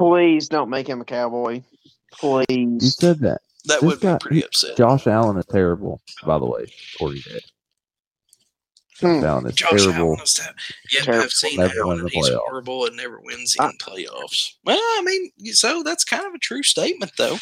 well, 0.00 0.10
Please 0.10 0.48
don't 0.48 0.70
make 0.70 0.86
him 0.88 1.00
a 1.00 1.04
cowboy. 1.04 1.62
Please. 2.12 2.46
You 2.48 2.80
said 2.80 3.18
that. 3.20 3.40
that 3.66 3.80
this 3.80 3.82
would 3.82 4.00
be 4.00 4.16
pretty 4.20 4.44
upset. 4.44 4.76
Josh 4.76 5.06
Allen 5.06 5.36
is 5.36 5.46
terrible, 5.46 6.00
by 6.24 6.38
the 6.38 6.46
way. 6.46 6.66
Corey 6.98 7.20
did. 7.20 7.42
Hmm. 9.00 9.20
Josh 9.20 9.24
Allen 9.24 9.46
is 9.46 9.54
Josh 9.54 9.70
terrible. 9.84 10.06
Allen 10.08 10.20
is 10.22 10.34
that. 10.34 10.54
Yeah, 10.92 11.00
Terrible. 11.02 11.22
I've 11.24 11.30
seen 11.30 11.56
Never 11.60 11.80
Allen. 11.80 12.00
and 12.00 12.10
He's 12.10 12.28
playoffs. 12.28 12.38
horrible 12.48 12.86
and 12.86 12.96
never 12.96 13.20
wins 13.20 13.56
in 13.58 13.64
I- 13.64 13.72
playoffs. 13.80 14.54
Well, 14.64 14.78
I 14.78 15.02
mean, 15.04 15.30
so 15.54 15.82
that's 15.82 16.04
kind 16.04 16.26
of 16.26 16.34
a 16.34 16.38
true 16.38 16.62
statement, 16.62 17.12
though. 17.16 17.36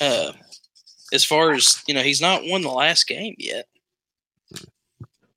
Uh, 0.00 0.32
as 1.12 1.24
far 1.24 1.52
as 1.52 1.82
you 1.88 1.94
know, 1.94 2.02
he's 2.02 2.20
not 2.20 2.42
won 2.44 2.62
the 2.62 2.68
last 2.70 3.06
game 3.08 3.34
yet. 3.38 3.66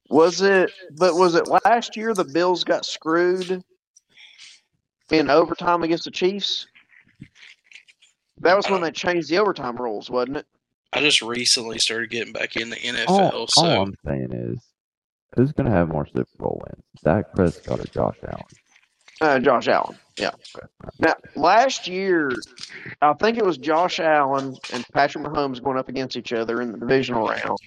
Was 0.09 0.41
it? 0.41 0.71
But 0.95 1.15
was 1.15 1.34
it 1.36 1.47
last 1.65 1.97
year 1.97 2.13
the 2.13 2.24
Bills 2.26 2.63
got 2.63 2.86
screwed 2.86 3.63
in 5.12 5.30
overtime 5.30 5.84
against 5.84 6.06
the 6.06 6.12
Chiefs? 6.12 6.68
That 8.41 8.58
was 8.58 8.70
when 8.70 8.82
they 8.82 8.91
changed 8.91 9.30
the 9.30 9.39
overtime 9.39 9.78
rules, 9.78 10.10
wasn't 10.10 10.38
it? 10.38 10.45
I 10.91 10.99
just 10.99 11.22
recently 11.22 11.80
started 11.80 12.10
getting 12.10 12.34
back 12.34 12.56
in 12.56 12.70
the 12.70 12.76
NFL, 12.76 13.10
All, 13.10 13.47
so 13.47 13.66
all 13.66 13.84
I'm 13.84 13.95
saying 14.06 14.32
is, 14.32 14.60
who's 15.36 15.51
going 15.51 15.66
to 15.66 15.76
have 15.76 15.89
more 15.89 16.06
Super 16.06 16.30
Bowl 16.38 16.62
wins, 16.64 16.84
Dak 17.04 17.34
Prescott 17.34 17.80
or 17.80 17.88
Josh 17.88 18.18
Allen? 18.28 18.43
Uh, 19.22 19.39
Josh 19.39 19.68
Allen. 19.68 19.97
Yeah. 20.20 20.32
Now, 20.99 21.16
last 21.36 21.88
year, 21.88 22.32
I 23.01 23.14
think 23.14 23.38
it 23.38 23.45
was 23.45 23.58
Josh 23.58 23.99
Allen 23.99 24.56
and 24.72 24.86
Patrick 24.93 25.24
Mahomes 25.24 25.64
going 25.64 25.78
up 25.78 25.89
against 25.89 26.16
each 26.18 26.34
other 26.34 26.62
in 26.62 26.72
the 26.72 26.78
divisional 26.78 27.28
round, 27.28 27.58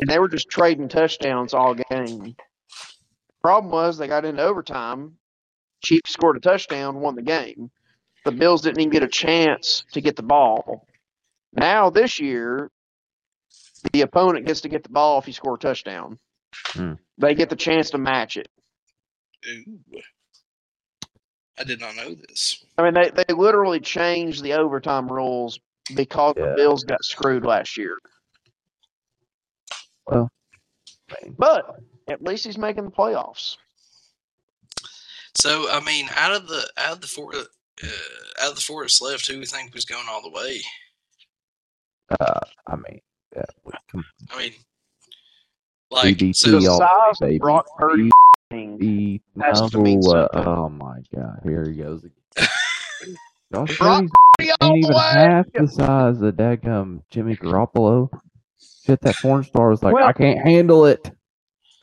and 0.00 0.08
they 0.08 0.18
were 0.18 0.28
just 0.28 0.50
trading 0.50 0.88
touchdowns 0.88 1.54
all 1.54 1.74
game. 1.74 2.36
Problem 3.42 3.72
was 3.72 3.96
they 3.96 4.08
got 4.08 4.24
into 4.24 4.42
overtime. 4.42 5.16
Chiefs 5.86 6.12
scored 6.12 6.36
a 6.36 6.40
touchdown, 6.40 6.98
won 7.00 7.14
the 7.14 7.22
game. 7.22 7.70
The 8.24 8.32
Bills 8.32 8.62
didn't 8.62 8.80
even 8.80 8.90
get 8.90 9.04
a 9.04 9.08
chance 9.08 9.84
to 9.92 10.00
get 10.00 10.16
the 10.16 10.22
ball. 10.24 10.84
Now 11.52 11.90
this 11.90 12.18
year, 12.18 12.72
the 13.92 14.00
opponent 14.00 14.46
gets 14.46 14.62
to 14.62 14.68
get 14.68 14.82
the 14.82 14.88
ball 14.88 15.20
if 15.20 15.28
you 15.28 15.32
score 15.32 15.54
a 15.54 15.58
touchdown. 15.58 16.18
Hmm. 16.70 16.94
They 17.18 17.36
get 17.36 17.50
the 17.50 17.56
chance 17.56 17.90
to 17.90 17.98
match 17.98 18.36
it. 18.36 18.48
ooh, 19.48 19.78
I 21.56 21.62
did 21.62 21.78
not 21.78 21.94
know 21.94 22.16
this. 22.16 22.64
I 22.76 22.82
mean, 22.82 22.94
they, 22.94 23.10
they 23.10 23.32
literally 23.32 23.78
changed 23.78 24.42
the 24.42 24.54
overtime 24.54 25.06
rules 25.06 25.60
because 25.94 26.34
Yeah. 26.36 26.46
the 26.48 26.54
Bills 26.56 26.82
got 26.82 27.04
screwed 27.04 27.44
last 27.46 27.76
year. 27.76 27.96
Well, 30.08 30.30
But 31.38 31.76
at 32.08 32.22
least 32.24 32.44
he's 32.44 32.58
making 32.58 32.86
the 32.86 32.90
playoffs. 32.90 33.56
So, 35.38 35.70
I 35.70 35.80
mean, 35.84 36.08
out 36.14 36.32
of 36.34 36.48
the 36.48 36.68
out 36.78 36.92
of 36.94 37.00
the 37.00 37.06
four 37.06 37.34
uh, 37.34 37.44
out 38.42 38.50
of 38.50 38.54
the 38.56 38.60
four 38.62 38.82
that's 38.82 39.00
left, 39.02 39.26
who 39.26 39.34
do 39.34 39.40
you 39.40 39.46
think 39.46 39.74
was 39.74 39.84
going 39.84 40.06
all 40.08 40.22
the 40.22 40.30
way? 40.30 40.60
uh, 42.20 42.40
I 42.66 42.76
mean, 42.76 43.00
yeah, 43.34 43.42
we 43.64 43.72
can 43.90 44.04
I 44.30 44.38
mean, 44.38 44.52
like 45.90 46.16
DDT 46.16 46.36
so. 46.36 46.54
all 46.70 46.78
Besides 46.78 47.18
baby. 47.20 47.38
Brock 47.38 47.66
Purdy, 47.76 48.10
thing, 48.50 48.78
be 48.78 49.20
Has 49.40 49.70
to 49.70 49.78
mean 49.78 50.00
uh, 50.06 50.28
oh 50.34 50.68
my 50.68 51.00
god, 51.14 51.40
here 51.42 51.68
he 51.68 51.76
goes 51.76 52.04
again. 52.04 52.48
Josh 53.52 53.78
Brock 53.78 54.04
Purdy's 54.38 54.54
all 54.60 54.74
ain't 54.74 54.84
even 54.84 54.94
half 54.94 55.46
the 55.52 55.68
size 55.68 56.20
of 56.22 56.34
dadgum 56.34 57.02
Jimmy 57.10 57.36
Garoppolo. 57.36 58.08
Shit, 58.84 59.00
that 59.02 59.16
porn 59.20 59.44
star 59.44 59.70
was 59.70 59.82
like, 59.82 59.94
Well- 59.94 60.06
I 60.06 60.12
can't 60.12 60.40
handle 60.40 60.86
it. 60.86 61.10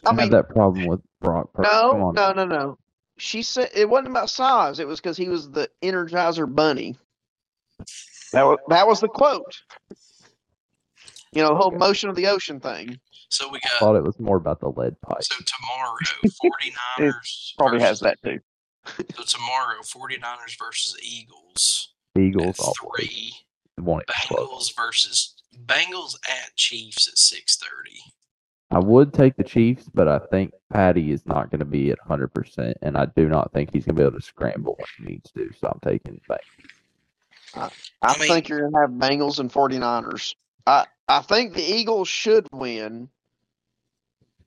I, 0.06 0.10
I 0.10 0.12
have 0.12 0.20
mean, 0.20 0.30
that 0.32 0.50
problem 0.50 0.86
with 0.88 1.00
Brock 1.22 1.54
Purdy. 1.54 1.70
Come 1.70 2.00
no, 2.00 2.08
on. 2.08 2.14
no, 2.16 2.34
no, 2.34 2.46
no. 2.46 2.78
She 3.18 3.44
said 3.44 3.70
it 3.76 3.90
wasn't 3.90 4.10
about 4.10 4.30
size. 4.30 4.80
It 4.80 4.88
was 4.88 5.00
because 5.00 5.18
he 5.18 5.30
was 5.30 5.50
the 5.52 5.70
Energizer 5.82 6.54
Bunny. 6.54 6.96
That 8.32 8.44
was 8.44 8.58
that 8.70 8.88
was 8.88 9.00
the 9.02 9.08
quote. 9.08 9.62
You 11.32 11.42
know, 11.42 11.50
the 11.50 11.56
whole 11.56 11.72
motion 11.72 12.10
of 12.10 12.16
the 12.16 12.28
ocean 12.28 12.60
thing. 12.60 13.00
So 13.30 13.50
we 13.50 13.60
I 13.64 13.80
thought 13.80 13.96
it 13.96 14.04
was 14.04 14.20
more 14.20 14.38
about 14.38 14.60
the 14.60 14.70
lead 14.70 15.00
pipe. 15.02 15.24
so 15.24 15.36
tomorrow 15.46 15.96
49ers 17.00 17.54
Probably 17.58 17.80
has 17.80 18.00
that 18.02 18.22
too. 18.24 18.40
So 19.16 19.24
tomorrow 19.24 19.82
49ers 19.82 20.58
versus 20.60 20.96
Eagles. 21.02 21.94
Eagles 22.18 22.60
at 22.60 22.74
three. 23.00 23.34
won't. 23.80 24.06
Bengals 24.08 24.76
versus 24.76 25.36
Bengals 25.66 26.16
at 26.30 26.56
Chiefs 26.56 27.08
at 27.08 27.18
six 27.18 27.58
thirty. 27.58 28.00
I 28.74 28.80
would 28.80 29.14
take 29.14 29.36
the 29.38 29.44
Chiefs, 29.44 29.90
but 29.94 30.08
I 30.08 30.20
think 30.20 30.52
Patty 30.72 31.12
is 31.12 31.26
not 31.26 31.52
going 31.52 31.60
to 31.60 31.66
be 31.66 31.92
at 31.92 32.00
100%, 32.00 32.74
and 32.82 32.98
I 32.98 33.06
do 33.06 33.30
not 33.30 33.54
think 33.54 33.72
he's 33.72 33.86
going 33.86 33.96
to 33.96 34.02
be 34.02 34.08
able 34.08 34.20
to 34.20 34.26
scramble 34.26 34.76
when 34.78 34.88
he 35.08 35.14
needs 35.14 35.32
to, 35.32 35.52
so 35.60 35.68
I'm 35.68 35.80
taking 35.88 36.20
Bengals. 36.30 36.40
I, 37.56 37.70
I 38.02 38.18
mean- 38.20 38.28
think 38.30 38.50
you're 38.50 38.68
gonna 38.70 38.82
have 38.82 38.90
Bengals 38.90 39.40
and 39.40 39.52
49ers. 39.52 40.36
I 40.66 40.86
I 41.08 41.22
think 41.22 41.54
the 41.54 41.62
Eagles 41.64 42.08
should 42.08 42.48
win, 42.52 43.10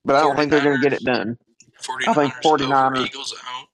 but 0.03 0.15
I 0.17 0.21
don't 0.21 0.35
think 0.35 0.51
they're 0.51 0.61
gonna 0.63 0.81
get 0.81 0.93
it 0.93 1.03
done. 1.03 1.37
49ers, 1.81 2.07
I 2.07 2.13
think 2.13 2.33
49ers. 2.43 3.05
Eagles 3.05 3.33
at 3.33 3.39
home. 3.39 3.67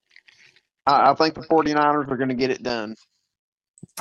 I, 0.86 1.12
I 1.12 1.16
think 1.16 1.36
the 1.36 1.42
49ers 1.42 2.12
are 2.12 2.18
gonna 2.18 2.36
get 2.36 2.52
it 2.52 2.62
done. 2.62 2.96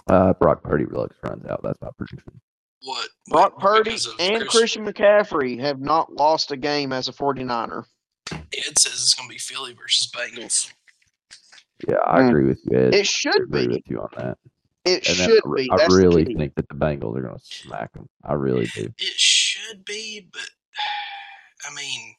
Uh, 0.06 0.32
Brock 0.34 0.62
Purdy 0.62 0.84
looks 0.84 1.16
runs 1.22 1.46
out. 1.46 1.62
That's 1.62 1.80
my 1.80 1.88
prediction. 1.96 2.40
What? 2.84 3.08
Brock 3.28 3.58
Purdy 3.60 3.96
and 4.18 4.46
Christian 4.48 4.84
McCaffrey 4.86 5.60
have 5.60 5.80
not 5.80 6.12
lost 6.12 6.50
a 6.50 6.56
game 6.56 6.92
as 6.92 7.08
a 7.08 7.12
49er. 7.12 7.84
Ed 8.32 8.78
says 8.78 8.94
it's 8.94 9.14
going 9.14 9.28
to 9.28 9.32
be 9.32 9.38
Philly 9.38 9.72
versus 9.74 10.10
Bengals. 10.10 10.72
Yeah, 11.88 11.96
I 12.06 12.20
Mm. 12.20 12.28
agree 12.30 12.44
with 12.46 12.60
you, 12.64 12.78
Ed. 12.78 12.94
It 12.94 13.00
I 13.00 13.02
should 13.02 13.36
agree 13.42 13.66
be. 13.68 13.74
with 13.74 13.82
you 13.88 14.00
on 14.00 14.08
that. 14.16 14.38
It 14.84 15.06
And 15.08 15.16
should 15.16 15.42
I, 15.44 15.54
be. 15.56 15.68
I 15.70 15.76
That's 15.76 15.94
the 15.94 16.00
really 16.02 16.24
think 16.24 16.54
that 16.56 16.68
the 16.68 16.74
Bengals 16.74 17.16
are 17.16 17.22
going 17.22 17.38
to 17.38 17.44
smack 17.44 17.92
them. 17.92 18.08
I 18.24 18.32
really 18.34 18.66
do. 18.74 18.92
It 18.98 19.14
should 19.16 19.84
be, 19.84 20.28
but 20.32 20.48
I 21.70 21.74
mean, 21.74 22.14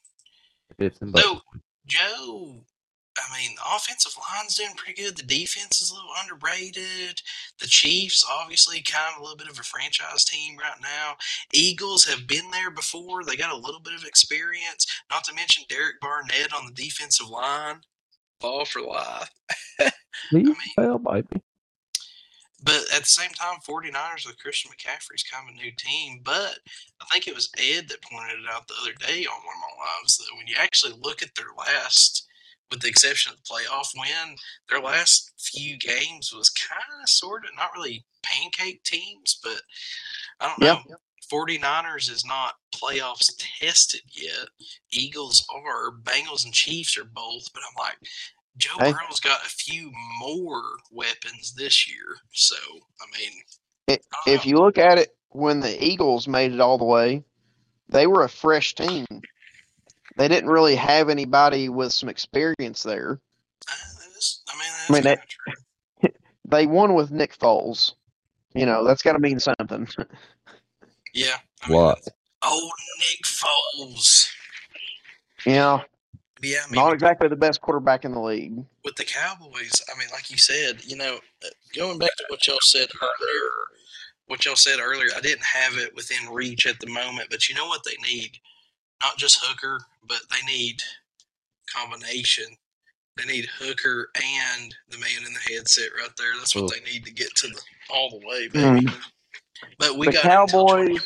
Ifs 0.78 1.00
and 1.02 1.12
buts. 1.12 1.26
no, 1.26 1.40
Joe. 1.86 2.64
I 3.16 3.38
mean, 3.38 3.54
the 3.56 3.76
offensive 3.76 4.12
line's 4.32 4.56
doing 4.56 4.74
pretty 4.76 5.00
good. 5.00 5.16
The 5.16 5.22
defense 5.22 5.80
is 5.80 5.90
a 5.90 5.94
little 5.94 6.10
underrated. 6.20 7.22
The 7.60 7.66
Chiefs, 7.66 8.26
obviously, 8.30 8.82
kind 8.82 9.14
of 9.14 9.20
a 9.20 9.22
little 9.22 9.36
bit 9.36 9.48
of 9.48 9.58
a 9.58 9.62
franchise 9.62 10.24
team 10.24 10.56
right 10.58 10.80
now. 10.82 11.14
Eagles 11.52 12.04
have 12.06 12.26
been 12.26 12.50
there 12.50 12.70
before. 12.70 13.22
They 13.24 13.36
got 13.36 13.52
a 13.52 13.56
little 13.56 13.80
bit 13.80 13.94
of 13.94 14.04
experience. 14.04 14.86
Not 15.10 15.24
to 15.24 15.34
mention 15.34 15.64
Derek 15.68 16.00
Barnett 16.00 16.52
on 16.52 16.66
the 16.66 16.72
defensive 16.72 17.28
line. 17.28 17.80
Ball 18.40 18.64
for 18.64 18.82
life. 18.82 19.30
Please 20.30 20.46
mean- 20.46 20.98
baby. 21.04 21.42
But 22.64 22.80
at 22.94 23.00
the 23.00 23.06
same 23.06 23.30
time, 23.30 23.58
49ers 23.68 24.26
with 24.26 24.38
Christian 24.38 24.70
McCaffrey's 24.70 25.22
kind 25.22 25.46
of 25.46 25.54
a 25.54 25.58
new 25.62 25.70
team. 25.76 26.20
But 26.24 26.58
I 27.00 27.04
think 27.12 27.28
it 27.28 27.34
was 27.34 27.50
Ed 27.58 27.88
that 27.90 28.02
pointed 28.02 28.38
it 28.38 28.50
out 28.50 28.66
the 28.66 28.74
other 28.80 28.94
day 29.06 29.26
on 29.26 29.34
one 29.34 29.54
of 29.56 29.60
my 29.60 29.84
lives 30.00 30.16
that 30.16 30.34
when 30.34 30.46
you 30.46 30.54
actually 30.58 30.94
look 30.98 31.22
at 31.22 31.34
their 31.34 31.52
last, 31.58 32.26
with 32.70 32.80
the 32.80 32.88
exception 32.88 33.32
of 33.32 33.38
the 33.38 33.42
playoff 33.44 33.88
win, 33.96 34.36
their 34.68 34.80
last 34.80 35.32
few 35.38 35.76
games 35.78 36.32
was 36.34 36.48
kind 36.50 36.82
of 37.02 37.08
sort 37.08 37.44
of 37.44 37.50
not 37.56 37.70
really 37.74 38.04
pancake 38.22 38.82
teams, 38.84 39.38
but 39.42 39.60
I 40.40 40.48
don't 40.48 40.60
know. 40.60 40.96
49ers 41.32 42.10
is 42.10 42.24
not 42.26 42.54
playoffs 42.74 43.30
tested 43.60 44.02
yet. 44.12 44.48
Eagles 44.92 45.46
are, 45.54 45.92
Bengals 46.02 46.44
and 46.44 46.52
Chiefs 46.52 46.98
are 46.98 47.04
both, 47.04 47.44
but 47.54 47.62
I'm 47.62 47.86
like, 47.86 47.96
Joe 48.56 48.76
Hey. 48.78 48.92
Burrow's 48.92 49.20
got 49.20 49.44
a 49.44 49.48
few 49.48 49.90
more 50.20 50.62
weapons 50.92 51.54
this 51.56 51.88
year. 51.88 52.16
So, 52.32 52.56
I 53.00 53.18
mean, 53.18 53.32
It- 53.88 54.04
I 54.26 54.30
If 54.32 54.44
know. 54.44 54.50
you 54.50 54.56
look 54.58 54.78
at 54.78 54.98
it, 54.98 55.16
when 55.30 55.60
the 55.60 55.82
Eagles 55.84 56.28
made 56.28 56.52
it 56.52 56.60
all 56.60 56.78
the 56.78 56.84
way, 56.84 57.24
they 57.88 58.06
were 58.06 58.22
a 58.22 58.28
fresh 58.28 58.74
team. 58.74 59.06
They 60.16 60.28
didn't 60.28 60.50
really 60.50 60.76
have 60.76 61.08
anybody 61.08 61.68
with 61.68 61.92
some 61.92 62.08
experience 62.08 62.82
there. 62.82 63.20
Uh, 63.68 63.72
that 63.98 64.16
is- 64.16 64.42
I 64.48 64.52
mean, 64.58 64.68
that's 64.68 64.90
I 64.90 64.92
mean, 64.92 65.02
that- 65.04 65.28
true. 65.28 66.10
They 66.46 66.66
won 66.66 66.92
with 66.94 67.10
Nick 67.10 67.36
Foles. 67.38 67.92
You 68.54 68.66
know, 68.66 68.84
that's 68.84 69.02
got 69.02 69.14
to 69.14 69.18
mean 69.18 69.40
something. 69.40 69.88
Yeah. 71.14 71.36
I 71.62 71.68
mean, 71.70 71.76
What? 71.78 72.08
Oh, 72.42 72.70
Nick 73.10 73.22
Foles. 73.24 74.28
you 75.46 75.52
know, 75.52 75.80
Yeah, 76.42 76.58
I 76.66 76.70
mean, 76.70 76.74
not 76.84 76.92
exactly 76.92 77.28
the 77.28 77.36
best 77.36 77.60
quarterback 77.60 78.04
in 78.04 78.12
the 78.12 78.20
league. 78.20 78.56
with 78.84 78.96
the 78.96 79.04
Cowboys, 79.04 79.80
I 79.94 79.96
mean, 79.98 80.08
like 80.12 80.28
you 80.30 80.38
said, 80.38 80.84
you 80.84 80.96
know, 80.96 81.20
uh, 81.44 81.48
going 81.74 81.98
back 81.98 82.10
to 82.18 82.24
what 82.28 82.44
y'all 82.48 82.58
said 82.62 82.88
earlier, 83.00 83.50
what 84.26 84.44
y'all 84.44 84.56
said 84.56 84.80
earlier, 84.80 85.08
I 85.16 85.20
didn't 85.20 85.44
have 85.44 85.76
it 85.78 85.94
within 85.94 86.28
reach 86.32 86.66
at 86.66 86.80
the 86.80 86.88
moment, 86.88 87.28
but 87.30 87.48
you 87.48 87.54
know 87.54 87.66
what 87.66 87.82
they 87.84 87.96
need? 88.02 88.38
Not 89.02 89.16
just 89.18 89.38
Hooker, 89.42 89.80
but 90.08 90.20
they 90.30 90.44
need 90.46 90.80
combination. 91.74 92.46
They 93.16 93.24
need 93.32 93.46
Hooker 93.58 94.08
and 94.16 94.74
the 94.88 94.98
man 94.98 95.26
in 95.26 95.32
the 95.32 95.54
headset 95.54 95.90
right 95.96 96.10
there. 96.18 96.32
That's 96.38 96.54
what 96.56 96.72
they 96.72 96.80
need 96.90 97.04
to 97.04 97.12
get 97.12 97.28
to 97.36 97.48
the 97.48 97.60
all 97.90 98.10
the 98.10 98.26
way, 98.26 98.48
hmm. 98.48 98.74
baby. 98.80 98.92
But 99.78 99.96
we 99.96 100.06
The 100.06 100.12
got 100.14 100.22
Cowboys 100.22 101.00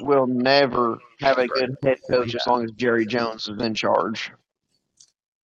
Will 0.00 0.26
never 0.26 0.98
have 1.20 1.38
a 1.38 1.46
good 1.48 1.76
head 1.82 1.98
coach 2.08 2.34
as 2.34 2.46
long 2.46 2.64
as 2.64 2.70
Jerry 2.72 3.04
Jones 3.04 3.48
is 3.48 3.60
in 3.60 3.74
charge. 3.74 4.30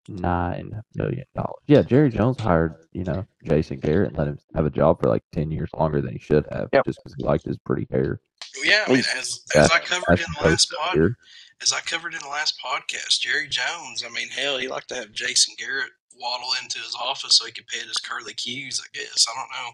Nine 0.09 0.83
million 0.95 1.25
dollars. 1.35 1.63
Yeah, 1.67 1.83
Jerry 1.83 2.11
Jones 2.11 2.41
hired, 2.41 2.75
you 2.93 3.05
know, 3.05 3.25
Jason 3.45 3.79
Garrett 3.79 4.09
and 4.09 4.19
let 4.19 4.27
him 4.27 4.39
have 4.55 4.67
a 4.67 4.71
job 4.71 5.01
for 5.01 5.09
like 5.09 5.23
ten 5.33 5.51
years 5.51 5.71
longer 5.75 6.01
than 6.01 6.13
he 6.13 6.19
should 6.19 6.45
have, 6.51 6.69
Yep. 6.73 6.85
just 6.87 6.99
because 7.03 7.15
he 7.17 7.25
liked 7.25 7.45
his 7.45 7.57
pretty 7.59 7.87
hair. 7.91 8.21
Yeah, 8.65 8.85
I 8.87 8.91
mean, 8.91 9.05
as, 9.17 9.43
as 9.55 9.71
I 9.71 9.79
covered 9.79 10.19
in 10.19 10.27
the 10.41 10.49
last 10.49 10.69
supposed 10.69 10.77
pod, 10.79 10.93
to 10.95 10.99
hear. 10.99 11.17
As 11.61 11.73
I 11.73 11.81
covered 11.81 12.15
in 12.15 12.21
the 12.21 12.29
last 12.29 12.55
podcast, 12.65 13.21
Jerry 13.21 13.49
Jones. 13.49 14.05
I 14.07 14.11
mean, 14.11 14.29
hell, 14.29 14.59
he 14.59 14.69
liked 14.69 14.89
to 14.89 14.95
have 14.97 15.13
Jason 15.13 15.55
Garrett 15.59 15.91
waddle 16.21 16.51
into 16.63 16.79
his 16.79 16.97
office 17.01 17.37
so 17.37 17.47
he 17.47 17.53
could 17.53 17.67
pet 17.67 17.83
his 17.87 17.97
curly 17.99 18.35
cues. 18.35 18.81
I 18.83 18.89
guess 18.97 19.27
I 19.29 19.39
don't 19.39 19.51
know. 19.67 19.73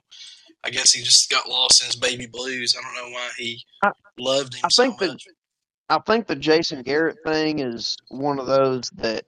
I 0.65 0.71
guess 0.71 0.93
he 0.93 1.03
just 1.03 1.31
got 1.31 1.49
lost 1.49 1.81
in 1.83 1.87
his 1.87 1.97
baby 1.97 2.27
blues. 2.27 2.75
I 2.79 2.83
don't 2.83 2.95
know 2.95 3.15
why 3.15 3.29
he 3.37 3.63
I- 3.85 3.93
loved 4.19 4.55
him 4.55 4.63
I 4.65 4.69
so 4.71 4.83
think 4.85 4.99
that- 4.99 5.09
much. 5.09 5.25
I 5.91 5.99
think 6.07 6.27
the 6.27 6.37
Jason 6.37 6.83
Garrett 6.83 7.17
thing 7.25 7.61
is 7.61 7.97
one 8.09 8.39
of 8.39 8.47
those 8.47 8.91
that 8.97 9.25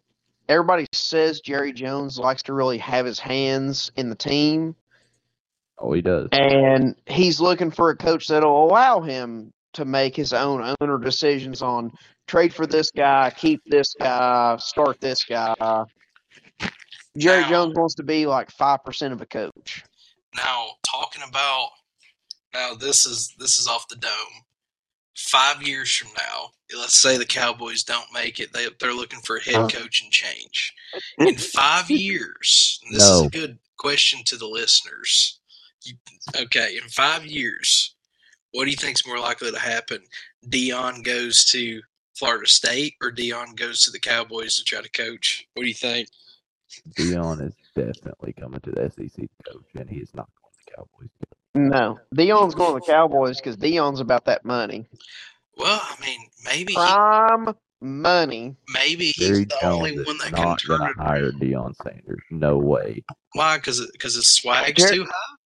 everybody 0.49 0.87
says 0.93 1.41
Jerry 1.41 1.73
Jones 1.73 2.19
likes 2.19 2.43
to 2.45 2.53
really 2.53 2.77
have 2.79 3.07
his 3.07 3.19
hands 3.19 3.91
in 3.97 4.11
the 4.11 4.15
team, 4.17 4.77
Oh, 5.79 5.93
he 5.95 6.03
does. 6.03 6.29
and 6.33 6.95
he's 7.07 7.41
looking 7.41 7.71
for 7.71 7.89
a 7.89 7.97
coach 7.97 8.29
that'll 8.29 8.67
allow 8.67 9.01
him 9.01 9.55
to 9.75 9.85
make 9.85 10.17
his 10.17 10.33
own 10.33 10.75
owner 10.81 10.99
decisions 10.99 11.63
on 11.63 11.93
trade 12.27 12.53
for 12.55 12.67
this 12.67 12.91
guy, 12.91 13.31
keep 13.37 13.61
this 13.67 13.95
guy, 13.99 14.57
start 14.59 15.01
this 15.01 15.25
guy. 15.25 15.55
Jerry 17.17 17.43
Now- 17.43 17.49
Jones 17.49 17.77
wants 17.77 17.95
to 17.97 18.03
be 18.03 18.27
like 18.27 18.51
five 18.51 18.85
percent 18.85 19.13
of 19.13 19.21
a 19.21 19.27
coach. 19.27 19.85
Now 20.37 20.69
talking 20.85 21.23
about 21.29 21.71
now 22.55 22.75
this 22.75 23.05
is 23.07 23.35
this 23.39 23.59
is 23.59 23.67
off 23.67 23.89
the 23.89 23.97
dome. 23.97 24.45
Five 25.17 25.63
years 25.63 25.95
from 25.95 26.11
now, 26.17 26.51
let's 26.79 26.99
say 27.01 27.19
the 27.19 27.27
Cowboys 27.27 27.83
don't 27.83 28.07
make 28.15 28.39
it, 28.41 28.53
they 28.53 28.69
they're 28.79 28.95
looking 28.95 29.21
for 29.21 29.37
a 29.37 29.43
head 29.43 29.55
Uh. 29.57 29.69
coaching 29.69 30.11
change. 30.11 30.73
In 31.19 31.37
five 31.37 31.91
years, 31.91 32.81
and 32.85 32.95
this 32.95 33.03
is 33.05 33.23
a 33.23 33.29
good 33.29 33.59
question 33.77 34.21
to 34.25 34.37
the 34.37 34.47
listeners. 34.47 35.41
You, 35.83 35.95
okay, 36.37 36.77
in 36.77 36.89
five 36.89 37.27
years, 37.27 37.95
what 38.53 38.65
do 38.65 38.71
you 38.71 38.77
think's 38.77 39.07
more 39.07 39.19
likely 39.19 39.51
to 39.51 39.59
happen? 39.59 40.03
Deion 40.49 41.05
goes 41.05 41.45
to 41.47 41.81
Florida 42.17 42.47
State 42.49 42.95
or 43.03 43.11
Deion 43.13 43.55
goes 43.57 43.83
to 43.83 43.91
the 43.91 43.99
Cowboys 44.01 44.57
to 44.57 44.65
try 44.65 44.81
to 44.81 44.91
coach? 44.91 45.47
What 45.55 45.63
do 45.63 45.69
you 45.69 45.75
think? 45.75 46.09
Deion 46.97 47.47
is 47.47 47.55
definitely 47.75 48.33
coming 48.33 48.61
to 48.61 48.71
the 48.71 48.91
SEC 48.91 49.29
coach, 49.47 49.65
and 49.77 49.89
he 49.89 49.97
is 49.99 50.15
not 50.15 50.29
going 50.41 50.53
to 50.53 50.65
the 50.67 50.77
Cowboys. 50.77 51.09
No, 51.55 51.99
Deion's 52.15 52.55
going 52.55 52.75
to 52.75 52.87
the 52.87 52.93
Cowboys 52.93 53.39
because 53.39 53.57
Deion's 53.57 54.01
about 54.01 54.25
that 54.27 54.45
money, 54.45 54.87
Well, 55.57 55.81
I 55.83 55.97
mean, 56.05 56.21
maybe 56.45 56.73
he, 56.73 56.77
prime 56.77 57.55
money. 57.81 58.55
maybe 58.73 59.07
he's 59.07 59.17
Jerry 59.17 59.45
the 59.45 59.57
Jones 59.61 59.75
only 59.77 59.97
one 60.05 60.19
that 60.19 60.33
can 60.33 60.45
not 60.45 60.61
turn 60.61 60.79
going 60.79 60.91
it 60.91 60.95
to 60.95 61.03
hire 61.03 61.33
Deion 61.33 61.75
Sanders. 61.83 62.23
No 62.31 62.57
way. 62.57 63.03
Why? 63.33 63.57
Because 63.57 63.85
because 63.93 64.15
his 64.15 64.31
swag's 64.31 64.73
Jerry- 64.75 64.97
too 64.99 65.05
high. 65.07 65.37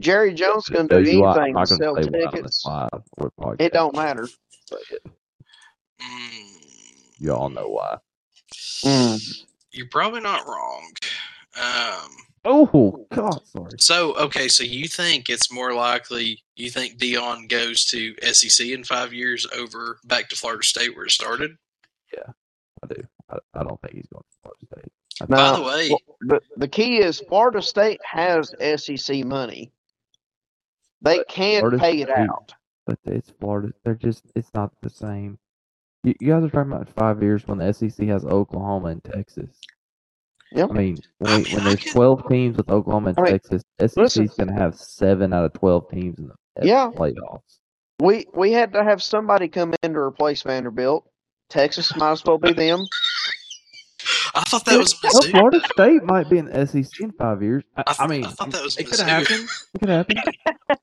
Jerry 0.00 0.34
Jones 0.34 0.66
can 0.66 0.88
Tell 0.88 1.02
do 1.02 1.10
you 1.10 1.20
what, 1.20 1.36
anything 1.38 1.54
not 1.54 1.68
to 1.68 1.74
sell 1.76 1.94
to 1.96 2.02
say 2.02 2.10
one 2.10 2.26
on 2.26 2.32
tickets. 2.32 2.62
this 2.62 2.66
live 2.66 3.02
or 3.18 3.30
podcast. 3.40 3.56
It 3.60 3.72
don't 3.72 3.94
matter. 3.96 4.28
but 4.70 4.80
Mm, 6.02 7.12
You 7.18 7.32
all 7.34 7.48
know 7.48 7.68
why. 7.68 7.98
Mm. 8.84 9.44
you're 9.72 9.88
probably 9.88 10.20
not 10.20 10.46
wrong. 10.46 10.90
Um, 11.60 12.10
Oh 12.46 13.06
God, 13.10 13.40
sorry. 13.46 13.70
so 13.78 14.14
okay, 14.16 14.48
so 14.48 14.64
you 14.64 14.86
think 14.86 15.30
it's 15.30 15.50
more 15.50 15.72
likely 15.72 16.42
you 16.56 16.68
think 16.68 16.98
Deion 16.98 17.48
goes 17.48 17.86
to 17.86 18.14
SEC 18.34 18.66
in 18.66 18.84
five 18.84 19.14
years 19.14 19.46
over 19.56 19.98
back 20.04 20.28
to 20.28 20.36
Florida 20.36 20.62
State 20.62 20.94
where 20.94 21.06
it 21.06 21.10
started? 21.12 21.56
Yeah, 22.12 22.32
I 22.82 22.86
do. 22.88 23.02
I, 23.30 23.38
I 23.54 23.62
don't 23.62 23.80
think 23.80 23.94
he's 23.94 24.06
going 24.12 24.22
to 24.24 24.36
Florida 24.42 24.66
State. 24.66 24.92
I 25.22 25.24
By 25.26 25.56
the 25.56 25.62
way, 25.64 25.88
well, 25.88 26.00
the, 26.20 26.40
the 26.58 26.68
key 26.68 26.98
is 26.98 27.20
Florida 27.28 27.62
State 27.62 28.00
has 28.04 28.52
SEC 28.76 29.24
money. 29.24 29.72
They 31.04 31.18
But 31.18 31.28
can 31.28 31.60
Florida 31.60 31.78
pay 31.78 32.00
it 32.00 32.08
State- 32.08 32.18
out. 32.30 32.52
but 32.86 32.98
it's 33.04 33.30
Florida. 33.40 33.72
They're 33.84 33.94
just. 33.94 34.24
It's 34.34 34.52
not 34.54 34.72
the 34.82 34.90
same. 34.90 35.38
You, 36.02 36.14
you 36.20 36.28
guys 36.32 36.44
are 36.44 36.50
talking 36.50 36.72
about 36.72 36.88
five 36.96 37.22
years 37.22 37.46
when 37.46 37.58
the 37.58 37.72
SEC 37.72 38.06
has 38.08 38.24
Oklahoma 38.24 38.88
and 38.88 39.04
Texas. 39.04 39.50
Yep. 40.52 40.70
I 40.70 40.72
mean, 40.74 40.98
when, 41.18 41.32
I 41.32 41.36
mean, 41.38 41.54
when 41.54 41.64
there's 41.64 41.76
can- 41.80 41.92
12 41.92 42.28
teams 42.28 42.56
with 42.56 42.68
Oklahoma 42.70 43.08
and 43.10 43.18
I 43.18 43.22
mean, 43.22 43.32
Texas, 43.32 43.62
SEC 43.80 43.96
listen. 43.96 44.24
is 44.24 44.34
going 44.34 44.48
to 44.48 44.54
have 44.54 44.74
seven 44.76 45.32
out 45.32 45.44
of 45.44 45.52
12 45.54 45.88
teams 45.90 46.18
in 46.18 46.28
the 46.28 46.34
Yeah. 46.66 46.90
playoffs. 46.94 47.58
We 48.00 48.26
we 48.34 48.52
had 48.52 48.72
to 48.72 48.82
have 48.84 49.02
somebody 49.02 49.48
come 49.48 49.72
in 49.82 49.92
to 49.94 49.98
replace 49.98 50.42
Vanderbilt. 50.42 51.08
Texas 51.48 51.94
might 51.96 52.12
as 52.12 52.24
well 52.24 52.38
be 52.38 52.52
them. 52.52 52.84
I 54.34 54.42
thought 54.42 54.64
that 54.66 54.78
was 54.78 54.94
Well, 55.02 55.22
Florida 55.22 55.60
State 55.72 56.02
might 56.02 56.28
be 56.28 56.38
in 56.38 56.46
the 56.46 56.66
SEC 56.66 57.00
in 57.00 57.12
five 57.12 57.42
years. 57.42 57.62
I, 57.76 57.84
I 57.86 57.94
I, 58.00 58.06
mean, 58.08 58.24
I 58.24 58.30
thought 58.30 58.50
that 58.50 58.62
was 58.62 58.76
it 58.76 58.84
could 58.88 58.98
Mizzou. 58.98 59.06
happen. 59.06 59.46
It 59.74 59.78
could 59.80 59.88
happen. 59.88 60.16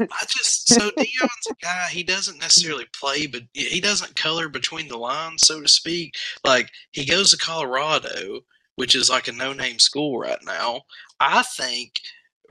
I 0.00 0.24
just 0.28 0.68
so 0.68 0.90
Deion's 0.90 1.46
a 1.50 1.54
guy. 1.62 1.88
He 1.90 2.02
doesn't 2.02 2.38
necessarily 2.38 2.86
play, 2.98 3.26
but 3.26 3.42
he 3.52 3.80
doesn't 3.80 4.16
color 4.16 4.48
between 4.48 4.88
the 4.88 4.96
lines, 4.98 5.42
so 5.46 5.60
to 5.60 5.68
speak. 5.68 6.14
Like 6.44 6.70
he 6.92 7.04
goes 7.04 7.30
to 7.30 7.36
Colorado, 7.36 8.40
which 8.76 8.94
is 8.94 9.10
like 9.10 9.28
a 9.28 9.32
no-name 9.32 9.78
school 9.78 10.18
right 10.18 10.38
now. 10.44 10.82
I 11.20 11.42
think. 11.42 12.00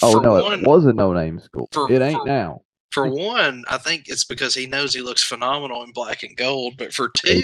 Oh 0.02 0.14
for 0.14 0.22
no, 0.22 0.42
one, 0.44 0.60
it 0.62 0.66
was 0.68 0.86
a 0.86 0.94
no-name 0.94 1.40
school. 1.40 1.68
for- 1.72 1.92
it 1.92 2.02
ain't 2.02 2.20
for- 2.20 2.26
now. 2.28 2.62
For 2.92 3.08
one, 3.08 3.66
I 3.68 3.78
think 3.78 4.06
it's 4.08 4.26
because 4.26 4.56
he 4.56 4.66
knows 4.66 4.96
he 4.96 5.02
looks 5.02 5.22
phenomenal 5.24 5.84
in 5.84 5.92
black 5.92 6.24
and 6.24 6.36
gold. 6.36 6.74
But 6.78 6.92
for 6.92 7.10
two, 7.16 7.44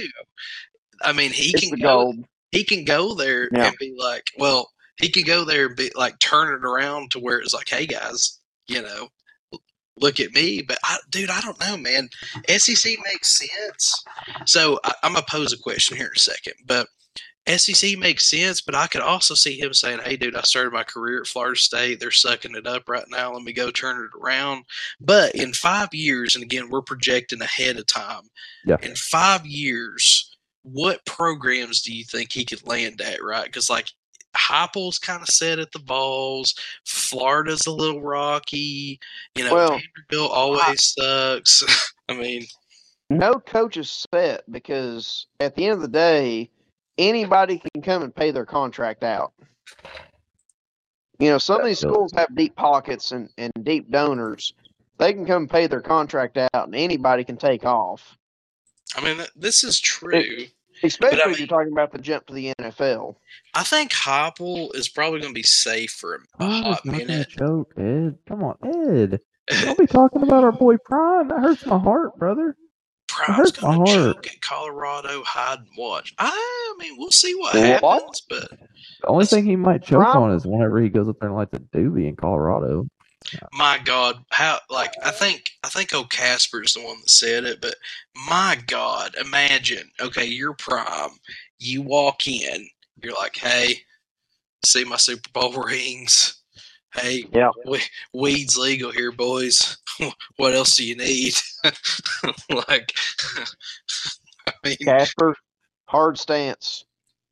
I 1.04 1.14
mean, 1.14 1.32
he 1.32 1.52
It's 1.52 1.70
can 1.70 1.78
go. 1.78 2.06
gold. 2.06 2.26
He 2.52 2.64
can 2.64 2.84
go 2.84 3.14
there 3.14 3.48
Yeah. 3.54 3.68
and 3.68 3.78
be 3.78 3.94
like, 3.96 4.24
well, 4.40 4.72
he 5.00 5.10
could 5.10 5.26
go 5.28 5.44
there 5.46 5.68
and 5.68 5.76
be 5.76 5.92
like, 5.94 6.18
turn 6.20 6.54
it 6.56 6.66
around 6.66 7.12
to 7.12 7.20
where 7.20 7.38
it's 7.40 7.54
like, 7.54 7.70
hey 7.70 7.86
guys, 7.86 8.40
you 8.68 8.82
know, 8.82 9.10
look 9.98 10.20
at 10.20 10.34
me. 10.34 10.62
But 10.62 10.78
I, 10.84 10.98
dude, 11.10 11.30
I 11.30 11.42
don't 11.42 11.60
know, 11.60 11.78
man. 11.78 12.10
SEC 12.48 12.98
makes 13.06 13.38
sense. 13.38 14.04
So 14.46 14.80
I, 14.84 14.94
I'm 15.04 15.14
gonna 15.14 15.26
pose 15.30 15.54
a 15.54 15.58
question 15.58 15.98
here 15.98 16.08
in 16.08 16.14
a 16.16 16.20
second, 16.20 16.54
but 16.66 16.88
SEC 17.48 17.98
makes 17.98 18.30
sense. 18.30 18.62
But 18.62 18.76
I 18.76 18.88
could 18.88 19.02
also 19.02 19.34
see 19.36 19.60
him 19.60 19.74
saying, 19.74 20.00
"Hey, 20.04 20.18
dude, 20.18 20.36
I 20.36 20.42
started 20.42 20.74
my 20.74 20.84
career 20.84 21.22
at 21.22 21.28
Florida 21.28 21.60
State. 21.60 22.00
They're 22.00 22.12
sucking 22.12 22.56
it 22.56 22.68
up 22.68 22.90
right 22.90 23.06
now. 23.10 23.34
Let 23.34 23.44
me 23.44 23.54
go 23.54 23.72
turn 23.72 24.04
it 24.04 24.20
around." 24.20 24.66
But 25.00 25.36
in 25.36 25.54
five 25.54 25.94
years, 25.94 26.36
and 26.36 26.44
again, 26.44 26.70
we're 26.70 26.82
projecting 26.82 27.42
ahead 27.42 27.78
of 27.78 27.88
time. 27.88 28.24
Yeah. 28.66 28.78
In 28.82 28.96
five 28.96 29.46
years, 29.46 30.36
what 30.64 31.06
programs 31.06 31.82
do 31.82 31.94
you 31.94 32.04
think 32.04 32.32
he 32.32 32.46
could 32.46 32.66
land 32.66 33.02
at? 33.02 33.24
Right? 33.24 33.46
Because 33.46 33.70
like. 33.70 33.92
Heupel's 34.36 35.00
kind 35.00 35.22
of 35.22 35.28
set 35.30 35.60
at 35.60 35.72
the 35.72 35.80
Vols. 35.80 36.56
Florida's 36.86 37.66
a 37.66 37.72
little 37.72 38.02
rocky. 38.02 39.00
You 39.36 39.46
know, 39.46 39.54
Well, 39.54 39.70
Vanderbilt 39.70 40.32
always 40.32 40.94
sucks. 40.94 41.64
I 42.10 42.14
mean, 42.14 42.46
No 43.10 43.36
coach 43.36 43.78
is 43.78 44.06
set 44.12 44.50
because 44.52 45.28
at 45.40 45.56
the 45.56 45.66
end 45.66 45.74
of 45.74 45.82
the 45.82 45.88
day, 45.88 46.50
anybody 46.98 47.60
can 47.60 47.82
come 47.82 48.04
and 48.04 48.16
pay 48.16 48.32
their 48.32 48.46
contract 48.46 49.04
out. 49.04 49.34
You 51.20 51.30
know, 51.30 51.38
some 51.38 51.62
of 51.62 51.66
these 51.66 51.80
schools 51.80 52.12
have 52.16 52.36
deep 52.36 52.56
pockets 52.56 53.12
and, 53.12 53.30
and 53.38 53.52
deep 53.64 53.90
donors. 53.90 54.54
They 54.98 55.14
can 55.14 55.26
come 55.26 55.48
pay 55.48 55.68
their 55.68 55.82
contract 55.82 56.38
out 56.38 56.66
and 56.66 56.76
anybody 56.76 57.24
can 57.24 57.38
take 57.38 57.66
off. 57.66 58.18
I 58.96 59.04
mean, 59.04 59.26
this 59.36 59.64
is 59.64 59.80
true. 59.80 60.46
Especially 60.84 61.20
if 61.20 61.28
mean- 61.28 61.38
you're 61.38 61.48
talking 61.48 61.72
about 61.72 61.92
the 61.92 62.00
jump 62.00 62.26
to 62.28 62.34
the 62.34 62.54
NFL. 62.60 63.16
I 63.54 63.64
think 63.64 63.92
Heupel 63.94 64.76
is 64.76 64.90
probably 64.90 65.20
going 65.22 65.34
to 65.34 65.38
be 65.38 65.44
safe 65.44 65.92
for 65.92 66.16
a, 66.16 66.18
a 66.18 66.22
Oh, 66.40 66.48
hot 66.62 66.78
it's 66.78 66.86
not 66.86 66.92
gonna 66.94 67.06
minute. 67.08 67.30
choke, 67.30 67.74
Ed. 67.78 68.18
Come 68.28 68.44
on, 68.44 68.58
Ed. 68.64 69.20
Don't 69.62 69.78
be 69.78 69.88
talking 69.88 70.24
about 70.24 70.44
our 70.44 70.52
boy 70.52 70.78
Prime. 70.78 71.28
That 71.30 71.40
hurts 71.40 71.66
my 71.66 71.78
heart, 71.80 72.18
brother. 72.18 72.56
Prime's 73.08 73.38
hurts 73.38 73.62
my 73.62 73.76
going 73.76 73.86
to 73.86 73.94
choke 73.94 74.28
at 74.28 74.42
Colorado. 74.42 75.24
Hide 75.24 75.60
and 75.60 75.68
watch. 75.78 76.14
I 76.18 76.76
mean, 76.80 76.96
we'll 76.98 77.12
see 77.12 77.34
what 77.36 77.54
What? 77.56 78.02
happens. 78.02 78.22
But 78.28 78.50
The 79.02 79.08
only 79.08 79.26
thing 79.26 79.46
he 79.46 79.56
might 79.56 79.84
choke 79.84 80.02
Prime- 80.04 80.18
on 80.18 80.32
is 80.32 80.46
whenever 80.46 80.82
he 80.82 80.90
goes 80.90 81.08
up 81.08 81.18
there 81.20 81.30
and 81.30 81.38
lights 81.38 81.54
a 81.54 81.60
doobie 81.60 82.08
in 82.10 82.16
Colorado. 82.16 82.88
My 83.54 83.80
God, 83.84 84.24
how 84.32 84.60
like 84.70 84.94
I 85.04 85.12
think 85.12 85.52
I 85.64 85.70
think 85.70 85.94
old 85.94 86.10
Casper's 86.12 86.74
the 86.74 86.82
one 86.82 87.00
that 87.02 87.10
said 87.10 87.46
it. 87.46 87.62
But 87.62 87.76
my 88.28 88.58
God, 88.68 89.16
imagine. 89.20 89.92
Okay, 90.00 90.26
you're 90.26 90.54
Prime. 90.54 91.12
You 91.60 91.82
walk 91.82 92.28
in. 92.28 92.68
You're 93.04 93.14
like, 93.16 93.36
hey, 93.38 93.76
see 94.66 94.84
my 94.84 94.98
Super 94.98 95.30
Bowl 95.34 95.54
rings. 95.66 96.42
Hey, 96.94 97.26
Yeah. 97.34 97.50
we, 97.66 97.82
weed's 98.14 98.58
legal 98.58 98.92
here, 98.92 99.12
boys. 99.12 99.78
what 100.38 100.54
else 100.54 100.78
do 100.78 100.86
you 100.86 100.96
need? 100.96 101.34
like, 102.50 102.94
I 104.48 104.54
mean, 104.64 104.78
Casper, 104.84 105.36
hard 105.88 106.18
stance. 106.18 106.86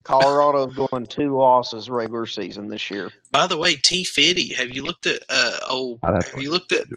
Colorado's 0.04 0.76
going 0.76 1.06
two 1.06 1.36
losses 1.38 1.90
regular 1.90 2.26
season 2.26 2.68
this 2.68 2.92
year. 2.92 3.10
by 3.32 3.48
the 3.48 3.58
way, 3.58 3.76
T 3.76 4.04
Fiddy, 4.04 4.54
have 4.54 4.72
you 4.72 4.84
looked 4.84 5.06
at 5.08 5.22
uh 5.30 5.60
old? 5.70 6.00
Have 6.04 6.26
Have 6.28 6.42
you 6.42 6.52
looked 6.52 6.72
at? 6.72 6.88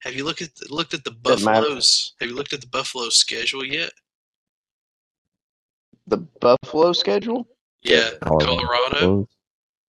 Have 0.00 0.14
you 0.14 0.24
looked 0.24 0.42
at 0.42 0.50
looked 0.70 0.94
at 0.94 1.04
the 1.04 1.10
Buffaloes? 1.10 2.14
Have 2.20 2.28
you 2.28 2.34
looked 2.34 2.52
at 2.52 2.60
the 2.60 2.68
Buffalo 2.68 3.08
schedule 3.10 3.64
yet? 3.64 3.90
The 6.06 6.18
Buffalo 6.40 6.92
schedule? 6.92 7.48
Yeah, 7.82 8.10
Colorado. 8.22 8.56
Colorado. 8.56 9.28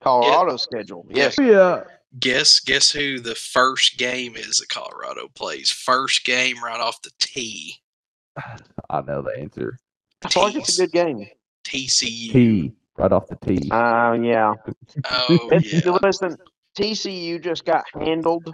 Colorado 0.02 0.58
schedule. 0.58 1.06
Yes. 1.10 1.38
Yeah. 1.40 1.84
Guess 2.20 2.60
guess 2.62 2.90
who 2.91 3.20
the 3.20 3.36
first 3.36 3.98
game 3.98 4.36
is 4.36 4.58
that 4.58 4.70
Colorado 4.70 5.28
plays? 5.36 5.70
First 5.72 6.26
game 6.26 6.64
right 6.64 6.80
off 6.80 7.02
the 7.02 7.12
tee. 7.20 7.76
I 8.90 9.02
know 9.02 9.22
the 9.22 9.38
answer. 9.38 9.80
I 10.24 10.30
feel 10.30 10.44
like 10.44 10.56
it's 10.56 10.78
a 10.78 10.86
good 10.86 10.91
game. 10.91 11.28
TCU. 11.70 12.32
T. 12.32 12.72
Right 12.98 13.12
off 13.12 13.28
the 13.28 13.36
T. 13.38 13.70
Uh, 13.72 14.14
yeah. 14.22 14.54
Oh 15.10 15.50
yeah. 15.62 15.98
Listen, 16.04 16.38
TCU 16.78 17.41
just 17.41 17.64
got 17.66 17.86
handled 17.94 18.54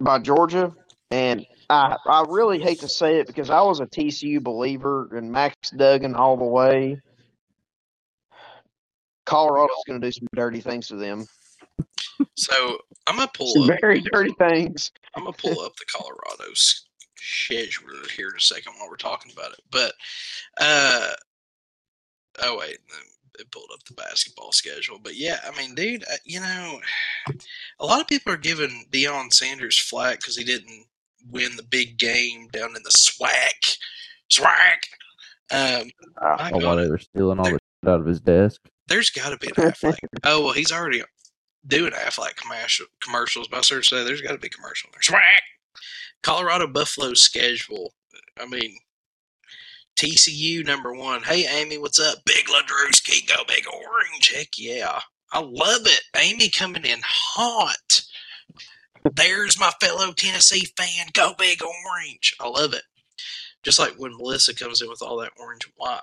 by 0.00 0.18
Georgia, 0.18 0.72
and 1.10 1.46
I 1.70 1.96
I 2.06 2.24
really 2.28 2.58
hate 2.58 2.80
to 2.80 2.88
say 2.88 3.18
it 3.20 3.26
because 3.26 3.48
I 3.48 3.62
was 3.62 3.80
a 3.80 3.86
TCU 3.86 4.42
believer 4.42 5.08
and 5.16 5.32
Max 5.32 5.70
Duggan 5.70 6.14
all 6.14 6.36
the 6.36 6.44
way. 6.44 7.00
Colorado's 9.24 9.82
going 9.86 10.00
to 10.00 10.06
do 10.06 10.12
some 10.12 10.28
dirty 10.34 10.60
things 10.60 10.88
to 10.88 10.96
them. 10.96 11.26
So 12.34 12.78
I'm 13.06 13.16
gonna 13.16 13.30
pull 13.34 13.48
Some 13.48 13.70
up. 13.70 13.80
very 13.80 14.00
dirty 14.12 14.32
things. 14.38 14.92
I'm 15.14 15.24
gonna 15.24 15.36
pull 15.36 15.60
up 15.60 15.74
the 15.76 15.84
Colorado 15.86 16.52
schedule 17.16 17.88
here 18.16 18.28
in 18.28 18.36
a 18.36 18.40
second 18.40 18.72
while 18.78 18.88
we're 18.88 18.96
talking 18.96 19.32
about 19.32 19.52
it. 19.52 19.60
But 19.70 19.92
uh 20.60 21.12
oh 22.42 22.58
wait, 22.58 22.78
it 23.38 23.50
pulled 23.50 23.70
up 23.72 23.82
the 23.84 23.94
basketball 23.94 24.52
schedule. 24.52 24.98
But 25.02 25.16
yeah, 25.16 25.38
I 25.46 25.56
mean, 25.58 25.74
dude, 25.74 26.04
uh, 26.04 26.16
you 26.24 26.40
know, 26.40 26.80
a 27.80 27.86
lot 27.86 28.00
of 28.00 28.06
people 28.06 28.32
are 28.32 28.36
giving 28.38 28.86
Deion 28.90 29.32
Sanders 29.32 29.78
flack 29.78 30.18
because 30.20 30.36
he 30.36 30.44
didn't 30.44 30.86
win 31.30 31.56
the 31.56 31.62
big 31.62 31.98
game 31.98 32.48
down 32.48 32.76
in 32.76 32.82
the 32.82 32.90
SWAC. 32.90 33.78
SWAC. 34.30 34.84
Um, 35.50 35.90
Uh, 36.20 36.36
my 36.38 36.50
Oh, 36.50 36.58
while 36.58 36.60
God, 36.60 36.76
they 36.84 36.88
were 36.88 36.98
stealing 36.98 37.38
all 37.38 37.44
the 37.44 37.50
shit 37.52 37.88
out 37.88 38.00
of 38.00 38.06
his 38.06 38.20
desk. 38.20 38.60
there's 38.88 39.10
got 39.10 39.30
to 39.30 39.36
be 39.38 39.48
an 39.48 39.54
Aflac. 39.70 39.96
oh 40.24 40.44
well, 40.44 40.52
he's 40.52 40.72
already 40.72 41.02
doing 41.66 41.92
Aflac 41.92 42.36
commercial 42.36 42.86
commercials. 43.02 43.48
By 43.48 43.58
I 43.58 43.60
started 43.62 43.84
say 43.84 44.04
there's 44.04 44.22
got 44.22 44.32
to 44.32 44.38
be 44.38 44.46
a 44.48 44.50
commercial 44.50 44.90
there. 44.92 45.02
Swag. 45.02 45.22
Colorado 46.22 46.66
Buffalo 46.66 47.14
schedule. 47.14 47.92
I 48.40 48.46
mean, 48.46 48.76
TCU 49.96 50.64
number 50.64 50.92
one. 50.94 51.22
Hey 51.22 51.46
Amy, 51.46 51.78
what's 51.78 51.98
up? 51.98 52.18
Big 52.24 52.46
Ladrewski, 52.46 53.26
go 53.26 53.42
big 53.48 53.64
orange. 53.66 54.32
Heck 54.34 54.58
yeah, 54.58 55.00
I 55.32 55.40
love 55.40 55.82
it. 55.86 56.02
Amy 56.16 56.50
coming 56.50 56.84
in 56.84 57.00
hot. 57.02 58.02
There's 59.14 59.58
my 59.58 59.70
fellow 59.80 60.12
Tennessee 60.12 60.66
fan. 60.76 61.06
Go 61.12 61.32
big 61.38 61.60
orange. 61.62 62.34
I 62.40 62.48
love 62.48 62.74
it. 62.74 62.82
Just 63.62 63.78
like 63.78 63.94
when 63.96 64.16
Melissa 64.16 64.54
comes 64.54 64.82
in 64.82 64.88
with 64.88 65.00
all 65.02 65.18
that 65.18 65.32
orange 65.38 65.64
and 65.64 65.72
white. 65.76 66.00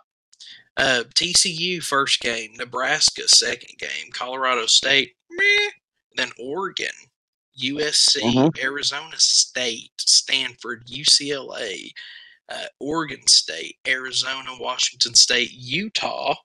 Uh, 0.76 1.03
TCU 1.14 1.84
first 1.84 2.20
game, 2.20 2.53
Nebraska 2.57 3.28
second 3.28 3.78
game, 3.78 4.11
Colorado 4.11 4.65
State, 4.65 5.14
meh. 5.30 5.70
then 6.15 6.32
Oregon, 6.40 6.91
USC, 7.61 8.22
Mhm. 8.24 8.60
Arizona 8.60 9.20
State, 9.20 9.91
Stanford, 9.99 10.88
UCLA, 10.88 11.91
uh, 12.49 12.65
Oregon 12.80 13.26
State, 13.28 13.78
Arizona, 13.88 14.52
Washington 14.60 15.15
State, 15.15 15.52
Utah. 15.53 16.36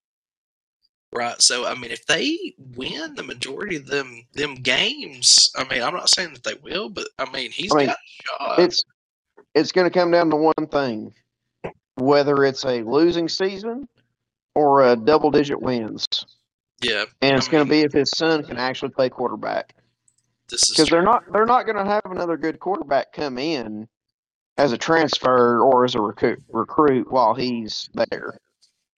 Right, 1.15 1.41
so 1.41 1.65
I 1.67 1.75
mean, 1.75 1.91
if 1.91 2.05
they 2.05 2.55
win 2.77 3.15
the 3.15 3.23
majority 3.23 3.77
of 3.77 3.87
them 3.87 4.27
them 4.35 4.57
games, 4.57 5.51
I 5.57 5.65
mean, 5.65 5.83
I'm 5.83 5.95
not 5.95 6.11
saying 6.11 6.35
that 6.35 6.45
they 6.45 6.55
will, 6.63 6.91
but 6.91 7.09
I 7.19 7.31
mean, 7.31 7.51
he's 7.51 7.73
I 7.73 7.79
mean, 7.79 7.87
got 7.87 7.97
a 7.97 8.45
shot. 8.45 8.59
it's 8.59 8.85
it's 9.55 9.73
going 9.73 9.91
to 9.91 9.99
come 9.99 10.11
down 10.11 10.29
to 10.31 10.37
one 10.37 10.67
thing: 10.71 11.15
whether 11.95 12.45
it's 12.45 12.65
a 12.67 12.83
losing 12.83 13.27
season 13.27 13.89
or 14.55 14.87
a 14.87 14.97
double 14.97 15.31
digit 15.31 15.63
wins, 15.63 16.27
yeah, 16.83 17.07
and 17.23 17.37
it's 17.39 17.49
I 17.49 17.53
going 17.53 17.65
to 17.65 17.71
be 17.71 17.81
if 17.81 17.93
his 17.93 18.11
son 18.11 18.45
can 18.45 18.59
actually 18.59 18.91
play 18.91 19.09
quarterback. 19.09 19.75
this 20.51 20.63
is 20.65 20.77
because 20.77 20.91
they're 20.91 21.03
not 21.03 21.25
they're 21.33 21.47
not 21.47 21.65
going 21.65 21.83
to 21.83 21.91
have 21.91 22.03
another 22.05 22.37
good 22.37 22.61
quarterback 22.61 23.15
come 23.15 23.39
in 23.39 23.89
as 24.59 24.73
a 24.73 24.79
transfer 24.79 25.61
or 25.63 25.85
as 25.85 25.95
a 25.95 26.01
recruit 26.01 26.43
recruit 26.51 27.11
while 27.11 27.35
he's 27.35 27.89
there. 28.11 28.39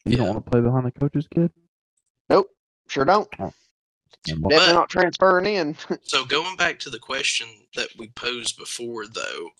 You 0.04 0.16
don't 0.16 0.28
want 0.28 0.44
to 0.44 0.50
play 0.50 0.60
behind 0.60 0.86
the 0.86 0.90
coach's 0.90 1.28
kid? 1.28 1.52
Nope, 2.28 2.48
sure 2.88 3.04
don't. 3.04 3.28
Oh. 3.38 3.44
And 4.28 4.42
Definitely 4.42 4.56
But- 4.56 4.72
not 4.74 4.90
transferring 4.90 5.46
in. 5.46 5.76
So 6.02 6.24
going 6.24 6.56
back 6.56 6.78
to 6.80 6.90
the 6.90 6.98
question 6.98 7.46
that 7.76 7.88
we 7.96 8.08
posed 8.08 8.58
before, 8.58 9.06
though, 9.06 9.50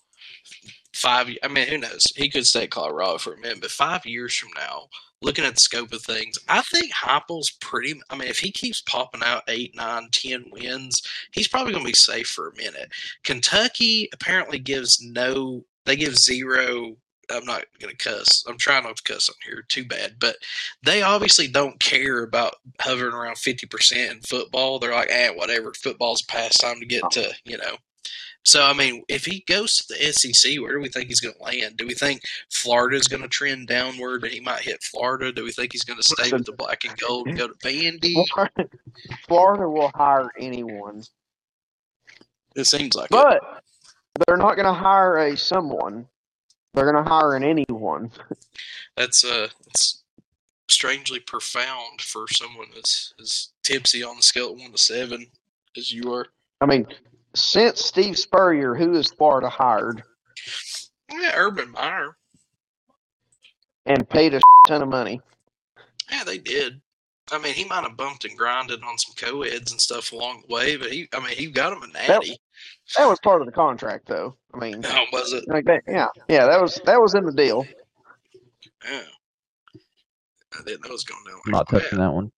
five. 0.93 1.29
I 1.43 1.47
mean, 1.47 1.67
who 1.67 1.77
knows? 1.77 2.03
He 2.15 2.29
could 2.29 2.45
stay 2.45 2.63
at 2.63 2.71
Colorado 2.71 3.17
for 3.17 3.33
a 3.33 3.39
minute, 3.39 3.61
but 3.61 3.71
five 3.71 4.05
years 4.05 4.35
from 4.35 4.49
now, 4.55 4.87
looking 5.21 5.45
at 5.45 5.53
the 5.55 5.59
scope 5.59 5.93
of 5.93 6.01
things, 6.03 6.37
I 6.47 6.61
think 6.61 6.91
Heupel's 6.93 7.51
pretty. 7.61 7.99
I 8.09 8.15
mean, 8.17 8.27
if 8.27 8.39
he 8.39 8.51
keeps 8.51 8.81
popping 8.81 9.21
out 9.23 9.43
eight, 9.47 9.75
nine, 9.75 10.09
ten 10.11 10.45
wins, 10.51 11.01
he's 11.31 11.47
probably 11.47 11.73
going 11.73 11.85
to 11.85 11.89
be 11.91 11.95
safe 11.95 12.27
for 12.27 12.49
a 12.49 12.55
minute. 12.57 12.91
Kentucky 13.23 14.09
apparently 14.13 14.59
gives 14.59 15.01
no. 15.01 15.63
They 15.85 15.95
give 15.95 16.17
zero. 16.17 16.95
I'm 17.29 17.45
not 17.45 17.63
going 17.79 17.95
to 17.95 18.09
cuss. 18.09 18.43
I'm 18.47 18.57
trying 18.57 18.83
not 18.83 18.97
to 18.97 19.03
cuss 19.03 19.29
on 19.29 19.35
here. 19.45 19.63
Too 19.69 19.85
bad, 19.85 20.15
but 20.19 20.35
they 20.83 21.01
obviously 21.01 21.47
don't 21.47 21.79
care 21.79 22.23
about 22.23 22.55
hovering 22.81 23.13
around 23.13 23.35
50% 23.35 24.11
in 24.11 24.19
football. 24.21 24.79
They're 24.79 24.93
like, 24.93 25.09
eh, 25.11 25.29
whatever. 25.29 25.73
Football's 25.73 26.23
a 26.23 26.25
pastime 26.25 26.79
to 26.81 26.85
get 26.85 27.09
to, 27.11 27.33
you 27.45 27.57
know. 27.57 27.77
So 28.43 28.63
I 28.63 28.73
mean, 28.73 29.03
if 29.07 29.25
he 29.25 29.43
goes 29.47 29.77
to 29.77 29.93
the 29.93 30.11
SEC, 30.11 30.59
where 30.59 30.73
do 30.73 30.79
we 30.81 30.89
think 30.89 31.07
he's 31.07 31.19
going 31.21 31.35
to 31.35 31.43
land? 31.43 31.77
Do 31.77 31.85
we 31.85 31.93
think 31.93 32.21
Florida's 32.51 33.07
going 33.07 33.21
to 33.21 33.29
trend 33.29 33.67
downward 33.67 34.23
and 34.23 34.33
he 34.33 34.39
might 34.39 34.61
hit 34.61 34.81
Florida? 34.83 35.31
Do 35.31 35.43
we 35.43 35.51
think 35.51 35.71
he's 35.73 35.83
going 35.83 35.99
to 35.99 36.03
stay 36.03 36.31
with 36.33 36.45
the 36.45 36.51
black 36.53 36.83
and 36.83 36.97
gold 36.97 37.27
and 37.27 37.37
go 37.37 37.47
to 37.47 37.53
Vandy? 37.55 38.25
Florida, 39.27 39.69
will 39.69 39.91
hire 39.95 40.29
anyone, 40.39 41.03
It 42.55 42.65
seems 42.65 42.95
like 42.95 43.11
it. 43.15 43.29
They're 44.27 44.37
not 44.37 44.55
going 44.55 44.65
to 44.65 44.73
hire 44.73 45.17
a 45.17 45.37
someone. 45.37 46.07
They're 46.73 46.91
going 46.91 47.03
to 47.03 47.09
hire 47.09 47.35
an 47.35 47.43
anyone. 47.43 48.11
That's 48.95 49.23
uh, 49.25 49.49
it's 49.67 50.03
strangely 50.69 51.19
profound 51.19 52.01
for 52.01 52.25
someone 52.29 52.67
as 52.77 53.13
as 53.19 53.49
tipsy 53.63 54.03
on 54.03 54.17
the 54.17 54.21
scale 54.23 54.53
of 54.53 54.59
one 54.59 54.71
to 54.71 54.77
seven 54.77 55.27
as 55.77 55.91
you 55.91 56.13
are. 56.13 56.27
I 56.61 56.65
mean, 56.65 56.87
since 57.35 57.83
Steve 57.83 58.17
Spurrier, 58.17 58.75
who 58.75 58.93
has 58.93 59.07
Florida 59.11 59.49
hired 59.49 60.03
Yeah, 61.11 61.31
Urban 61.35 61.71
Meyer. 61.71 62.15
and 63.85 64.07
paid 64.09 64.33
a 64.33 64.41
ton 64.67 64.81
of 64.81 64.89
money? 64.89 65.19
Yeah, 66.11 66.23
they 66.23 66.37
did. 66.37 66.81
I 67.31 67.37
mean, 67.37 67.53
he 67.53 67.63
might 67.65 67.83
have 67.83 67.95
bumped 67.95 68.25
and 68.25 68.37
grinded 68.37 68.83
on 68.83 68.97
some 68.97 69.15
co-eds 69.15 69.71
and 69.71 69.79
stuff 69.79 70.11
along 70.11 70.43
the 70.47 70.53
way, 70.53 70.75
but 70.75 70.91
he, 70.91 71.07
I 71.13 71.19
mean, 71.19 71.35
he 71.37 71.47
got 71.47 71.71
him 71.71 71.83
a 71.83 71.87
natty. 71.87 72.37
That 72.97 73.07
was 73.07 73.19
part 73.19 73.41
of 73.41 73.45
the 73.45 73.51
contract, 73.51 74.07
though. 74.07 74.35
I 74.53 74.57
mean, 74.57 74.83
How 74.83 75.01
oh, 75.03 75.05
was 75.11 75.33
it? 75.33 75.47
like 75.47 75.65
that, 75.65 75.81
yeah, 75.87 76.07
yeah, 76.27 76.45
that 76.45 76.61
was 76.61 76.79
that 76.85 76.99
was 77.01 77.15
in 77.15 77.25
the 77.25 77.31
deal. 77.31 77.65
Yeah. 78.83 79.01
I 80.53 80.63
didn't 80.65 80.83
know 80.83 80.89
it 80.89 80.91
was 80.91 81.03
going 81.05 81.23
down 81.25 81.39
I'm 81.45 81.51
like 81.53 81.59
not 81.59 81.69
touching 81.69 81.99
that 81.99 82.13
one. 82.13 82.31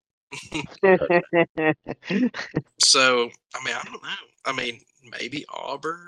So, 2.83 3.29
I 3.55 3.63
mean, 3.65 3.75
I 3.75 3.81
don't 3.83 3.93
know. 4.03 4.09
I 4.45 4.51
mean, 4.51 4.81
maybe 5.19 5.45
Auburn. 5.49 5.99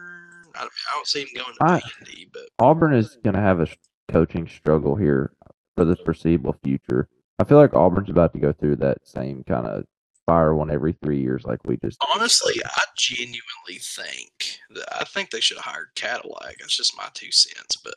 I 0.55 0.59
don't, 0.61 0.71
I 0.71 0.95
don't 0.95 1.07
see 1.07 1.21
him 1.21 1.27
going 1.35 1.53
to 1.53 1.63
I- 1.63 1.79
Vandy, 1.79 2.29
but 2.31 2.43
Auburn 2.59 2.93
is 2.93 3.17
going 3.23 3.33
to 3.35 3.41
have 3.41 3.59
a 3.59 3.67
coaching 4.11 4.47
struggle 4.47 4.95
here 4.95 5.31
for 5.75 5.85
the 5.85 5.95
foreseeable 5.95 6.55
future. 6.63 7.07
I 7.39 7.43
feel 7.43 7.57
like 7.57 7.73
Auburn's 7.73 8.09
about 8.09 8.33
to 8.33 8.39
go 8.39 8.53
through 8.53 8.77
that 8.77 8.99
same 9.07 9.43
kind 9.43 9.65
of 9.67 9.85
fire 10.25 10.55
one 10.55 10.71
every 10.71 10.93
three 11.03 11.19
years, 11.21 11.43
like 11.45 11.59
we 11.65 11.77
just. 11.77 11.97
honestly, 12.13 12.53
I 12.65 12.83
genuinely 12.97 13.79
think 13.79 14.59
that 14.71 14.87
I 15.01 15.03
think 15.05 15.29
they 15.29 15.39
should 15.39 15.57
have 15.57 15.65
hired 15.65 15.87
Cadillac. 15.95 16.57
That's 16.59 16.75
just 16.77 16.97
my 16.97 17.07
two 17.13 17.31
cents, 17.31 17.77
but 17.77 17.95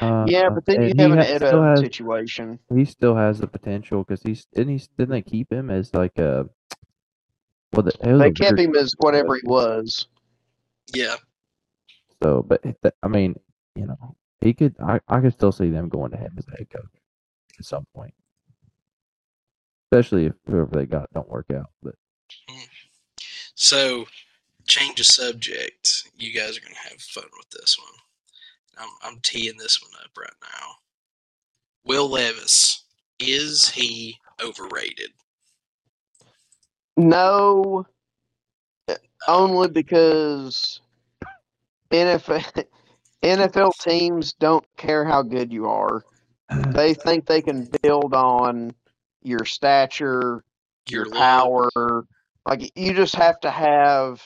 Uh, 0.00 0.24
yeah, 0.28 0.48
but 0.48 0.64
then 0.66 0.82
you 0.82 0.94
have 0.98 1.10
an 1.12 1.18
ha- 1.18 1.24
Ed 1.24 1.36
still 1.38 1.62
has- 1.64 1.80
situation. 1.80 2.58
he 2.74 2.84
still 2.84 3.16
has 3.16 3.40
the 3.40 3.46
potential 3.48 4.04
because 4.04 4.22
he's 4.22 4.46
didn't 4.54 4.78
he 4.78 4.86
didn't 4.96 5.10
they 5.10 5.22
keep 5.22 5.52
him 5.52 5.68
as 5.70 5.92
like 5.94 6.16
a 6.18 6.48
well 7.72 7.82
the, 7.82 7.92
They 8.00 8.30
kept 8.32 8.56
weird- 8.56 8.60
him 8.70 8.76
as 8.76 8.94
whatever 8.98 9.34
he 9.34 9.42
was. 9.44 10.06
yeah, 10.94 11.16
so 12.22 12.42
but 12.42 12.64
it- 12.64 12.94
I 13.02 13.08
mean 13.08 13.34
you 13.74 13.86
know 13.86 14.16
he 14.40 14.52
could 14.54 14.74
I, 14.80 15.00
I 15.08 15.20
could 15.20 15.32
still 15.32 15.52
see 15.52 15.70
them 15.70 15.88
going 15.88 16.12
to 16.12 16.16
him 16.16 16.34
as 16.38 16.46
a 16.48 16.50
head 16.52 16.70
coach 16.70 16.94
at 17.58 17.64
some 17.64 17.86
point 17.94 18.14
especially 19.90 20.26
if 20.26 20.34
whoever 20.46 20.70
they 20.72 20.86
got 20.86 21.12
don't 21.12 21.28
work 21.28 21.50
out 21.52 21.70
but 21.82 21.94
mm-hmm. 22.48 22.64
So, 23.62 24.06
change 24.66 25.00
of 25.00 25.06
subject. 25.06 26.04
You 26.18 26.32
guys 26.32 26.56
are 26.56 26.62
going 26.62 26.72
to 26.72 26.90
have 26.90 26.98
fun 26.98 27.26
with 27.36 27.50
this 27.50 27.76
one. 27.78 27.92
I'm, 28.78 28.88
I'm 29.02 29.20
teeing 29.22 29.58
this 29.58 29.82
one 29.82 29.90
up 30.02 30.10
right 30.16 30.30
now. 30.40 30.66
Will 31.84 32.08
Levis, 32.08 32.84
is 33.18 33.68
he 33.68 34.16
overrated? 34.42 35.10
No, 36.96 37.84
only 39.28 39.68
because 39.68 40.80
NFL 41.90 42.64
NFL 43.22 43.78
teams 43.78 44.32
don't 44.32 44.64
care 44.78 45.04
how 45.04 45.22
good 45.22 45.52
you 45.52 45.66
are. 45.66 46.02
They 46.68 46.94
think 46.94 47.26
they 47.26 47.42
can 47.42 47.68
build 47.82 48.14
on 48.14 48.74
your 49.22 49.44
stature, 49.44 50.44
your 50.88 51.06
Your 51.06 51.14
power. 51.14 52.04
Like 52.46 52.72
you 52.74 52.94
just 52.94 53.14
have 53.16 53.38
to 53.40 53.50
have 53.50 54.22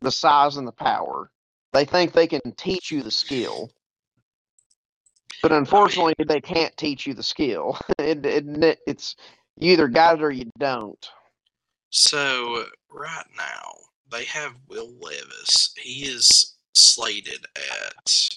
the 0.00 0.10
size 0.10 0.56
and 0.56 0.66
the 0.66 0.72
power. 0.72 1.30
They 1.72 1.84
think 1.84 2.12
they 2.12 2.26
can 2.26 2.52
teach 2.56 2.90
you 2.90 3.02
the 3.02 3.10
skill. 3.10 3.70
But 5.42 5.52
unfortunately, 5.52 6.14
they 6.26 6.40
can't 6.40 6.76
teach 6.76 7.06
you 7.06 7.14
the 7.14 7.22
skill. 7.22 7.78
It, 7.98 8.24
it, 8.26 8.78
it's 8.86 9.16
you 9.58 9.72
either 9.72 9.88
got 9.88 10.18
it 10.18 10.22
or 10.22 10.30
you 10.30 10.50
don't. 10.58 11.08
So, 11.90 12.64
right 12.90 13.24
now, 13.36 13.72
they 14.10 14.24
have 14.24 14.54
Will 14.68 14.92
Levis. 15.00 15.74
He 15.80 16.04
is 16.04 16.54
slated 16.74 17.46
at. 17.56 18.28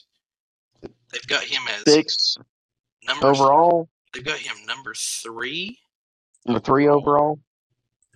They've 1.12 1.28
got 1.28 1.44
him 1.44 1.62
as 1.68 1.94
Six 1.94 2.38
number. 3.08 3.28
overall, 3.28 3.90
They've 4.16 4.24
got 4.24 4.40
him 4.40 4.56
number 4.66 4.94
three. 4.96 5.78
number 6.46 6.62
three 6.62 6.88
overall. 6.88 7.38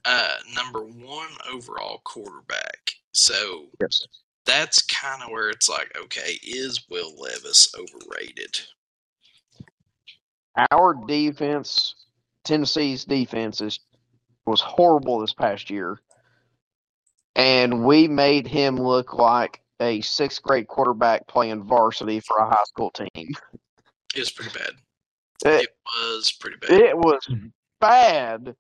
Uh, 0.05 0.37
number 0.55 0.79
one 0.85 1.27
overall 1.51 1.99
quarterback. 2.05 2.91
So 3.11 3.67
Yes. 3.81 4.07
that's 4.45 4.81
kind 4.83 5.21
of 5.21 5.29
where 5.29 5.49
it's 5.49 5.67
like, 5.67 5.91
okay, 5.97 6.39
is 6.41 6.87
Will 6.89 7.13
Levis 7.19 7.75
overrated? 7.75 8.61
Our 10.71 10.93
defense, 11.05 11.95
Tennessee's 12.45 13.03
defense, 13.03 13.59
is 13.59 13.79
was 14.45 14.61
horrible 14.61 15.19
this 15.19 15.33
past 15.33 15.69
year, 15.69 15.99
and 17.35 17.85
we 17.85 18.07
made 18.07 18.47
him 18.47 18.77
look 18.77 19.13
like 19.13 19.61
a 19.81 20.01
sixth 20.01 20.41
grade 20.41 20.67
quarterback 20.67 21.27
playing 21.27 21.63
varsity 21.63 22.19
for 22.21 22.37
a 22.37 22.49
high 22.49 22.63
school 22.65 22.89
team. 22.91 23.09
It 24.15 24.19
was 24.19 24.31
pretty 24.31 24.57
bad. 24.57 24.71
It, 25.45 25.63
It 25.63 25.69
was 25.85 26.31
pretty 26.39 26.57
bad. 26.57 26.71
it 26.71 26.97
was 26.97 27.25
mm-hmm. 27.29 27.47
bad. 27.79 28.55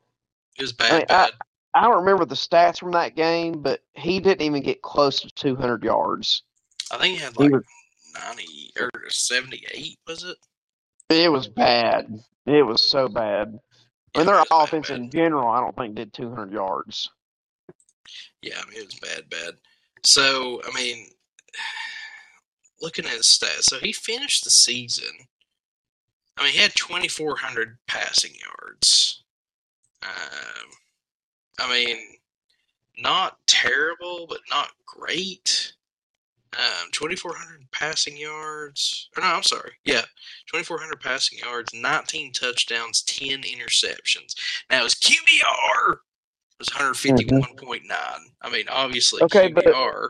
It 0.57 0.61
was 0.61 0.73
I 0.79 0.83
bad, 0.83 0.93
mean, 0.93 1.01
I- 1.09 1.25
bad. 1.25 1.31
I 1.75 1.83
don't 1.83 1.97
remember 1.99 2.25
the 2.25 2.33
stats 2.35 2.79
from 2.79 2.91
that 2.93 3.15
game, 3.15 3.61
but 3.61 3.81
he 3.93 4.19
didn't 4.19 4.41
even 4.41 4.63
get 4.63 4.81
close 4.81 5.19
to 5.19 5.29
200 5.29 5.83
yards. 5.83 6.41
I 6.91 6.97
think 6.97 7.15
he 7.19 7.23
had 7.23 7.33
he 7.37 7.43
like 7.43 7.51
was- 7.51 7.63
90 8.15 8.71
or 8.79 8.89
78, 9.07 9.99
was 10.07 10.23
it? 10.23 10.37
It 11.09 11.31
was 11.31 11.47
bad. 11.47 12.07
It 12.47 12.63
was 12.65 12.81
so 12.89 13.07
bad. 13.07 13.49
I 14.15 14.19
Yeah, 14.19 14.21
mean, 14.21 14.25
their 14.25 14.35
it 14.35 14.39
was 14.39 14.47
bad, 14.49 14.63
offense 14.63 14.87
bad. 14.89 14.97
in 14.97 15.11
general, 15.11 15.47
I 15.47 15.59
don't 15.59 15.75
think 15.77 15.93
did 15.95 16.11
200 16.13 16.51
yards. 16.51 17.09
Yeah, 18.41 18.59
I 18.59 18.65
mean, 18.69 18.79
it 18.81 18.85
was 18.85 18.95
bad, 18.95 19.29
bad. 19.29 19.53
So, 20.03 20.61
I 20.67 20.73
mean, 20.73 21.07
looking 22.81 23.05
at 23.05 23.11
his 23.11 23.27
stats, 23.27 23.65
so 23.65 23.77
he 23.77 23.93
finished 23.93 24.43
the 24.43 24.49
season. 24.49 25.11
I 26.39 26.43
mean, 26.45 26.53
he 26.53 26.59
had 26.59 26.71
2,400 26.75 27.77
passing 27.87 28.31
yards. 28.39 29.23
Um, 30.01 30.69
I 31.59 31.69
mean, 31.69 31.97
not 32.97 33.37
terrible, 33.45 34.25
but 34.29 34.39
not 34.49 34.69
great. 34.85 35.73
Um, 36.57 36.89
2,400 36.93 37.69
passing 37.71 38.17
yards. 38.17 39.09
Or 39.17 39.21
no, 39.21 39.27
I'm 39.27 39.43
sorry. 39.43 39.73
Yeah, 39.83 40.05
2,400 40.47 41.01
passing 41.01 41.39
yards, 41.39 41.73
19 41.73 42.31
touchdowns, 42.31 43.03
10 43.03 43.43
interceptions. 43.43 44.33
Now 44.69 44.83
his 44.85 44.95
QBR 44.95 45.97
was 46.57 46.69
151.9. 46.69 47.81
I 48.41 48.49
mean, 48.49 48.65
obviously 48.69 49.21
Okay, 49.23 49.49
but- 49.49 49.65
QBR, 49.65 50.09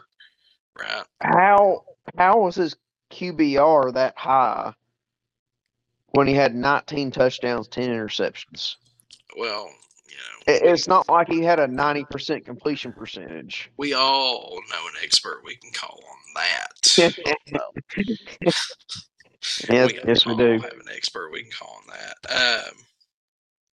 right? 0.79 1.03
How 1.21 1.83
how 2.17 2.39
was 2.39 2.55
his 2.55 2.75
QBR 3.11 3.93
that 3.95 4.13
high 4.17 4.73
when 6.11 6.27
he 6.27 6.33
had 6.33 6.55
19 6.55 7.11
touchdowns, 7.11 7.67
10 7.67 7.89
interceptions? 7.89 8.75
Well, 9.37 9.69
you 10.07 10.15
know, 10.15 10.53
It, 10.53 10.63
it's 10.63 10.87
not 10.87 11.07
like 11.09 11.27
he 11.29 11.41
had 11.43 11.59
a 11.59 11.67
90% 11.67 12.45
completion 12.45 12.93
percentage. 12.93 13.71
we 13.77 13.93
all 13.93 14.59
know 14.71 14.87
an 14.87 15.03
expert 15.03 15.41
we 15.45 15.55
can 15.55 15.71
call 15.71 16.01
on 16.09 16.43
that. 16.43 17.61
Yes, 19.69 19.93
we 19.93 19.99
yes, 20.05 20.25
we 20.25 20.31
all 20.33 20.37
do. 20.37 20.51
have 20.59 20.73
an 20.73 20.89
expert 20.93 21.31
we 21.31 21.43
can 21.43 21.51
call 21.51 21.77
on 21.81 21.93
that. 21.95 22.31
Um, 22.69 22.75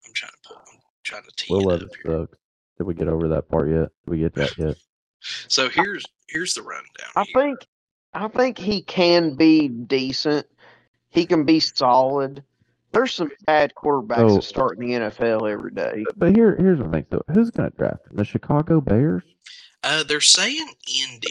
I'm 0.06 0.12
trying 0.14 0.30
to 0.32 0.38
pull. 0.48 0.56
I'm 0.58 0.78
trying 1.02 1.22
to 1.24 1.32
tee 1.36 1.52
Will 1.52 1.60
it 1.70 1.82
Levis 1.82 1.82
up 1.82 1.96
here. 2.04 2.20
sucks. 2.20 2.38
Did 2.78 2.84
we 2.84 2.94
get 2.94 3.08
over 3.08 3.28
that 3.28 3.48
part 3.48 3.68
yet? 3.70 3.88
Did 4.04 4.10
we 4.10 4.18
get 4.18 4.34
that 4.34 4.56
yet? 4.58 4.76
So 5.48 5.68
here's 5.68 6.04
here's 6.28 6.54
the 6.54 6.62
rundown. 6.62 7.10
I 7.16 7.24
here. 7.24 7.34
think 7.34 7.66
I 8.14 8.28
think 8.28 8.58
he 8.58 8.82
can 8.82 9.34
be 9.34 9.66
decent. 9.68 10.46
He 11.16 11.24
can 11.26 11.44
be 11.44 11.58
solid. 11.60 12.44
There's 12.92 13.12
some 13.12 13.30
bad 13.46 13.72
quarterbacks 13.74 14.18
Oh. 14.30 14.34
that 14.36 14.44
start 14.44 14.78
in 14.78 14.86
the 14.86 14.92
NFL 14.94 15.50
every 15.50 15.70
day. 15.72 16.04
But 16.16 16.36
here, 16.36 16.54
here's 16.56 16.78
the 16.78 16.88
thing. 16.88 17.06
though. 17.10 17.22
who's 17.32 17.50
going 17.50 17.70
to 17.70 17.76
draft 17.76 18.06
him? 18.10 18.16
The 18.16 18.24
Chicago 18.24 18.80
Bears? 18.80 19.22
Uh, 19.82 20.04
they're 20.04 20.20
saying 20.20 20.66
Indy. 20.86 21.28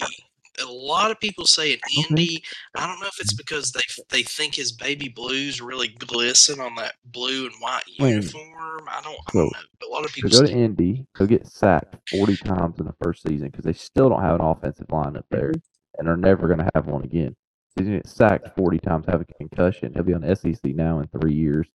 A 0.63 0.65
lot 0.71 1.11
of 1.11 1.19
people 1.19 1.45
saying 1.45 1.77
Okay. 1.99 2.07
Indy. 2.09 2.43
I 2.75 2.87
don't 2.87 2.99
know 2.99 3.07
if 3.07 3.19
it's 3.19 3.33
because 3.33 3.71
they 3.73 3.81
they 4.09 4.23
think 4.23 4.55
his 4.55 4.71
baby 4.71 5.09
blues 5.09 5.59
really 5.61 5.89
glisten 5.89 6.59
on 6.61 6.73
that 6.75 6.95
blue 7.05 7.45
and 7.45 7.53
white 7.59 7.83
uniform. 7.87 8.87
I 8.87 9.01
don't, 9.03 9.17
I 9.27 9.31
don't 9.33 9.35
know. 9.35 9.51
But 9.79 9.89
lot 9.89 10.05
of 10.05 10.13
people 10.13 10.29
go 10.31 10.41
to 10.41 10.47
still, 10.47 10.57
Indy. 10.57 11.05
He'll 11.17 11.27
get 11.27 11.45
sacked 11.45 11.97
40 12.09 12.37
times 12.37 12.79
in 12.79 12.85
the 12.85 12.95
first 13.03 13.21
season 13.23 13.49
because 13.49 13.65
they 13.65 13.73
still 13.73 14.09
don't 14.09 14.21
have 14.21 14.35
an 14.35 14.41
offensive 14.45 14.89
line 14.91 15.17
up 15.17 15.25
there, 15.29 15.51
and 15.97 16.07
they're 16.07 16.15
never 16.17 16.47
going 16.47 16.59
to 16.59 16.69
have 16.73 16.87
one 16.87 17.03
again. 17.03 17.35
He's 17.75 17.87
get 17.87 18.07
sacked 18.07 18.55
40 18.55 18.79
times, 18.79 19.05
have 19.07 19.21
a 19.21 19.25
concussion. 19.25 19.93
He'll 19.93 20.03
be 20.03 20.13
on 20.13 20.23
SEC 20.35 20.63
now 20.63 20.99
in 20.99 21.07
three 21.07 21.33
years, 21.33 21.67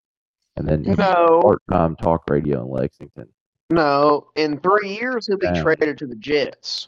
and 0.55 0.67
then 0.67 0.84
No, 0.84 1.41
part-time 1.43 1.95
talk 1.97 2.23
radio 2.30 2.61
in 2.63 2.69
Lexington. 2.69 3.27
no. 3.69 4.27
In 4.35 4.59
three 4.59 4.97
years, 4.97 5.27
he'll 5.27 5.38
be 5.38 5.47
traded 5.61 5.97
to 5.97 6.07
the 6.07 6.15
Jets. 6.15 6.88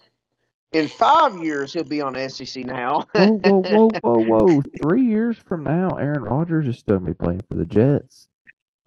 In 0.72 0.88
five 0.88 1.44
years, 1.44 1.74
he'll 1.74 1.84
be 1.84 2.00
on 2.00 2.16
SEC 2.30 2.66
now. 2.66 3.06
Whoa, 3.14 3.28
whoa, 3.44 3.62
whoa, 4.02 4.20
whoa, 4.24 4.46
whoa! 4.48 4.62
Three 4.82 5.04
years 5.04 5.38
from 5.38 5.66
now, 5.66 5.90
Aaron 5.98 6.24
Rodgers 6.24 6.66
is 6.70 6.80
still 6.80 7.00
going 7.00 7.08
to 7.08 7.20
be 7.20 7.26
playing 7.26 7.42
for 7.50 7.56
the 7.56 7.66
Jets. 7.66 8.30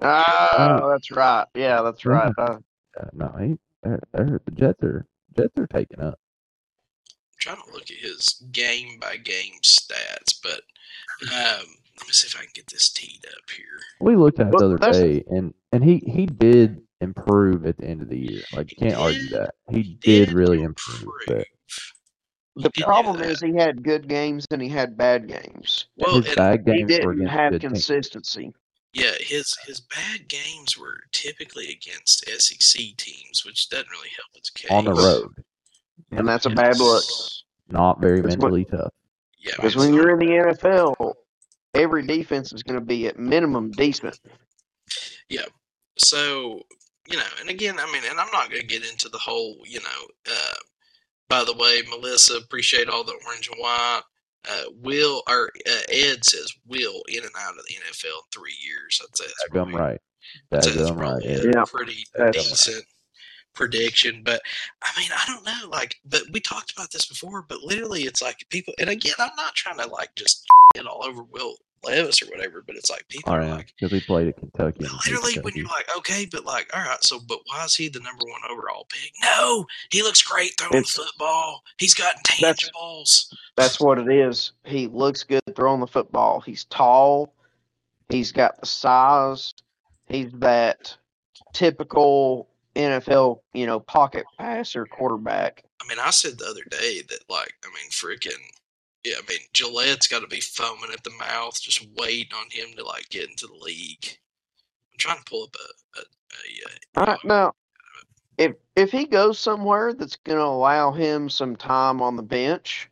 oh, 0.00 0.88
that's 0.90 1.10
right. 1.10 1.44
Yeah, 1.54 1.82
that's 1.82 2.06
right. 2.06 2.32
Uh, 2.38 2.58
Uh, 2.98 3.06
no, 3.12 3.34
he, 3.38 3.58
they're, 3.82 4.00
they're, 4.12 4.40
the 4.46 4.50
Jets 4.52 4.82
are 4.82 5.04
Jets 5.36 5.58
are 5.58 5.66
taking 5.66 6.00
up. 6.00 6.18
I'm 7.46 7.56
trying 7.56 7.66
to 7.66 7.72
look 7.72 7.90
at 7.90 7.96
his 7.96 8.42
game 8.52 8.98
by 9.00 9.16
game 9.16 9.54
stats, 9.62 10.40
but 10.42 10.60
um, 11.32 11.66
let 11.98 12.06
me 12.06 12.12
see 12.12 12.26
if 12.26 12.36
I 12.36 12.40
can 12.40 12.50
get 12.54 12.66
this 12.68 12.90
teed 12.90 13.24
up 13.26 13.50
here. 13.56 13.64
We 14.00 14.16
looked 14.16 14.40
at 14.40 14.48
it 14.48 14.52
the 14.58 14.64
other 14.64 14.78
that's- 14.78 14.98
day, 14.98 15.24
and 15.28 15.54
and 15.72 15.84
he 15.84 15.98
he 16.06 16.26
did 16.26 16.80
improve 17.00 17.66
at 17.66 17.76
the 17.78 17.84
end 17.84 18.02
of 18.02 18.08
the 18.08 18.18
year. 18.18 18.42
Like 18.54 18.70
you 18.72 18.76
can't 18.78 18.96
argue 19.00 19.28
that 19.30 19.54
he 19.70 19.98
did 20.00 20.32
really 20.32 20.62
improve. 20.62 21.08
But 21.26 21.46
the 22.56 22.70
problem 22.82 23.20
is 23.20 23.40
he 23.40 23.54
had 23.54 23.82
good 23.82 24.08
games 24.08 24.46
and 24.50 24.62
he 24.62 24.68
had 24.68 24.96
bad 24.96 25.28
games. 25.28 25.86
Well, 25.96 26.22
his 26.22 26.34
bad 26.36 26.64
games 26.64 26.90
were 27.04 27.14
didn't 27.14 27.28
have 27.28 27.52
good 27.52 27.60
teams. 27.62 27.72
consistency. 27.72 28.52
Yeah, 28.92 29.10
his 29.18 29.56
his 29.66 29.80
bad 29.80 30.28
games 30.28 30.78
were 30.78 31.00
typically 31.10 31.68
against 31.70 32.24
SEC 32.28 32.96
teams, 32.96 33.44
which 33.44 33.68
doesn't 33.68 33.90
really 33.90 34.10
help 34.16 34.28
his 34.36 34.50
case. 34.50 34.70
on 34.70 34.84
the 34.84 34.94
road, 34.94 35.44
And 36.10 36.26
that's 36.28 36.46
a 36.46 36.50
bad 36.50 36.78
look. 36.78 37.04
not 37.68 38.00
very 38.00 38.20
That's 38.20 38.36
what- 38.36 38.52
mentally 38.52 38.64
tough. 38.66 38.92
Yeah, 39.38 39.52
Because 39.56 39.76
when 39.76 39.92
you're 39.92 40.10
in 40.10 40.18
the 40.18 40.26
NFL, 40.38 41.14
every 41.74 42.06
defense 42.06 42.52
is 42.52 42.62
going 42.62 42.78
to 42.80 42.84
be 42.84 43.06
at 43.08 43.18
minimum 43.18 43.70
decent. 43.72 44.18
Yeah. 45.28 45.44
So 45.98 46.62
you 47.06 47.18
know, 47.18 47.24
and 47.40 47.50
again, 47.50 47.78
I 47.78 47.84
mean, 47.92 48.02
and 48.08 48.18
I'm 48.18 48.30
not 48.32 48.48
going 48.48 48.62
to 48.62 48.66
get 48.66 48.82
into 48.90 49.10
the 49.10 49.18
whole, 49.18 49.58
you 49.66 49.80
know. 49.80 50.06
Uh, 50.32 50.54
by 51.28 51.44
the 51.44 51.52
way, 51.54 51.82
Melissa, 51.90 52.36
appreciate 52.36 52.88
all 52.88 53.04
the 53.04 53.12
orange 53.26 53.48
and 53.48 53.58
white. 53.60 54.00
Uh, 54.50 54.62
Will 54.82 55.22
or 55.28 55.50
uh, 55.66 55.80
Ed 55.90 56.24
says 56.24 56.50
Will 56.66 57.02
in 57.08 57.22
and 57.22 57.32
out 57.38 57.58
of 57.58 57.64
the 57.66 57.74
NFL 57.74 58.06
in 58.06 58.22
three 58.32 58.56
years. 58.66 59.00
I'd 59.02 59.16
say 59.16 59.24
that's 59.26 59.44
Daggum 59.50 59.52
probably, 59.52 59.74
right. 59.74 60.00
I'd 60.00 60.00
that's 60.50 60.66
Daggum 60.68 60.96
right. 60.96 61.22
probably 61.22 61.28
Yeah. 61.32 61.50
Yeah. 61.54 61.64
pretty 61.66 62.04
That's- 62.14 62.48
decent 62.50 62.84
prediction. 63.54 64.22
But 64.24 64.42
I 64.82 64.98
mean, 65.00 65.10
I 65.12 65.24
don't 65.26 65.44
know. 65.44 65.68
Like, 65.70 65.96
but 66.04 66.22
we 66.32 66.40
talked 66.40 66.72
about 66.72 66.90
this 66.90 67.06
before. 67.06 67.42
But 67.42 67.62
literally, 67.62 68.02
it's 68.02 68.22
like 68.22 68.44
people. 68.50 68.74
And 68.78 68.90
again, 68.90 69.14
I'm 69.18 69.34
not 69.36 69.54
trying 69.54 69.78
to 69.78 69.86
like 69.86 70.14
just 70.16 70.44
get 70.74 70.86
all 70.86 71.04
over 71.04 71.22
Will 71.22 71.56
Levis 71.84 72.22
or 72.22 72.26
whatever. 72.26 72.62
But 72.66 72.76
it's 72.76 72.90
like 72.90 73.06
people 73.08 73.32
All 73.32 73.38
are 73.38 73.46
like. 73.46 73.72
because 73.78 73.92
he 73.92 74.00
played 74.06 74.28
at 74.28 74.36
Kentucky. 74.38 74.78
But 74.80 74.90
and 74.90 74.98
literally, 75.06 75.34
beat 75.34 75.44
when 75.44 75.54
you're 75.54 75.66
like, 75.66 75.88
okay, 75.98 76.26
but 76.30 76.44
like, 76.44 76.70
all 76.74 76.82
right, 76.82 77.02
so, 77.04 77.20
but 77.20 77.40
why 77.46 77.64
is 77.64 77.74
he 77.74 77.88
the 77.88 78.00
number 78.00 78.24
one 78.26 78.40
overall 78.50 78.86
pick? 78.90 79.12
No, 79.22 79.66
he 79.90 80.02
looks 80.02 80.22
great 80.22 80.52
throwing 80.58 80.74
It's- 80.74 80.92
football. 80.92 81.62
He's 81.78 81.94
got 81.94 82.14
That's- 82.40 82.70
intangibles. 82.70 83.34
That's 83.56 83.80
what 83.80 83.98
it 83.98 84.08
is. 84.10 84.52
He 84.64 84.86
looks 84.88 85.22
good 85.22 85.42
throwing 85.54 85.80
the 85.80 85.86
football. 85.86 86.40
He's 86.40 86.64
tall. 86.64 87.32
He's 88.08 88.32
got 88.32 88.60
the 88.60 88.66
size. 88.66 89.54
He's 90.08 90.30
that 90.34 90.96
typical 91.52 92.48
NFL, 92.74 93.40
you 93.52 93.66
know, 93.66 93.80
pocket 93.80 94.24
passer 94.38 94.86
quarterback. 94.86 95.64
I 95.82 95.88
mean, 95.88 95.98
I 96.00 96.10
said 96.10 96.38
the 96.38 96.46
other 96.46 96.64
day 96.70 97.02
that, 97.08 97.20
like, 97.28 97.54
I 97.64 97.68
mean, 97.68 97.90
freaking, 97.90 98.40
yeah, 99.04 99.16
I 99.18 99.22
mean, 99.28 99.40
Gillette's 99.52 100.06
got 100.06 100.20
to 100.20 100.26
be 100.26 100.40
foaming 100.40 100.90
at 100.92 101.04
the 101.04 101.12
mouth, 101.18 101.60
just 101.60 101.86
waiting 101.96 102.32
on 102.36 102.46
him 102.50 102.76
to 102.76 102.84
like 102.84 103.08
get 103.10 103.28
into 103.28 103.46
the 103.46 103.64
league. 103.64 104.18
I'm 104.92 104.98
trying 104.98 105.18
to 105.18 105.24
pull 105.24 105.44
up 105.44 105.56
a, 105.56 106.00
a, 106.00 106.02
a, 106.02 107.00
uh, 107.00 107.06
All 107.06 107.12
right, 107.12 107.24
now, 107.24 107.52
if 108.38 108.54
if 108.76 108.90
he 108.90 109.06
goes 109.06 109.38
somewhere 109.38 109.92
that's 109.92 110.16
going 110.16 110.38
to 110.38 110.44
allow 110.44 110.92
him 110.92 111.28
some 111.28 111.56
time 111.56 112.02
on 112.02 112.16
the 112.16 112.22
bench 112.22 112.88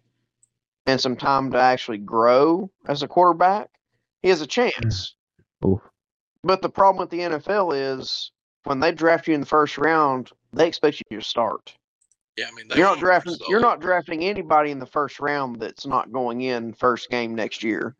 and 0.87 1.01
some 1.01 1.17
time 1.17 1.51
to 1.53 1.59
actually 1.59 1.99
grow 1.99 2.71
as 2.87 3.03
a 3.03 3.09
quarterback, 3.09 3.71
he 4.23 4.29
has 4.29 4.41
a 4.41 4.45
hmm. 4.45 4.49
chance. 4.49 5.15
Oof. 5.65 5.81
But 6.45 6.61
the 6.61 6.69
problem 6.69 7.01
with 7.01 7.11
the 7.11 7.21
NFL 7.21 8.01
is 8.01 8.32
when 8.65 8.81
they 8.81 8.93
draft 8.93 9.29
you 9.29 9.35
in 9.35 9.41
the 9.41 9.47
first 9.47 9.79
round, 9.79 10.31
they 10.53 10.69
expect 10.69 11.03
you 11.11 11.19
to 11.19 11.25
start. 11.25 11.75
yeah, 12.37 12.47
I 12.51 12.55
mean, 12.55 12.67
You're 12.75 12.87
not 12.87 12.99
drafting. 12.99 13.37
You're 13.49 13.61
not 13.61 13.81
drafting 13.81 14.25
anybody 14.25 14.71
in 14.71 14.79
the 14.79 14.87
first 14.87 15.21
round 15.21 15.61
that's 15.61 15.87
not 15.87 16.13
going 16.13 16.43
in 16.43 16.73
first 16.73 17.11
game 17.11 17.35
next 17.35 17.63
year. 17.63 17.97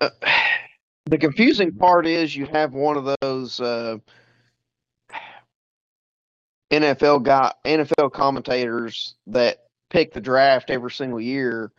Uh, 0.00 0.10
the 1.06 1.18
confusing 1.18 1.72
part 1.72 2.06
is 2.06 2.34
you 2.34 2.46
have 2.46 2.72
one 2.72 2.96
of 2.96 3.16
those 3.20 3.60
uh, 3.60 3.98
NFL 6.70 7.22
guy, 7.22 7.52
NFL 7.64 8.12
commentators 8.12 9.14
that 9.28 9.58
pick 9.90 10.12
the 10.12 10.20
draft 10.20 10.70
every 10.70 10.90
single 10.90 11.20
year, 11.20 11.70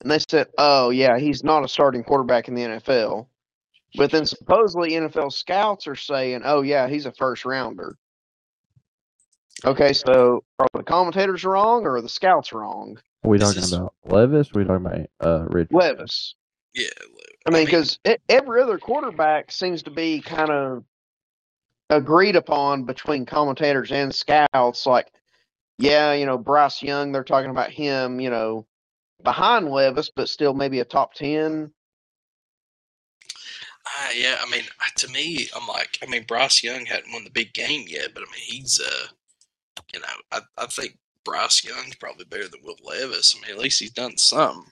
and 0.00 0.10
they 0.10 0.18
said, 0.18 0.48
"Oh 0.58 0.90
yeah, 0.90 1.18
he's 1.18 1.44
not 1.44 1.64
a 1.64 1.68
starting 1.68 2.02
quarterback 2.02 2.48
in 2.48 2.54
the 2.54 2.62
NFL." 2.62 3.26
But 3.96 4.10
then 4.10 4.24
supposedly 4.26 4.92
NFL 4.92 5.32
scouts 5.32 5.86
are 5.86 5.94
saying, 5.96 6.42
"Oh 6.44 6.62
yeah, 6.62 6.88
he's 6.88 7.06
a 7.06 7.12
first 7.12 7.44
rounder." 7.44 7.96
Okay, 9.64 9.92
so 9.92 10.42
are 10.58 10.66
the 10.72 10.82
commentators 10.82 11.44
wrong 11.44 11.84
or 11.86 11.96
are 11.96 12.00
the 12.02 12.08
scouts 12.08 12.52
wrong? 12.52 12.98
Are 13.22 13.30
we 13.30 13.38
This 13.38 13.48
talking 13.48 13.62
is- 13.62 13.72
about 13.72 13.94
Levis? 14.04 14.50
Or 14.54 14.58
are 14.58 14.62
we 14.62 14.66
talking 14.68 14.86
about 14.86 15.06
uh, 15.20 15.44
Rich? 15.50 15.68
Levis. 15.70 16.34
Yeah, 16.74 16.88
I 17.46 17.50
mean, 17.50 17.66
because 17.66 17.98
every 18.30 18.62
other 18.62 18.78
quarterback 18.78 19.52
seems 19.52 19.82
to 19.82 19.90
be 19.90 20.22
kind 20.22 20.50
of 20.50 20.84
agreed 21.90 22.34
upon 22.34 22.84
between 22.84 23.26
commentators 23.26 23.92
and 23.92 24.12
scouts. 24.14 24.86
Like, 24.86 25.12
yeah, 25.78 26.14
you 26.14 26.24
know, 26.24 26.38
Bryce 26.38 26.82
Young, 26.82 27.12
they're 27.12 27.24
talking 27.24 27.50
about 27.50 27.70
him, 27.70 28.20
you 28.20 28.30
know, 28.30 28.66
behind 29.22 29.68
Levis, 29.68 30.10
but 30.16 30.30
still 30.30 30.54
maybe 30.54 30.80
a 30.80 30.84
top 30.86 31.12
10. 31.12 31.70
Uh, 34.00 34.08
yeah, 34.16 34.36
I 34.40 34.50
mean, 34.50 34.62
uh, 34.80 34.84
to 34.96 35.08
me, 35.08 35.48
I'm 35.54 35.66
like, 35.68 35.98
I 36.02 36.06
mean, 36.06 36.24
Bryce 36.26 36.62
Young 36.62 36.86
hadn't 36.86 37.12
won 37.12 37.24
the 37.24 37.30
big 37.30 37.52
game 37.52 37.84
yet, 37.88 38.14
but 38.14 38.22
I 38.22 38.26
mean, 38.32 38.40
he's, 38.44 38.80
uh, 38.80 39.06
you 39.92 40.00
know, 40.00 40.06
I, 40.30 40.40
I 40.56 40.66
think 40.66 40.98
Bryce 41.24 41.64
Young's 41.64 41.96
probably 41.96 42.24
better 42.24 42.48
than 42.48 42.60
Will 42.64 42.76
Levis. 42.84 43.36
I 43.36 43.40
mean, 43.46 43.56
at 43.56 43.62
least 43.62 43.80
he's 43.80 43.90
done 43.92 44.16
some. 44.16 44.66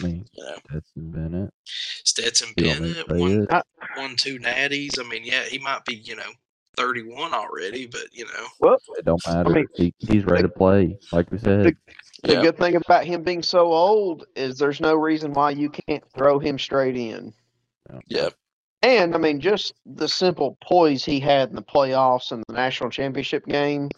I 0.00 0.02
mean, 0.04 0.26
You 0.32 0.44
know, 0.44 0.56
Stetson 0.70 1.10
Bennett. 1.12 1.50
Stetson 1.66 2.48
You 2.56 2.66
want 2.68 2.80
me 2.80 2.94
to 2.94 3.04
Bennett 3.04 3.10
say 3.10 3.36
won. 3.38 3.46
I- 3.50 3.62
won 4.00 4.16
two 4.16 4.38
natties. 4.40 4.98
I 4.98 5.08
mean, 5.08 5.22
yeah, 5.24 5.44
he 5.44 5.58
might 5.58 5.84
be, 5.84 5.94
you 5.96 6.16
know, 6.16 6.30
31 6.76 7.32
already, 7.32 7.86
but 7.86 8.06
you 8.12 8.24
know, 8.24 8.46
Well, 8.58 8.78
It 8.98 9.04
don't 9.04 9.24
matter. 9.26 9.48
I 9.48 9.52
mean, 9.52 9.66
he, 9.76 9.94
he's 9.98 10.24
ready 10.24 10.42
to 10.42 10.48
play, 10.48 10.98
like 11.12 11.30
we 11.30 11.38
said. 11.38 11.76
the 12.24 12.32
Yeah. 12.32 12.42
good 12.42 12.58
thing 12.58 12.74
about 12.74 13.04
him 13.04 13.22
being 13.22 13.42
so 13.44 13.72
old 13.72 14.26
is 14.34 14.58
there's 14.58 14.80
no 14.80 14.94
reason 14.94 15.32
why 15.32 15.50
you 15.50 15.70
can't 15.70 16.02
throw 16.16 16.40
him 16.40 16.58
straight 16.58 16.96
in. 16.96 17.32
yeah, 18.08 18.30
And 18.84 19.14
I 19.14 19.18
mean, 19.18 19.40
just 19.40 19.72
the 19.86 20.06
simple 20.06 20.58
poise 20.60 21.06
he 21.06 21.18
had 21.18 21.48
in 21.48 21.56
the 21.56 21.62
playoffs 21.62 22.32
and 22.32 22.44
the 22.46 22.52
national 22.54 22.90
championship 22.90 23.46
game. 23.46 23.88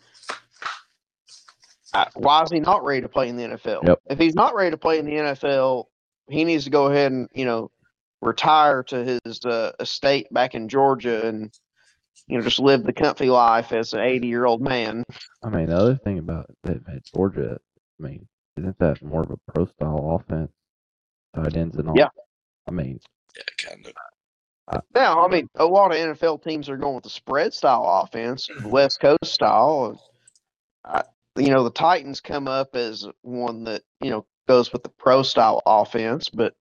Why 2.15 2.45
is 2.45 2.53
he 2.53 2.61
not 2.61 2.85
ready 2.85 3.01
to 3.01 3.09
play 3.09 3.29
in 3.29 3.37
the 3.37 3.43
NFL? 3.43 3.85
Yep. 3.85 4.01
If 4.11 4.19
he's 4.21 4.37
not 4.37 4.55
ready 4.55 4.71
to 4.71 4.77
play 4.77 5.01
in 5.01 5.07
the 5.07 5.13
NFL, 5.13 5.87
he 6.29 6.45
needs 6.45 6.65
to 6.65 6.71
go 6.71 6.87
ahead 6.87 7.11
and 7.11 7.29
you 7.35 7.45
know 7.45 7.73
retire 8.23 8.85
to 8.85 9.21
his 9.25 9.45
uh, 9.45 9.73
estate 9.81 10.33
back 10.33 10.55
in 10.55 10.69
Georgia 10.69 11.27
and 11.27 11.51
you 12.29 12.39
know 12.39 12.45
just 12.45 12.61
live 12.61 12.85
the 12.85 12.93
comfy 12.93 13.29
life 13.29 13.73
as 13.73 13.93
an 13.93 14.01
80 14.01 14.29
year 14.29 14.45
old 14.45 14.63
man. 14.63 15.03
I 15.43 15.49
mean, 15.49 15.67
the 15.67 15.77
other 15.77 15.97
thing 15.97 16.21
about 16.21 16.47
that, 16.63 16.87
man, 16.87 17.01
Georgia, 17.13 17.59
I 17.99 18.03
mean, 18.03 18.29
isn't 18.57 18.79
that 18.79 19.03
more 19.03 19.23
of 19.23 19.33
a 19.33 19.53
pro 19.53 19.67
style 19.67 20.21
offense? 20.23 20.53
Tight 21.35 21.57
ends 21.57 21.77
and 21.77 21.89
all. 21.89 21.99
Yeah. 21.99 22.11
I 22.69 22.71
mean, 22.71 23.01
yeah, 23.37 23.69
kind 23.69 23.85
of. 23.85 23.93
Now, 24.95 25.25
I 25.25 25.29
mean, 25.29 25.49
a 25.55 25.65
lot 25.65 25.93
of 25.93 25.97
NFL 25.97 26.43
teams 26.43 26.69
are 26.69 26.77
going 26.77 26.97
with 26.97 27.05
the 27.05 27.11
spread 27.11 27.55
style 27.55 28.03
offense, 28.03 28.49
mm-hmm. 28.49 28.69
West 28.69 29.01
Coast 29.01 29.33
style. 29.33 30.01
I, 30.85 31.03
you 31.37 31.51
know, 31.51 31.63
the 31.63 31.71
Titans 31.71 32.21
come 32.21 32.49
up 32.49 32.75
as 32.75 33.07
one 33.23 33.65
that 33.65 33.83
you 34.01 34.11
know 34.11 34.27
goes 34.49 34.73
with 34.73 34.83
the 34.83 34.89
pro 34.89 35.23
style 35.23 35.63
offense, 35.67 36.29
but 36.29 36.55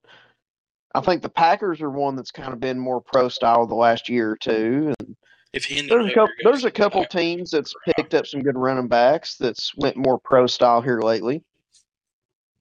I 0.93 1.01
think 1.01 1.21
the 1.21 1.29
Packers 1.29 1.81
are 1.81 1.89
one 1.89 2.15
that's 2.15 2.31
kind 2.31 2.53
of 2.53 2.59
been 2.59 2.79
more 2.79 3.01
pro 3.01 3.29
style 3.29 3.65
the 3.65 3.75
last 3.75 4.07
year 4.07 4.31
or 4.31 4.37
two. 4.37 4.93
And 4.99 5.15
If 5.53 5.65
Hendon 5.65 5.87
there's 5.89 6.11
a 6.11 6.13
couple, 6.13 6.33
there's 6.43 6.65
a 6.65 6.71
couple 6.71 7.05
teams 7.05 7.51
that's 7.51 7.73
picked 7.95 8.13
up 8.13 8.27
some 8.27 8.41
good 8.41 8.57
running 8.57 8.87
backs 8.87 9.35
that's 9.37 9.73
went 9.77 9.97
more 9.97 10.19
pro 10.19 10.47
style 10.47 10.81
here 10.81 11.01
lately. 11.01 11.43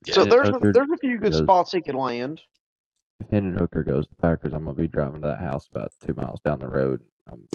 yeah, 0.05 0.15
So 0.15 0.25
there's 0.25 0.49
a, 0.49 0.59
there's 0.61 0.91
a 0.93 0.99
few 0.99 1.19
good 1.19 1.33
does- 1.33 1.41
spots 1.41 1.73
he 1.73 1.81
could 1.81 1.95
land. 1.95 2.41
If 3.21 3.31
Hendon 3.31 3.57
Hooker 3.57 3.83
goes 3.85 4.07
to 4.07 4.15
Packers, 4.17 4.53
I'm 4.53 4.65
gonna 4.65 4.77
be 4.77 4.89
driving 4.89 5.23
to 5.23 5.29
that 5.29 5.41
house 5.41 5.69
about 5.71 5.93
two 6.05 6.15
miles 6.15 6.41
down 6.45 6.61
the 6.61 6.69
road, 6.69 7.01
I'm 7.31 7.47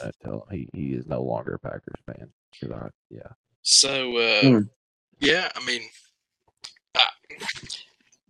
gonna 0.00 0.12
tell 0.22 0.46
him 0.50 0.58
he, 0.58 0.68
he 0.78 0.94
is 0.94 1.06
no 1.06 1.22
longer 1.22 1.54
a 1.54 1.58
Packers 1.58 2.00
fan. 2.06 2.28
I, 2.72 2.88
yeah, 3.10 3.32
So, 3.62 4.16
uh, 4.16 4.40
Hmm. 4.40 4.60
yeah, 5.18 5.50
I 5.54 5.64
mean, 5.64 5.82
I, 6.96 7.08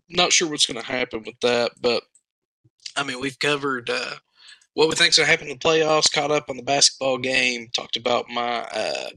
not 0.09 0.33
sure 0.33 0.49
what's 0.49 0.67
going 0.67 0.83
to 0.83 0.91
happen 0.91 1.23
with 1.25 1.39
that, 1.41 1.73
but 1.81 2.03
I 2.97 3.03
mean, 3.03 3.21
we've 3.21 3.39
covered 3.39 3.91
uh, 3.91 4.15
what 4.75 4.89
we 4.89 4.95
think's 4.95 5.17
going 5.17 5.27
to 5.27 5.31
happen 5.31 5.49
in 5.49 5.55
the 5.55 5.59
playoffs. 5.59 6.13
Caught 6.13 6.31
up 6.31 6.49
on 6.49 6.57
the 6.57 6.63
basketball 6.63 7.19
game. 7.19 7.69
Talked 7.75 7.97
about 7.97 8.29
my 8.29 8.61
uh, 8.75 9.11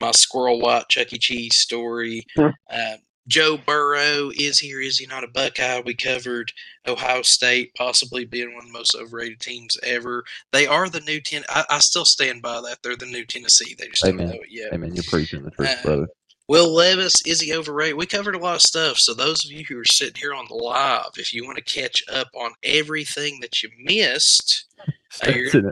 my 0.00 0.10
squirrel 0.12 0.60
white 0.60 0.88
Chuck 0.88 1.12
E. 1.12 1.18
Cheese 1.18 1.56
story. 1.56 2.24
Uh, 2.70 2.96
Joe 3.28 3.58
Burrow 3.58 4.30
is 4.34 4.58
here. 4.58 4.80
Is 4.80 4.98
he 4.98 5.06
not 5.06 5.24
a 5.24 5.28
Buckeye? 5.28 5.82
We 5.84 5.94
covered 5.94 6.50
Ohio 6.86 7.22
State 7.22 7.74
possibly 7.76 8.24
being 8.24 8.54
one 8.54 8.64
of 8.64 8.72
the 8.72 8.78
most 8.78 8.96
overrated 8.96 9.40
teams 9.40 9.78
ever. 9.82 10.24
They 10.52 10.66
are 10.66 10.88
the 10.88 11.00
new 11.00 11.20
ten. 11.20 11.44
I, 11.48 11.64
I 11.70 11.78
still 11.78 12.04
stand 12.04 12.42
by 12.42 12.60
that. 12.62 12.78
They're 12.82 12.96
the 12.96 13.06
new 13.06 13.24
Tennessee. 13.24 13.76
They 13.78 13.88
just 13.88 14.04
Amen. 14.04 14.26
don't 14.26 14.36
know 14.36 14.42
it 14.42 14.50
yet. 14.50 14.72
I 14.72 14.76
mean 14.78 14.94
you're 14.94 15.04
preaching 15.04 15.42
the 15.42 15.50
truth, 15.50 15.68
Uh, 15.68 15.82
brother. 15.82 16.08
Will 16.48 16.72
Levis, 16.74 17.14
is 17.26 17.42
he 17.42 17.54
overrated? 17.54 17.98
We 17.98 18.06
covered 18.06 18.34
a 18.34 18.38
lot 18.38 18.54
of 18.54 18.62
stuff. 18.62 18.96
So 18.98 19.12
those 19.12 19.44
of 19.44 19.52
you 19.52 19.66
who 19.68 19.78
are 19.78 19.84
sitting 19.84 20.14
here 20.18 20.32
on 20.32 20.46
the 20.48 20.54
live, 20.54 21.10
if 21.18 21.34
you 21.34 21.44
want 21.44 21.58
to 21.58 21.62
catch 21.62 22.02
up 22.10 22.28
on 22.34 22.52
everything 22.62 23.40
that 23.42 23.62
you 23.62 23.68
missed, 23.84 24.64
Stetson, 25.10 25.70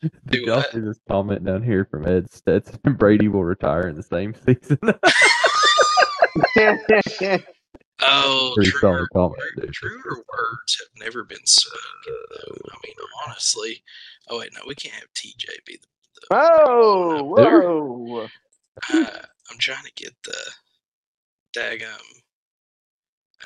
do 0.00 0.10
Did 0.26 0.46
y'all 0.46 0.62
see 0.72 0.80
this 0.80 1.00
comment 1.08 1.44
down 1.44 1.62
here 1.62 1.86
from 1.90 2.06
Ed 2.06 2.30
Stetson? 2.30 2.78
Brady 2.98 3.28
will 3.28 3.44
retire 3.44 3.88
in 3.88 3.96
the 3.96 4.02
same 4.02 4.34
season. 4.34 4.78
Oh, 8.02 8.52
Pretty 8.54 8.70
truer, 8.70 8.80
solid 8.80 9.08
comment, 9.12 9.38
wor- 9.56 9.64
dude. 9.64 9.72
truer 9.72 10.02
words 10.16 10.78
have 10.80 11.02
never 11.04 11.24
been 11.24 11.46
said. 11.46 11.70
though. 12.06 12.54
I 12.72 12.76
mean, 12.84 12.94
honestly. 13.26 13.82
Oh 14.28 14.38
wait, 14.40 14.50
no, 14.54 14.60
we 14.66 14.74
can't 14.74 14.94
have 14.94 15.12
TJ 15.14 15.46
be 15.66 15.78
the. 15.80 16.26
oh, 16.32 17.22
whoa. 17.24 18.28
Uh, 18.92 19.06
I'm 19.50 19.58
trying 19.58 19.84
to 19.84 19.92
get 19.96 20.12
the 20.24 20.36
daggum. 21.56 22.02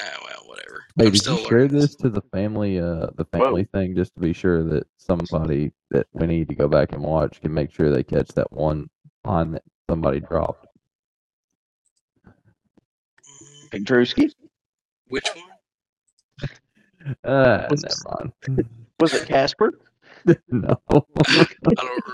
Ah, 0.00 0.18
well, 0.24 0.42
whatever. 0.46 0.84
Hey, 0.96 1.06
I'm 1.06 1.12
did 1.12 1.18
still 1.18 1.38
you 1.38 1.44
share 1.44 1.60
learning 1.62 1.78
this 1.80 1.94
to 1.96 2.08
the 2.08 2.22
family, 2.32 2.78
uh, 2.80 3.06
the 3.16 3.26
Whoa. 3.32 3.44
family 3.44 3.64
thing, 3.72 3.94
just 3.94 4.14
to 4.14 4.20
be 4.20 4.32
sure 4.32 4.62
that 4.64 4.86
somebody 4.98 5.72
that 5.90 6.06
we 6.12 6.26
need 6.26 6.48
to 6.48 6.54
go 6.54 6.68
back 6.68 6.92
and 6.92 7.02
watch 7.02 7.40
can 7.40 7.52
make 7.54 7.72
sure 7.72 7.90
they 7.90 8.02
catch 8.04 8.28
that 8.30 8.50
one 8.52 8.88
line 9.24 9.52
that 9.52 9.62
somebody 9.88 10.20
dropped? 10.20 10.66
Mm, 12.26 12.32
Big 13.40 13.50
Drewski. 13.72 14.30
Which 15.08 15.26
one? 15.34 15.44
Uh, 17.24 17.66
Was- 17.70 17.82
never 17.82 18.30
mind. 18.48 18.64
Was 19.00 19.14
it 19.14 19.26
Casper? 19.28 19.72
no, 20.50 20.76
I 20.90 20.92
don't 20.92 21.06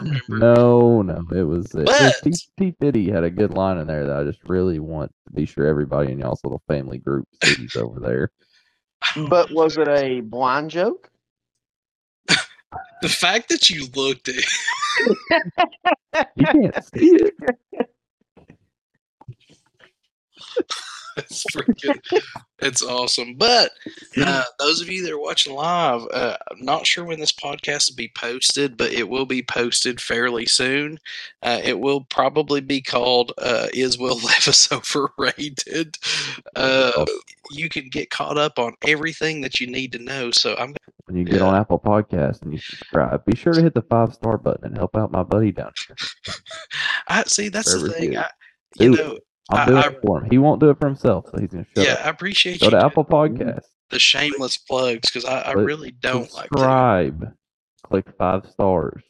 remember. 0.01 0.21
no, 0.29 1.03
no. 1.03 1.25
It 1.35 1.43
was 1.43 1.75
it 1.75 1.89
was 1.89 1.99
But- 1.99 2.23
T, 2.23 2.33
T 2.59 2.75
Fiddy 2.81 3.11
had 3.11 3.25
a 3.25 3.31
good 3.31 3.53
line 3.53 3.79
in 3.79 3.89
there 3.89 4.07
that 4.07 4.17
I 4.17 4.23
just 4.25 4.39
really 4.49 4.79
want 4.79 5.13
to 5.27 5.33
be 5.33 5.45
sure 5.45 5.67
everybody 5.67 6.13
in 6.13 6.21
y'all's 6.21 6.45
little 6.45 6.63
family 6.69 6.99
group 6.99 7.27
sees 7.43 7.75
over 7.75 7.99
there. 7.99 8.31
But 9.29 9.51
was 9.51 9.77
it 9.77 9.89
a 9.89 10.21
blind 10.21 10.71
joke? 10.71 11.11
the 13.03 13.09
fact 13.09 13.49
that 13.49 13.69
you 13.69 13.87
looked 13.95 14.29
at 14.29 14.37
You 16.37 16.47
can't 16.47 16.85
see 16.95 17.11
it. 17.17 17.35
it's 21.31 21.45
freaking 21.47 21.99
it's 22.59 22.83
awesome. 22.83 23.35
But 23.37 23.71
uh, 24.19 24.45
those 24.59 24.81
of 24.81 24.89
you 24.89 25.03
that 25.05 25.13
are 25.13 25.21
watching 25.21 25.55
live, 25.55 26.07
uh, 26.13 26.37
I'm 26.51 26.65
not 26.65 26.87
sure 26.87 27.05
when 27.05 27.21
this 27.21 27.33
podcast 27.33 27.91
will 27.91 27.97
be 27.97 28.13
posted, 28.15 28.77
but 28.77 28.93
it 28.93 29.09
will 29.09 29.27
be 29.27 29.43
posted 29.43 30.01
fairly 30.01 30.47
soon. 30.47 30.99
Uh, 31.43 31.61
it 31.63 31.81
will 31.81 32.03
probably 32.05 32.61
be 32.61 32.81
called 32.81 33.33
uh, 33.39 33.69
"Is 33.73 33.99
Will 33.99 34.19
Levis 34.25 34.71
Overrated?" 34.71 35.97
Uh, 36.55 37.07
you 37.51 37.69
can 37.69 37.89
get 37.89 38.11
caught 38.11 38.39
up 38.39 38.59
on 38.59 38.75
everything 38.87 39.41
that 39.41 39.61
you 39.61 39.67
need 39.67 39.93
to 39.93 39.99
know. 39.99 40.31
So 40.31 40.55
I'm 40.59 40.75
When 41.07 41.17
you 41.17 41.25
get 41.25 41.43
on 41.43 41.55
Apple 41.55 41.79
Podcasts 41.79 42.43
and 42.43 42.53
you 42.53 42.59
subscribe, 42.59 43.25
be 43.25 43.37
sure 43.37 43.53
to 43.53 43.63
hit 43.63 43.75
the 43.75 43.83
five 43.83 44.13
star 44.15 44.39
button 44.39 44.65
and 44.65 44.77
help 44.77 44.97
out 44.97 45.13
my 45.13 45.23
buddy 45.23 45.53
down 45.53 45.73
here. 45.87 45.97
I 47.09 47.23
see 47.25 47.49
that's 47.49 47.73
the 47.73 47.91
thing. 47.91 48.17
I, 48.17 48.29
you 48.79 48.91
know, 48.91 49.19
I'll 49.51 49.59
I- 49.59 49.67
do 49.67 49.77
I- 49.77 49.87
it 49.89 50.01
for 50.05 50.23
him. 50.25 50.31
He 50.31 50.39
won't 50.39 50.61
do 50.61 50.71
it 50.71 50.79
for 50.79 50.87
himself, 50.87 51.27
so 51.31 51.39
he's 51.39 51.51
gonna 51.51 51.67
shut 51.75 51.87
yeah, 51.87 51.93
up. 51.95 52.07
I 52.07 52.11
appreciate 52.11 52.61
Go 52.61 52.67
you 52.67 52.71
to 52.73 52.85
Apple 52.85 53.05
Podcasts. 53.05 53.67
the 53.91 53.99
shameless 53.99 54.57
plugs 54.59 55.09
because 55.11 55.25
I, 55.25 55.41
I 55.43 55.53
really 55.53 55.91
don't 55.93 56.33
like 56.35 56.49
subscribe. 56.49 57.33
Click 57.85 58.07
five 58.19 58.47
stars. 58.51 59.03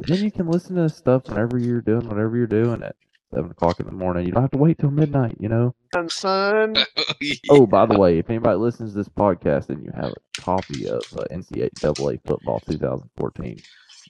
Then 0.00 0.22
you 0.24 0.30
can 0.30 0.48
listen 0.48 0.76
to 0.76 0.82
this 0.82 0.96
stuff 0.96 1.28
whenever 1.28 1.58
you're 1.58 1.80
doing 1.82 2.08
whatever 2.08 2.36
you're 2.36 2.46
doing 2.46 2.82
at 2.82 2.96
seven 3.34 3.50
o'clock 3.50 3.80
in 3.80 3.86
the 3.86 3.92
morning. 3.92 4.26
You 4.26 4.32
don't 4.32 4.42
have 4.42 4.50
to 4.52 4.58
wait 4.58 4.78
till 4.78 4.90
midnight, 4.90 5.36
you 5.38 5.48
know. 5.48 5.74
And 5.94 6.10
son, 6.10 6.76
Oh, 7.50 7.66
by 7.66 7.86
the 7.86 7.98
way, 7.98 8.18
if 8.18 8.28
anybody 8.30 8.56
listens 8.58 8.92
to 8.92 8.98
this 8.98 9.08
podcast 9.08 9.68
and 9.68 9.82
you 9.84 9.90
have 9.94 10.12
a 10.12 10.40
copy 10.40 10.86
of 10.88 11.02
uh, 11.18 11.24
NCAA 11.30 12.20
football 12.26 12.60
2014, 12.60 13.58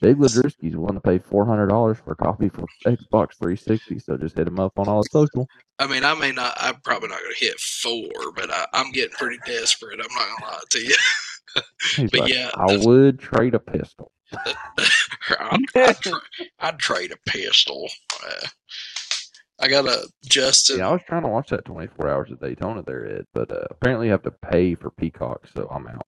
Big 0.01 0.17
Ladrewski's 0.17 0.75
willing 0.75 0.95
to 0.95 1.01
pay 1.01 1.19
four 1.19 1.45
hundred 1.45 1.67
dollars 1.67 1.97
for 2.03 2.13
a 2.13 2.15
copy 2.15 2.49
for 2.49 2.65
Xbox 2.85 3.37
360. 3.37 3.99
So 3.99 4.17
just 4.17 4.35
hit 4.37 4.47
him 4.47 4.59
up 4.59 4.77
on 4.77 4.87
all 4.87 5.03
the 5.03 5.09
social. 5.11 5.47
I 5.79 5.87
mean, 5.87 6.03
I 6.03 6.15
may 6.15 6.31
not. 6.31 6.57
I'm 6.59 6.81
probably 6.83 7.09
not 7.09 7.19
going 7.19 7.33
to 7.33 7.45
hit 7.45 7.59
four, 7.59 8.31
but 8.35 8.51
I, 8.51 8.65
I'm 8.73 8.91
getting 8.91 9.15
pretty 9.15 9.37
desperate. 9.45 9.99
I'm 10.03 10.13
not 10.15 10.27
going 10.27 10.37
to 10.39 10.45
lie 10.45 10.59
to 10.71 10.79
you. 10.79 10.95
He's 11.95 12.11
But 12.11 12.19
like, 12.21 12.33
yeah, 12.33 12.49
I 12.55 12.77
would 12.77 13.19
trade 13.19 13.53
a 13.53 13.59
pistol. 13.59 14.11
I'd, 14.33 15.59
I'd, 15.75 15.97
tra- 15.99 16.21
I'd 16.59 16.79
trade 16.79 17.11
a 17.11 17.29
pistol. 17.29 17.87
Uh, 18.25 18.47
I 19.59 19.67
got 19.67 19.85
a 19.85 20.07
Justin. 20.25 20.79
Yeah, 20.79 20.89
I 20.89 20.93
was 20.93 21.01
trying 21.07 21.23
to 21.23 21.27
watch 21.27 21.49
that 21.49 21.65
24 21.65 22.09
hours 22.09 22.31
of 22.31 22.39
Daytona 22.39 22.81
there, 22.81 23.07
Ed, 23.07 23.25
but 23.33 23.51
uh, 23.51 23.65
apparently 23.69 24.07
you 24.07 24.11
have 24.13 24.23
to 24.23 24.31
pay 24.31 24.73
for 24.75 24.89
Peacock, 24.89 25.47
so 25.53 25.67
I'm 25.69 25.87
out. 25.87 26.01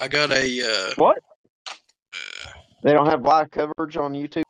I 0.00 0.08
got 0.08 0.32
a. 0.32 0.62
Uh, 0.62 0.94
what? 0.96 1.18
Uh, 2.82 2.88
They 2.88 2.92
don't 2.92 3.06
have 3.06 3.22
live 3.22 3.50
coverage 3.50 3.96
on 3.96 4.12
YouTube. 4.12 4.42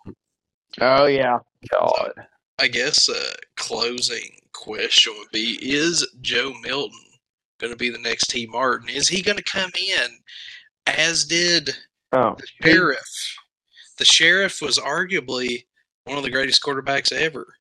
Oh 0.81 1.07
yeah. 1.07 1.39
God. 1.71 2.13
I 2.61 2.69
guess 2.69 3.09
a 3.09 3.33
closing 3.57 4.31
question 4.53 5.13
would 5.19 5.31
be: 5.33 5.59
Is 5.61 6.07
Joe 6.21 6.53
Milton 6.63 6.99
going 7.61 7.73
to 7.73 7.77
be 7.79 7.91
the 7.91 7.99
next 7.99 8.29
Tee 8.29 8.47
Martin? 8.47 8.89
Is 8.89 9.09
he 9.09 9.23
going 9.23 9.37
to 9.37 9.43
come 9.45 9.71
in 9.89 10.09
as 10.87 11.25
did 11.25 11.71
Oh, 12.13 12.37
the 12.39 12.47
sheriff? 12.63 13.37
The 13.99 14.05
sheriff 14.05 14.61
was 14.61 14.79
arguably 14.79 15.65
one 16.05 16.19
of 16.19 16.25
the 16.25 16.31
greatest 16.31 16.63
quarterbacks 16.63 17.13
ever. 17.13 17.55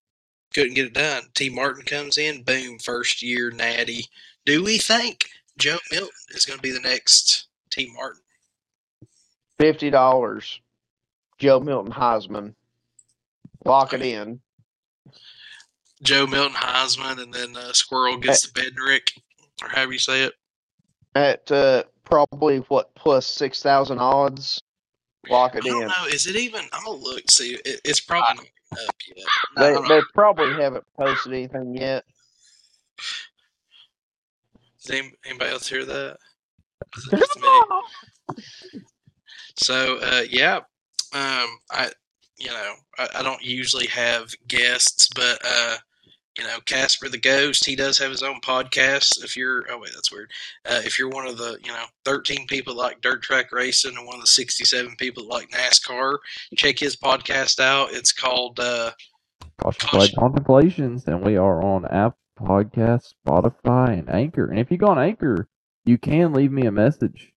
Couldn't 0.53 0.73
get 0.73 0.87
it 0.87 0.93
done. 0.93 1.23
Tee 1.33 1.49
Martin 1.49 1.83
comes 1.85 2.17
in, 2.17 2.43
boom, 2.43 2.77
first 2.79 3.21
year 3.21 3.51
natty. 3.51 4.05
Do 4.45 4.63
we 4.63 4.77
think 4.77 5.25
Joe 5.57 5.77
Milton 5.91 6.09
is 6.31 6.45
going 6.45 6.57
to 6.57 6.63
be 6.63 6.71
the 6.71 6.79
next 6.79 7.47
Tee 7.69 7.91
Martin? 7.95 8.20
Fifty 9.61 9.91
dollars. 9.91 10.59
Joe 11.37 11.59
Milton 11.59 11.91
Heisman. 11.91 12.55
Lock 13.63 13.93
it 13.93 14.01
in. 14.01 14.39
Joe 16.01 16.25
Milton 16.25 16.55
Heisman, 16.55 17.21
and 17.21 17.31
then 17.31 17.55
uh, 17.55 17.71
Squirrel 17.73 18.17
gets 18.17 18.49
the 18.49 18.59
Bedrick, 18.59 19.11
or 19.61 19.69
however 19.69 19.93
you 19.93 19.99
say 19.99 20.23
it. 20.23 20.33
At 21.13 21.51
uh, 21.51 21.83
probably 22.05 22.57
what 22.69 22.93
plus 22.95 23.27
six 23.27 23.61
thousand 23.61 23.99
odds. 23.99 24.59
Lock 25.29 25.53
I 25.53 25.59
it 25.59 25.63
don't 25.63 25.83
in. 25.83 25.87
know. 25.89 26.05
Is 26.11 26.25
it 26.25 26.35
even? 26.35 26.61
I'm 26.73 26.83
gonna 26.83 26.97
look. 26.97 27.29
See, 27.29 27.53
it, 27.63 27.81
it's 27.85 27.99
probably 27.99 28.45
not 28.71 28.79
up 28.87 28.95
yet. 29.15 29.25
They 29.57 29.95
they 29.95 30.01
probably 30.15 30.53
haven't 30.53 30.85
posted 30.97 31.33
anything 31.33 31.75
yet. 31.75 32.03
Does 34.83 35.01
anybody 35.25 35.51
else 35.51 35.67
hear 35.67 35.85
that? 35.85 36.17
So 39.57 39.99
uh, 40.01 40.23
yeah, 40.29 40.57
um, 41.13 41.59
I 41.71 41.91
you 42.37 42.49
know 42.49 42.73
I, 42.97 43.07
I 43.15 43.23
don't 43.23 43.43
usually 43.43 43.87
have 43.87 44.31
guests, 44.47 45.09
but 45.15 45.39
uh, 45.45 45.77
you 46.37 46.43
know 46.43 46.59
Casper 46.65 47.09
the 47.09 47.17
Ghost, 47.17 47.65
he 47.65 47.75
does 47.75 47.97
have 47.97 48.11
his 48.11 48.23
own 48.23 48.41
podcast. 48.41 49.23
If 49.23 49.35
you're 49.35 49.65
oh 49.69 49.79
wait, 49.79 49.91
that's 49.93 50.11
weird. 50.11 50.31
Uh, 50.65 50.81
if 50.83 50.97
you're 50.97 51.09
one 51.09 51.27
of 51.27 51.37
the 51.37 51.57
you 51.63 51.71
know 51.71 51.85
13 52.05 52.47
people 52.47 52.75
like 52.75 53.01
dirt 53.01 53.21
track 53.21 53.51
racing 53.51 53.97
and 53.97 54.05
one 54.05 54.15
of 54.15 54.21
the 54.21 54.27
67 54.27 54.95
people 54.97 55.27
like 55.27 55.49
NASCAR, 55.49 56.17
check 56.55 56.79
his 56.79 56.95
podcast 56.95 57.59
out. 57.59 57.91
It's 57.91 58.11
called 58.11 58.59
uh, 58.59 58.91
Cautious 59.61 59.81
Caution. 59.83 59.99
Flight 59.99 60.15
Contemplations, 60.17 61.07
and 61.07 61.21
we 61.21 61.37
are 61.37 61.63
on 61.63 61.85
Apple 61.85 62.17
Podcasts, 62.39 63.13
Spotify, 63.25 63.99
and 63.99 64.09
Anchor. 64.09 64.49
And 64.49 64.59
if 64.59 64.71
you 64.71 64.77
go 64.77 64.87
on 64.87 64.99
Anchor, 64.99 65.47
you 65.85 65.97
can 65.97 66.33
leave 66.33 66.51
me 66.51 66.65
a 66.65 66.71
message, 66.71 67.30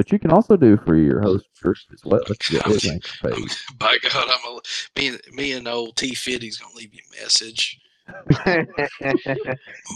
but 0.00 0.10
you 0.10 0.18
can 0.18 0.30
also 0.30 0.56
do 0.56 0.78
for 0.78 0.96
your 0.96 1.20
oh. 1.20 1.32
host 1.32 1.46
first 1.52 1.88
as 1.92 2.02
well. 2.06 2.22
Let's 2.26 2.48
get 2.48 2.64
his 2.64 2.88
Anchor 2.88 3.34
page. 3.34 3.66
by 3.78 3.98
God, 4.02 4.30
I'm 4.30 4.56
a, 4.56 4.60
me 4.98 5.08
and 5.08 5.20
me 5.30 5.52
and 5.52 5.68
old 5.68 5.94
T 5.98 6.14
Fiddy's 6.14 6.56
gonna 6.56 6.74
leave 6.74 6.94
you 6.94 7.02
a 7.12 7.22
message. 7.22 7.78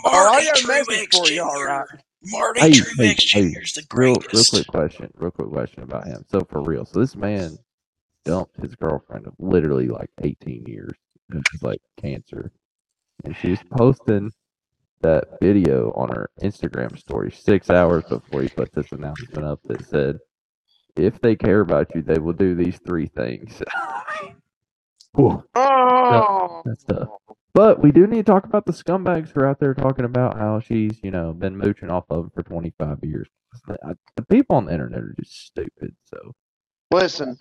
Oh, 0.04 0.10
I 0.28 0.44
Marty 0.44 0.44
got 0.44 0.60
a 0.60 0.62
Truex 0.62 1.16
for 1.16 1.32
you, 1.32 1.42
all 1.42 1.86
Jr. 1.86 1.96
Marty 2.24 2.60
Hey, 2.60 2.70
Truex 2.72 2.98
hey, 2.98 3.06
hey, 3.06 3.52
Jr. 3.54 3.60
is 3.62 3.72
the 3.72 3.82
Real, 3.94 4.16
greatest. 4.16 4.52
real 4.52 4.62
quick 4.62 4.66
question. 4.66 5.10
Real 5.14 5.30
quick 5.30 5.48
question 5.48 5.82
about 5.84 6.06
him. 6.06 6.22
So 6.30 6.40
for 6.50 6.60
real, 6.60 6.84
so 6.84 7.00
this 7.00 7.16
man 7.16 7.56
dumped 8.26 8.60
his 8.60 8.74
girlfriend 8.74 9.26
of 9.26 9.32
literally 9.38 9.88
like 9.88 10.10
18 10.22 10.64
years. 10.66 10.92
It 11.30 11.36
was 11.36 11.62
like 11.62 11.80
cancer. 11.98 12.52
And 13.24 13.34
she 13.38 13.50
was 13.52 13.60
posting 13.70 14.30
that 15.02 15.24
video 15.40 15.92
on 15.92 16.08
her 16.08 16.30
Instagram 16.42 16.98
story 16.98 17.30
six 17.30 17.70
hours 17.70 18.04
before 18.08 18.42
he 18.42 18.48
put 18.48 18.72
this 18.72 18.90
announcement 18.92 19.44
up 19.44 19.60
that 19.64 19.84
said, 19.86 20.18
if 20.96 21.20
they 21.20 21.36
care 21.36 21.60
about 21.60 21.94
you, 21.94 22.02
they 22.02 22.18
will 22.18 22.32
do 22.32 22.54
these 22.54 22.78
three 22.86 23.06
things. 23.06 23.62
Whew, 25.14 25.44
Oh, 25.54 26.62
that's 26.64 26.84
tough. 26.84 27.08
But 27.52 27.80
we 27.82 27.92
do 27.92 28.06
need 28.08 28.26
to 28.26 28.32
talk 28.32 28.44
about 28.46 28.66
the 28.66 28.72
scumbags 28.72 29.30
who 29.30 29.40
are 29.40 29.46
out 29.46 29.60
there 29.60 29.74
talking 29.74 30.04
about 30.04 30.36
how 30.36 30.58
she's, 30.58 30.98
you 31.04 31.12
know, 31.12 31.32
been 31.32 31.56
mooching 31.56 31.90
off 31.90 32.04
of 32.10 32.24
him 32.24 32.30
for 32.34 32.42
25 32.42 32.98
years. 33.04 33.28
The, 33.68 33.96
the 34.16 34.24
people 34.24 34.56
on 34.56 34.64
the 34.66 34.72
internet 34.72 34.98
are 34.98 35.14
just 35.20 35.46
stupid. 35.46 35.94
So 36.04 36.32
listen, 36.90 37.38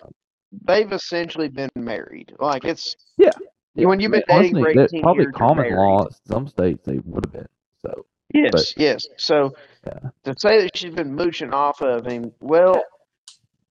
they've 0.65 0.91
essentially 0.91 1.47
been 1.47 1.71
married. 1.75 2.33
Like 2.39 2.63
it's 2.63 2.95
Yeah, 3.17 3.31
when 3.75 3.99
you've 3.99 4.11
been 4.11 4.23
dating 4.27 4.53
think 4.55 4.65
for 4.65 4.81
18 4.81 5.01
probably 5.01 5.23
years, 5.23 5.33
common 5.35 5.75
law. 5.75 6.07
Some 6.27 6.47
states 6.47 6.85
they 6.85 6.99
would 7.05 7.25
have 7.25 7.33
been. 7.33 7.47
So 7.81 8.05
yes, 8.33 8.51
but- 8.51 8.73
yes. 8.77 9.07
So 9.17 9.53
Yeah. 9.85 10.09
to 10.23 10.35
say 10.39 10.61
that 10.61 10.77
she's 10.77 10.93
been 10.93 11.13
mooching 11.15 11.53
off 11.53 11.81
of 11.81 12.05
him, 12.05 12.31
well, 12.39 12.81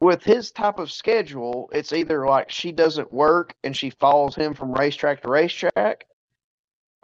with 0.01 0.25
his 0.25 0.51
type 0.51 0.79
of 0.81 0.91
schedule, 0.91 1.71
it's 1.73 1.93
either 1.93 2.27
like 2.27 2.51
she 2.51 2.73
doesn't 2.73 3.13
work 3.13 3.55
and 3.63 3.77
she 3.77 3.91
follows 3.91 4.35
him 4.35 4.53
from 4.55 4.73
racetrack 4.73 5.23
to 5.23 5.29
racetrack, 5.31 6.07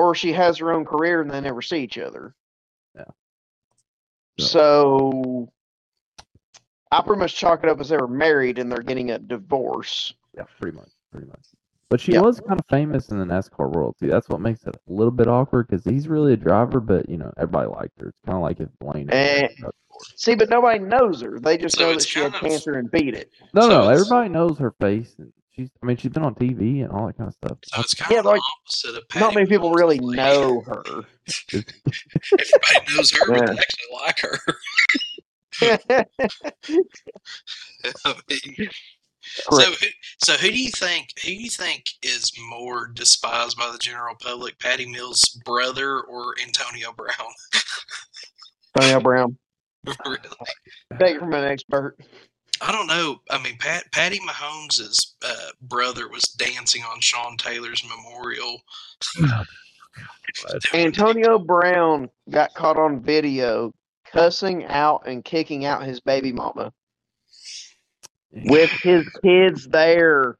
or 0.00 0.14
she 0.16 0.32
has 0.32 0.58
her 0.58 0.72
own 0.72 0.84
career 0.84 1.20
and 1.22 1.30
they 1.30 1.40
never 1.40 1.62
see 1.62 1.78
each 1.78 1.96
other. 1.98 2.34
Yeah. 2.96 3.04
So 4.38 5.48
I 6.90 7.00
pretty 7.02 7.20
much 7.20 7.34
chalk 7.36 7.62
it 7.64 7.70
up 7.70 7.80
as 7.80 7.88
they 7.90 7.96
were 7.96 8.08
married 8.08 8.58
and 8.58 8.70
they're 8.70 8.82
getting 8.82 9.10
a 9.10 9.18
divorce. 9.18 10.14
yeah, 10.36 10.44
pretty 10.60 10.76
much, 10.76 10.90
pretty 11.12 11.26
much. 11.26 11.40
But 11.90 12.00
she 12.00 12.12
Yeah. 12.12 12.20
was 12.20 12.38
kind 12.40 12.60
of 12.60 12.66
famous 12.68 13.08
in 13.08 13.18
the 13.18 13.24
NASCAR 13.24 13.72
world 13.72 13.96
too. 13.98 14.08
That's 14.08 14.28
what 14.28 14.40
makes 14.42 14.62
it 14.66 14.76
a 14.76 14.92
little 14.92 15.10
bit 15.10 15.26
awkward 15.26 15.68
because 15.68 15.84
he's 15.84 16.06
really 16.06 16.34
a 16.34 16.36
driver, 16.36 16.80
but 16.80 17.08
you 17.08 17.16
know 17.16 17.32
everybody 17.38 17.68
liked 17.70 17.98
her. 18.00 18.08
It's 18.08 18.18
kind 18.26 18.36
of 18.36 18.42
like 18.42 18.60
if 18.60 18.68
Blaine. 18.78 19.08
Eh, 19.10 19.48
See, 20.16 20.34
but 20.36 20.48
nobody 20.50 20.78
knows 20.80 21.22
her. 21.22 21.40
They 21.40 21.56
just 21.56 21.76
So 21.78 21.86
know 21.88 21.94
that 21.94 22.06
she 22.06 22.20
had 22.20 22.32
kind 22.32 22.44
of- 22.46 22.50
cancer 22.52 22.74
and 22.74 22.90
beat 22.90 23.14
it. 23.14 23.30
no, 23.54 23.62
so 23.62 23.68
no, 23.68 23.88
everybody 23.88 24.28
knows 24.28 24.58
her 24.58 24.72
face, 24.80 25.14
and 25.18 25.32
she's. 25.56 25.70
I 25.82 25.86
mean, 25.86 25.96
she's 25.96 26.12
been 26.12 26.24
on 26.24 26.34
TV 26.34 26.82
and 26.82 26.90
all 26.92 27.06
that 27.06 27.16
kind 27.16 27.28
of 27.28 27.34
stuff. 27.34 27.58
So 27.64 27.80
it's 27.80 27.94
kind 27.94 28.10
Yeah, 28.12 28.18
of 28.18 28.24
the 28.24 28.30
like, 28.32 28.40
opposite 28.66 28.96
of 28.96 29.04
Not 29.20 29.34
many 29.34 29.46
people 29.46 29.72
really 29.72 29.98
lady. 29.98 30.16
know 30.16 30.60
her. 30.66 30.82
Everybody 31.52 32.96
knows 32.96 33.10
her, 33.12 33.26
but 33.28 33.46
they 33.46 33.52
actually 33.52 33.88
like 33.94 34.18
her. 34.20 34.38
I 38.04 38.14
mean, 38.28 38.68
so, 38.68 38.68
Correct. 39.48 39.82
who, 39.82 39.88
so 40.18 40.34
who 40.34 40.50
do 40.50 40.58
you 40.60 40.70
think? 40.70 41.08
Who 41.22 41.28
do 41.28 41.42
you 41.42 41.50
think 41.50 41.84
is 42.02 42.32
more 42.50 42.88
despised 42.88 43.56
by 43.56 43.70
the 43.70 43.78
general 43.78 44.14
public, 44.20 44.58
Patty 44.58 44.86
Mills' 44.86 45.40
brother 45.44 46.00
or 46.00 46.34
Antonio 46.42 46.92
Brown? 46.92 47.12
Antonio 48.76 49.00
Brown. 49.00 49.38
really? 50.06 50.18
Take 50.98 51.16
it 51.16 51.20
from 51.20 51.34
an 51.34 51.44
expert. 51.44 51.96
I 52.60 52.72
don't 52.72 52.88
know. 52.88 53.20
I 53.30 53.40
mean, 53.40 53.56
Pat, 53.58 53.84
Patty 53.92 54.18
Mahomes' 54.20 55.14
uh, 55.24 55.50
brother 55.62 56.08
was 56.08 56.22
dancing 56.36 56.82
on 56.82 57.00
Sean 57.00 57.36
Taylor's 57.36 57.82
memorial. 57.84 58.62
Antonio 60.74 61.38
Brown 61.38 62.10
got 62.30 62.54
caught 62.54 62.76
on 62.76 63.00
video 63.00 63.72
cussing 64.12 64.64
out 64.66 65.02
and 65.06 65.24
kicking 65.24 65.64
out 65.64 65.84
his 65.84 66.00
baby 66.00 66.32
mama 66.32 66.72
with 68.32 68.70
his 68.82 69.08
kids 69.24 69.66
there. 69.68 70.36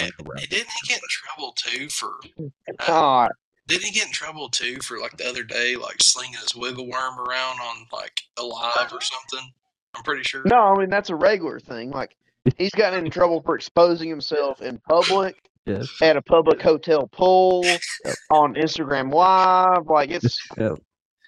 And 0.00 0.12
didn't 0.50 0.68
he 0.68 0.88
get 0.88 0.98
in 0.98 1.08
trouble 1.08 1.52
too 1.56 1.88
for? 1.88 2.12
Uh, 2.38 2.86
God, 2.86 3.30
Didn't 3.66 3.84
he 3.84 3.90
get 3.92 4.06
in 4.06 4.12
trouble 4.12 4.48
too 4.48 4.78
for 4.82 4.98
like 5.00 5.16
the 5.16 5.28
other 5.28 5.42
day, 5.42 5.76
like 5.76 5.96
slinging 6.02 6.38
his 6.40 6.54
wiggle 6.54 6.88
worm 6.88 7.18
around 7.18 7.58
on 7.60 7.86
like 7.92 8.20
alive 8.38 8.90
or 8.92 9.00
something? 9.00 9.50
I'm 9.94 10.02
pretty 10.04 10.22
sure. 10.22 10.42
no, 10.44 10.56
I 10.74 10.78
mean 10.78 10.90
that's 10.90 11.10
a 11.10 11.16
regular 11.16 11.58
thing. 11.58 11.90
Like 11.90 12.14
he's 12.56 12.70
gotten 12.70 13.04
in 13.04 13.10
trouble 13.10 13.42
for 13.42 13.56
exposing 13.56 14.08
himself 14.08 14.62
in 14.62 14.78
public 14.88 15.36
Yes. 15.66 15.88
at 16.00 16.16
a 16.16 16.22
public 16.22 16.62
hotel 16.62 17.06
pool 17.08 17.64
on 18.30 18.54
Instagram 18.54 19.12
Live. 19.12 19.86
Like 19.88 20.10
it's 20.10 20.38
Yeah. 20.56 20.76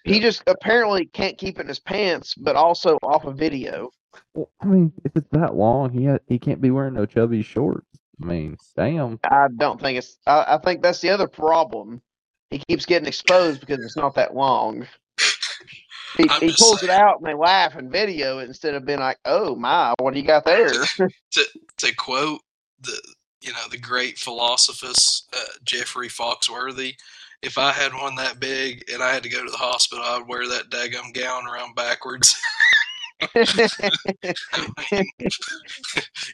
he 0.05 0.21
just 0.21 0.43
apparently 0.47 1.07
can't 1.07 1.37
keep 1.37 1.59
it 1.59 1.63
in 1.63 1.69
his 1.69 1.81
pants, 1.81 2.35
but 2.37 2.57
also 2.57 2.97
off 3.03 3.25
of 3.25 3.37
video. 3.37 3.91
Well, 4.35 4.51
I 4.61 4.67
mean, 4.67 4.93
if 5.05 5.13
it's 5.17 5.29
that 5.33 5.55
long, 5.55 5.91
he 5.91 6.07
ha- 6.07 6.19
he 6.27 6.39
can't 6.39 6.61
be 6.61 6.71
wearing 6.71 6.95
no 6.95 7.07
chubby 7.07 7.43
shorts. 7.43 7.87
I 8.23 8.27
mean, 8.27 8.57
damn. 8.77 9.19
I 9.25 9.49
don't 9.57 9.81
think 9.81 9.99
it's. 9.99 10.19
I, 10.27 10.45
I 10.49 10.59
think 10.59 10.83
that's 10.83 11.01
the 11.01 11.11
other 11.11 11.29
problem. 11.29 12.03
He 12.51 12.59
keeps 12.59 12.85
getting 12.87 13.09
exposed 13.09 13.61
because 13.61 13.85
it's 13.85 13.97
not 13.97 14.15
that 14.15 14.35
long. 14.35 14.87
He, 16.17 16.29
I'm 16.29 16.41
he 16.41 16.49
just 16.49 16.59
pulls 16.59 16.83
it 16.83 16.91
out 16.91 17.21
and 17.21 17.27
they 17.27 17.33
laugh 17.33 17.75
and 17.75 17.91
video 17.91 18.39
it 18.39 18.45
instead 18.45 18.75
of 18.75 18.85
being 18.85 18.99
like, 18.99 19.19
"Oh 19.25 19.57
my, 19.57 19.95
what 19.99 20.13
do 20.13 20.21
you 20.21 20.27
got 20.27 20.45
there?" 20.45 20.71
To 21.79 21.95
quote 21.97 22.43
the 22.83 23.01
you 23.41 23.51
know 23.53 23.67
the 23.71 23.79
great 23.79 24.19
philosophist 24.19 25.35
uh, 25.35 25.55
Jeffrey 25.65 26.09
Foxworthy, 26.09 26.95
if 27.43 27.59
I 27.59 27.73
had 27.73 27.93
one 27.93 28.15
that 28.17 28.41
big 28.41 28.85
and 28.93 29.03
I 29.03 29.13
had 29.13 29.23
to 29.25 29.29
go 29.29 29.45
to 29.45 29.51
the 29.51 29.57
hospital, 29.57 30.05
I'd 30.05 30.29
wear 30.29 30.47
that 30.49 30.71
daggum 30.71 31.13
gown 31.13 31.47
around 31.47 31.75
backwards. 31.75 32.35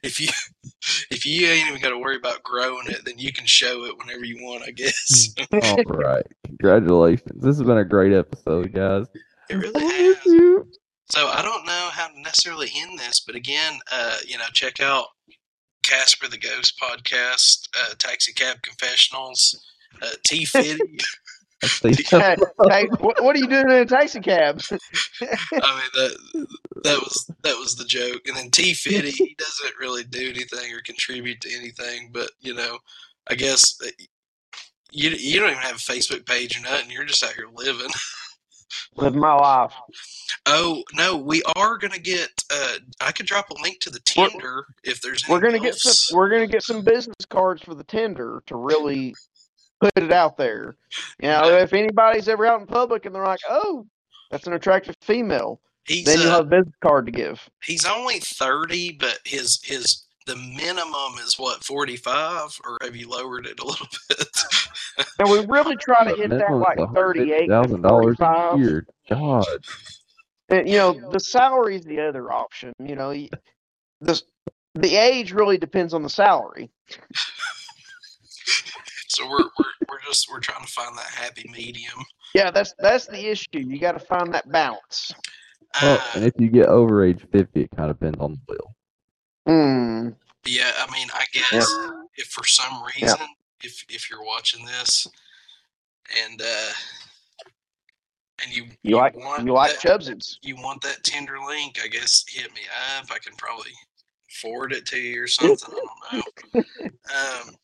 If 0.03 0.21
you 0.21 0.29
if 1.11 1.27
you 1.27 1.47
ain't 1.49 1.69
even 1.69 1.81
got 1.81 1.91
to 1.91 1.99
worry 1.99 2.17
about 2.17 2.43
growing 2.43 2.87
it, 2.89 3.05
then 3.05 3.19
you 3.19 3.33
can 3.33 3.47
show 3.47 3.85
it 3.85 3.99
whenever 3.99 4.25
you 4.25 4.45
want, 4.45 4.63
I 4.63 4.71
guess. 4.71 5.35
All 5.53 5.83
right. 5.85 6.25
Congratulations. 6.47 7.43
This 7.43 7.59
has 7.59 7.67
been 7.67 7.79
a 7.79 7.85
great 7.85 8.13
episode, 8.13 8.73
guys. 8.73 9.07
it 9.51 9.57
really 9.57 9.81
has. 9.81 10.25
you. 10.25 10.69
So 11.11 11.27
I 11.27 11.43
don't 11.43 11.65
know 11.65 11.89
how 11.93 12.09
to 12.09 12.21
necessarily 12.21 12.71
end 12.77 12.99
this, 12.99 13.21
but 13.21 13.35
again, 13.35 13.79
uh, 13.91 14.19
you 14.27 14.37
know, 14.39 14.45
check 14.53 14.81
out 14.81 15.07
Casper 15.83 16.29
the 16.29 16.39
Ghost 16.39 16.79
podcast, 16.81 17.69
uh, 17.81 17.95
Taxi 17.99 18.33
Cab 18.33 18.61
Confessionals, 18.63 19.59
uh, 20.03 20.11
T 20.27 20.45
Fiddy. 20.45 20.79
I 21.63 21.67
see. 21.67 22.05
hey, 22.09 22.37
hey, 22.71 22.87
what, 23.01 23.23
what 23.23 23.35
are 23.35 23.39
you 23.39 23.49
doing 23.49 23.71
in 23.71 23.79
a 23.79 23.85
taxi 23.87 24.21
cab? 24.21 24.61
I 24.71 24.77
mean 25.23 25.91
that 25.95 26.47
that 26.85 26.99
was 27.01 27.31
that 27.43 27.57
was 27.57 27.75
the 27.75 27.85
joke. 27.85 28.23
And 28.27 28.37
then 28.37 28.51
T 28.51 28.75
Fiddy, 28.75 29.11
he 29.11 29.35
doesn't 29.39 29.79
really 29.81 30.05
do 30.05 30.31
anything 30.31 30.73
or 30.73 30.81
contribute 30.83 31.41
to 31.41 31.53
anything, 31.53 32.11
but 32.13 32.31
you 32.41 32.55
know, 32.55 32.79
I 33.29 33.35
guess 33.35 33.77
uh, 33.85 33.89
you 34.93 35.11
you 35.11 35.41
don't 35.41 35.51
even 35.51 35.63
have 35.63 35.77
a 35.77 35.79
Facebook 35.79 36.27
page 36.27 36.57
or 36.59 36.63
nothing. 36.63 36.91
You're 36.91 37.05
just 37.05 37.25
out 37.25 37.35
here 37.35 37.49
living. 37.53 37.91
Living 38.97 39.21
my 39.21 39.33
life. 39.33 39.73
Oh 40.45 40.83
no, 40.93 41.17
we 41.17 41.43
are 41.57 41.79
gonna 41.79 41.99
get. 41.99 42.29
Uh, 42.53 42.75
I 43.01 43.13
could 43.13 43.27
drop 43.27 43.49
a 43.51 43.63
link 43.63 43.81
to 43.81 43.91
the 43.91 44.01
We're- 44.43 44.65
if 44.85 45.01
there's. 45.01 45.27
We're 45.27 45.41
gonna 45.41 45.55
anything 45.55 45.71
get 45.71 45.75
some. 45.77 46.17
We're 46.17 46.29
gonna 46.29 46.47
get 46.47 46.63
some 46.63 46.83
business 46.83 47.25
cards 47.31 47.63
for 47.63 47.75
the 47.75 47.85
tender 47.85 48.43
to 48.47 48.57
really 48.57 49.15
put 49.81 49.93
it 49.97 50.13
out 50.13 50.37
there. 50.37 50.77
You 51.21 51.29
know, 51.29 51.57
if 51.59 51.73
anybody's 51.73 52.29
ever 52.29 52.47
out 52.47 52.61
in 52.61 52.67
public 52.67 53.07
and 53.07 53.15
they're 53.15 53.25
like, 53.25 53.41
"Oh, 53.49 53.87
that's 54.31 54.47
an 54.47 54.53
attractive 54.53 54.97
female," 55.01 55.61
He's 55.87 56.05
then 56.05 56.19
you'll 56.19 56.29
uh, 56.29 56.37
have 56.37 56.47
a 56.47 56.49
business 56.49 56.75
card 56.83 57.07
to 57.07 57.13
give. 57.13 57.49
he's 57.65 57.87
only 57.87 58.21
thirty, 58.21 58.93
but 58.93 59.21
his 59.25 59.61
his 59.65 60.05
the 60.27 60.37
minimum 60.37 61.19
is 61.25 61.37
what 61.39 61.65
forty 61.65 61.97
five, 61.97 62.57
or 62.65 62.79
have 62.83 62.95
you 62.95 63.09
lowered 63.09 63.47
it 63.47 63.59
a 63.61 63.67
little 63.67 63.87
bit? 64.09 64.29
And 65.19 65.31
we 65.31 65.47
really 65.47 65.77
try 65.77 66.05
to 66.05 66.15
hit 66.15 66.31
that 66.31 66.53
like 66.53 66.79
is 66.79 66.87
thirty-eight 66.95 67.47
to 67.47 67.53
$150,000 67.53 68.55
a 68.55 68.59
year. 68.59 68.87
God. 69.09 69.45
And, 70.51 70.69
you 70.69 70.77
know, 70.77 71.11
the 71.11 71.21
salary 71.21 71.77
is 71.77 71.85
the 71.85 72.01
other 72.01 72.33
option. 72.33 72.73
You 72.79 72.97
know, 72.97 73.13
the 74.01 74.23
the 74.75 74.97
age 74.97 75.33
really 75.33 75.59
depends 75.59 75.95
on 75.95 76.03
the 76.03 76.11
salary. 76.11 76.71
So 79.19 79.29
we're 79.29 79.39
we're 79.59 79.73
we're 79.89 80.01
just 80.07 80.29
we're 80.31 80.41
trying 80.41 80.65
to 80.65 80.73
find 80.73 80.97
that 80.97 81.07
happy 81.07 81.51
medium. 81.53 81.99
Yeah, 82.35 82.51
that's 82.51 82.75
that's 82.79 83.07
the 83.07 83.31
issue. 83.31 83.47
You 83.55 83.79
got 83.79 83.93
to 83.93 83.99
find 84.01 84.33
that 84.35 84.51
balance. 84.51 85.13
Well, 85.83 85.99
Uh, 85.99 86.05
and 86.17 86.25
if 86.25 86.33
you 86.39 86.49
get 86.49 86.67
over 86.67 87.05
age 87.05 87.25
50, 87.33 87.61
it 87.63 87.71
kind 87.77 87.91
of 87.91 87.99
depends 87.99 88.19
on 88.21 88.33
the 88.33 88.41
will. 88.49 88.75
Hmm. 89.47 90.09
yeah, 90.47 90.73
I 90.79 90.91
mean, 90.93 91.09
I 91.13 91.25
guess 91.33 91.67
if 92.17 92.29
for 92.29 92.45
some 92.47 92.83
reason, 92.97 93.19
if 93.65 93.85
if 93.89 94.11
you're 94.11 94.25
watching 94.25 94.65
this, 94.65 95.07
and 96.27 96.41
uh, 96.41 96.73
and 98.43 98.55
you 98.57 98.65
You 98.83 98.97
like 98.97 99.17
want 99.17 99.45
you 99.45 99.53
like 99.53 99.81
that, 99.81 100.01
Chubsies. 100.01 100.37
you 100.43 100.57
want 100.57 100.81
that 100.83 101.03
Tinder 101.03 101.39
link, 101.47 101.79
I 101.83 101.89
guess 101.89 102.25
hit 102.29 102.53
me 102.55 102.61
up. 102.99 103.07
I 103.11 103.19
can 103.19 103.35
probably 103.37 103.73
forward 104.41 104.73
it 104.73 104.87
to 104.87 104.99
you 104.99 105.23
or 105.23 105.27
something. 105.29 105.75
I 106.11 106.23
don't 106.55 106.55
know. 106.55 106.63
Um, 107.15 107.55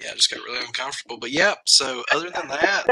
yeah, 0.00 0.10
I 0.12 0.14
just 0.14 0.30
got 0.30 0.44
really 0.44 0.64
uncomfortable. 0.64 1.16
But 1.18 1.30
yep. 1.30 1.58
So 1.66 2.02
other 2.12 2.30
than 2.30 2.48
that, 2.48 2.84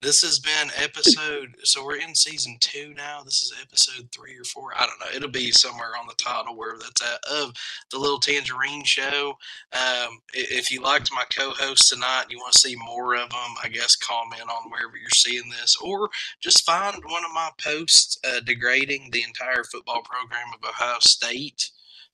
this 0.00 0.22
has 0.22 0.38
been 0.38 0.70
episode. 0.76 1.54
So 1.64 1.84
we're 1.84 1.96
in 1.96 2.14
season 2.14 2.56
two 2.60 2.94
now. 2.94 3.22
This 3.22 3.42
is 3.42 3.52
episode 3.60 4.08
three 4.10 4.38
or 4.38 4.44
four. 4.44 4.72
I 4.74 4.86
don't 4.86 4.98
know. 5.00 5.14
It'll 5.14 5.28
be 5.30 5.50
somewhere 5.50 5.90
on 6.00 6.06
the 6.06 6.14
title 6.14 6.56
wherever 6.56 6.78
that's 6.78 7.02
at 7.02 7.20
of 7.30 7.52
the 7.90 7.98
Little 7.98 8.18
Tangerine 8.18 8.84
Show. 8.84 9.34
Um, 9.72 10.20
if 10.32 10.70
you 10.70 10.80
liked 10.80 11.12
my 11.12 11.24
co-host 11.36 11.90
tonight, 11.90 12.26
you 12.30 12.38
want 12.38 12.54
to 12.54 12.60
see 12.60 12.76
more 12.76 13.14
of 13.14 13.28
them. 13.28 13.54
I 13.62 13.68
guess 13.68 13.96
comment 13.96 14.42
on 14.42 14.70
wherever 14.70 14.96
you're 14.96 15.10
seeing 15.14 15.50
this, 15.50 15.76
or 15.76 16.08
just 16.40 16.64
find 16.64 17.02
one 17.04 17.24
of 17.24 17.34
my 17.34 17.50
posts 17.62 18.18
uh, 18.24 18.40
degrading 18.40 19.10
the 19.12 19.22
entire 19.22 19.64
football 19.64 20.02
program 20.02 20.48
of 20.54 20.66
Ohio 20.66 20.96
State. 21.00 21.70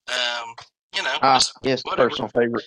Um, 0.08 0.54
you 0.96 1.02
know, 1.02 1.16
Ah, 1.22 1.34
just 1.36 1.52
yes, 1.62 1.82
whatever. 1.84 2.08
personal 2.10 2.28
favorite. 2.28 2.64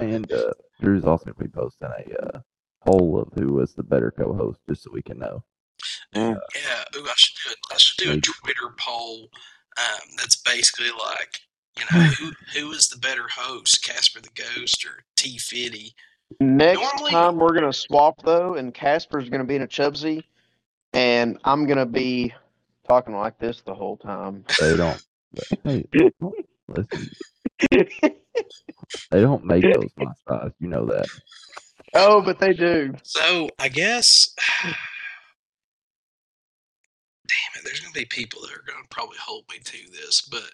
And 0.00 0.30
uh, 0.32 0.52
Drew's 0.80 1.04
also 1.04 1.26
going 1.26 1.36
to 1.36 1.42
be 1.44 1.48
posting 1.48 1.88
a 1.88 2.22
uh, 2.36 2.40
poll 2.84 3.20
of 3.20 3.32
who 3.34 3.54
was 3.54 3.74
the 3.74 3.82
better 3.82 4.10
co-host, 4.10 4.60
just 4.68 4.82
so 4.84 4.90
we 4.92 5.02
can 5.02 5.18
know. 5.18 5.42
Yeah, 6.14 6.30
ooh, 6.32 6.34
I 7.06 7.12
should 7.16 7.36
do 7.44 7.50
it. 7.52 7.58
I 7.72 7.76
should 7.76 8.04
do 8.04 8.12
a 8.12 8.20
Twitter 8.20 8.74
poll. 8.78 9.28
Um, 9.78 10.08
that's 10.16 10.36
basically 10.36 10.90
like, 10.90 11.38
you 11.78 11.84
know, 11.92 12.04
who 12.06 12.32
who 12.54 12.72
is 12.72 12.88
the 12.88 12.98
better 12.98 13.26
host, 13.32 13.84
Casper 13.84 14.20
the 14.20 14.30
Ghost 14.34 14.84
or 14.84 15.04
T 15.16 15.38
Fiddy? 15.38 15.94
Next 16.40 16.80
Normally- 16.80 17.10
time 17.12 17.36
we're 17.36 17.54
gonna 17.54 17.72
swap 17.72 18.20
though, 18.24 18.54
and 18.54 18.74
Casper's 18.74 19.28
gonna 19.28 19.44
be 19.44 19.54
in 19.56 19.62
a 19.62 19.68
Chubsy, 19.68 20.24
and 20.92 21.38
I'm 21.44 21.66
gonna 21.66 21.86
be 21.86 22.34
talking 22.88 23.14
like 23.14 23.38
this 23.38 23.60
the 23.64 23.74
whole 23.74 23.96
time. 23.98 24.44
They 24.60 24.76
don't. 24.76 25.00
hey, 25.62 25.84
listen, 26.68 27.10
they 27.70 29.20
don't 29.20 29.44
make 29.44 29.62
those 29.62 29.90
my 29.96 30.12
size. 30.28 30.52
You 30.60 30.68
know 30.68 30.86
that. 30.86 31.06
oh, 31.94 32.22
but 32.22 32.38
they 32.38 32.52
do. 32.52 32.94
So 33.02 33.48
I 33.58 33.68
guess, 33.68 34.34
damn 34.62 34.72
it, 37.56 37.64
there's 37.64 37.80
gonna 37.80 37.92
be 37.92 38.04
people 38.06 38.40
that 38.42 38.52
are 38.52 38.64
gonna 38.66 38.86
probably 38.90 39.18
hold 39.24 39.44
me 39.50 39.58
to 39.58 39.90
this, 39.92 40.22
but 40.22 40.50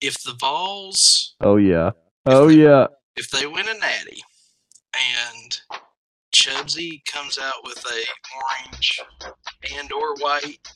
if 0.00 0.22
the 0.22 0.34
Vols, 0.40 1.34
Oh 1.40 1.56
yeah. 1.56 1.90
Oh 2.26 2.48
yeah. 2.48 2.86
if 3.16 3.30
they 3.30 3.46
win 3.46 3.68
a 3.68 3.74
Natty, 3.74 4.22
and 4.94 5.60
Chubsy 6.34 7.04
comes 7.06 7.38
out 7.38 7.64
with 7.64 7.84
a 7.84 8.02
orange 8.36 9.00
and 9.76 9.92
or 9.92 10.14
white 10.16 10.66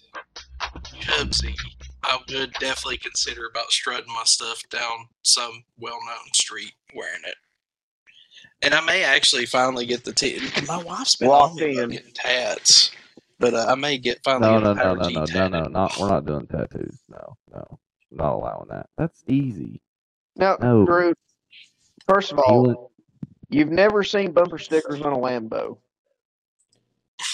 Chubsy, 1.00 1.54
I 2.04 2.18
would 2.28 2.52
definitely 2.60 2.98
consider 2.98 3.46
about 3.46 3.70
strutting 3.70 4.12
my 4.12 4.24
stuff 4.24 4.60
down 4.70 5.08
some 5.22 5.64
well-known 5.78 6.32
street 6.34 6.72
wearing 6.94 7.22
it. 7.26 7.34
And 8.62 8.74
I 8.74 8.80
may 8.80 9.02
actually 9.04 9.46
finally 9.46 9.86
get 9.86 10.04
the 10.04 10.12
t. 10.12 10.40
My 10.66 10.82
wife's 10.82 11.16
been 11.16 11.28
Lock 11.28 11.50
on 11.50 11.56
me 11.56 11.72
about 11.74 11.82
in. 11.84 11.90
getting 11.90 12.12
tats, 12.14 12.90
but 13.38 13.52
uh, 13.54 13.66
I 13.68 13.74
may 13.74 13.98
get 13.98 14.20
finally 14.24 14.50
No, 14.52 14.58
get 14.58 14.64
no, 14.64 14.70
a 14.70 14.74
no, 14.74 14.82
power 14.82 14.96
no, 14.96 15.08
G 15.08 15.14
no, 15.14 15.24
no, 15.48 15.48
no, 15.48 15.68
not. 15.68 15.96
We're 15.98 16.08
not 16.08 16.24
doing 16.26 16.46
tattoos. 16.46 16.98
No, 17.08 17.36
no, 17.52 17.78
not 18.10 18.32
allowing 18.34 18.68
that. 18.70 18.86
That's 18.96 19.22
easy. 19.28 19.80
Now, 20.36 20.56
No. 20.60 20.84
Drew. 20.86 21.14
First 22.08 22.32
of 22.32 22.38
all, 22.38 22.64
Feeling- 22.64 22.86
you've 23.50 23.70
never 23.70 24.02
seen 24.04 24.32
bumper 24.32 24.58
stickers 24.58 25.00
on 25.00 25.12
a 25.12 25.16
Lambo, 25.18 25.78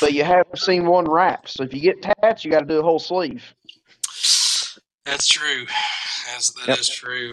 but 0.00 0.12
you 0.12 0.24
have 0.24 0.46
seen 0.56 0.86
one 0.86 1.04
wrap. 1.10 1.48
So 1.48 1.62
if 1.64 1.72
you 1.74 1.80
get 1.80 2.02
tats, 2.02 2.44
you 2.44 2.50
got 2.50 2.60
to 2.60 2.66
do 2.66 2.78
a 2.80 2.82
whole 2.82 2.98
sleeve. 2.98 3.54
That's 5.10 5.26
true. 5.28 5.66
That's, 6.32 6.52
that 6.54 6.68
Yep. 6.68 6.78
is 6.78 6.88
true. 6.88 7.32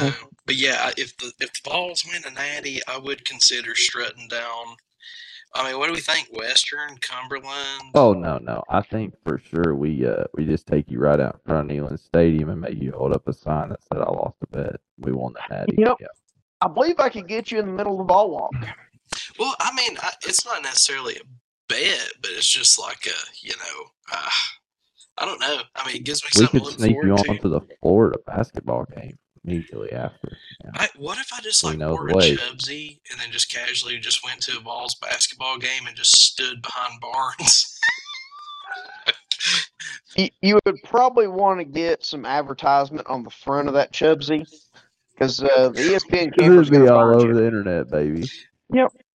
Um, 0.00 0.14
but 0.46 0.56
yeah, 0.56 0.90
if 0.96 1.16
the 1.18 1.32
if 1.40 1.52
the 1.62 1.70
Vols 1.70 2.04
win 2.04 2.22
a 2.26 2.30
natty, 2.30 2.80
I 2.86 2.98
would 2.98 3.24
consider 3.24 3.74
strutting 3.74 4.28
down. 4.28 4.76
I 5.54 5.70
mean, 5.70 5.78
what 5.78 5.86
do 5.86 5.92
we 5.94 6.00
think? 6.00 6.28
Western, 6.32 6.98
Cumberland. 7.00 7.90
Oh 7.94 8.12
no, 8.12 8.38
no. 8.38 8.62
I 8.68 8.82
think 8.82 9.14
for 9.24 9.38
sure 9.50 9.74
we 9.74 10.06
uh 10.06 10.24
we 10.34 10.44
just 10.44 10.66
take 10.66 10.90
you 10.90 10.98
right 11.00 11.18
out 11.18 11.34
in 11.34 11.40
front 11.46 11.70
of 11.70 11.76
Neyland 11.76 11.98
Stadium 12.00 12.50
and 12.50 12.60
make 12.60 12.80
you 12.80 12.92
hold 12.92 13.14
up 13.14 13.26
a 13.26 13.32
sign 13.32 13.70
that 13.70 13.82
said 13.82 14.00
I 14.02 14.10
lost 14.10 14.36
a 14.42 14.46
bet. 14.56 14.76
We 14.98 15.12
won 15.12 15.32
the 15.32 15.40
natty. 15.54 15.74
You 15.78 15.84
know- 15.86 15.96
Yeah. 16.00 16.06
I 16.60 16.68
believe 16.68 16.98
I 16.98 17.08
could 17.08 17.28
get 17.28 17.50
you 17.52 17.60
in 17.60 17.66
the 17.66 17.72
middle 17.72 17.92
of 18.00 18.06
the 18.06 18.12
Vol 18.12 18.30
Walk. 18.30 18.52
Well, 19.38 19.54
I 19.60 19.72
mean, 19.74 19.96
I, 20.02 20.12
it's 20.22 20.44
not 20.44 20.62
necessarily 20.62 21.14
a 21.16 21.22
bet, 21.68 22.12
but 22.20 22.32
it's 22.32 22.48
just 22.48 22.78
like 22.80 23.06
a, 23.06 23.16
you 23.40 23.52
know, 23.56 23.84
uh, 24.12 24.28
I 25.20 25.24
don't 25.24 25.40
know. 25.40 25.60
I 25.74 25.86
mean, 25.86 25.96
it 25.96 26.04
gives 26.04 26.22
me 26.22 26.28
We 26.34 26.44
something 26.44 26.60
could 26.60 26.64
to 26.66 26.70
look 26.70 26.78
sneak 26.78 26.96
you 26.96 27.02
forward 27.02 27.24
to. 27.24 27.30
onto 27.30 27.48
the 27.48 27.60
Florida 27.80 28.18
basketball 28.26 28.84
game 28.96 29.18
immediately 29.44 29.92
after. 29.92 30.36
Yeah. 30.64 30.70
I, 30.74 30.88
what 30.96 31.18
if 31.18 31.32
I 31.32 31.40
just 31.40 31.62
We 31.64 31.70
like 31.70 31.78
know 31.78 31.92
wore 31.94 32.06
the 32.08 32.14
a 32.14 32.16
way. 32.16 32.36
Chubsy 32.36 33.00
and 33.10 33.20
then 33.20 33.30
just 33.30 33.52
casually 33.52 33.98
just 33.98 34.24
went 34.24 34.40
to 34.42 34.56
a 34.58 34.60
Vols 34.60 34.94
basketball 34.96 35.58
game 35.58 35.86
and 35.86 35.96
just 35.96 36.16
stood 36.16 36.62
behind 36.62 37.00
Barnes? 37.00 37.74
You, 40.16 40.28
you 40.42 40.58
would 40.66 40.76
probably 40.84 41.28
want 41.28 41.60
to 41.60 41.64
get 41.64 42.04
some 42.04 42.24
advertisement 42.26 43.06
on 43.08 43.22
the 43.22 43.30
front 43.30 43.68
of 43.68 43.74
that 43.74 43.92
Chubsy 43.92 44.44
because 45.12 45.40
uh, 45.42 45.68
the 45.68 45.80
ESPN 45.80 46.36
camera's 46.36 46.68
It'd 46.68 46.70
be 46.70 46.76
going 46.78 46.86
to 46.88 46.94
all 46.94 47.14
over 47.14 47.28
you. 47.28 47.34
the 47.34 47.44
internet, 47.46 47.88
baby. 47.90 48.24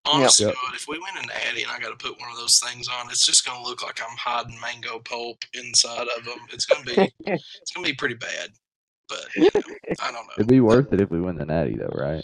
Honest 0.06 0.40
Yep. 0.42 0.54
God, 0.54 0.76
if 0.76 0.88
we 0.88 0.98
win 1.00 1.24
an 1.24 1.30
Addy 1.50 1.64
and 1.64 1.72
I 1.72 1.80
got 1.80 1.98
to 1.98 2.06
put 2.06 2.20
one 2.20 2.30
of 2.30 2.38
those 2.38 2.60
things 2.60 2.88
on, 2.90 3.10
it's 3.10 3.26
just 3.26 3.46
going 3.46 3.62
to 3.62 3.68
look 3.68 3.82
like 3.82 4.02
I'm 4.02 4.18
hiding 4.18 4.60
mango 4.60 5.00
pulp 5.00 5.44
inside 5.54 6.08
of 6.18 6.26
them. 6.26 6.40
It's 6.52 6.66
going 6.66 6.84
to 6.86 6.96
be, 6.96 7.14
it's 7.26 7.72
going 7.74 7.86
to 7.86 7.92
be 7.92 7.96
pretty 7.96 8.16
bad. 8.16 8.50
But 9.08 9.26
you 9.36 9.44
know, 9.44 9.62
I 10.02 10.12
don't 10.12 10.26
know. 10.26 10.34
It'd 10.38 10.48
be 10.48 10.60
worth 10.60 10.92
it 10.92 11.00
if 11.00 11.10
we 11.10 11.22
win 11.22 11.38
the 11.38 11.46
natty, 11.46 11.76
though, 11.76 11.94
right? 11.94 12.24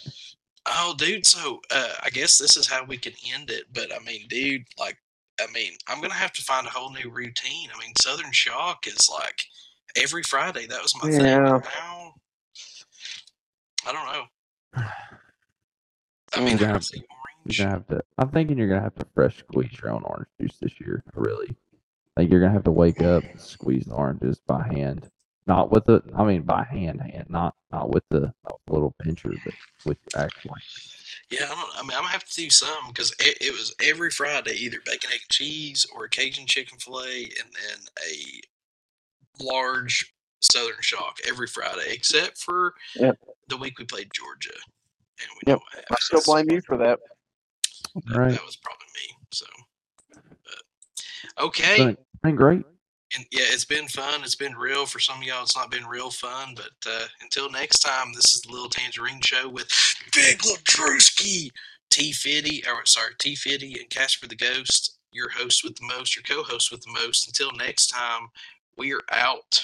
Oh, 0.65 0.93
dude. 0.97 1.26
So 1.26 1.61
uh, 1.72 1.93
I 2.03 2.10
guess 2.10 2.38
this 2.38 2.57
is 2.57 2.68
how 2.68 2.84
we 2.84 2.97
can 2.97 3.14
end 3.34 3.49
it. 3.49 3.65
But 3.73 3.93
I 3.93 3.99
mean, 4.03 4.27
dude, 4.27 4.64
like, 4.77 4.97
I 5.39 5.47
mean, 5.53 5.73
I'm 5.88 6.01
gonna 6.01 6.14
have 6.14 6.34
to 6.34 6.41
find 6.41 6.68
a 6.68 6.69
whole 6.69 6.91
new 6.91 7.10
routine. 7.10 7.69
I 7.73 7.80
mean, 7.80 7.93
Southern 8.01 8.31
Shock 8.31 8.88
is 8.88 9.10
like 9.11 9.43
every 9.95 10.23
Friday. 10.23 10.68
That 10.68 10.81
was 10.81 10.93
my 11.01 11.10
thing. 11.10 11.22
Yeah. 11.22 11.60
But 11.60 11.69
now, 11.80 12.14
I 13.88 13.93
don't 13.93 14.14
know. 14.14 14.84
I 16.35 16.41
mean, 16.41 16.57
Yeah. 16.57 16.80
I 17.49 17.53
see 17.53 17.57
orange. 17.57 17.57
You're 17.57 17.65
gonna 17.65 17.71
have 17.77 17.88
to. 17.88 18.03
I'm 18.17 18.30
thinking 18.30 18.57
you're 18.57 18.69
gonna 18.69 18.81
have 18.81 18.95
to 18.95 19.05
fresh 19.15 19.39
squeeze 19.39 19.80
your 19.81 19.91
own 19.91 20.03
orange 20.03 20.27
juice 20.39 20.57
this 20.61 20.80
year. 20.80 21.03
Really, 21.15 21.55
like 22.17 22.30
you're 22.30 22.39
gonna 22.41 22.53
have 22.53 22.65
to 22.65 22.71
wake 22.71 23.01
up, 23.01 23.23
and 23.26 23.41
squeeze 23.41 23.85
the 23.85 23.95
oranges 23.95 24.39
by 24.47 24.63
hand, 24.63 25.09
not 25.47 25.71
with 25.71 25.85
the. 25.85 26.03
I 26.15 26.23
mean, 26.23 26.43
by 26.43 26.63
hand, 26.63 27.01
hand, 27.01 27.27
not 27.30 27.55
not 27.71 27.89
with 27.89 28.03
the 28.09 28.21
not 28.43 28.53
with 28.53 28.65
the 28.67 28.73
little 28.73 28.95
pincher, 29.01 29.34
but 29.43 29.53
with 29.85 29.97
your 30.13 30.23
actual. 30.23 30.55
Yeah, 31.31 31.45
I 31.45 31.55
don't. 31.55 31.69
I 31.76 31.81
mean, 31.81 31.91
I'm 31.91 32.01
gonna 32.03 32.07
have 32.09 32.26
to 32.26 32.35
do 32.35 32.49
some 32.49 32.89
because 32.89 33.11
it, 33.19 33.38
it 33.41 33.51
was 33.51 33.76
every 33.84 34.11
Friday 34.11 34.53
either 34.53 34.80
bacon, 34.85 35.11
egg, 35.13 35.21
and 35.21 35.30
cheese 35.31 35.85
or 35.95 36.05
a 36.05 36.09
Cajun 36.09 36.45
chicken 36.47 36.77
fillet, 36.80 37.23
and 37.23 37.53
then 37.53 37.80
a 38.07 38.41
large 39.43 40.13
Southern 40.41 40.81
Shock 40.81 41.17
every 41.27 41.47
Friday, 41.47 41.91
except 41.93 42.38
for 42.38 42.73
Yep. 42.95 43.17
the 43.47 43.57
week 43.57 43.77
we 43.80 43.85
played 43.85 44.09
Georgia, 44.13 44.53
and 45.21 45.30
we 45.35 45.41
Yep. 45.51 45.59
know 45.59 45.61
what 45.73 45.85
I 45.91 45.95
still 45.99 46.21
blame 46.26 46.49
you 46.49 46.61
for 46.61 46.77
that. 46.77 46.99
That, 47.95 48.17
Right. 48.17 48.31
that 48.31 48.45
was 48.45 48.55
probably 48.57 48.87
me. 48.95 49.17
So, 49.31 49.45
but, 50.13 51.43
okay. 51.43 51.77
Been, 51.77 51.97
been 52.23 52.35
great. 52.35 52.65
And 53.15 53.25
yeah, 53.31 53.45
it's 53.45 53.65
been 53.65 53.87
fun. 53.87 54.21
It's 54.23 54.35
been 54.35 54.55
real. 54.55 54.85
For 54.85 54.99
some 54.99 55.17
of 55.17 55.23
y'all, 55.23 55.41
it's 55.41 55.55
not 55.55 55.71
been 55.71 55.85
real 55.85 56.11
fun. 56.11 56.53
But 56.55 56.71
uh, 56.87 57.05
until 57.21 57.49
next 57.49 57.79
time, 57.79 58.13
this 58.13 58.35
is 58.35 58.41
the 58.41 58.51
Little 58.51 58.69
Tangerine 58.69 59.21
Show 59.23 59.49
with 59.49 59.67
Big 60.13 60.37
Ladrewski, 60.39 61.49
T 61.89 62.11
Fiddy, 62.11 62.63
or 62.67 62.85
sorry, 62.85 63.13
T 63.17 63.35
Fiddy 63.35 63.79
and 63.79 63.89
Casper 63.89 64.27
the 64.27 64.35
Ghost, 64.35 64.99
your 65.11 65.29
host 65.29 65.63
with 65.63 65.75
the 65.75 65.87
most, 65.87 66.15
your 66.15 66.23
co 66.23 66.43
host 66.43 66.71
with 66.71 66.81
the 66.81 66.91
most. 66.91 67.27
Until 67.27 67.51
next 67.53 67.87
time, 67.87 68.27
we 68.77 68.93
are 68.93 69.01
out. 69.11 69.63